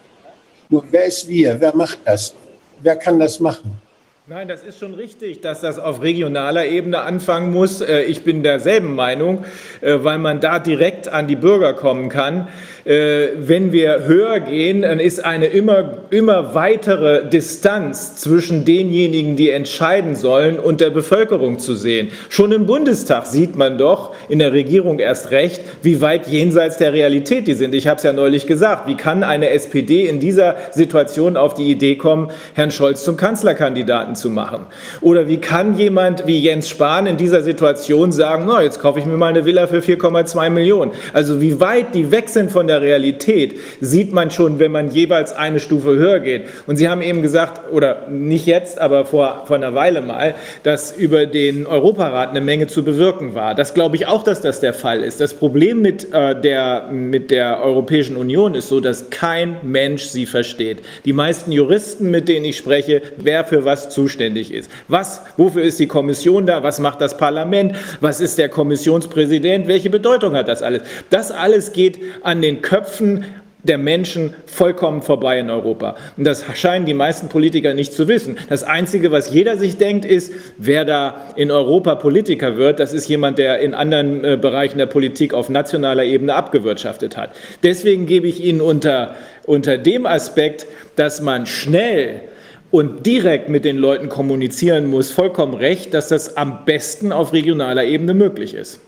Nur 0.70 0.84
wer 0.92 1.06
ist 1.06 1.28
wir? 1.28 1.60
Wer 1.60 1.76
macht 1.76 2.00
das? 2.06 2.34
Wer 2.82 2.96
kann 2.96 3.20
das 3.20 3.40
machen? 3.40 3.82
Nein, 4.30 4.50
das 4.50 4.62
ist 4.62 4.78
schon 4.78 4.94
richtig, 4.94 5.40
dass 5.40 5.62
das 5.62 5.80
auf 5.80 6.02
regionaler 6.02 6.66
Ebene 6.66 7.00
anfangen 7.00 7.54
muss. 7.54 7.80
Äh, 7.80 8.02
ich 8.02 8.24
bin 8.26 8.44
derselben 8.44 8.94
Meinung, 8.94 9.46
äh, 9.80 10.00
weil 10.04 10.18
man 10.18 10.42
da 10.42 10.60
direkt 10.60 11.08
an 11.08 11.28
die 11.28 11.38
Bürger 11.38 11.74
kommen 11.74 12.10
kann. 12.10 12.50
Äh, 12.88 13.34
wenn 13.38 13.74
wir 13.74 14.06
höher 14.06 14.40
gehen, 14.40 14.84
dann 14.84 15.02
ist 15.02 15.26
eine 15.26 15.48
immer, 15.48 15.98
immer 16.10 16.56
weitere 16.56 17.28
Distanz 17.28 18.16
zwischen 18.16 18.64
denjenigen, 18.64 19.36
die 19.36 19.50
entscheiden 19.50 20.16
sollen, 20.16 20.58
und 20.58 20.80
der 20.80 20.90
Bevölkerung 20.90 21.60
zu 21.60 21.76
sehen. 21.76 22.12
Schon 22.30 22.54
im 22.54 22.66
Bundestag 22.66 23.26
sieht 23.26 23.58
man 23.58 23.78
doch, 23.78 24.16
in 24.30 24.40
der 24.40 24.54
Regierung 24.54 25.00
erst 25.00 25.32
recht, 25.32 25.62
wie 25.82 26.00
weit 26.00 26.28
jenseits 26.28 26.78
der 26.78 26.94
Realität 26.94 27.48
die 27.48 27.56
sind. 27.56 27.76
Ich 27.76 27.88
habe 27.88 27.98
es 27.98 28.04
ja 28.04 28.14
neulich 28.14 28.48
gesagt. 28.48 28.88
Wie 28.88 28.96
kann 28.96 29.22
eine 29.24 29.50
SPD 29.50 30.08
in 30.08 30.22
dieser 30.22 30.56
Situation 30.72 31.36
auf 31.36 31.56
die 31.56 31.70
Idee 31.70 31.98
kommen, 31.98 32.32
Herrn 32.54 32.72
Scholz 32.72 33.04
zum 33.04 33.18
Kanzlerkandidaten 33.18 34.16
zu 34.16 34.30
machen? 34.30 34.66
Oder 35.02 35.28
wie 35.28 35.38
kann 35.38 35.78
jemand 35.78 36.26
wie 36.26 36.40
Jens 36.40 36.70
Spahn 36.70 37.06
in 37.06 37.18
dieser 37.18 37.44
Situation 37.44 38.14
sagen, 38.14 38.46
na, 38.48 38.62
jetzt 38.62 38.80
kaufe 38.80 39.00
ich 39.00 39.06
mir 39.06 39.18
mal 39.18 39.28
eine 39.28 39.44
Villa 39.44 39.68
für 39.68 39.80
4,2 39.80 40.50
Millionen? 40.50 40.92
Also 41.12 41.42
wie 41.42 41.60
weit 41.60 41.94
die 41.94 42.12
weg 42.12 42.30
sind 42.30 42.50
von 42.50 42.68
der 42.68 42.77
der 42.80 42.88
Realität 42.88 43.60
sieht 43.82 44.14
man 44.14 44.32
schon, 44.32 44.60
wenn 44.60 44.72
man 44.72 44.92
jeweils 44.92 45.34
eine 45.34 45.60
Stufe 45.60 45.96
höher 45.96 46.20
geht. 46.20 46.44
Und 46.66 46.78
Sie 46.78 46.90
haben 46.90 47.02
eben 47.02 47.22
gesagt, 47.22 47.72
oder 47.72 48.08
nicht 48.10 48.46
jetzt, 48.46 48.80
aber 48.80 49.06
vor, 49.06 49.44
vor 49.46 49.56
einer 49.56 49.74
Weile 49.74 50.02
mal, 50.02 50.36
dass 50.64 50.92
über 50.96 51.26
den 51.26 51.66
Europarat 51.66 52.30
eine 52.30 52.42
Menge 52.42 52.68
zu 52.68 52.84
bewirken 52.84 53.36
war. 53.36 53.56
Das 53.56 53.74
glaube 53.74 53.96
ich 53.96 54.08
auch, 54.08 54.24
dass 54.24 54.42
das 54.42 54.60
der 54.60 54.74
Fall 54.74 55.04
ist. 55.04 55.20
Das 55.20 55.34
Problem 55.34 55.82
mit, 55.82 56.14
äh, 56.14 56.40
der, 56.40 56.90
mit 56.92 57.32
der 57.32 57.62
Europäischen 57.64 58.18
Union 58.18 58.56
ist 58.56 58.70
so, 58.70 58.80
dass 58.80 59.10
kein 59.10 59.58
Mensch 59.64 60.04
sie 60.04 60.26
versteht. 60.26 60.80
Die 61.06 61.14
meisten 61.14 61.52
Juristen, 61.52 62.12
mit 62.12 62.28
denen 62.28 62.46
ich 62.46 62.58
spreche, 62.58 63.02
wer 63.18 63.46
für 63.46 63.66
was 63.66 63.90
zuständig 63.90 64.54
ist. 64.54 64.70
Was, 64.88 65.22
wofür 65.38 65.64
ist 65.64 65.80
die 65.80 65.88
Kommission 65.88 66.46
da? 66.46 66.64
Was 66.64 66.80
macht 66.80 67.02
das 67.02 67.18
Parlament? 67.18 67.76
Was 68.02 68.22
ist 68.22 68.38
der 68.38 68.50
Kommissionspräsident? 68.50 69.68
Welche 69.68 69.90
Bedeutung 69.90 70.36
hat 70.36 70.48
das 70.48 70.62
alles? 70.62 70.82
Das 71.10 71.32
alles 71.32 71.72
geht 71.72 72.00
an 72.24 72.42
den 72.42 72.62
Köpfen 72.68 73.24
der 73.64 73.78
Menschen 73.78 74.34
vollkommen 74.46 75.02
vorbei 75.02 75.40
in 75.40 75.50
Europa. 75.50 75.96
Und 76.18 76.26
das 76.26 76.44
scheinen 76.56 76.86
die 76.86 76.94
meisten 76.94 77.30
Politiker 77.30 77.74
nicht 77.74 77.94
zu 77.94 78.10
wissen. 78.10 78.38
Das 78.50 78.64
Einzige, 78.64 79.12
was 79.12 79.34
jeder 79.34 79.58
sich 79.58 79.78
denkt, 79.78 80.04
ist, 80.04 80.34
wer 80.58 80.84
da 80.84 81.28
in 81.38 81.50
Europa 81.50 81.96
Politiker 81.96 82.58
wird, 82.58 82.82
das 82.82 82.92
ist 82.92 83.08
jemand, 83.08 83.38
der 83.38 83.60
in 83.60 83.74
anderen 83.74 84.26
äh, 84.26 84.38
Bereichen 84.40 84.80
der 84.80 84.86
Politik 84.86 85.34
auf 85.34 85.48
nationaler 85.48 86.04
Ebene 86.04 86.36
abgewirtschaftet 86.36 87.16
hat. 87.16 87.32
Deswegen 87.64 88.06
gebe 88.06 88.28
ich 88.28 88.44
Ihnen 88.44 88.60
unter, 88.60 89.16
unter 89.46 89.78
dem 89.78 90.06
Aspekt, 90.06 90.68
dass 90.98 91.22
man 91.22 91.46
schnell 91.46 92.22
und 92.70 93.06
direkt 93.06 93.48
mit 93.48 93.64
den 93.64 93.78
Leuten 93.78 94.10
kommunizieren 94.10 94.88
muss, 94.90 95.10
vollkommen 95.10 95.54
recht, 95.54 95.94
dass 95.94 96.10
das 96.10 96.36
am 96.36 96.66
besten 96.66 97.14
auf 97.14 97.32
regionaler 97.32 97.86
Ebene 97.86 98.14
möglich 98.14 98.54
ist. 98.54 98.82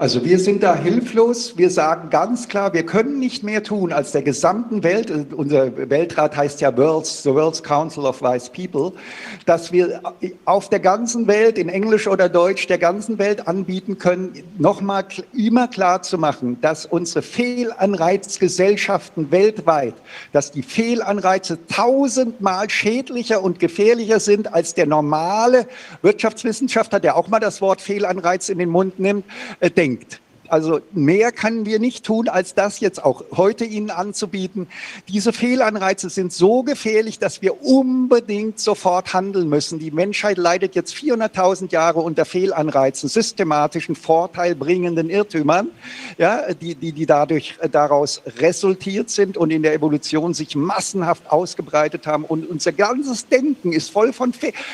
Also 0.00 0.24
wir 0.24 0.38
sind 0.38 0.62
da 0.62 0.76
hilflos. 0.76 1.58
Wir 1.58 1.70
sagen 1.70 2.08
ganz 2.08 2.46
klar, 2.46 2.72
wir 2.72 2.86
können 2.86 3.18
nicht 3.18 3.42
mehr 3.42 3.64
tun 3.64 3.92
als 3.92 4.12
der 4.12 4.22
gesamten 4.22 4.84
Welt. 4.84 5.10
Unser 5.32 5.90
Weltrat 5.90 6.36
heißt 6.36 6.60
ja 6.60 6.76
World's, 6.76 7.24
the 7.24 7.34
World's 7.34 7.64
Council 7.64 8.04
of 8.04 8.22
Wise 8.22 8.48
People, 8.48 8.92
dass 9.44 9.72
wir 9.72 10.00
auf 10.44 10.68
der 10.68 10.78
ganzen 10.78 11.26
Welt, 11.26 11.58
in 11.58 11.68
Englisch 11.68 12.06
oder 12.06 12.28
Deutsch, 12.28 12.68
der 12.68 12.78
ganzen 12.78 13.18
Welt 13.18 13.48
anbieten 13.48 13.98
können, 13.98 14.34
nochmal 14.56 15.04
immer 15.36 15.66
klar 15.66 16.00
zu 16.02 16.16
machen, 16.16 16.60
dass 16.60 16.86
unsere 16.86 17.22
Fehlanreizgesellschaften 17.22 19.32
weltweit, 19.32 19.94
dass 20.32 20.52
die 20.52 20.62
Fehlanreize 20.62 21.58
tausendmal 21.66 22.70
schädlicher 22.70 23.42
und 23.42 23.58
gefährlicher 23.58 24.20
sind 24.20 24.54
als 24.54 24.74
der 24.74 24.86
normale 24.86 25.66
Wirtschaftswissenschaftler, 26.02 27.00
der 27.00 27.16
auch 27.16 27.26
mal 27.26 27.40
das 27.40 27.60
Wort 27.60 27.80
Fehlanreiz 27.80 28.48
in 28.48 28.58
den 28.58 28.68
Mund 28.68 29.00
nimmt, 29.00 29.24
äh, 29.58 29.72
denkt 29.72 29.87
denkt. 29.88 30.20
Also 30.48 30.80
mehr 30.92 31.32
können 31.32 31.66
wir 31.66 31.78
nicht 31.78 32.04
tun, 32.04 32.28
als 32.28 32.54
das 32.54 32.80
jetzt 32.80 33.04
auch 33.04 33.24
heute 33.36 33.64
Ihnen 33.64 33.90
anzubieten. 33.90 34.68
Diese 35.08 35.32
Fehlanreize 35.32 36.10
sind 36.10 36.32
so 36.32 36.62
gefährlich, 36.62 37.18
dass 37.18 37.42
wir 37.42 37.62
unbedingt 37.62 38.58
sofort 38.58 39.12
handeln 39.14 39.48
müssen. 39.48 39.78
Die 39.78 39.90
Menschheit 39.90 40.38
leidet 40.38 40.74
jetzt 40.74 40.94
400.000 40.94 41.72
Jahre 41.72 42.00
unter 42.00 42.24
Fehlanreizen, 42.24 43.08
systematischen, 43.08 43.94
vorteilbringenden 43.94 45.10
Irrtümern, 45.10 45.68
ja, 46.16 46.52
die, 46.54 46.74
die, 46.74 46.92
die 46.92 47.06
dadurch 47.06 47.56
äh, 47.60 47.68
daraus 47.68 48.22
resultiert 48.38 49.10
sind 49.10 49.36
und 49.36 49.50
in 49.50 49.62
der 49.62 49.74
Evolution 49.74 50.34
sich 50.34 50.56
massenhaft 50.56 51.30
ausgebreitet 51.30 52.06
haben. 52.06 52.24
Und 52.24 52.48
unser 52.48 52.72
ganzes 52.72 53.28
Denken 53.28 53.72
ist 53.72 53.90
voll 53.90 54.12
von, 54.12 54.32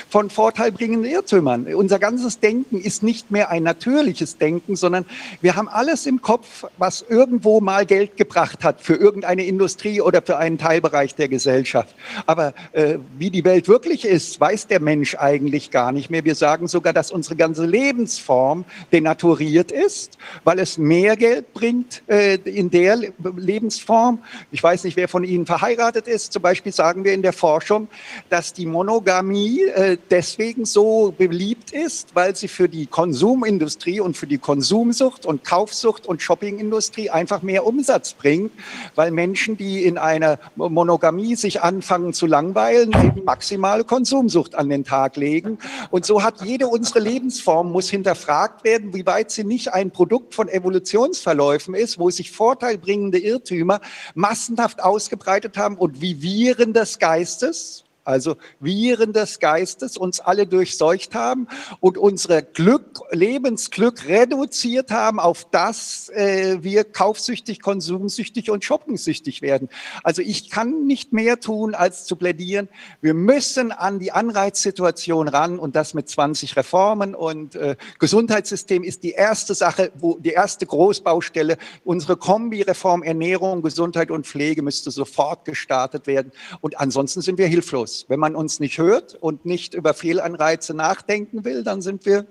von 0.09 0.31
vorteilbringenden 0.31 1.11
Irrtümern. 1.11 1.67
Unser 1.75 1.99
ganzes 1.99 2.41
Denken 2.41 2.81
ist 2.81 3.03
nicht 3.03 3.31
mehr 3.31 3.51
ein 3.51 3.63
natürliches 3.63 4.39
Denken, 4.39 4.77
sondern 4.77 5.05
wir 5.41 5.57
haben 5.57 5.64
haben 5.65 5.69
alles 5.69 6.05
im 6.05 6.21
Kopf, 6.21 6.65
was 6.77 7.05
irgendwo 7.09 7.61
mal 7.61 7.87
Geld 7.87 8.17
gebracht 8.17 8.65
hat 8.65 8.83
für 8.83 8.95
irgendeine 8.95 9.45
Industrie 9.47 10.01
oder 10.01 10.21
für 10.21 10.37
einen 10.37 10.59
Teilbereich 10.59 11.15
der 11.15 11.29
Gesellschaft. 11.29 11.95
Aber 12.27 12.53
äh, 12.73 12.99
wie 13.17 13.31
die 13.31 13.45
Welt 13.45 13.67
wirklich 13.67 14.05
ist, 14.05 14.39
weiß 14.39 14.67
der 14.67 14.81
Mensch 14.81 15.15
eigentlich 15.15 15.71
gar 15.71 15.93
nicht 15.93 16.11
mehr. 16.11 16.25
Wir 16.25 16.35
sagen 16.35 16.69
sogar, 16.69 16.93
dass 16.93 17.11
unsere 17.11 17.37
ganze 17.37 17.65
Lebensform 17.65 18.67
denaturiert 18.93 19.73
ist, 19.73 20.19
weil 20.45 20.59
es 20.59 20.77
mehr 20.77 21.17
Geld 21.17 21.55
bringt 21.55 22.03
äh, 22.09 22.35
in 22.35 22.71
der 22.71 22.99
Lebensform. 23.37 24.19
Ich 24.51 24.63
weiß 24.63 24.85
nicht, 24.85 24.97
wer 24.97 25.09
von 25.09 25.25
Ihnen 25.25 25.47
verheiratet 25.47 26.09
ist. 26.09 26.33
Zum 26.33 26.43
Beispiel 26.43 26.73
sagen 26.73 27.05
wir 27.05 27.15
in 27.15 27.23
der 27.23 27.33
Forschung, 27.33 27.89
dass 28.29 28.53
die 28.53 28.67
Monogamie 28.67 29.63
äh, 29.63 29.97
deswegen 30.11 30.67
so 30.67 31.15
beliebt 31.17 31.73
ist, 31.73 32.15
weil 32.15 32.37
sie 32.37 32.49
für 32.49 32.69
die 32.69 32.87
Konsumindustrie 32.87 34.01
und 34.01 34.17
für 34.17 34.27
die 34.27 34.39
Konsumsucht 34.39 35.25
und 35.25 35.43
Kaufsucht 35.55 36.09
und 36.09 36.21
Shoppingindustrie 36.21 37.11
einfach 37.11 37.43
mehr 37.43 37.65
Umsatz 37.65 38.15
bringt, 38.15 38.51
weil 38.97 39.13
Menschen, 39.13 39.57
die 39.57 39.85
in 39.85 39.99
einer 39.99 40.41
Monogamie 40.57 41.37
sich 41.37 41.63
anfangen 41.63 42.13
zu 42.13 42.27
langweilen, 42.27 42.91
eben 42.93 43.23
maximale 43.23 43.85
Konsumsucht 43.85 44.57
an 44.57 44.69
den 44.69 44.83
Tag 44.83 45.15
legen. 45.15 45.59
Und 45.93 46.07
so 46.07 46.25
hat 46.25 46.43
jede 46.43 46.67
unsere 46.67 46.99
Lebensform 46.99 47.71
muss 47.71 47.89
hinterfragt 47.89 48.65
werden, 48.65 48.95
wie 48.95 49.07
weit 49.07 49.31
sie 49.31 49.45
nicht 49.45 49.73
ein 49.73 49.93
Produkt 49.93 50.35
von 50.35 50.49
Evolutionsverläufen 50.49 51.77
ist, 51.77 52.01
wo 52.01 52.11
sich 52.11 52.33
vorteilbringende 52.33 53.19
Irrtümer 53.19 53.81
massenhaft 54.17 54.83
ausgebreitet 54.83 55.57
haben 55.57 55.77
und 55.77 56.01
wie 56.01 56.21
Viren 56.21 56.73
des 56.73 56.99
Geistes, 56.99 57.84
also 58.05 58.37
Viren 58.61 59.15
des 59.15 59.41
Geistes 59.41 59.97
uns 59.97 60.21
alle 60.21 60.47
durchseucht 60.47 61.15
haben 61.15 61.49
und 61.81 61.97
unsere 61.97 62.43
Glück, 62.43 63.01
Lebensglück 63.11 64.07
reduziert 64.07 64.91
haben 64.91 65.19
auf 65.19 65.47
das, 65.51 66.11
äh, 66.11 66.59
wir 66.61 66.85
kaufsüchtig, 66.85 67.63
konsumsüchtig 67.63 68.51
und 68.51 68.63
shoppingsüchtig 68.63 69.41
werden. 69.41 69.71
Also 70.03 70.21
ich 70.21 70.51
kann 70.51 70.87
nicht 70.87 71.15
mehr 71.15 71.41
tun, 71.41 71.75
als 71.75 72.05
zu 72.05 72.17
plädieren. 72.17 72.69
Wir 73.01 73.15
müssen 73.15 73.73
an 73.73 73.99
die 73.99 74.13
Anreizsituation 74.13 75.29
ran 75.29 75.59
und 75.59 75.75
das 75.75 75.95
mit 75.95 76.09
20 76.09 76.57
Reformen 76.57 77.15
und 77.15 77.55
äh, 77.55 77.77
Gesundheitssystem 77.99 78.85
ist 78.85 79.03
die 79.03 79.13
erste 79.13 79.55
Sache, 79.55 79.93
wo 79.99 80.19
die 80.19 80.31
erste 80.31 80.67
Großbaustelle. 80.67 81.57
Unsere 81.85 82.17
Kombi-Reform 82.19 83.03
Ernährung, 83.03 83.63
Gesundheit 83.63 84.11
und 84.11 84.27
Pflege 84.27 84.61
müsste 84.61 84.91
sofort 84.91 85.47
gestartet 85.47 86.07
werden 86.07 86.33
und 86.61 86.79
ansonsten 86.79 87.23
sind 87.23 87.39
wir 87.39 87.47
hilflos. 87.47 87.94
Wenn 88.09 88.21
man 88.21 88.35
uns 88.35 88.61
nicht 88.61 88.79
hört 88.79 89.17
und 89.21 89.45
nicht 89.47 89.75
über 89.75 89.95
Fehlanreize 89.95 90.75
nachdenken 90.75 91.45
will, 91.45 91.63
dann 91.63 91.83
sind 91.83 92.07
wir 92.07 92.27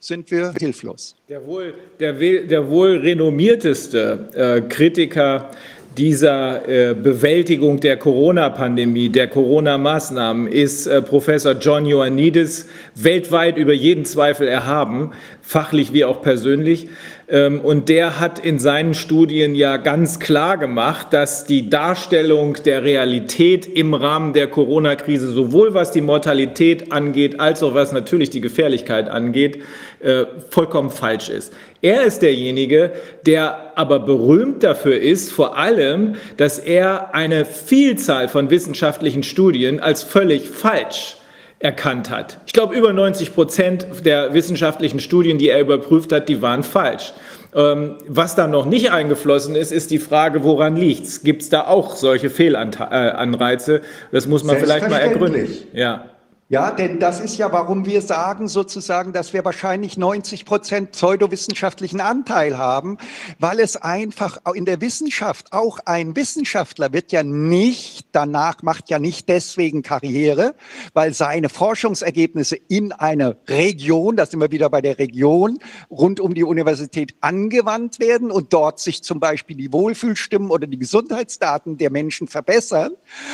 sind 0.00 0.32
wir 0.32 0.52
hilflos. 0.58 1.14
Der 1.28 1.46
wohl, 1.46 1.74
der, 2.00 2.12
der 2.12 2.68
wohl 2.68 2.96
renommierteste 2.96 4.28
äh, 4.34 4.60
Kritiker 4.62 5.50
dieser 5.96 6.68
äh, 6.68 6.94
Bewältigung 6.94 7.78
der 7.80 7.96
Corona-Pandemie, 7.96 9.10
der 9.10 9.28
Corona-Maßnahmen 9.28 10.48
ist 10.48 10.86
äh, 10.86 11.02
Professor 11.02 11.52
John 11.52 11.86
Ioannidis 11.86 12.66
weltweit 12.94 13.56
über 13.56 13.72
jeden 13.72 14.04
Zweifel 14.04 14.48
erhaben, 14.48 15.12
fachlich 15.42 15.92
wie 15.92 16.04
auch 16.04 16.22
persönlich. 16.22 16.88
Ähm, 17.32 17.62
und 17.62 17.88
der 17.88 18.20
hat 18.20 18.38
in 18.38 18.58
seinen 18.58 18.92
Studien 18.92 19.54
ja 19.54 19.78
ganz 19.78 20.20
klar 20.20 20.58
gemacht, 20.58 21.08
dass 21.12 21.46
die 21.46 21.70
Darstellung 21.70 22.58
der 22.64 22.84
Realität 22.84 23.66
im 23.66 23.94
Rahmen 23.94 24.34
der 24.34 24.48
Corona-Krise, 24.48 25.32
sowohl 25.32 25.72
was 25.72 25.92
die 25.92 26.02
Mortalität 26.02 26.92
angeht, 26.92 27.40
als 27.40 27.62
auch 27.62 27.72
was 27.74 27.90
natürlich 27.90 28.28
die 28.28 28.42
Gefährlichkeit 28.42 29.08
angeht, 29.08 29.62
äh, 30.00 30.26
vollkommen 30.50 30.90
falsch 30.90 31.30
ist. 31.30 31.54
Er 31.80 32.02
ist 32.02 32.20
derjenige, 32.20 32.92
der 33.24 33.72
aber 33.76 34.00
berühmt 34.00 34.62
dafür 34.62 35.00
ist, 35.00 35.32
vor 35.32 35.56
allem, 35.56 36.16
dass 36.36 36.58
er 36.58 37.14
eine 37.14 37.46
Vielzahl 37.46 38.28
von 38.28 38.50
wissenschaftlichen 38.50 39.22
Studien 39.22 39.80
als 39.80 40.02
völlig 40.02 40.50
falsch 40.50 41.16
erkannt 41.62 42.10
hat. 42.10 42.38
Ich 42.46 42.52
glaube, 42.52 42.74
über 42.74 42.92
90 42.92 43.34
Prozent 43.34 43.86
der 44.04 44.34
wissenschaftlichen 44.34 45.00
Studien, 45.00 45.38
die 45.38 45.48
er 45.48 45.60
überprüft 45.60 46.12
hat, 46.12 46.28
die 46.28 46.42
waren 46.42 46.62
falsch. 46.62 47.12
Ähm, 47.54 47.96
was 48.06 48.34
da 48.34 48.46
noch 48.46 48.64
nicht 48.64 48.90
eingeflossen 48.92 49.54
ist, 49.56 49.72
ist 49.72 49.90
die 49.90 49.98
Frage, 49.98 50.42
woran 50.42 50.76
liegt 50.76 51.06
es? 51.06 51.22
Gibt 51.22 51.42
es 51.42 51.50
da 51.50 51.66
auch 51.66 51.96
solche 51.96 52.30
Fehlanreize? 52.30 53.82
Das 54.10 54.26
muss 54.26 54.42
man 54.42 54.56
vielleicht 54.56 54.88
mal 54.88 54.98
ergründen. 54.98 55.48
Ja. 55.74 56.06
Ja, 56.52 56.70
denn 56.70 56.98
das 57.00 57.18
ist 57.18 57.38
ja, 57.38 57.50
warum 57.50 57.86
wir 57.86 58.02
sagen 58.02 58.46
sozusagen, 58.46 59.14
dass 59.14 59.32
wir 59.32 59.42
wahrscheinlich 59.42 59.96
90 59.96 60.44
Prozent 60.44 60.92
pseudowissenschaftlichen 60.92 62.02
Anteil 62.02 62.58
haben, 62.58 62.98
weil 63.38 63.58
es 63.58 63.76
einfach 63.78 64.36
in 64.52 64.66
der 64.66 64.82
Wissenschaft 64.82 65.54
auch 65.54 65.78
ein 65.86 66.14
Wissenschaftler 66.14 66.92
wird 66.92 67.10
ja 67.10 67.22
nicht 67.22 68.08
danach, 68.12 68.62
macht 68.62 68.90
ja 68.90 68.98
nicht 68.98 69.30
deswegen 69.30 69.80
Karriere, 69.80 70.54
weil 70.92 71.14
seine 71.14 71.48
Forschungsergebnisse 71.48 72.56
in 72.68 72.92
einer 72.92 73.34
Region, 73.48 74.16
da 74.16 74.26
sind 74.26 74.38
wir 74.38 74.50
wieder 74.50 74.68
bei 74.68 74.82
der 74.82 74.98
Region, 74.98 75.58
rund 75.90 76.20
um 76.20 76.34
die 76.34 76.44
Universität 76.44 77.14
angewandt 77.22 77.98
werden 77.98 78.30
und 78.30 78.52
dort 78.52 78.78
sich 78.78 79.02
zum 79.02 79.20
Beispiel 79.20 79.56
die 79.56 79.72
Wohlfühlstimmen 79.72 80.50
oder 80.50 80.66
die 80.66 80.78
Gesundheitsdaten 80.78 81.78
der 81.78 81.90
Menschen 81.90 82.28
verbessern, 82.28 82.92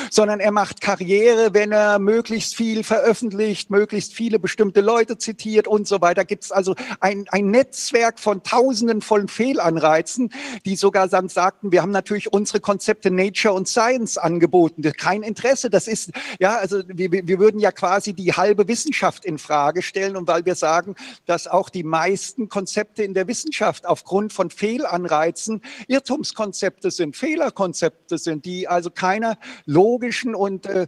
sondern 0.09 0.39
er 0.39 0.53
macht 0.53 0.81
Karriere, 0.81 1.53
wenn 1.53 1.73
er 1.73 1.99
möglichst 1.99 2.55
viel 2.55 2.85
veröffentlicht 2.85 3.08
veröffentlicht, 3.09 3.71
möglichst 3.71 4.13
viele 4.13 4.39
bestimmte 4.39 4.83
Leute 4.83 5.17
zitiert 5.17 5.67
und 5.67 5.89
so 5.89 6.03
weiter. 6.03 6.27
Gibt 6.27 6.45
es 6.45 6.53
also 6.53 6.75
ein, 7.01 7.25
ein 7.31 7.51
Netzwerk 7.51 8.21
von 8.21 8.43
Tausenden 8.43 9.01
von 9.01 9.29
Fehlanreizen, 9.29 10.31
die 10.67 10.77
sogar 10.77 11.09
dann 11.09 11.31
sagten, 11.31 11.73
wir 11.73 11.81
haben 11.81 11.91
natürlich 11.91 12.31
unsere 12.31 12.61
Konzepte 12.61 13.11
Nature 13.11 13.55
und 13.55 13.67
Science 13.67 14.19
angeboten. 14.19 14.83
Kein 14.83 15.23
Interesse. 15.23 15.71
Das 15.71 15.89
ist, 15.89 16.11
ja, 16.39 16.57
also 16.57 16.83
wir, 16.87 17.11
wir 17.11 17.39
würden 17.39 17.61
ja 17.61 17.73
quasi 17.73 18.13
die 18.13 18.35
halbe 18.35 18.69
Wissenschaft 18.69 19.25
in 19.25 19.39
Frage 19.39 19.81
stellen 19.81 20.15
und 20.15 20.29
weil 20.29 20.45
wir 20.45 20.55
sagen, 20.55 20.95
dass 21.25 21.47
auch 21.47 21.71
die 21.71 21.85
meisten 21.85 22.51
Konzepte 22.51 23.05
in 23.05 23.15
der 23.15 23.27
Wissenschaft 23.27 23.87
aufgrund 23.87 24.35
von 24.35 24.51
Fehlanreizen 24.51 25.63
Irrtumskonzepte 25.87 26.91
sind, 26.91 27.17
Fehlerkonzepte 27.17 28.19
sind, 28.19 28.45
die 28.45 28.69
also 28.69 28.91
keiner 28.91 29.39
logischen 29.65 30.35
und 30.35 30.67
äh, 30.67 30.87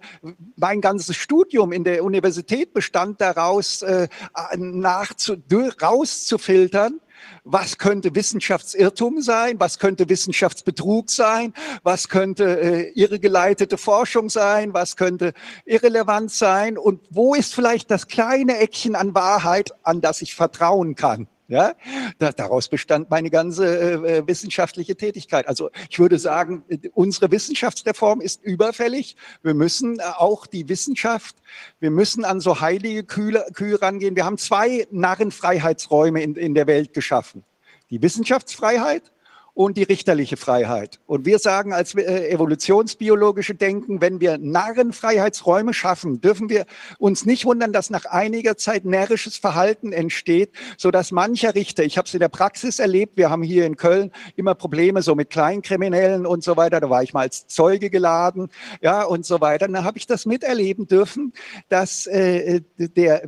mein 0.56 0.82
ganzes 0.82 1.16
Studium 1.16 1.72
in 1.72 1.84
der 1.84 1.99
Universität 2.02 2.72
bestand 2.72 3.20
daraus, 3.20 3.82
äh, 3.82 4.08
nachzu, 4.56 5.36
rauszufiltern, 5.80 7.00
was 7.44 7.78
könnte 7.78 8.14
Wissenschaftsirrtum 8.14 9.20
sein, 9.20 9.58
was 9.58 9.78
könnte 9.78 10.08
Wissenschaftsbetrug 10.08 11.10
sein, 11.10 11.54
was 11.82 12.08
könnte 12.08 12.60
äh, 12.60 12.90
irregeleitete 12.92 13.78
Forschung 13.78 14.30
sein, 14.30 14.74
was 14.74 14.96
könnte 14.96 15.32
irrelevant 15.64 16.30
sein 16.30 16.78
und 16.78 17.00
wo 17.10 17.34
ist 17.34 17.54
vielleicht 17.54 17.90
das 17.90 18.06
kleine 18.06 18.58
Eckchen 18.58 18.94
an 18.94 19.14
Wahrheit, 19.14 19.72
an 19.82 20.00
das 20.00 20.22
ich 20.22 20.34
vertrauen 20.34 20.94
kann. 20.94 21.28
Ja, 21.50 21.74
da, 22.20 22.30
daraus 22.30 22.68
bestand 22.68 23.10
meine 23.10 23.28
ganze 23.28 23.66
äh, 23.66 24.18
äh, 24.18 24.26
wissenschaftliche 24.28 24.94
Tätigkeit. 24.94 25.48
Also 25.48 25.70
ich 25.88 25.98
würde 25.98 26.16
sagen, 26.16 26.62
unsere 26.94 27.32
Wissenschaftsreform 27.32 28.20
ist 28.20 28.44
überfällig. 28.44 29.16
Wir 29.42 29.54
müssen 29.54 29.98
äh, 29.98 30.02
auch 30.16 30.46
die 30.46 30.68
Wissenschaft, 30.68 31.34
wir 31.80 31.90
müssen 31.90 32.24
an 32.24 32.38
so 32.38 32.60
heilige 32.60 33.02
Kühe, 33.02 33.44
Kühe 33.52 33.82
rangehen. 33.82 34.14
Wir 34.14 34.26
haben 34.26 34.38
zwei 34.38 34.86
Narrenfreiheitsräume 34.92 36.22
in, 36.22 36.36
in 36.36 36.54
der 36.54 36.68
Welt 36.68 36.94
geschaffen. 36.94 37.42
Die 37.90 38.00
Wissenschaftsfreiheit 38.00 39.10
und 39.54 39.76
die 39.76 39.82
richterliche 39.82 40.36
Freiheit. 40.36 41.00
Und 41.06 41.26
wir 41.26 41.38
sagen 41.38 41.72
als 41.72 41.94
äh, 41.94 42.28
evolutionsbiologische 42.30 43.54
Denken, 43.54 44.00
wenn 44.00 44.20
wir 44.20 44.38
Narrenfreiheitsräume 44.38 45.74
schaffen, 45.74 46.20
dürfen 46.20 46.48
wir 46.48 46.66
uns 46.98 47.26
nicht 47.26 47.44
wundern, 47.44 47.72
dass 47.72 47.90
nach 47.90 48.04
einiger 48.04 48.56
Zeit 48.56 48.84
närrisches 48.84 49.36
Verhalten 49.36 49.92
entsteht, 49.92 50.52
so 50.76 50.90
dass 50.90 51.12
mancher 51.12 51.54
Richter, 51.54 51.84
ich 51.84 51.98
habe 51.98 52.06
es 52.06 52.14
in 52.14 52.20
der 52.20 52.28
Praxis 52.28 52.78
erlebt, 52.78 53.16
wir 53.16 53.30
haben 53.30 53.42
hier 53.42 53.66
in 53.66 53.76
Köln 53.76 54.12
immer 54.36 54.54
Probleme 54.54 55.02
so 55.02 55.14
mit 55.14 55.30
Kleinkriminellen 55.30 56.26
und 56.26 56.44
so 56.44 56.56
weiter, 56.56 56.80
da 56.80 56.90
war 56.90 57.02
ich 57.02 57.12
mal 57.12 57.22
als 57.22 57.46
Zeuge 57.46 57.90
geladen, 57.90 58.48
ja 58.80 59.04
und 59.04 59.26
so 59.26 59.40
weiter. 59.40 59.68
Da 59.68 59.84
habe 59.84 59.98
ich 59.98 60.06
das 60.06 60.26
miterleben 60.26 60.86
dürfen, 60.86 61.32
dass 61.68 62.06
äh, 62.06 62.62
der 62.78 63.22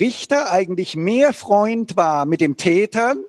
Richter 0.00 0.50
eigentlich 0.50 0.96
mehr 0.96 1.32
Freund 1.32 1.96
war 1.96 2.26
mit 2.26 2.40
dem 2.40 2.56
Tätern 2.56 3.24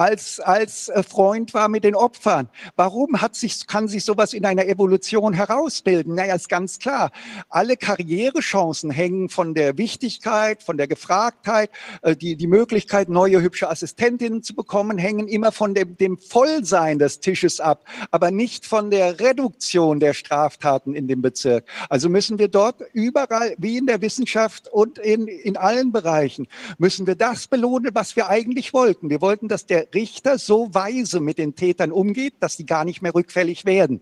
als, 0.00 0.40
als 0.40 0.88
äh, 0.88 1.02
Freund 1.02 1.52
war 1.52 1.68
mit 1.68 1.84
den 1.84 1.94
Opfern. 1.94 2.48
Warum 2.74 3.20
hat 3.20 3.34
sich, 3.34 3.66
kann 3.66 3.86
sich 3.86 4.02
sowas 4.02 4.32
in 4.32 4.46
einer 4.46 4.66
Evolution 4.66 5.34
herausbilden? 5.34 6.14
Naja, 6.14 6.36
ist 6.36 6.48
ganz 6.48 6.78
klar. 6.78 7.10
Alle 7.50 7.76
Karrierechancen 7.76 8.90
hängen 8.90 9.28
von 9.28 9.52
der 9.52 9.76
Wichtigkeit, 9.76 10.62
von 10.62 10.78
der 10.78 10.88
Gefragtheit, 10.88 11.68
äh, 12.00 12.16
die, 12.16 12.36
die 12.36 12.46
Möglichkeit, 12.46 13.10
neue 13.10 13.42
hübsche 13.42 13.68
Assistentinnen 13.68 14.42
zu 14.42 14.54
bekommen, 14.54 14.96
hängen 14.96 15.28
immer 15.28 15.52
von 15.52 15.74
dem, 15.74 15.98
dem 15.98 16.16
Vollsein 16.16 16.98
des 16.98 17.20
Tisches 17.20 17.60
ab, 17.60 17.84
aber 18.10 18.30
nicht 18.30 18.64
von 18.64 18.90
der 18.90 19.20
Reduktion 19.20 20.00
der 20.00 20.14
Straftaten 20.14 20.94
in 20.94 21.08
dem 21.08 21.20
Bezirk. 21.20 21.66
Also 21.90 22.08
müssen 22.08 22.38
wir 22.38 22.48
dort 22.48 22.76
überall, 22.94 23.54
wie 23.58 23.76
in 23.76 23.84
der 23.84 24.00
Wissenschaft 24.00 24.66
und 24.66 24.96
in, 24.98 25.28
in 25.28 25.58
allen 25.58 25.92
Bereichen, 25.92 26.48
müssen 26.78 27.06
wir 27.06 27.16
das 27.16 27.48
belohnen, 27.48 27.90
was 27.92 28.16
wir 28.16 28.30
eigentlich 28.30 28.72
wollten. 28.72 29.10
Wir 29.10 29.20
wollten, 29.20 29.48
dass 29.48 29.66
der 29.66 29.89
Richter 29.94 30.38
so 30.38 30.72
weise 30.72 31.20
mit 31.20 31.38
den 31.38 31.54
Tätern 31.54 31.92
umgeht, 31.92 32.34
dass 32.40 32.56
sie 32.56 32.66
gar 32.66 32.84
nicht 32.84 33.02
mehr 33.02 33.14
rückfällig 33.14 33.64
werden 33.64 34.00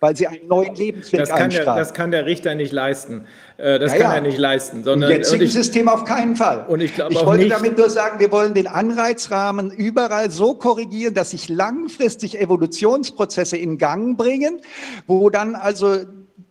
weil 0.00 0.16
sie 0.16 0.26
einen 0.26 0.46
neuen 0.48 0.74
Lebensweg 0.74 1.20
das 1.20 1.30
kann, 1.30 1.50
der, 1.50 1.64
das 1.64 1.94
kann 1.94 2.10
der 2.10 2.26
Richter 2.26 2.54
nicht 2.54 2.72
leisten. 2.72 3.26
Äh, 3.56 3.78
das 3.78 3.92
ja, 3.92 4.00
kann 4.00 4.14
er 4.14 4.20
nicht 4.22 4.38
leisten. 4.38 4.84
Sondern, 4.84 5.10
Im 5.10 5.16
jetzigen 5.18 5.44
ich, 5.44 5.52
System 5.52 5.88
auf 5.88 6.04
keinen 6.04 6.36
Fall. 6.36 6.64
Und 6.68 6.80
ich, 6.80 6.92
ich 6.92 7.26
wollte 7.26 7.44
nicht, 7.44 7.52
damit 7.52 7.78
nur 7.78 7.90
sagen, 7.90 8.20
wir 8.20 8.30
wollen 8.32 8.54
den 8.54 8.66
Anreizrahmen 8.66 9.70
überall 9.70 10.30
so 10.30 10.54
korrigieren, 10.54 11.14
dass 11.14 11.30
sich 11.30 11.48
langfristig 11.48 12.40
Evolutionsprozesse 12.40 13.56
in 13.56 13.78
Gang 13.78 14.16
bringen, 14.16 14.60
wo 15.06 15.30
dann 15.30 15.54
also 15.54 15.98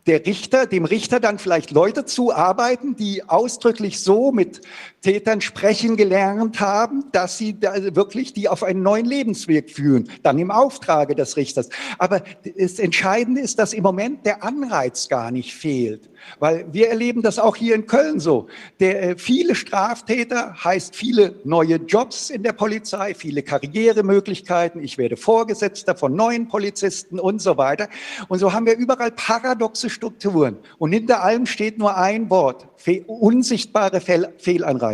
der 0.08 0.26
Richter, 0.26 0.66
dem 0.66 0.86
Richter 0.86 1.20
dann 1.20 1.38
vielleicht 1.38 1.72
Leute 1.72 2.06
zuarbeiten, 2.06 2.96
die 2.96 3.28
ausdrücklich 3.28 4.02
so 4.02 4.32
mit 4.32 4.62
Tätern 5.02 5.42
sprechen 5.42 5.98
gelernt 5.98 6.60
haben, 6.60 7.06
dass 7.12 7.40
sie 7.40 7.60
da 7.60 7.74
wirklich 7.96 8.34
die 8.34 8.48
auf 8.48 8.62
einen 8.62 8.84
neuen 8.84 9.06
Lebensweg 9.06 9.72
führen, 9.72 10.10
dann 10.22 10.38
im 10.38 10.52
Auftrage 10.52 11.16
des 11.16 11.38
Richters. 11.38 11.70
Aber 11.98 12.22
das 12.56 12.78
Entscheidende 12.78 13.42
ist, 13.42 13.58
dass 13.58 13.74
im 13.74 13.82
Moment 13.82 14.28
der 14.28 14.44
Anreiz 14.44 15.10
gar 15.10 15.32
nicht 15.32 15.56
fehlt. 15.56 16.08
Weil 16.38 16.72
wir 16.72 16.90
erleben 16.90 17.24
das 17.24 17.40
auch 17.40 17.56
hier 17.56 17.74
in 17.74 17.88
Köln 17.88 18.20
so. 18.20 18.46
Der, 18.80 19.02
äh, 19.02 19.18
viele 19.18 19.56
Straftäter 19.56 20.54
heißt 20.64 20.96
viele 20.96 21.34
neue 21.46 21.78
Jobs 21.78 22.30
in 22.30 22.44
der 22.44 22.54
Polizei, 22.54 23.16
viele 23.16 23.42
Karrieremöglichkeiten. 23.42 24.84
Ich 24.84 25.00
werde 25.00 25.18
Vorgesetzter 25.18 25.96
von 25.96 26.16
neuen 26.16 26.48
Polizisten 26.48 27.20
und 27.20 27.42
so 27.42 27.58
weiter. 27.58 27.90
Und 28.28 28.38
so 28.38 28.54
haben 28.54 28.68
wir 28.68 28.78
überall 28.78 29.12
paradoxe 29.12 29.90
Strukturen. 29.90 30.58
Und 30.78 30.92
hinter 30.92 31.24
allem 31.24 31.48
steht 31.48 31.80
nur 31.80 31.98
ein 31.98 32.30
Wort, 32.30 32.68
unsichtbare 33.08 34.00
Fehl 34.00 34.32
Fehlanreize. 34.38 34.91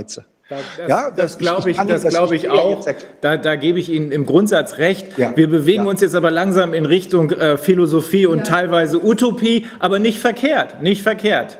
Das, 0.49 0.61
ja, 0.87 1.09
das, 1.09 1.15
das 1.15 1.37
glaube 1.37 1.69
ich, 1.69 1.77
das 1.77 2.03
glaube 2.03 2.35
ich 2.35 2.49
auch. 2.49 2.85
Da, 3.19 3.35
da 3.35 3.55
gebe 3.55 3.79
ich 3.79 3.89
Ihnen 3.89 4.11
im 4.13 4.25
Grundsatz 4.25 4.77
recht. 4.77 5.17
Ja. 5.17 5.35
Wir 5.35 5.49
bewegen 5.49 5.83
ja. 5.83 5.89
uns 5.89 5.99
jetzt 5.99 6.15
aber 6.15 6.31
langsam 6.31 6.73
in 6.73 6.85
Richtung 6.85 7.31
äh, 7.31 7.57
Philosophie 7.57 8.25
und 8.25 8.39
ja. 8.39 8.43
teilweise 8.45 9.03
Utopie, 9.03 9.67
aber 9.79 9.99
nicht 9.99 10.19
verkehrt, 10.19 10.81
nicht 10.81 11.01
verkehrt. 11.01 11.57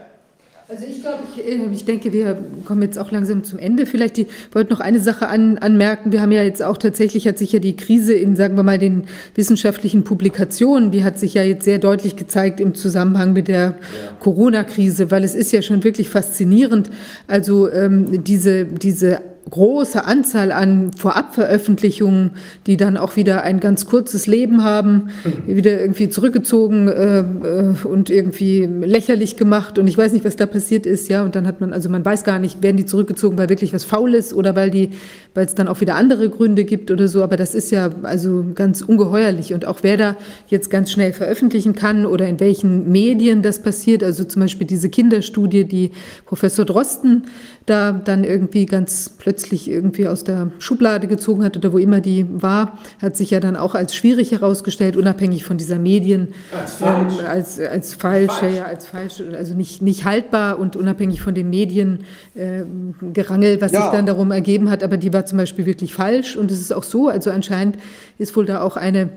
Also 0.69 0.83
ich 0.85 1.01
glaube, 1.01 1.19
ich, 1.33 1.45
äh, 1.45 1.59
ich 1.71 1.85
denke, 1.85 2.11
wir 2.11 2.37
kommen 2.65 2.81
jetzt 2.81 2.99
auch 2.99 3.09
langsam 3.09 3.45
zum 3.45 3.57
Ende. 3.57 3.85
Vielleicht 3.85 4.17
die, 4.17 4.27
wollte 4.51 4.73
noch 4.73 4.81
eine 4.81 4.99
Sache 4.99 5.29
an, 5.29 5.57
anmerken. 5.57 6.11
Wir 6.11 6.21
haben 6.21 6.33
ja 6.33 6.43
jetzt 6.43 6.61
auch 6.61 6.75
tatsächlich, 6.75 7.25
hat 7.25 7.37
sich 7.37 7.53
ja 7.53 7.59
die 7.59 7.77
Krise 7.77 8.13
in, 8.13 8.35
sagen 8.35 8.57
wir 8.57 8.63
mal, 8.63 8.77
den 8.77 9.05
wissenschaftlichen 9.33 10.03
Publikationen, 10.03 10.91
die 10.91 11.05
hat 11.05 11.19
sich 11.19 11.35
ja 11.35 11.43
jetzt 11.43 11.63
sehr 11.63 11.79
deutlich 11.79 12.17
gezeigt 12.17 12.59
im 12.59 12.75
Zusammenhang 12.75 13.31
mit 13.31 13.47
der 13.47 13.59
ja. 13.59 13.75
Corona-Krise, 14.19 15.09
weil 15.09 15.23
es 15.23 15.35
ist 15.35 15.53
ja 15.53 15.61
schon 15.61 15.85
wirklich 15.85 16.09
faszinierend. 16.09 16.89
Also 17.27 17.71
ähm, 17.71 18.25
diese, 18.25 18.65
diese 18.65 19.21
große 19.49 20.05
Anzahl 20.05 20.51
an 20.51 20.91
Vorabveröffentlichungen, 20.93 22.31
die 22.65 22.77
dann 22.77 22.97
auch 22.97 23.15
wieder 23.15 23.43
ein 23.43 23.59
ganz 23.59 23.85
kurzes 23.85 24.27
Leben 24.27 24.63
haben, 24.63 25.09
wieder 25.45 25.79
irgendwie 25.79 26.09
zurückgezogen 26.09 26.87
äh, 26.87 27.19
äh, 27.19 27.75
und 27.83 28.09
irgendwie 28.09 28.65
lächerlich 28.65 29.37
gemacht. 29.37 29.79
Und 29.79 29.87
ich 29.87 29.97
weiß 29.97 30.11
nicht, 30.13 30.25
was 30.25 30.35
da 30.35 30.45
passiert 30.45 30.85
ist, 30.85 31.09
ja, 31.09 31.23
und 31.23 31.35
dann 31.35 31.47
hat 31.47 31.61
man, 31.61 31.73
also 31.73 31.89
man 31.89 32.03
weiß 32.03 32.23
gar 32.23 32.39
nicht, 32.39 32.61
werden 32.61 32.77
die 32.77 32.85
zurückgezogen, 32.85 33.37
weil 33.37 33.49
wirklich 33.49 33.73
was 33.73 33.85
faul 33.85 34.13
ist 34.13 34.33
oder 34.33 34.55
weil 34.55 34.69
die, 34.69 34.91
weil 35.33 35.45
es 35.45 35.55
dann 35.55 35.67
auch 35.67 35.81
wieder 35.81 35.95
andere 35.95 36.29
Gründe 36.29 36.65
gibt 36.65 36.91
oder 36.91 37.07
so, 37.07 37.23
aber 37.23 37.37
das 37.37 37.55
ist 37.55 37.71
ja 37.71 37.89
also 38.03 38.45
ganz 38.53 38.81
ungeheuerlich. 38.81 39.53
Und 39.53 39.65
auch 39.65 39.79
wer 39.81 39.97
da 39.97 40.17
jetzt 40.47 40.69
ganz 40.69 40.91
schnell 40.91 41.13
veröffentlichen 41.13 41.73
kann 41.73 42.05
oder 42.05 42.27
in 42.27 42.39
welchen 42.39 42.91
Medien 42.91 43.41
das 43.41 43.61
passiert, 43.61 44.03
also 44.03 44.23
zum 44.23 44.41
Beispiel 44.41 44.67
diese 44.67 44.89
Kinderstudie, 44.89 45.63
die 45.65 45.91
Professor 46.25 46.65
Drosten 46.65 47.23
da 47.67 47.91
dann 47.91 48.23
irgendwie 48.23 48.65
ganz 48.65 49.09
plötzlich 49.09 49.69
irgendwie 49.69 50.07
aus 50.07 50.23
der 50.23 50.51
Schublade 50.57 51.07
gezogen 51.07 51.43
hat 51.43 51.57
oder 51.57 51.73
wo 51.73 51.77
immer 51.77 51.99
die 51.99 52.25
war, 52.41 52.79
hat 53.01 53.17
sich 53.17 53.29
ja 53.29 53.41
dann 53.41 53.57
auch 53.57 53.75
als 53.75 53.93
schwierig 53.93 54.31
herausgestellt, 54.31 54.95
unabhängig 54.95 55.43
von 55.43 55.57
dieser 55.57 55.77
Medien, 55.77 56.29
als 56.57 56.75
falsch, 56.75 57.13
ähm, 57.19 57.25
als, 57.27 57.59
als 57.59 57.93
falsch, 57.93 58.31
falsch. 58.31 58.55
Ja, 58.55 58.63
als 58.63 58.87
falsch, 58.87 59.21
also 59.37 59.53
nicht, 59.53 59.81
nicht 59.81 60.05
haltbar 60.05 60.59
und 60.59 60.77
unabhängig 60.77 61.21
von 61.21 61.35
den 61.35 61.49
Medien 61.49 62.05
äh, 62.35 62.63
gerangelt, 63.13 63.61
was 63.61 63.73
ja. 63.73 63.81
sich 63.81 63.91
dann 63.91 64.05
darum 64.05 64.31
ergeben 64.31 64.69
hat, 64.69 64.81
aber 64.81 64.95
die 64.95 65.11
war 65.11 65.25
zum 65.25 65.37
Beispiel 65.37 65.65
wirklich 65.65 65.93
falsch 65.93 66.37
und 66.37 66.49
es 66.49 66.61
ist 66.61 66.73
auch 66.73 66.83
so, 66.83 67.09
also 67.09 67.31
anscheinend 67.31 67.77
ist 68.17 68.33
wohl 68.37 68.45
da 68.45 68.61
auch 68.61 68.77
eine 68.77 69.09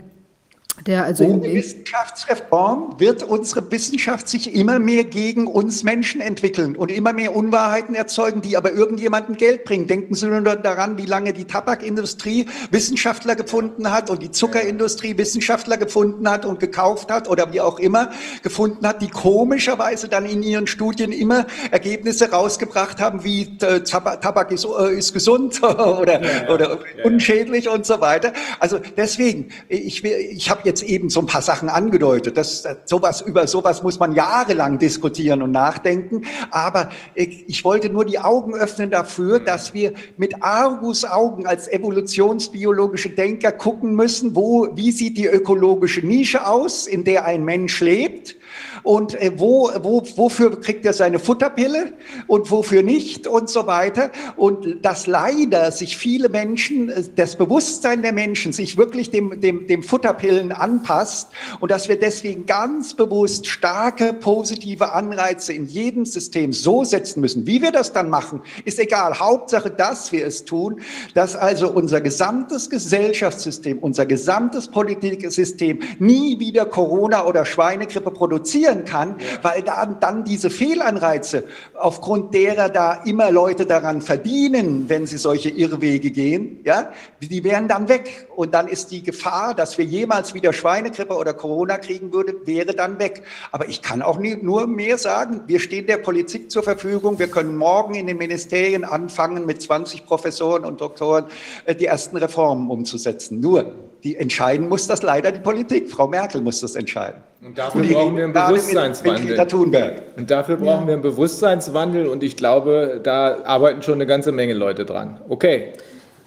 der 0.86 1.04
also 1.04 1.24
Ohne 1.24 1.52
Wissenschaftsreform 1.52 2.98
wird 2.98 3.22
unsere 3.22 3.70
Wissenschaft 3.70 4.28
sich 4.28 4.54
immer 4.54 4.78
mehr 4.78 5.04
gegen 5.04 5.46
uns 5.46 5.82
Menschen 5.82 6.20
entwickeln 6.20 6.76
und 6.76 6.90
immer 6.90 7.12
mehr 7.12 7.36
Unwahrheiten 7.36 7.94
erzeugen, 7.94 8.40
die 8.40 8.56
aber 8.56 8.72
irgendjemandem 8.72 9.36
Geld 9.36 9.64
bringen. 9.64 9.86
Denken 9.86 10.14
Sie 10.14 10.26
nur 10.26 10.40
daran, 10.40 10.96
wie 10.96 11.06
lange 11.06 11.32
die 11.32 11.44
Tabakindustrie 11.44 12.46
Wissenschaftler 12.70 13.36
gefunden 13.36 13.90
hat 13.90 14.10
und 14.10 14.22
die 14.22 14.30
Zuckerindustrie 14.30 15.18
Wissenschaftler 15.18 15.76
gefunden 15.76 16.28
hat 16.28 16.44
und 16.44 16.60
gekauft 16.60 17.10
hat 17.10 17.28
oder 17.28 17.52
wie 17.52 17.60
auch 17.60 17.78
immer 17.78 18.10
gefunden 18.42 18.86
hat, 18.86 19.02
die 19.02 19.08
komischerweise 19.08 20.08
dann 20.08 20.24
in 20.24 20.42
ihren 20.42 20.66
Studien 20.66 21.12
immer 21.12 21.46
Ergebnisse 21.70 22.30
rausgebracht 22.30 23.00
haben, 23.00 23.24
wie 23.24 23.56
äh, 23.60 23.80
Tabak 23.80 24.50
ist, 24.50 24.64
äh, 24.64 24.96
ist 24.96 25.12
gesund 25.12 25.62
oder, 25.62 26.22
ja, 26.22 26.42
ja, 26.44 26.54
oder 26.54 26.70
ja. 26.70 27.04
unschädlich 27.04 27.68
und 27.68 27.84
so 27.84 28.00
weiter. 28.00 28.32
Also 28.58 28.78
deswegen, 28.96 29.50
ich, 29.68 30.04
ich 30.04 30.48
habe 30.48 30.62
jetzt 30.64 30.69
eben 30.82 31.10
so 31.10 31.20
ein 31.20 31.26
paar 31.26 31.42
Sachen 31.42 31.68
angedeutet. 31.68 32.36
Das, 32.36 32.66
sowas, 32.84 33.20
über 33.20 33.46
sowas 33.46 33.82
muss 33.82 33.98
man 33.98 34.12
jahrelang 34.12 34.78
diskutieren 34.78 35.42
und 35.42 35.50
nachdenken. 35.50 36.22
Aber 36.50 36.90
ich, 37.14 37.48
ich 37.48 37.64
wollte 37.64 37.90
nur 37.90 38.04
die 38.04 38.18
Augen 38.18 38.54
öffnen 38.54 38.90
dafür, 38.90 39.40
dass 39.40 39.74
wir 39.74 39.92
mit 40.16 40.42
Argus 40.42 41.04
Augen 41.04 41.46
als 41.46 41.68
evolutionsbiologische 41.68 43.10
Denker 43.10 43.52
gucken 43.52 43.94
müssen, 43.94 44.36
wo, 44.36 44.68
wie 44.74 44.92
sieht 44.92 45.18
die 45.18 45.26
ökologische 45.26 46.06
Nische 46.06 46.46
aus, 46.46 46.86
in 46.86 47.04
der 47.04 47.24
ein 47.24 47.44
Mensch 47.44 47.80
lebt 47.80 48.36
und 48.82 49.14
äh, 49.20 49.32
wo, 49.36 49.70
wo, 49.82 50.02
wofür 50.16 50.60
kriegt 50.60 50.84
er 50.84 50.92
seine 50.92 51.18
Futterpille 51.18 51.92
und 52.26 52.50
wofür 52.50 52.82
nicht 52.82 53.26
und 53.26 53.48
so 53.48 53.66
weiter. 53.66 54.10
Und 54.36 54.84
dass 54.84 55.06
leider 55.06 55.70
sich 55.72 55.96
viele 55.96 56.28
Menschen, 56.28 56.88
äh, 56.88 57.02
das 57.16 57.36
Bewusstsein 57.36 58.02
der 58.02 58.12
Menschen 58.12 58.52
sich 58.52 58.76
wirklich 58.76 59.10
dem, 59.10 59.40
dem, 59.40 59.66
dem 59.66 59.82
Futterpillen 59.82 60.52
anpasst 60.52 61.28
und 61.60 61.70
dass 61.70 61.88
wir 61.88 61.98
deswegen 61.98 62.46
ganz 62.46 62.94
bewusst 62.94 63.46
starke 63.46 64.12
positive 64.12 64.92
Anreize 64.92 65.52
in 65.52 65.66
jedem 65.66 66.04
System 66.04 66.52
so 66.52 66.84
setzen 66.84 67.20
müssen. 67.20 67.46
Wie 67.46 67.62
wir 67.62 67.72
das 67.72 67.92
dann 67.92 68.10
machen, 68.10 68.42
ist 68.64 68.78
egal. 68.78 69.18
Hauptsache, 69.18 69.70
dass 69.70 70.12
wir 70.12 70.26
es 70.26 70.44
tun, 70.44 70.80
dass 71.14 71.36
also 71.36 71.70
unser 71.70 72.00
gesamtes 72.00 72.70
Gesellschaftssystem, 72.70 73.78
unser 73.78 74.06
gesamtes 74.06 74.68
Politiksystem 74.68 75.80
nie 75.98 76.38
wieder 76.38 76.66
Corona 76.66 77.26
oder 77.26 77.44
Schweinegrippe 77.44 78.10
produzieren 78.10 78.69
passieren 78.70 78.84
kann, 78.84 79.16
weil 79.42 79.62
da 79.62 79.86
dann 79.86 80.24
diese 80.24 80.50
Fehlanreize, 80.50 81.44
aufgrund 81.74 82.34
derer 82.34 82.68
da 82.68 82.94
immer 83.04 83.30
Leute 83.30 83.66
daran 83.66 84.02
verdienen, 84.02 84.88
wenn 84.88 85.06
sie 85.06 85.18
solche 85.18 85.50
Irrwege 85.50 86.10
gehen, 86.10 86.60
ja, 86.64 86.92
die 87.20 87.44
wären 87.44 87.68
dann 87.68 87.88
weg. 87.88 88.28
Und 88.34 88.54
dann 88.54 88.68
ist 88.68 88.90
die 88.90 89.02
Gefahr, 89.02 89.54
dass 89.54 89.78
wir 89.78 89.84
jemals 89.84 90.34
wieder 90.34 90.52
Schweinegrippe 90.52 91.14
oder 91.14 91.34
Corona 91.34 91.78
kriegen 91.78 92.12
würde, 92.12 92.34
wäre 92.46 92.74
dann 92.74 92.98
weg. 92.98 93.22
Aber 93.52 93.68
ich 93.68 93.82
kann 93.82 94.02
auch 94.02 94.18
nie, 94.18 94.36
nur 94.36 94.66
mehr 94.66 94.98
sagen, 94.98 95.42
wir 95.46 95.60
stehen 95.60 95.86
der 95.86 95.98
Politik 95.98 96.50
zur 96.50 96.62
Verfügung. 96.62 97.18
Wir 97.18 97.28
können 97.28 97.56
morgen 97.56 97.94
in 97.94 98.06
den 98.06 98.18
Ministerien 98.18 98.84
anfangen, 98.84 99.46
mit 99.46 99.62
20 99.62 100.06
Professoren 100.06 100.64
und 100.64 100.80
Doktoren 100.80 101.26
äh, 101.64 101.74
die 101.74 101.86
ersten 101.86 102.16
Reformen 102.16 102.70
umzusetzen. 102.70 103.40
Nur, 103.40 103.74
die 104.04 104.16
entscheiden 104.16 104.68
muss 104.68 104.86
das 104.86 105.02
leider 105.02 105.32
die 105.32 105.40
Politik. 105.40 105.90
Frau 105.90 106.08
Merkel 106.08 106.40
muss 106.40 106.60
das 106.60 106.74
entscheiden. 106.74 107.20
Und 107.42 107.56
dafür 107.56 107.80
und 107.80 107.92
brauchen 107.92 108.16
wir 108.16 108.24
einen 108.24 108.32
Bewusstseinswandel. 108.32 110.00
und 110.16 110.30
dafür 110.30 110.56
brauchen 110.56 110.82
ja. 110.82 110.86
wir 110.86 110.92
einen 110.94 111.02
Bewusstseinswandel 111.02 112.06
und 112.06 112.22
ich 112.22 112.36
glaube, 112.36 113.00
da 113.02 113.38
arbeiten 113.44 113.82
schon 113.82 113.94
eine 113.94 114.06
ganze 114.06 114.32
Menge 114.32 114.54
Leute 114.54 114.84
dran. 114.84 115.18
Okay. 115.28 115.72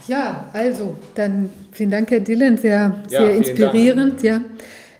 Ja, 0.07 0.49
also 0.53 0.95
dann 1.15 1.49
vielen 1.71 1.91
Dank, 1.91 2.11
Herr 2.11 2.19
Dillen, 2.19 2.57
sehr, 2.57 3.03
sehr 3.07 3.21
ja, 3.21 3.29
inspirierend. 3.29 4.23
Dank. 4.23 4.23
Ja. 4.23 4.41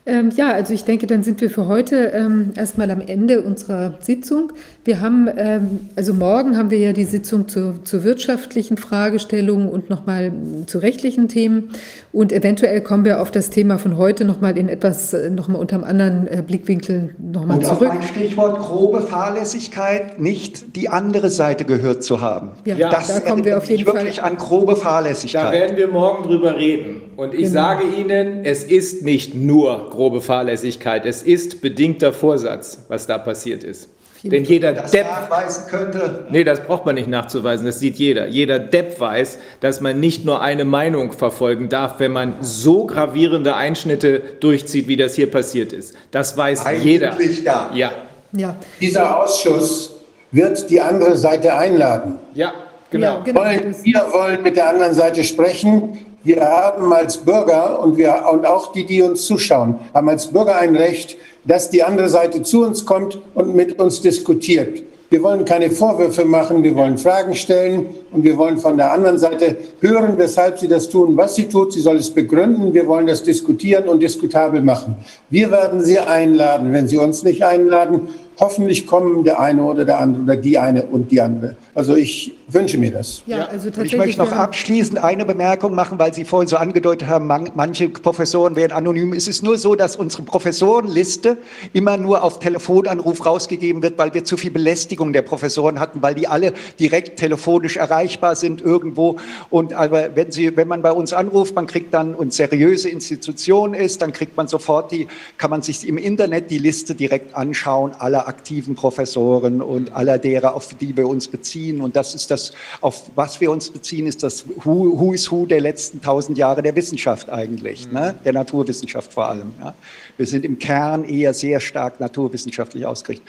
Ähm, 0.06 0.32
ja, 0.36 0.52
also 0.52 0.74
ich 0.74 0.84
denke, 0.84 1.08
dann 1.08 1.24
sind 1.24 1.40
wir 1.40 1.50
für 1.50 1.68
heute 1.68 2.12
ähm, 2.14 2.52
erstmal 2.56 2.92
am 2.92 3.00
Ende 3.00 3.42
unserer 3.42 3.98
Sitzung. 4.02 4.52
Wir 4.84 5.00
haben, 5.00 5.30
ähm, 5.38 5.90
also 5.96 6.14
morgen 6.14 6.58
haben 6.58 6.72
wir 6.72 6.78
ja 6.78 6.92
die 6.92 7.06
Sitzung 7.06 7.48
zu, 7.48 7.80
zu 7.86 8.04
wirtschaftlichen 8.04 8.76
Fragestellungen 8.76 9.70
und 9.70 9.90
nochmal 9.90 10.34
zu 10.66 10.80
rechtlichen 10.80 11.30
Themen. 11.30 11.70
Und 12.14 12.32
eventuell 12.32 12.80
kommen 12.82 13.06
wir 13.06 13.20
auf 13.24 13.32
das 13.32 13.50
Thema 13.50 13.80
von 13.80 13.98
heute 13.98 14.24
nochmal 14.24 14.56
in 14.56 14.70
etwas, 14.70 15.14
äh, 15.14 15.32
nochmal 15.32 15.60
unter 15.60 15.78
einem 15.78 15.84
anderen 15.84 16.28
äh, 16.28 16.44
Blickwinkel 16.46 17.16
nochmal 17.18 17.60
zurück. 17.62 17.82
Und 17.82 17.88
auf 17.88 17.94
ein 17.96 18.04
Stichwort 18.04 18.60
grobe 18.60 19.02
Fahrlässigkeit, 19.02 20.20
nicht 20.20 20.76
die 20.76 20.90
andere 20.90 21.32
Seite 21.32 21.66
gehört 21.66 22.04
zu 22.04 22.22
haben. 22.22 22.52
Ja, 22.66 22.76
ja 22.76 22.92
das 22.92 23.08
da 23.08 23.20
kommen 23.20 23.44
wir 23.44 23.58
auf 23.58 23.68
jeden 23.68 23.88
wirklich 23.88 24.20
Fall. 24.20 24.30
an 24.30 24.38
grobe 24.38 24.76
Fahrlässigkeit. 24.76 25.44
Da 25.44 25.52
werden 25.54 25.76
wir 25.76 25.88
morgen 25.88 26.24
drüber 26.26 26.56
reden. 26.56 27.02
Und 27.16 27.34
ich 27.34 27.46
genau. 27.46 27.54
sage 27.54 27.86
Ihnen, 28.00 28.46
es 28.46 28.64
ist 28.64 29.04
nicht 29.04 29.34
nur 29.34 29.90
grobe 29.90 30.22
Fahrlässigkeit, 30.22 31.08
es 31.08 31.24
ist 31.24 31.62
bedingter 31.62 32.14
Vorsatz, 32.14 32.78
was 32.90 33.08
da 33.08 33.18
passiert 33.18 33.64
ist. 33.64 33.90
Denn 34.24 34.46
jeder 34.46 34.72
das 34.72 34.92
Depp 34.92 35.06
nachweisen 35.06 35.66
könnte. 35.70 36.26
Nee, 36.30 36.46
das 36.46 36.62
braucht 36.62 36.86
man 36.86 36.96
nicht 36.96 37.10
nachzuweisen, 37.10 37.66
das 37.66 37.80
sieht 37.80 37.98
jeder. 37.98 38.28
Jeder 38.28 38.58
Depp 38.58 39.00
weiß, 39.00 39.38
dass 39.60 39.82
man 39.82 40.00
nicht 40.00 40.24
nur 40.24 40.42
eine 40.42 40.64
Meinung 40.64 41.12
verfolgen 41.12 41.68
darf, 41.68 42.00
wenn 42.00 42.14
man 42.14 42.36
so 42.40 42.86
gravierende 42.86 43.56
Einschnitte 43.56 44.22
durchzieht, 44.40 44.88
wie 44.88 44.96
das 44.96 45.16
hier 45.16 45.30
passiert 45.30 45.74
ist. 45.74 45.96
Das 46.12 46.38
weiß 46.38 46.66
Eigentlich 46.66 46.84
jeder. 46.86 47.18
Ja. 47.44 47.70
ja. 47.74 47.92
ja. 48.32 48.56
Dieser 48.80 49.24
Ausschuss 49.24 49.94
wird 50.32 50.70
die 50.70 50.80
andere 50.80 51.18
Seite 51.18 51.54
einladen. 51.54 52.18
Ja, 52.34 52.54
genau. 52.90 53.18
Ja, 53.18 53.20
genau. 53.24 53.42
Wollen, 53.42 53.76
wir 53.84 54.06
wollen 54.14 54.42
mit 54.42 54.56
der 54.56 54.70
anderen 54.70 54.94
Seite 54.94 55.24
sprechen. 55.24 56.13
Wir 56.26 56.42
haben 56.42 56.94
als 56.94 57.18
Bürger 57.18 57.82
und, 57.82 57.98
wir, 57.98 58.24
und 58.32 58.46
auch 58.46 58.72
die, 58.72 58.86
die 58.86 59.02
uns 59.02 59.26
zuschauen, 59.26 59.76
haben 59.94 60.08
als 60.08 60.28
Bürger 60.28 60.58
ein 60.58 60.76
Recht, 60.76 61.18
dass 61.44 61.70
die 61.70 61.84
andere 61.84 62.08
Seite 62.08 62.44
zu 62.44 62.64
uns 62.66 62.86
kommt 62.86 63.20
und 63.34 63.54
mit 63.54 63.78
uns 63.78 64.02
diskutiert. 64.02 64.84
Wir 65.10 65.22
wollen 65.22 65.46
keine 65.46 65.70
Vorwürfe 65.70 66.26
machen, 66.26 66.64
wir 66.64 66.76
wollen 66.76 66.98
Fragen 66.98 67.36
stellen 67.36 67.88
und 68.12 68.24
wir 68.24 68.36
wollen 68.36 68.58
von 68.58 68.78
der 68.78 68.92
anderen 68.92 69.20
Seite 69.20 69.58
hören, 69.80 70.18
weshalb 70.18 70.58
sie 70.58 70.68
das 70.68 70.90
tun, 70.90 71.16
was 71.16 71.36
sie 71.36 71.48
tut. 71.48 71.74
Sie 71.74 71.82
soll 71.82 71.98
es 71.98 72.10
begründen. 72.10 72.74
Wir 72.74 72.88
wollen 72.88 73.06
das 73.06 73.22
diskutieren 73.22 73.88
und 73.88 74.02
diskutabel 74.02 74.62
machen. 74.62 74.96
Wir 75.30 75.52
werden 75.52 75.84
sie 75.84 76.00
einladen. 76.00 76.74
Wenn 76.74 76.88
sie 76.88 76.98
uns 76.98 77.22
nicht 77.22 77.44
einladen, 77.46 78.08
hoffentlich 78.40 78.88
kommen 78.88 79.24
der 79.24 79.40
eine 79.40 79.64
oder 79.64 79.86
der 79.86 80.00
andere 80.00 80.24
oder 80.24 80.36
die 80.38 80.58
eine 80.58 80.84
und 80.84 81.12
die 81.12 81.22
andere. 81.22 81.56
Also 81.76 81.96
ich 81.96 82.36
wünsche 82.48 82.78
mir 82.78 82.92
das. 82.92 83.24
Ja, 83.26 83.46
also 83.46 83.66
tatsächlich. 83.66 83.94
Ich 83.94 83.98
möchte 83.98 84.22
noch 84.22 84.32
abschließend 84.32 85.04
eine 85.04 85.26
Bemerkung 85.26 85.74
machen, 85.76 86.00
weil 86.00 86.14
Sie 86.14 86.26
vorhin 86.26 86.48
so 86.48 86.58
angedeutet 86.58 87.08
haben, 87.08 87.28
manche 87.56 87.90
Professoren 87.90 88.56
werden 88.56 88.74
anonym. 88.74 89.14
Es 89.14 89.28
ist 89.28 89.44
nur 89.44 89.58
so, 89.58 89.76
dass 89.76 89.96
unsere 89.96 90.24
Professorenliste 90.24 91.38
immer 91.74 91.98
nur 91.98 92.24
auf 92.24 92.40
Telefonanruf 92.40 93.26
rausgegeben 93.26 93.82
wird, 93.82 93.98
weil 93.98 94.14
wir 94.14 94.24
zu 94.24 94.38
viel 94.38 94.52
Belästigung 94.52 95.14
der 95.14 95.22
Professoren 95.22 95.80
hatten, 95.80 96.02
weil 96.02 96.16
die 96.16 96.28
alle 96.28 96.54
direkt 96.80 97.20
telefonisch 97.20 97.78
erreichbar 97.78 98.36
sind 98.36 98.62
irgendwo. 98.62 99.18
Und 99.50 99.74
aber 99.74 100.16
wenn 100.16 100.32
Sie, 100.32 100.56
wenn 100.56 100.68
man 100.68 100.82
bei 100.82 100.92
uns 100.92 101.14
anruft, 101.14 101.56
man 101.56 101.68
kriegt 101.68 101.94
dann 101.94 102.14
und 102.14 102.34
seriöse 102.34 102.90
Institution 102.90 103.74
ist, 103.74 104.02
dann 104.02 104.14
kriegt 104.14 104.38
man 104.38 104.48
sofort 104.48 104.92
die, 104.92 105.08
kann 105.38 105.50
man 105.50 105.62
sich 105.62 105.88
im 105.88 105.98
Internet 105.98 106.52
die 106.52 106.60
Liste 106.60 106.96
direkt 106.96 107.36
anschauen 107.36 107.94
aller 107.98 108.23
aktiven 108.28 108.76
Professoren 108.76 109.62
und 109.62 109.94
aller 109.94 110.18
derer, 110.18 110.56
auf 110.56 110.74
die 110.74 110.96
wir 110.96 111.08
uns 111.08 111.28
beziehen. 111.28 111.82
Und 111.82 111.96
das 111.96 112.16
ist 112.16 112.32
das, 112.32 112.52
auf 112.82 113.12
was 113.16 113.42
wir 113.42 113.52
uns 113.52 113.70
beziehen, 113.70 114.08
ist 114.08 114.24
das 114.24 114.46
Who, 114.64 115.00
who 115.00 115.14
is 115.14 115.32
Who 115.32 115.46
der 115.46 115.62
letzten 115.62 116.02
tausend 116.02 116.38
Jahre 116.38 116.62
der 116.62 116.76
Wissenschaft 116.76 117.30
eigentlich, 117.30 117.88
mhm. 117.88 117.94
ne? 117.94 118.16
der 118.24 118.34
Naturwissenschaft 118.34 119.14
vor 119.14 119.30
allem. 119.30 119.54
Ja? 119.60 119.74
Wir 120.18 120.26
sind 120.26 120.46
im 120.46 120.60
Kern 120.60 121.04
eher 121.06 121.34
sehr 121.34 121.60
stark 121.60 122.00
naturwissenschaftlich 122.00 122.86
ausgerichtet. 122.86 123.28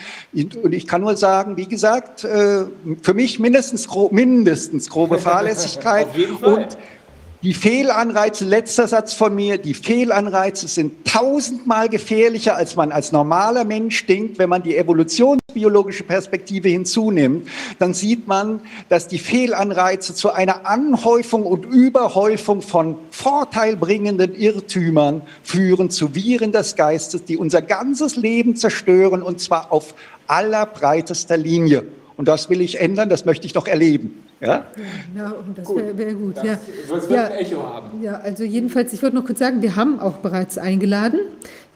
Und 0.62 0.72
ich 0.72 0.86
kann 0.86 1.00
nur 1.00 1.16
sagen, 1.16 1.56
wie 1.56 1.66
gesagt, 1.66 2.24
äh, 2.24 2.64
für 3.02 3.14
mich 3.14 3.38
mindestens, 3.38 3.88
mindestens 4.10 4.90
grobe 4.90 5.18
Fahrlässigkeit 5.24 6.08
und 6.40 6.78
die 7.44 7.52
Fehlanreize, 7.52 8.46
letzter 8.46 8.88
Satz 8.88 9.12
von 9.12 9.34
mir, 9.34 9.58
die 9.58 9.74
Fehlanreize 9.74 10.66
sind 10.66 11.06
tausendmal 11.06 11.90
gefährlicher, 11.90 12.56
als 12.56 12.74
man 12.74 12.90
als 12.90 13.12
normaler 13.12 13.64
Mensch 13.64 14.06
denkt. 14.06 14.38
Wenn 14.38 14.48
man 14.48 14.62
die 14.62 14.78
evolutionsbiologische 14.78 16.04
Perspektive 16.04 16.70
hinzunimmt, 16.70 17.46
dann 17.78 17.92
sieht 17.92 18.26
man, 18.26 18.60
dass 18.88 19.08
die 19.08 19.18
Fehlanreize 19.18 20.14
zu 20.14 20.32
einer 20.32 20.66
Anhäufung 20.66 21.44
und 21.44 21.66
Überhäufung 21.66 22.62
von 22.62 22.96
vorteilbringenden 23.10 24.34
Irrtümern 24.34 25.20
führen, 25.42 25.90
zu 25.90 26.14
Viren 26.14 26.50
des 26.50 26.76
Geistes, 26.76 27.24
die 27.24 27.36
unser 27.36 27.60
ganzes 27.60 28.16
Leben 28.16 28.56
zerstören, 28.56 29.22
und 29.22 29.38
zwar 29.40 29.70
auf 29.70 29.94
allerbreitester 30.26 31.36
Linie. 31.36 31.84
Und 32.16 32.28
das 32.28 32.48
will 32.48 32.60
ich 32.60 32.80
ändern, 32.80 33.08
das 33.08 33.24
möchte 33.24 33.46
ich 33.46 33.54
noch 33.54 33.66
erleben. 33.66 34.22
Ja, 34.40 34.66
ja 35.16 35.34
das 35.56 35.68
wäre 35.68 35.98
wär 35.98 36.14
gut. 36.14 36.36
Das, 36.36 36.44
ja. 36.44 36.58
Das 36.88 37.08
wird 37.08 37.10
ja, 37.10 37.24
ein 37.26 37.32
Echo 37.32 37.62
haben. 37.62 38.02
Ja, 38.02 38.14
also 38.18 38.44
jedenfalls, 38.44 38.92
ich 38.92 39.02
wollte 39.02 39.16
noch 39.16 39.24
kurz 39.24 39.40
sagen, 39.40 39.62
wir 39.62 39.74
haben 39.74 39.98
auch 39.98 40.18
bereits 40.18 40.58
eingeladen. 40.58 41.18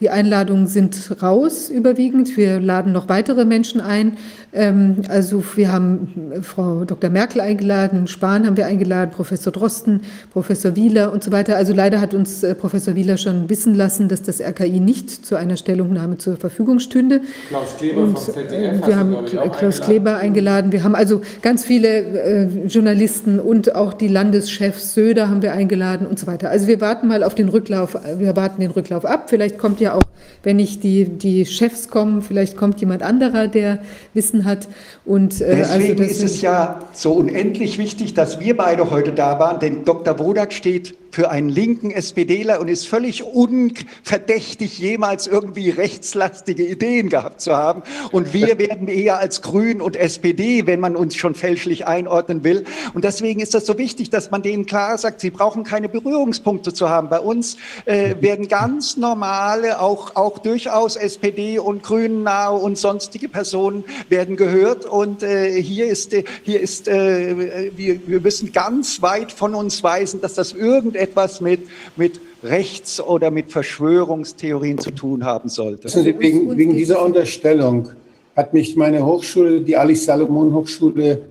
Die 0.00 0.10
Einladungen 0.10 0.68
sind 0.68 1.22
raus 1.22 1.70
überwiegend. 1.70 2.36
Wir 2.36 2.60
laden 2.60 2.92
noch 2.92 3.08
weitere 3.08 3.44
Menschen 3.44 3.80
ein. 3.80 4.16
Ähm, 4.52 5.02
also 5.08 5.42
wir 5.56 5.70
haben 5.70 6.32
äh, 6.32 6.42
Frau 6.42 6.84
Dr. 6.84 7.10
Merkel 7.10 7.40
eingeladen, 7.40 8.06
Spahn 8.06 8.46
haben 8.46 8.56
wir 8.56 8.66
eingeladen, 8.66 9.10
Professor 9.10 9.52
Drosten, 9.52 10.00
Professor 10.32 10.74
Wieler 10.74 11.12
und 11.12 11.22
so 11.22 11.32
weiter. 11.32 11.56
Also 11.56 11.74
leider 11.74 12.00
hat 12.00 12.14
uns 12.14 12.42
äh, 12.42 12.54
Professor 12.54 12.94
Wieler 12.94 13.18
schon 13.18 13.50
wissen 13.50 13.74
lassen, 13.74 14.08
dass 14.08 14.22
das 14.22 14.40
RKI 14.40 14.80
nicht 14.80 15.10
zu 15.10 15.36
einer 15.36 15.56
Stellungnahme 15.56 16.16
zur 16.16 16.36
Verfügung 16.36 16.78
stünde. 16.78 17.20
Klaus 17.48 17.76
Kleber 17.76 18.02
und, 18.02 18.18
vom 18.18 18.34
ZDF. 18.34 18.86
Wir 18.86 18.96
haben 18.96 19.16
Klaus 19.58 19.80
Kleber 19.80 20.16
eingeladen. 20.16 20.72
Wir 20.72 20.82
haben 20.82 20.94
also 20.94 21.20
ganz 21.42 21.64
viele 21.64 21.88
äh, 21.88 22.66
Journalisten 22.66 23.40
und 23.40 23.74
auch 23.74 23.92
die 23.92 24.08
Landeschefs 24.08 24.94
Söder 24.94 25.28
haben 25.28 25.42
wir 25.42 25.52
eingeladen 25.52 26.06
und 26.06 26.18
so 26.18 26.26
weiter. 26.26 26.48
Also 26.48 26.66
wir 26.66 26.80
warten 26.80 27.08
mal 27.08 27.22
auf 27.22 27.34
den 27.34 27.50
Rücklauf. 27.50 27.98
Wir 28.16 28.34
warten 28.34 28.60
den 28.62 28.70
Rücklauf 28.70 29.04
ab. 29.04 29.28
Vielleicht 29.28 29.58
kommt 29.58 29.80
ja 29.80 29.94
auch, 29.94 30.02
wenn 30.42 30.56
nicht 30.56 30.82
die, 30.82 31.04
die 31.04 31.44
Chefs 31.44 31.88
kommen, 31.88 32.22
vielleicht 32.22 32.56
kommt 32.56 32.80
jemand 32.80 33.02
anderer, 33.02 33.48
der 33.48 33.80
Wissen 34.14 34.37
hat. 34.44 34.68
Und, 35.04 35.40
äh, 35.40 35.44
also 35.44 35.78
Deswegen 35.78 36.00
also 36.00 36.12
ist 36.12 36.22
es 36.22 36.42
ja 36.42 36.80
so 36.92 37.12
unendlich 37.12 37.78
wichtig, 37.78 38.14
dass 38.14 38.40
wir 38.40 38.56
beide 38.56 38.90
heute 38.90 39.12
da 39.12 39.38
waren, 39.38 39.60
denn 39.60 39.84
Dr. 39.84 40.18
Wodak 40.18 40.52
steht 40.52 40.94
für 41.10 41.30
einen 41.30 41.48
linken 41.48 41.90
SPDler 41.90 42.60
und 42.60 42.68
ist 42.68 42.86
völlig 42.86 43.24
unverdächtig, 43.24 44.78
jemals 44.78 45.26
irgendwie 45.26 45.70
rechtslastige 45.70 46.66
Ideen 46.66 47.08
gehabt 47.08 47.40
zu 47.40 47.56
haben. 47.56 47.82
Und 48.12 48.32
wir 48.32 48.58
werden 48.58 48.88
eher 48.88 49.18
als 49.18 49.42
Grün 49.42 49.80
und 49.80 49.96
SPD, 49.96 50.66
wenn 50.66 50.80
man 50.80 50.96
uns 50.96 51.16
schon 51.16 51.34
fälschlich 51.34 51.86
einordnen 51.86 52.44
will. 52.44 52.64
Und 52.94 53.04
deswegen 53.04 53.40
ist 53.40 53.54
das 53.54 53.66
so 53.66 53.78
wichtig, 53.78 54.10
dass 54.10 54.30
man 54.30 54.42
denen 54.42 54.66
klar 54.66 54.98
sagt, 54.98 55.20
sie 55.20 55.30
brauchen 55.30 55.64
keine 55.64 55.88
Berührungspunkte 55.88 56.72
zu 56.72 56.88
haben. 56.88 57.08
Bei 57.08 57.20
uns 57.20 57.56
äh, 57.84 58.14
werden 58.20 58.48
ganz 58.48 58.96
normale, 58.96 59.80
auch, 59.80 60.16
auch 60.16 60.38
durchaus 60.38 60.96
SPD 60.96 61.58
und 61.58 61.82
Grünen 61.82 62.22
nahe 62.22 62.56
und 62.56 62.78
sonstige 62.78 63.28
Personen 63.28 63.84
werden 64.08 64.36
gehört. 64.36 64.84
Und 64.84 65.22
äh, 65.22 65.60
hier 65.60 65.86
ist, 65.86 66.12
äh, 66.12 66.24
hier 66.42 66.60
ist 66.60 66.88
äh, 66.88 67.70
wir, 67.76 68.06
wir 68.06 68.20
müssen 68.20 68.52
ganz 68.52 69.02
weit 69.02 69.32
von 69.32 69.54
uns 69.54 69.82
weisen, 69.82 70.20
dass 70.20 70.34
das 70.34 70.52
irgendein 70.52 70.98
etwas 71.08 71.40
mit, 71.40 71.60
mit 71.96 72.20
Rechts- 72.42 73.00
oder 73.00 73.30
mit 73.30 73.50
Verschwörungstheorien 73.50 74.78
zu 74.78 74.90
tun 74.92 75.24
haben 75.24 75.48
sollte. 75.48 75.88
Wegen, 76.20 76.56
wegen 76.56 76.76
dieser 76.76 77.04
Unterstellung 77.04 77.90
hat 78.36 78.54
mich 78.54 78.76
meine 78.76 79.04
Hochschule, 79.04 79.60
die 79.60 79.76
Ali 79.76 79.96
Salomon 79.96 80.54
Hochschule, 80.54 81.22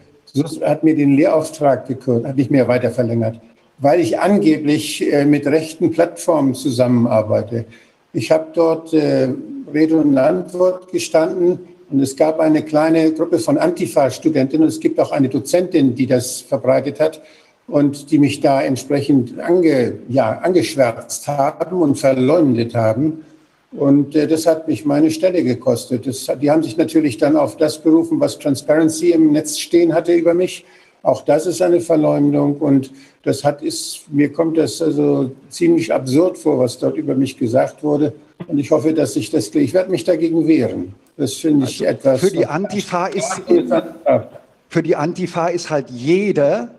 hat 0.61 0.83
mir 0.83 0.95
den 0.95 1.15
Lehrauftrag 1.15 1.87
gekürzt, 1.87 2.27
hat 2.27 2.35
nicht 2.35 2.51
mehr 2.51 2.67
weiter 2.67 2.91
verlängert, 2.91 3.39
weil 3.79 4.01
ich 4.01 4.19
angeblich 4.19 5.11
äh, 5.11 5.25
mit 5.25 5.47
rechten 5.47 5.91
Plattformen 5.91 6.53
zusammenarbeite. 6.53 7.65
Ich 8.13 8.29
habe 8.31 8.47
dort 8.53 8.93
äh, 8.93 9.29
Rede 9.73 9.95
und 9.95 10.17
Antwort 10.17 10.91
gestanden 10.91 11.59
und 11.89 12.01
es 12.01 12.15
gab 12.15 12.39
eine 12.39 12.63
kleine 12.63 13.13
Gruppe 13.13 13.39
von 13.39 13.57
Antifa-Studentinnen 13.57 14.63
und 14.63 14.69
es 14.69 14.79
gibt 14.79 14.99
auch 14.99 15.11
eine 15.11 15.29
Dozentin, 15.29 15.95
die 15.95 16.05
das 16.05 16.41
verbreitet 16.41 16.99
hat 16.99 17.21
und 17.67 18.11
die 18.11 18.17
mich 18.17 18.39
da 18.39 18.61
entsprechend 18.61 19.39
ange, 19.39 19.99
ja, 20.07 20.39
angeschwärzt 20.39 21.27
haben 21.27 21.81
und 21.81 21.99
verleumdet 21.99 22.75
haben. 22.75 23.25
Und 23.73 24.15
äh, 24.15 24.27
das 24.27 24.45
hat 24.45 24.67
mich 24.67 24.85
meine 24.85 25.11
Stelle 25.11 25.43
gekostet. 25.43 26.07
Das, 26.07 26.27
die 26.41 26.49
haben 26.49 26.63
sich 26.63 26.77
natürlich 26.77 27.17
dann 27.17 27.35
auf 27.35 27.57
das 27.57 27.79
berufen, 27.79 28.19
was 28.19 28.39
Transparency 28.39 29.11
im 29.11 29.33
Netz 29.33 29.57
stehen 29.57 29.93
hatte 29.93 30.13
über 30.13 30.33
mich. 30.33 30.65
Auch 31.03 31.21
das 31.23 31.45
ist 31.45 31.61
eine 31.61 31.79
Verleumdung 31.79 32.57
und 32.57 32.91
das 33.23 33.43
hat 33.43 33.61
ist, 33.61 34.05
mir 34.09 34.31
kommt 34.31 34.57
das 34.57 34.81
also 34.81 35.31
ziemlich 35.49 35.93
absurd 35.93 36.37
vor, 36.37 36.59
was 36.59 36.79
dort 36.79 36.97
über 36.97 37.15
mich 37.15 37.37
gesagt 37.37 37.83
wurde. 37.83 38.13
Und 38.47 38.57
ich 38.57 38.71
hoffe, 38.71 38.93
dass 38.93 39.15
ich 39.15 39.29
das, 39.29 39.53
ich 39.53 39.73
werde 39.73 39.91
mich 39.91 40.03
dagegen 40.03 40.47
wehren. 40.47 40.95
Das 41.17 41.33
finde 41.33 41.65
ich 41.65 41.85
also 41.85 41.85
etwas. 41.85 42.19
Für 42.21 42.31
die 42.31 42.45
Antifa 42.45 43.07
ist, 43.07 43.41
für 44.69 44.83
die 44.83 44.95
Antifa 44.95 45.47
ist 45.47 45.69
halt 45.69 45.89
jeder, 45.89 46.69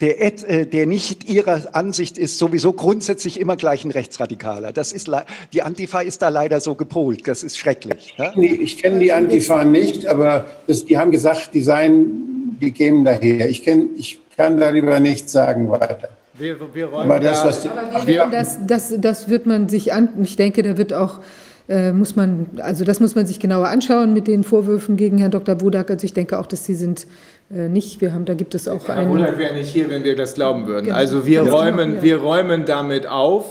der, 0.00 0.48
äh, 0.48 0.66
der 0.66 0.86
nicht 0.86 1.28
ihrer 1.28 1.74
Ansicht 1.74 2.16
ist, 2.16 2.38
sowieso 2.38 2.72
grundsätzlich 2.72 3.38
immer 3.38 3.56
gleich 3.56 3.84
ein 3.84 3.90
Rechtsradikaler. 3.90 4.72
Das 4.72 4.92
ist, 4.92 5.10
die 5.52 5.62
Antifa 5.62 6.00
ist 6.00 6.22
da 6.22 6.28
leider 6.28 6.60
so 6.60 6.74
gepolt. 6.74 7.26
Das 7.28 7.42
ist 7.42 7.58
schrecklich. 7.58 8.14
Ja? 8.16 8.32
Ich 8.36 8.78
kenne 8.78 8.98
die 8.98 9.12
Antifa 9.12 9.64
nicht, 9.64 10.06
aber 10.06 10.46
das, 10.66 10.84
die 10.84 10.96
haben 10.96 11.10
gesagt, 11.10 11.50
die 11.54 11.62
seien, 11.62 12.56
die 12.60 12.72
kämen 12.72 13.04
daher. 13.04 13.48
Ich, 13.48 13.62
kenn, 13.62 13.90
ich 13.96 14.20
kann 14.36 14.58
darüber 14.58 15.00
nichts 15.00 15.32
sagen 15.32 15.70
weiter. 15.70 16.08
Wir, 16.34 16.56
wir 16.72 16.90
aber 16.90 17.20
das, 17.20 17.44
was 17.44 17.62
die, 17.62 17.68
wir, 18.06 18.26
das, 18.32 18.58
das, 18.66 18.94
das 18.96 19.28
wird 19.28 19.44
man 19.44 19.68
sich 19.68 19.92
an, 19.92 20.08
ich 20.22 20.36
denke, 20.36 20.62
da 20.62 20.78
wird 20.78 20.94
auch 20.94 21.20
äh, 21.68 21.92
muss 21.92 22.16
man, 22.16 22.46
also 22.62 22.84
das 22.84 22.98
muss 22.98 23.14
man 23.14 23.26
sich 23.26 23.38
genauer 23.38 23.68
anschauen 23.68 24.14
mit 24.14 24.26
den 24.26 24.42
Vorwürfen 24.42 24.96
gegen 24.96 25.18
Herrn 25.18 25.30
Dr. 25.30 25.54
Budak. 25.54 25.90
Also 25.90 26.04
ich 26.04 26.14
denke 26.14 26.38
auch, 26.38 26.46
dass 26.46 26.64
sie 26.64 26.74
sind 26.74 27.06
nicht. 27.50 28.00
Wir 28.00 28.12
haben, 28.12 28.24
da 28.24 28.34
gibt 28.34 28.54
es 28.54 28.68
auch 28.68 28.86
Herr 28.88 28.96
einen. 28.96 29.18
Herr 29.18 29.38
wäre 29.38 29.54
nicht 29.54 29.70
hier, 29.70 29.90
wenn 29.90 30.04
wir 30.04 30.16
das 30.16 30.34
glauben 30.34 30.66
würden. 30.66 30.86
Genau. 30.86 30.96
Also 30.96 31.26
wir 31.26 31.42
räumen, 31.42 31.96
ja. 31.96 32.02
wir 32.02 32.16
räumen 32.18 32.64
damit 32.64 33.06
auf. 33.06 33.44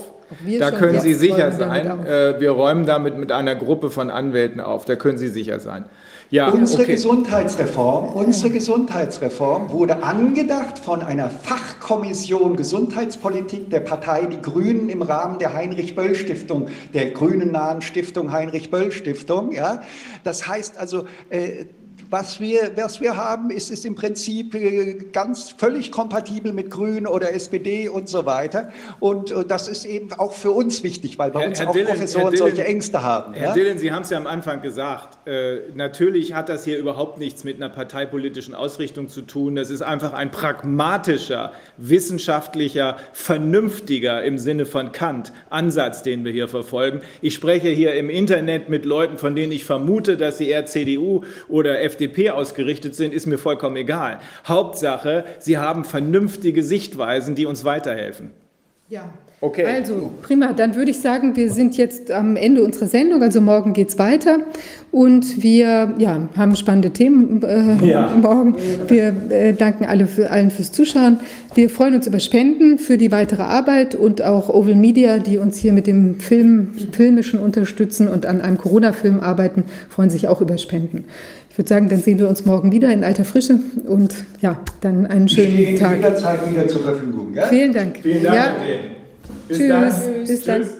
Da 0.60 0.72
können 0.72 1.00
Sie 1.00 1.16
sicher 1.16 1.52
sein. 1.52 2.06
Äh, 2.06 2.40
wir 2.40 2.52
räumen 2.52 2.86
damit 2.86 3.18
mit 3.18 3.32
einer 3.32 3.56
Gruppe 3.56 3.90
von 3.90 4.12
Anwälten 4.12 4.62
auf. 4.62 4.86
Da 4.86 4.96
können 4.96 5.18
Sie 5.18 5.28
sicher 5.28 5.60
sein. 5.60 5.86
Ja, 6.32 6.50
unsere 6.50 6.84
okay. 6.84 6.92
Gesundheitsreform, 6.92 8.14
unsere 8.14 8.52
Gesundheitsreform 8.52 9.72
wurde 9.72 10.04
angedacht 10.04 10.78
von 10.78 11.02
einer 11.02 11.32
Fachkommission 11.32 12.56
Gesundheitspolitik 12.56 13.72
der 13.72 13.80
Partei 13.80 14.28
Die 14.28 14.40
Grünen 14.40 14.90
im 14.90 15.02
Rahmen 15.02 15.40
der 15.40 15.56
Heinrich 15.56 15.96
Böll 15.96 16.14
Stiftung, 16.14 16.68
der 16.94 17.10
grünen 17.10 17.52
nahen 17.52 17.82
Stiftung 17.82 18.32
Heinrich 18.32 18.70
Böll 18.70 18.92
Stiftung. 18.92 19.52
Ja, 19.54 19.82
das 20.24 20.48
heißt 20.48 20.78
also, 20.78 21.06
äh, 21.32 21.66
was 22.10 22.40
wir, 22.40 22.72
was 22.76 23.00
wir 23.02 23.16
haben, 23.16 23.52
ist, 23.52 23.70
ist 23.70 23.86
im 23.86 23.94
Prinzip 23.96 24.56
äh, 24.56 24.96
ganz 25.12 25.52
völlig 25.58 25.92
kompatibel 25.92 26.52
mit 26.54 26.72
Grünen 26.72 27.06
oder 27.06 27.34
SPD 27.34 27.88
und 27.88 28.10
so 28.10 28.26
weiter. 28.26 28.70
Und 29.00 29.32
äh, 29.32 29.46
das 29.46 29.68
ist 29.68 29.86
eben 29.86 30.12
auch 30.14 30.34
für 30.34 30.52
uns 30.52 30.82
wichtig, 30.84 31.20
weil 31.20 31.30
bei 31.32 31.42
Herr- 31.42 31.50
uns 31.50 31.60
Herr 31.60 31.70
auch 31.70 31.74
Dillon, 31.74 31.90
Professoren 31.92 32.24
Herr 32.24 32.32
Dillon, 32.32 32.50
solche 32.50 32.66
Ängste 32.66 33.04
haben. 33.04 33.34
Herr 33.34 33.50
ja? 33.50 33.54
Dillon, 33.54 33.78
Sie 33.78 33.92
haben 33.92 34.02
es 34.02 34.10
ja 34.10 34.18
am 34.18 34.26
Anfang 34.28 34.62
gesagt. 34.62 35.19
Äh, 35.30 35.70
natürlich 35.76 36.34
hat 36.34 36.50
das 36.50 36.66
hier 36.66 36.80
überhaupt 36.80 37.20
nichts 37.20 37.44
mit 37.44 37.58
einer 37.58 37.70
parteipolitischen 37.70 38.56
Ausrichtung 38.56 39.10
zu 39.10 39.22
tun. 39.22 39.56
Das 39.56 39.70
ist 39.70 39.84
einfach 39.84 40.14
ein 40.14 40.32
pragmatischer, 40.32 41.52
wissenschaftlicher, 41.78 42.98
vernünftiger 43.14 44.24
im 44.24 44.40
Sinne 44.40 44.66
von 44.66 44.92
Kant 44.92 45.32
Ansatz, 45.52 46.02
den 46.02 46.26
wir 46.26 46.32
hier 46.32 46.48
verfolgen. 46.48 47.02
Ich 47.22 47.36
spreche 47.36 47.70
hier 47.70 47.94
im 47.94 48.10
Internet 48.10 48.70
mit 48.70 48.86
Leuten, 48.86 49.20
von 49.20 49.36
denen 49.36 49.52
ich 49.52 49.66
vermute, 49.66 50.18
dass 50.18 50.40
sie 50.40 50.50
eher 50.50 50.66
CDU 50.66 51.24
oder 51.48 51.80
FDP 51.84 52.32
ausgerichtet 52.32 52.96
sind, 52.96 53.14
ist 53.14 53.28
mir 53.28 53.38
vollkommen 53.38 53.76
egal. 53.76 54.22
Hauptsache, 54.48 55.26
sie 55.38 55.60
haben 55.60 55.86
vernünftige 55.86 56.64
Sichtweisen, 56.64 57.36
die 57.36 57.46
uns 57.46 57.64
weiterhelfen. 57.64 58.32
Ja. 58.88 59.14
Okay. 59.42 59.64
Also 59.64 60.12
prima, 60.22 60.52
dann 60.52 60.76
würde 60.76 60.92
ich 60.92 61.00
sagen, 61.00 61.38
wir 61.38 61.50
sind 61.50 61.78
jetzt 61.78 62.12
am 62.12 62.36
Ende 62.36 62.62
unserer 62.62 62.88
Sendung, 62.88 63.22
also 63.24 63.40
morgen 63.40 63.72
geht's 63.72 63.98
weiter 63.98 64.40
und 64.92 65.42
wir 65.42 65.94
ja, 65.98 66.28
haben 66.36 66.56
spannende 66.58 66.92
Themen 66.92 67.42
äh, 67.44 67.86
Ja. 67.86 68.14
morgen. 68.22 68.56
Wir 68.90 69.16
äh, 69.30 69.54
danken 69.54 69.86
alle 69.86 70.08
für, 70.08 70.30
allen 70.30 70.52
fürs 70.52 70.74
Zuschauen. 70.74 71.22
Wir 71.56 71.70
freuen 71.70 71.96
uns 71.96 72.06
über 72.06 72.20
Spenden 72.20 72.80
für 72.80 72.98
die 72.98 73.14
weitere 73.14 73.44
Arbeit 73.44 73.96
und 73.96 74.22
auch 74.22 74.50
Oval 74.50 74.76
Media, 74.76 75.20
die 75.20 75.38
uns 75.38 75.58
hier 75.58 75.72
mit 75.72 75.88
dem 75.88 76.20
Film, 76.20 76.72
Filmischen 76.92 77.40
unterstützen 77.40 78.10
und 78.10 78.26
an 78.26 78.42
einem 78.42 78.58
Corona-Film 78.58 79.22
arbeiten, 79.22 79.64
freuen 79.90 80.10
sich 80.10 80.28
auch 80.28 80.42
über 80.42 80.58
Spenden. 80.58 81.06
Ich 81.50 81.58
würde 81.58 81.70
sagen, 81.70 81.88
dann 81.88 82.00
sehen 82.00 82.20
wir 82.20 82.28
uns 82.28 82.46
morgen 82.46 82.74
wieder 82.74 82.92
in 82.92 83.06
alter 83.06 83.24
Frische 83.24 83.60
und 83.88 84.14
ja, 84.42 84.60
dann 84.82 85.06
einen 85.06 85.30
schönen 85.30 85.78
Tag. 85.78 85.96
jederzeit 85.96 86.50
wieder 86.52 86.68
zur 86.68 86.82
Verfügung. 86.84 87.34
Ja? 87.34 87.48
Vielen 87.48 87.72
Dank. 87.74 88.00
Vielen 88.02 88.24
Dank. 88.24 88.36
Ja. 88.36 88.99
Bis 89.50 89.58
tschüss. 89.58 89.68
dann. 89.70 90.24
Bis 90.26 90.44
dann. 90.44 90.62
Tschüss. 90.62 90.74